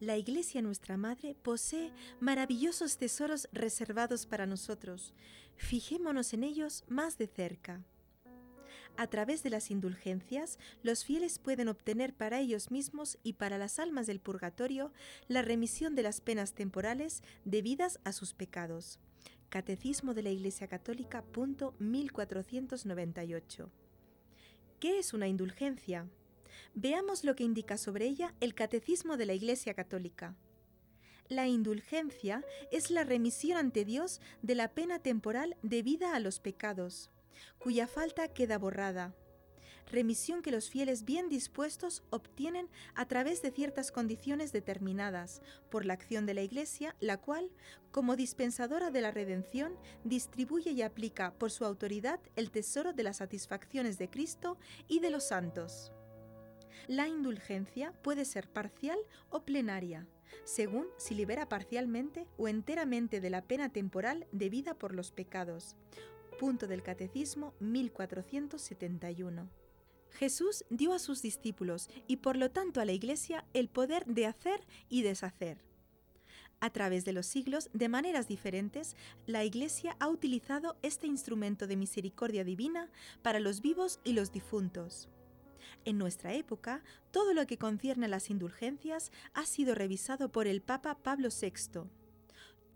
La 0.00 0.16
Iglesia 0.16 0.62
nuestra 0.62 0.96
Madre 0.96 1.34
posee 1.34 1.92
maravillosos 2.18 2.96
tesoros 2.96 3.46
reservados 3.52 4.24
para 4.24 4.46
nosotros. 4.46 5.12
Fijémonos 5.56 6.32
en 6.32 6.44
ellos 6.44 6.84
más 6.88 7.18
de 7.18 7.26
cerca. 7.26 7.84
A 8.96 9.06
través 9.06 9.42
de 9.42 9.50
las 9.50 9.70
indulgencias, 9.70 10.58
los 10.82 11.04
fieles 11.04 11.38
pueden 11.38 11.68
obtener 11.68 12.14
para 12.14 12.40
ellos 12.40 12.70
mismos 12.70 13.18
y 13.22 13.34
para 13.34 13.58
las 13.58 13.78
almas 13.78 14.06
del 14.06 14.20
purgatorio 14.20 14.90
la 15.26 15.42
remisión 15.42 15.94
de 15.94 16.04
las 16.04 16.22
penas 16.22 16.54
temporales 16.54 17.22
debidas 17.44 18.00
a 18.04 18.12
sus 18.12 18.32
pecados. 18.32 18.98
Catecismo 19.50 20.14
de 20.14 20.22
la 20.22 20.30
Iglesia 20.30 20.68
Católica, 20.68 21.20
punto 21.20 21.74
1498. 21.80 23.70
¿Qué 24.80 24.98
es 24.98 25.12
una 25.12 25.28
indulgencia? 25.28 26.08
Veamos 26.74 27.24
lo 27.24 27.34
que 27.34 27.44
indica 27.44 27.76
sobre 27.76 28.06
ella 28.06 28.34
el 28.40 28.54
Catecismo 28.54 29.16
de 29.16 29.26
la 29.26 29.34
Iglesia 29.34 29.74
Católica. 29.74 30.36
La 31.28 31.46
indulgencia 31.46 32.42
es 32.72 32.90
la 32.90 33.04
remisión 33.04 33.58
ante 33.58 33.84
Dios 33.84 34.20
de 34.40 34.54
la 34.54 34.68
pena 34.68 34.98
temporal 34.98 35.56
debida 35.62 36.14
a 36.14 36.20
los 36.20 36.40
pecados, 36.40 37.10
cuya 37.58 37.86
falta 37.86 38.28
queda 38.28 38.56
borrada. 38.56 39.14
Remisión 39.90 40.42
que 40.42 40.50
los 40.50 40.68
fieles 40.68 41.04
bien 41.04 41.28
dispuestos 41.28 42.02
obtienen 42.10 42.68
a 42.94 43.06
través 43.06 43.40
de 43.40 43.50
ciertas 43.50 43.90
condiciones 43.90 44.52
determinadas 44.52 45.40
por 45.70 45.86
la 45.86 45.94
acción 45.94 46.26
de 46.26 46.34
la 46.34 46.42
Iglesia, 46.42 46.94
la 47.00 47.16
cual, 47.18 47.50
como 47.90 48.16
dispensadora 48.16 48.90
de 48.90 49.00
la 49.00 49.10
redención, 49.10 49.76
distribuye 50.04 50.72
y 50.72 50.82
aplica 50.82 51.32
por 51.34 51.50
su 51.50 51.64
autoridad 51.64 52.20
el 52.36 52.50
tesoro 52.50 52.92
de 52.92 53.02
las 53.02 53.18
satisfacciones 53.18 53.98
de 53.98 54.10
Cristo 54.10 54.58
y 54.88 55.00
de 55.00 55.10
los 55.10 55.24
santos. 55.28 55.92
La 56.86 57.08
indulgencia 57.08 57.92
puede 58.02 58.24
ser 58.24 58.48
parcial 58.48 58.98
o 59.30 59.42
plenaria, 59.42 60.06
según 60.44 60.86
si 60.96 61.14
libera 61.14 61.48
parcialmente 61.48 62.26
o 62.36 62.48
enteramente 62.48 63.20
de 63.20 63.30
la 63.30 63.42
pena 63.42 63.70
temporal 63.70 64.26
debida 64.32 64.74
por 64.74 64.94
los 64.94 65.10
pecados. 65.12 65.76
Punto 66.38 66.66
del 66.66 66.82
Catecismo 66.82 67.52
1471. 67.60 69.50
Jesús 70.10 70.64
dio 70.70 70.92
a 70.92 70.98
sus 70.98 71.22
discípulos 71.22 71.88
y 72.06 72.18
por 72.18 72.36
lo 72.36 72.50
tanto 72.50 72.80
a 72.80 72.84
la 72.84 72.92
Iglesia 72.92 73.44
el 73.52 73.68
poder 73.68 74.06
de 74.06 74.26
hacer 74.26 74.66
y 74.88 75.02
deshacer. 75.02 75.58
A 76.60 76.70
través 76.70 77.04
de 77.04 77.12
los 77.12 77.26
siglos, 77.26 77.70
de 77.72 77.88
maneras 77.88 78.26
diferentes, 78.26 78.96
la 79.26 79.44
Iglesia 79.44 79.96
ha 80.00 80.08
utilizado 80.08 80.76
este 80.82 81.06
instrumento 81.06 81.66
de 81.68 81.76
misericordia 81.76 82.42
divina 82.42 82.90
para 83.22 83.38
los 83.38 83.60
vivos 83.60 84.00
y 84.02 84.12
los 84.14 84.32
difuntos. 84.32 85.08
En 85.88 85.96
nuestra 85.96 86.34
época, 86.34 86.82
todo 87.12 87.32
lo 87.32 87.46
que 87.46 87.56
concierne 87.56 88.04
a 88.04 88.08
las 88.10 88.28
indulgencias 88.28 89.10
ha 89.32 89.46
sido 89.46 89.74
revisado 89.74 90.30
por 90.30 90.46
el 90.46 90.60
Papa 90.60 90.98
Pablo 91.02 91.30
VI. 91.30 91.88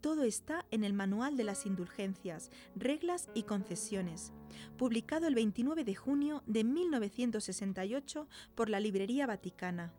Todo 0.01 0.23
está 0.23 0.65
en 0.71 0.83
el 0.83 0.95
Manual 0.95 1.37
de 1.37 1.45
las 1.45 1.67
Indulgencias, 1.67 2.51
Reglas 2.75 3.29
y 3.35 3.43
Concesiones, 3.43 4.33
publicado 4.79 5.27
el 5.27 5.35
29 5.35 5.85
de 5.85 5.95
junio 5.95 6.43
de 6.47 6.65
1968 6.65 8.29
por 8.55 8.71
la 8.71 8.81
Librería 8.81 9.27
Vaticana 9.27 9.93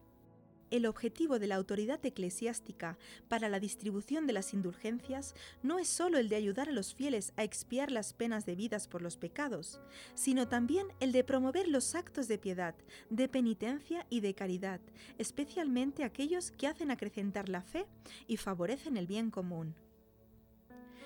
el 0.71 0.85
objetivo 0.85 1.39
de 1.39 1.47
la 1.47 1.55
autoridad 1.55 2.05
eclesiástica 2.05 2.97
para 3.27 3.49
la 3.49 3.59
distribución 3.59 4.27
de 4.27 4.33
las 4.33 4.53
indulgencias 4.53 5.35
no 5.61 5.79
es 5.79 5.87
sólo 5.87 6.17
el 6.17 6.29
de 6.29 6.35
ayudar 6.35 6.69
a 6.69 6.73
los 6.73 6.93
fieles 6.95 7.33
a 7.37 7.43
expiar 7.43 7.91
las 7.91 8.13
penas 8.13 8.45
debidas 8.45 8.87
por 8.87 9.01
los 9.01 9.17
pecados, 9.17 9.79
sino 10.15 10.47
también 10.47 10.87
el 10.99 11.11
de 11.11 11.23
promover 11.23 11.67
los 11.67 11.95
actos 11.95 12.27
de 12.27 12.37
piedad, 12.37 12.75
de 13.09 13.27
penitencia 13.27 14.05
y 14.09 14.21
de 14.21 14.33
caridad, 14.33 14.79
especialmente 15.17 16.03
aquellos 16.03 16.51
que 16.51 16.67
hacen 16.67 16.91
acrecentar 16.91 17.49
la 17.49 17.61
fe 17.61 17.85
y 18.27 18.37
favorecen 18.37 18.97
el 18.97 19.07
bien 19.07 19.31
común. 19.31 19.75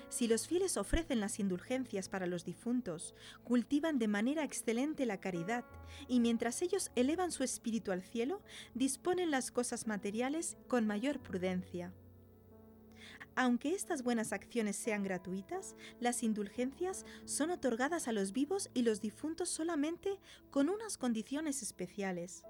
Si 0.08 0.26
los 0.26 0.48
fieles 0.48 0.76
ofrecen 0.76 1.20
las 1.20 1.38
indulgencias 1.38 2.08
para 2.08 2.26
los 2.26 2.44
difuntos, 2.44 3.14
cultivan 3.44 3.98
de 3.98 4.08
manera 4.08 4.42
excelente 4.42 5.04
la 5.04 5.20
caridad, 5.20 5.64
y 6.08 6.20
mientras 6.20 6.62
ellos 6.62 6.90
elevan 6.96 7.30
su 7.30 7.44
espíritu 7.44 7.92
al 7.92 8.02
cielo, 8.02 8.40
disponen 8.74 9.30
las 9.30 9.50
cosas 9.50 9.86
materiales 9.86 10.56
con 10.66 10.86
mayor 10.86 11.20
prudencia. 11.20 11.92
Aunque 13.36 13.72
estas 13.72 14.02
buenas 14.02 14.32
acciones 14.32 14.74
sean 14.74 15.04
gratuitas, 15.04 15.76
las 16.00 16.24
indulgencias 16.24 17.06
son 17.24 17.50
otorgadas 17.50 18.08
a 18.08 18.12
los 18.12 18.32
vivos 18.32 18.68
y 18.74 18.82
los 18.82 19.00
difuntos 19.00 19.48
solamente 19.48 20.18
con 20.50 20.68
unas 20.68 20.98
condiciones 20.98 21.62
especiales. 21.62 22.42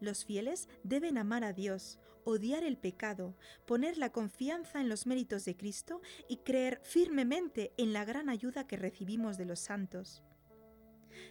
Los 0.00 0.24
fieles 0.24 0.68
deben 0.82 1.16
amar 1.16 1.44
a 1.44 1.52
Dios, 1.52 2.00
odiar 2.26 2.64
el 2.64 2.76
pecado, 2.76 3.36
poner 3.66 3.96
la 3.96 4.10
confianza 4.10 4.80
en 4.80 4.88
los 4.88 5.06
méritos 5.06 5.44
de 5.44 5.56
Cristo 5.56 6.02
y 6.28 6.38
creer 6.38 6.80
firmemente 6.82 7.72
en 7.78 7.92
la 7.92 8.04
gran 8.04 8.28
ayuda 8.28 8.66
que 8.66 8.76
recibimos 8.76 9.38
de 9.38 9.46
los 9.46 9.60
santos. 9.60 10.22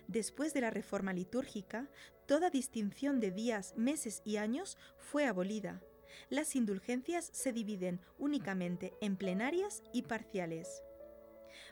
Después 0.08 0.54
de 0.54 0.62
la 0.62 0.72
reforma 0.72 1.14
litúrgica, 1.14 1.90
toda 2.26 2.50
distinción 2.50 3.20
de 3.20 3.32
días, 3.32 3.74
meses 3.76 4.22
y 4.26 4.38
años 4.38 4.78
fue 4.98 5.26
abolida. 5.26 5.82
Las 6.30 6.56
indulgencias 6.56 7.30
se 7.34 7.52
dividen 7.52 8.00
únicamente 8.18 8.94
en 9.02 9.18
plenarias 9.18 9.84
y 9.92 10.04
parciales. 10.04 10.82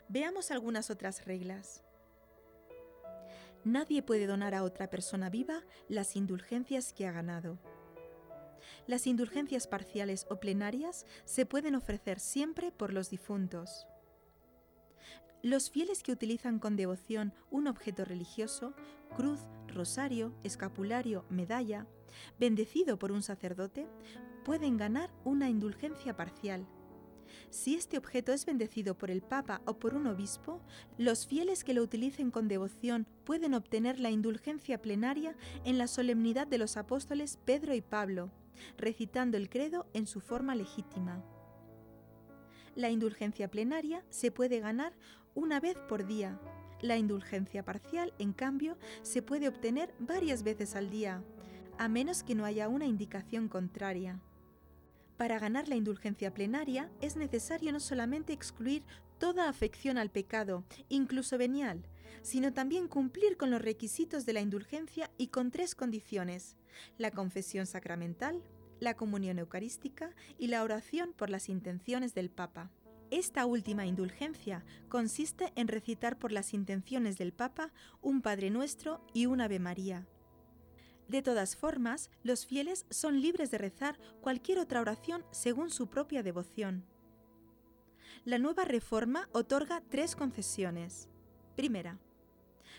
Veamos 0.08 0.50
algunas 0.50 0.90
otras 0.90 1.24
reglas. 1.24 1.82
Nadie 3.64 4.02
puede 4.02 4.26
donar 4.26 4.54
a 4.54 4.62
otra 4.62 4.90
persona 4.90 5.30
viva 5.30 5.64
las 5.88 6.14
indulgencias 6.14 6.92
que 6.92 7.06
ha 7.06 7.12
ganado. 7.12 7.58
Las 8.86 9.06
indulgencias 9.06 9.66
parciales 9.66 10.26
o 10.28 10.40
plenarias 10.40 11.06
se 11.24 11.46
pueden 11.46 11.74
ofrecer 11.74 12.20
siempre 12.20 12.70
por 12.70 12.92
los 12.92 13.08
difuntos. 13.08 13.86
Los 15.42 15.70
fieles 15.70 16.02
que 16.02 16.12
utilizan 16.12 16.58
con 16.58 16.76
devoción 16.76 17.34
un 17.50 17.66
objeto 17.66 18.04
religioso, 18.04 18.74
cruz, 19.16 19.40
rosario, 19.68 20.34
escapulario, 20.42 21.24
medalla, 21.30 21.86
bendecido 22.38 22.98
por 22.98 23.12
un 23.12 23.22
sacerdote, 23.22 23.86
pueden 24.44 24.76
ganar 24.76 25.10
una 25.24 25.48
indulgencia 25.48 26.16
parcial. 26.16 26.66
Si 27.50 27.74
este 27.74 27.96
objeto 27.98 28.32
es 28.32 28.44
bendecido 28.46 28.96
por 28.96 29.10
el 29.10 29.22
Papa 29.22 29.62
o 29.64 29.78
por 29.78 29.94
un 29.94 30.06
obispo, 30.06 30.60
los 30.98 31.26
fieles 31.26 31.64
que 31.64 31.74
lo 31.74 31.82
utilicen 31.82 32.30
con 32.30 32.48
devoción 32.48 33.06
pueden 33.24 33.54
obtener 33.54 33.98
la 33.98 34.10
indulgencia 34.10 34.80
plenaria 34.80 35.36
en 35.64 35.78
la 35.78 35.88
solemnidad 35.88 36.46
de 36.46 36.58
los 36.58 36.76
apóstoles 36.76 37.38
Pedro 37.44 37.74
y 37.74 37.80
Pablo, 37.80 38.30
recitando 38.76 39.36
el 39.36 39.48
credo 39.48 39.86
en 39.92 40.06
su 40.06 40.20
forma 40.20 40.54
legítima. 40.54 41.22
La 42.74 42.90
indulgencia 42.90 43.50
plenaria 43.50 44.04
se 44.10 44.30
puede 44.30 44.60
ganar 44.60 44.94
una 45.34 45.60
vez 45.60 45.76
por 45.88 46.06
día. 46.06 46.40
La 46.80 46.96
indulgencia 46.96 47.64
parcial, 47.64 48.12
en 48.18 48.32
cambio, 48.32 48.76
se 49.02 49.22
puede 49.22 49.48
obtener 49.48 49.94
varias 49.98 50.42
veces 50.42 50.74
al 50.74 50.90
día, 50.90 51.22
a 51.78 51.88
menos 51.88 52.22
que 52.22 52.34
no 52.34 52.44
haya 52.44 52.68
una 52.68 52.86
indicación 52.86 53.48
contraria. 53.48 54.20
Para 55.16 55.38
ganar 55.38 55.68
la 55.68 55.76
indulgencia 55.76 56.34
plenaria 56.34 56.90
es 57.00 57.16
necesario 57.16 57.72
no 57.72 57.80
solamente 57.80 58.32
excluir 58.32 58.84
toda 59.18 59.48
afección 59.48 59.96
al 59.96 60.10
pecado, 60.10 60.64
incluso 60.88 61.38
venial, 61.38 61.86
sino 62.22 62.52
también 62.52 62.88
cumplir 62.88 63.36
con 63.36 63.50
los 63.50 63.62
requisitos 63.62 64.26
de 64.26 64.32
la 64.32 64.40
indulgencia 64.40 65.10
y 65.18 65.28
con 65.28 65.50
tres 65.50 65.74
condiciones, 65.74 66.56
la 66.98 67.10
confesión 67.10 67.66
sacramental, 67.66 68.42
la 68.80 68.94
comunión 68.94 69.38
eucarística 69.38 70.14
y 70.38 70.48
la 70.48 70.62
oración 70.62 71.12
por 71.12 71.30
las 71.30 71.48
intenciones 71.48 72.14
del 72.14 72.30
Papa. 72.30 72.70
Esta 73.10 73.46
última 73.46 73.86
indulgencia 73.86 74.64
consiste 74.88 75.52
en 75.56 75.68
recitar 75.68 76.18
por 76.18 76.32
las 76.32 76.54
intenciones 76.54 77.18
del 77.18 77.32
Papa 77.32 77.72
un 78.00 78.22
Padre 78.22 78.50
Nuestro 78.50 79.06
y 79.12 79.26
un 79.26 79.40
Ave 79.40 79.58
María, 79.58 80.06
de 81.08 81.20
todas 81.20 81.54
formas, 81.56 82.10
los 82.22 82.46
fieles 82.46 82.86
son 82.90 83.20
libres 83.20 83.50
de 83.50 83.58
rezar 83.58 83.98
cualquier 84.20 84.58
otra 84.58 84.80
oración 84.80 85.24
según 85.32 85.70
su 85.70 85.88
propia 85.88 86.22
devoción. 86.22 86.84
La 88.24 88.38
nueva 88.38 88.64
reforma 88.64 89.28
otorga 89.32 89.82
tres 89.90 90.16
concesiones. 90.16 91.08
Primera, 91.56 91.98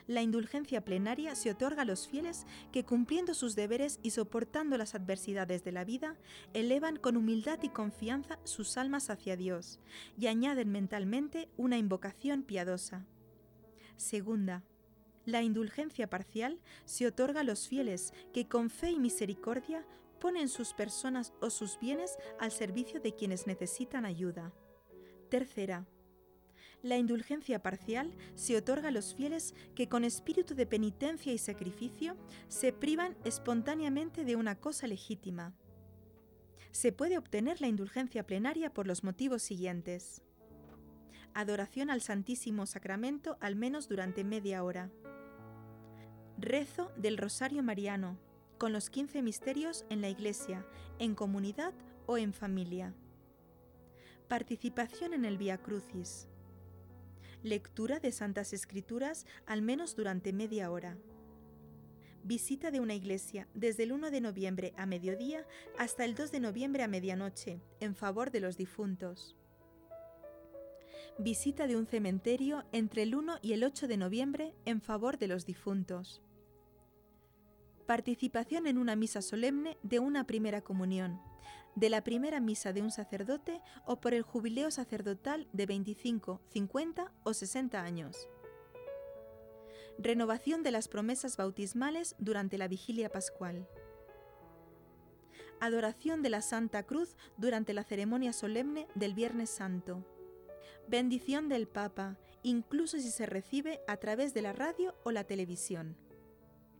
la 0.07 0.21
indulgencia 0.21 0.85
plenaria 0.85 1.35
se 1.35 1.51
otorga 1.51 1.81
a 1.81 1.85
los 1.85 2.07
fieles 2.07 2.45
que 2.71 2.85
cumpliendo 2.85 3.33
sus 3.33 3.55
deberes 3.55 3.99
y 4.03 4.11
soportando 4.11 4.77
las 4.77 4.95
adversidades 4.95 5.63
de 5.63 5.71
la 5.71 5.83
vida, 5.83 6.15
elevan 6.53 6.97
con 6.97 7.17
humildad 7.17 7.59
y 7.63 7.69
confianza 7.69 8.39
sus 8.43 8.77
almas 8.77 9.09
hacia 9.09 9.35
Dios 9.35 9.79
y 10.17 10.27
añaden 10.27 10.71
mentalmente 10.71 11.49
una 11.57 11.77
invocación 11.77 12.43
piadosa. 12.43 13.05
Segunda, 13.97 14.63
la 15.25 15.41
indulgencia 15.41 16.07
parcial 16.09 16.59
se 16.85 17.07
otorga 17.07 17.41
a 17.41 17.43
los 17.43 17.67
fieles 17.67 18.13
que 18.31 18.47
con 18.47 18.69
fe 18.69 18.91
y 18.91 18.99
misericordia 18.99 19.85
ponen 20.19 20.49
sus 20.49 20.73
personas 20.73 21.33
o 21.41 21.49
sus 21.49 21.79
bienes 21.79 22.17
al 22.39 22.51
servicio 22.51 22.99
de 22.99 23.15
quienes 23.15 23.47
necesitan 23.47 24.05
ayuda. 24.05 24.53
Tercera, 25.29 25.87
la 26.85 26.97
indulgencia 26.97 27.63
parcial 27.63 28.13
se 28.35 28.55
otorga 28.55 28.89
a 28.89 28.91
los 28.91 29.15
fieles 29.15 29.55
que 29.73 29.89
con 29.89 30.03
espíritu 30.03 30.53
de 30.53 30.67
penitencia 30.67 31.33
y 31.33 31.39
sacrificio 31.39 32.15
se 32.47 32.71
privan 32.73 33.17
espontáneamente 33.23 34.23
de 34.23 34.35
una 34.35 34.55
cosa 34.59 34.85
legítima. 34.85 35.55
Se 36.71 36.91
puede 36.91 37.17
obtener 37.17 37.59
la 37.59 37.67
indulgencia 37.67 38.27
plenaria 38.27 38.71
por 38.71 38.85
los 38.85 39.03
motivos 39.03 39.41
siguientes. 39.41 40.21
Adoración 41.33 41.89
al 41.89 42.01
Santísimo 42.01 42.67
Sacramento 42.67 43.37
al 43.41 43.55
menos 43.55 43.89
durante 43.89 44.23
media 44.23 44.63
hora 44.63 44.91
Rezo 46.37 46.91
del 46.97 47.17
Rosario 47.17 47.63
Mariano, 47.63 48.19
con 48.59 48.73
los 48.73 48.91
15 48.91 49.23
misterios 49.23 49.85
en 49.89 50.01
la 50.01 50.09
iglesia, 50.09 50.67
en 50.99 51.15
comunidad 51.15 51.73
o 52.05 52.17
en 52.17 52.31
familia. 52.31 52.93
Participación 54.27 55.13
en 55.13 55.25
el 55.25 55.37
Via 55.37 55.57
Crucis. 55.57 56.27
Lectura 57.45 57.99
de 57.99 58.11
Santas 58.11 58.53
Escrituras 58.53 59.27
al 59.45 59.61
menos 59.61 59.95
durante 59.95 60.33
media 60.33 60.71
hora. 60.71 60.97
Visita 62.23 62.71
de 62.71 62.79
una 62.79 62.95
iglesia 62.95 63.47
desde 63.53 63.83
el 63.83 63.91
1 63.91 64.09
de 64.09 64.19
noviembre 64.19 64.73
a 64.77 64.87
mediodía 64.87 65.45
hasta 65.77 66.05
el 66.05 66.15
2 66.15 66.31
de 66.31 66.39
noviembre 66.39 66.81
a 66.81 66.87
medianoche 66.87 67.61
en 67.79 67.95
favor 67.95 68.31
de 68.31 68.39
los 68.39 68.57
difuntos 68.57 69.35
visita 71.17 71.65
de 71.65 71.77
un 71.77 71.85
cementerio 71.85 72.65
entre 72.73 73.03
el 73.03 73.15
1 73.15 73.37
y 73.41 73.53
el 73.53 73.63
8 73.63 73.87
de 73.87 73.95
noviembre 73.95 74.53
en 74.65 74.81
favor 74.81 75.17
de 75.17 75.29
los 75.29 75.45
difuntos. 75.45 76.21
Participación 77.85 78.67
en 78.67 78.77
una 78.77 78.97
misa 78.97 79.21
solemne 79.21 79.77
de 79.81 79.99
una 79.99 80.27
primera 80.27 80.59
comunión, 80.59 81.21
de 81.75 81.89
la 81.89 82.03
primera 82.03 82.39
misa 82.39 82.73
de 82.73 82.81
un 82.81 82.91
sacerdote 82.91 83.61
o 83.85 83.99
por 83.99 84.13
el 84.13 84.23
jubileo 84.23 84.71
sacerdotal 84.71 85.47
de 85.53 85.65
25, 85.65 86.41
50 86.49 87.11
o 87.23 87.33
60 87.33 87.81
años. 87.81 88.27
Renovación 89.97 90.63
de 90.63 90.71
las 90.71 90.87
promesas 90.87 91.37
bautismales 91.37 92.15
durante 92.19 92.57
la 92.57 92.67
vigilia 92.67 93.09
pascual. 93.09 93.67
Adoración 95.61 96.21
de 96.21 96.29
la 96.29 96.41
Santa 96.41 96.83
Cruz 96.83 97.15
durante 97.37 97.73
la 97.73 97.83
ceremonia 97.83 98.33
solemne 98.33 98.87
del 98.95 99.13
Viernes 99.13 99.49
Santo 99.49 100.05
bendición 100.87 101.49
del 101.49 101.67
Papa, 101.67 102.17
incluso 102.43 102.99
si 102.99 103.09
se 103.09 103.25
recibe 103.25 103.81
a 103.87 103.97
través 103.97 104.33
de 104.33 104.41
la 104.41 104.53
radio 104.53 104.95
o 105.03 105.11
la 105.11 105.23
televisión. 105.23 105.97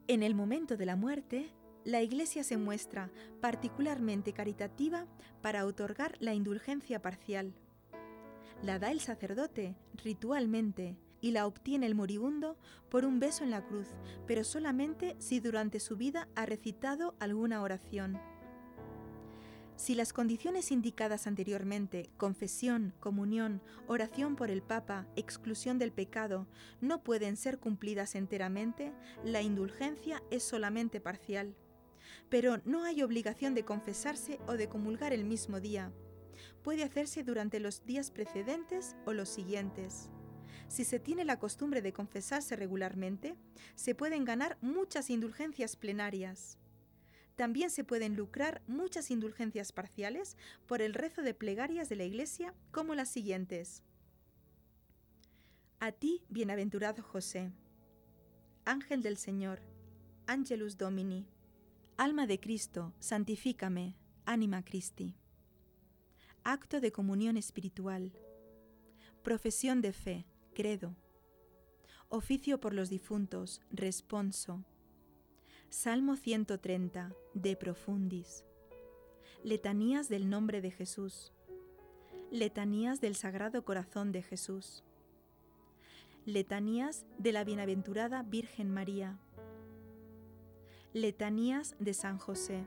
En 0.08 0.22
el 0.22 0.36
momento 0.36 0.78
de 0.78 0.86
la 0.86 0.96
muerte, 0.96 1.52
la 1.86 2.02
Iglesia 2.02 2.44
se 2.44 2.58
muestra 2.58 3.12
particularmente 3.42 4.34
caritativa 4.34 5.06
para 5.42 5.66
otorgar 5.66 6.18
la 6.20 6.34
indulgencia 6.34 7.02
parcial. 7.02 7.54
La 8.64 8.80
da 8.80 8.90
el 8.90 9.00
sacerdote 9.00 9.76
ritualmente 10.04 10.98
y 11.22 11.32
la 11.32 11.46
obtiene 11.46 11.86
el 11.86 11.94
moribundo 11.94 12.58
por 12.90 13.06
un 13.06 13.20
beso 13.20 13.44
en 13.44 13.52
la 13.52 13.64
cruz, 13.64 13.88
pero 14.26 14.44
solamente 14.44 15.16
si 15.20 15.40
durante 15.40 15.80
su 15.80 15.96
vida 15.96 16.28
ha 16.36 16.48
recitado 16.48 17.16
alguna 17.20 17.62
oración. 17.62 18.20
Si 19.76 19.94
las 19.94 20.14
condiciones 20.14 20.72
indicadas 20.72 21.28
anteriormente, 21.28 22.10
confesión, 22.18 22.94
comunión, 23.00 23.62
oración 23.88 24.36
por 24.36 24.50
el 24.50 24.64
Papa, 24.64 25.06
exclusión 25.16 25.78
del 25.78 25.92
pecado, 25.92 26.48
no 26.82 27.04
pueden 27.04 27.36
ser 27.38 27.60
cumplidas 27.60 28.16
enteramente, 28.16 28.94
la 29.24 29.42
indulgencia 29.42 30.24
es 30.32 30.44
solamente 30.44 31.02
parcial. 31.02 31.56
Pero 32.36 32.62
no 32.66 32.84
hay 32.84 33.02
obligación 33.02 33.56
de 33.56 33.64
confesarse 33.64 34.42
o 34.46 34.58
de 34.58 34.68
comulgar 34.68 35.14
el 35.14 35.24
mismo 35.24 35.62
día. 35.62 35.94
Puede 36.64 36.84
hacerse 36.84 37.24
durante 37.24 37.62
los 37.62 37.86
días 37.86 38.12
precedentes 38.12 38.98
o 39.06 39.14
los 39.14 39.30
siguientes. 39.30 40.10
Si 40.68 40.84
se 40.84 41.00
tiene 41.00 41.24
la 41.24 41.40
costumbre 41.40 41.82
de 41.82 41.94
confesarse 41.94 42.58
regularmente, 42.58 43.38
se 43.76 43.96
pueden 43.96 44.26
ganar 44.26 44.58
muchas 44.60 45.10
indulgencias 45.10 45.78
plenarias. 45.78 46.58
También 47.38 47.70
se 47.70 47.86
pueden 47.86 48.18
lucrar 48.18 48.62
muchas 48.68 49.12
indulgencias 49.12 49.72
parciales 49.72 50.36
por 50.66 50.82
el 50.82 50.94
rezo 50.94 51.22
de 51.22 51.34
plegarias 51.34 51.88
de 51.88 51.96
la 51.96 52.04
Iglesia, 52.04 52.54
como 52.72 52.96
las 52.96 53.08
siguientes. 53.08 53.82
A 55.80 55.94
ti, 55.94 56.26
bienaventurado 56.28 57.02
José, 57.02 57.54
Ángel 58.66 59.04
del 59.04 59.16
Señor, 59.16 59.62
Angelus 60.28 60.78
Domini, 60.78 61.30
Alma 61.98 62.28
de 62.28 62.42
Cristo, 62.42 62.94
santifícame, 63.00 63.96
Anima 64.26 64.66
Christi. 64.66 65.16
Acto 66.44 66.82
de 66.82 66.92
comunión 66.92 67.38
espiritual. 67.38 68.12
Profesión 69.24 69.80
de 69.80 69.94
fe, 69.94 70.26
credo. 70.54 70.98
Oficio 72.10 72.60
por 72.60 72.74
los 72.74 72.90
difuntos, 72.90 73.62
responso. 73.72 74.66
Salmo 75.70 76.18
130, 76.18 77.14
de 77.34 77.56
profundis. 77.56 78.44
Letanías 79.42 80.10
del 80.10 80.30
nombre 80.30 80.60
de 80.60 80.72
Jesús. 80.72 81.32
Letanías 82.30 83.00
del 83.00 83.16
Sagrado 83.16 83.64
Corazón 83.64 84.12
de 84.12 84.22
Jesús. 84.22 84.84
Letanías 86.26 87.06
de 87.18 87.32
la 87.32 87.46
Bienaventurada 87.46 88.22
Virgen 88.22 88.70
María. 88.70 89.18
Letanías 90.96 91.76
de 91.78 91.94
San 91.94 92.18
José. 92.18 92.66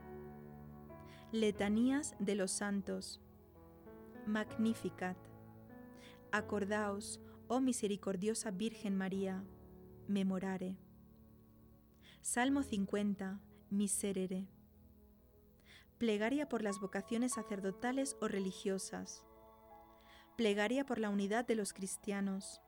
Letanías 1.31 2.15
de 2.19 2.35
los 2.35 2.51
Santos. 2.51 3.19
Magnificat. 4.27 5.17
Acordaos, 6.31 7.19
oh 7.47 7.59
misericordiosa 7.59 8.51
Virgen 8.51 8.95
María, 8.95 9.43
memorare. 10.07 10.77
Salmo 12.21 12.61
50. 12.61 13.41
Miserere. 13.71 14.47
Plegaria 15.97 16.47
por 16.47 16.61
las 16.61 16.79
vocaciones 16.79 17.33
sacerdotales 17.33 18.15
o 18.21 18.27
religiosas. 18.27 19.25
Plegaria 20.37 20.85
por 20.85 20.99
la 20.99 21.09
unidad 21.09 21.47
de 21.47 21.55
los 21.55 21.73
cristianos. 21.73 22.61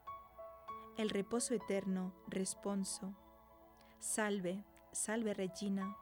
El 0.97 1.11
reposo 1.11 1.53
eterno, 1.53 2.15
responso. 2.27 3.15
Salve, 3.99 4.65
salve 4.91 5.33
Regina. 5.33 5.95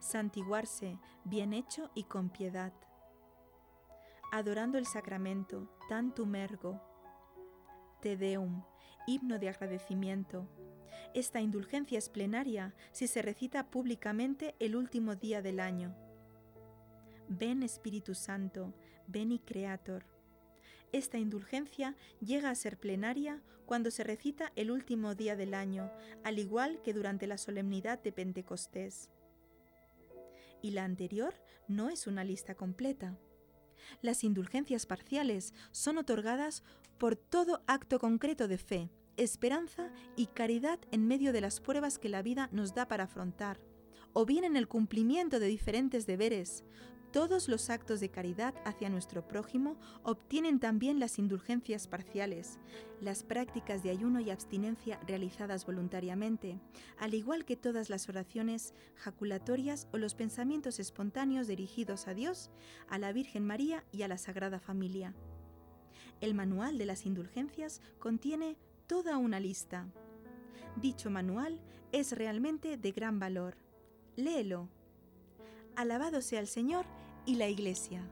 Santiguarse, 0.00 0.98
bien 1.24 1.52
hecho 1.52 1.90
y 1.94 2.04
con 2.04 2.28
piedad. 2.28 2.72
Adorando 4.32 4.78
el 4.78 4.86
sacramento, 4.86 5.68
tantum 5.88 6.34
ergo. 6.34 6.80
Te 8.00 8.16
deum, 8.16 8.64
himno 9.06 9.38
de 9.38 9.48
agradecimiento. 9.48 10.48
Esta 11.14 11.40
indulgencia 11.40 11.98
es 11.98 12.08
plenaria 12.08 12.74
si 12.90 13.06
se 13.06 13.22
recita 13.22 13.70
públicamente 13.70 14.56
el 14.58 14.76
último 14.76 15.14
día 15.14 15.40
del 15.40 15.60
año. 15.60 15.94
Ven 17.28 17.62
Espíritu 17.62 18.14
Santo, 18.14 18.74
ven 19.06 19.32
y 19.32 19.38
Creator. 19.38 20.13
Esta 20.94 21.18
indulgencia 21.18 21.96
llega 22.20 22.50
a 22.50 22.54
ser 22.54 22.78
plenaria 22.78 23.42
cuando 23.66 23.90
se 23.90 24.04
recita 24.04 24.52
el 24.54 24.70
último 24.70 25.16
día 25.16 25.34
del 25.34 25.52
año, 25.52 25.90
al 26.22 26.38
igual 26.38 26.80
que 26.82 26.92
durante 26.92 27.26
la 27.26 27.36
solemnidad 27.36 28.00
de 28.00 28.12
Pentecostés. 28.12 29.10
Y 30.62 30.70
la 30.70 30.84
anterior 30.84 31.34
no 31.66 31.90
es 31.90 32.06
una 32.06 32.22
lista 32.22 32.54
completa. 32.54 33.18
Las 34.02 34.22
indulgencias 34.22 34.86
parciales 34.86 35.52
son 35.72 35.98
otorgadas 35.98 36.62
por 36.96 37.16
todo 37.16 37.64
acto 37.66 37.98
concreto 37.98 38.46
de 38.46 38.58
fe, 38.58 38.88
esperanza 39.16 39.90
y 40.14 40.26
caridad 40.26 40.78
en 40.92 41.08
medio 41.08 41.32
de 41.32 41.40
las 41.40 41.58
pruebas 41.58 41.98
que 41.98 42.08
la 42.08 42.22
vida 42.22 42.48
nos 42.52 42.72
da 42.72 42.86
para 42.86 43.04
afrontar, 43.04 43.58
o 44.12 44.26
bien 44.26 44.44
en 44.44 44.56
el 44.56 44.68
cumplimiento 44.68 45.40
de 45.40 45.48
diferentes 45.48 46.06
deberes, 46.06 46.62
todos 47.14 47.48
los 47.48 47.70
actos 47.70 48.00
de 48.00 48.08
caridad 48.08 48.56
hacia 48.64 48.90
nuestro 48.90 49.28
prójimo 49.28 49.76
obtienen 50.02 50.58
también 50.58 50.98
las 50.98 51.20
indulgencias 51.20 51.86
parciales, 51.86 52.58
las 53.00 53.22
prácticas 53.22 53.84
de 53.84 53.90
ayuno 53.90 54.18
y 54.18 54.30
abstinencia 54.30 54.98
realizadas 55.06 55.64
voluntariamente, 55.64 56.58
al 56.98 57.14
igual 57.14 57.44
que 57.44 57.54
todas 57.54 57.88
las 57.88 58.08
oraciones 58.08 58.74
jaculatorias 58.96 59.86
o 59.92 59.98
los 59.98 60.16
pensamientos 60.16 60.80
espontáneos 60.80 61.46
dirigidos 61.46 62.08
a 62.08 62.14
Dios, 62.14 62.50
a 62.88 62.98
la 62.98 63.12
Virgen 63.12 63.46
María 63.46 63.84
y 63.92 64.02
a 64.02 64.08
la 64.08 64.18
Sagrada 64.18 64.58
Familia. 64.58 65.14
El 66.20 66.34
manual 66.34 66.78
de 66.78 66.86
las 66.86 67.06
indulgencias 67.06 67.80
contiene 68.00 68.56
toda 68.88 69.18
una 69.18 69.38
lista. 69.38 69.86
Dicho 70.74 71.10
manual 71.10 71.60
es 71.92 72.10
realmente 72.10 72.76
de 72.76 72.90
gran 72.90 73.20
valor. 73.20 73.56
Léelo. 74.16 74.68
Alabado 75.76 76.20
sea 76.20 76.40
el 76.40 76.48
Señor 76.48 76.86
y 77.26 77.36
la 77.36 77.48
Iglesia. 77.48 78.02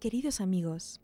Queridos 0.00 0.40
amigos, 0.40 1.02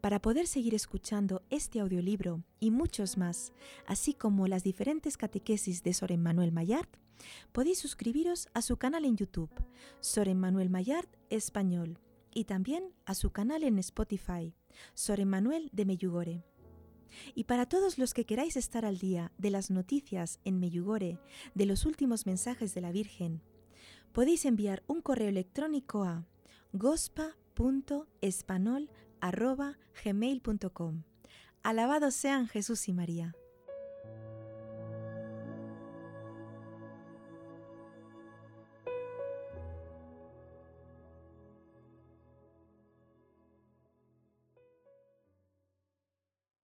para 0.00 0.20
poder 0.20 0.46
seguir 0.46 0.74
escuchando 0.74 1.42
este 1.50 1.80
audiolibro 1.80 2.42
y 2.60 2.70
muchos 2.70 3.16
más, 3.16 3.52
así 3.86 4.14
como 4.14 4.48
las 4.48 4.64
diferentes 4.64 5.16
catequesis 5.16 5.82
de 5.82 5.94
Soren 5.94 6.22
Manuel 6.22 6.52
Mayard, 6.52 6.88
podéis 7.52 7.78
suscribiros 7.78 8.48
a 8.54 8.62
su 8.62 8.76
canal 8.76 9.04
en 9.04 9.16
YouTube, 9.16 9.50
Soren 10.00 10.38
Manuel 10.38 10.70
Mayard 10.70 11.08
Español, 11.30 11.98
y 12.34 12.44
también 12.44 12.94
a 13.04 13.14
su 13.14 13.30
canal 13.30 13.62
en 13.62 13.78
Spotify, 13.78 14.54
Soren 14.94 15.28
Manuel 15.28 15.68
de 15.72 15.84
Meyugore. 15.84 16.42
Y 17.34 17.44
para 17.44 17.66
todos 17.66 17.98
los 17.98 18.14
que 18.14 18.24
queráis 18.24 18.56
estar 18.56 18.86
al 18.86 18.98
día 18.98 19.32
de 19.36 19.50
las 19.50 19.70
noticias 19.70 20.40
en 20.44 20.58
Meyugore, 20.58 21.18
de 21.54 21.66
los 21.66 21.84
últimos 21.84 22.24
mensajes 22.26 22.74
de 22.74 22.80
la 22.80 22.90
Virgen, 22.90 23.42
podéis 24.12 24.46
enviar 24.46 24.82
un 24.86 25.02
correo 25.02 25.28
electrónico 25.28 26.04
a 26.04 26.24
gospa.espanol.com 26.72 29.11
arroba 29.22 29.78
gmail.com. 30.04 31.04
Alabados 31.62 32.14
sean 32.14 32.48
Jesús 32.48 32.88
y 32.88 32.92
María. 32.92 33.34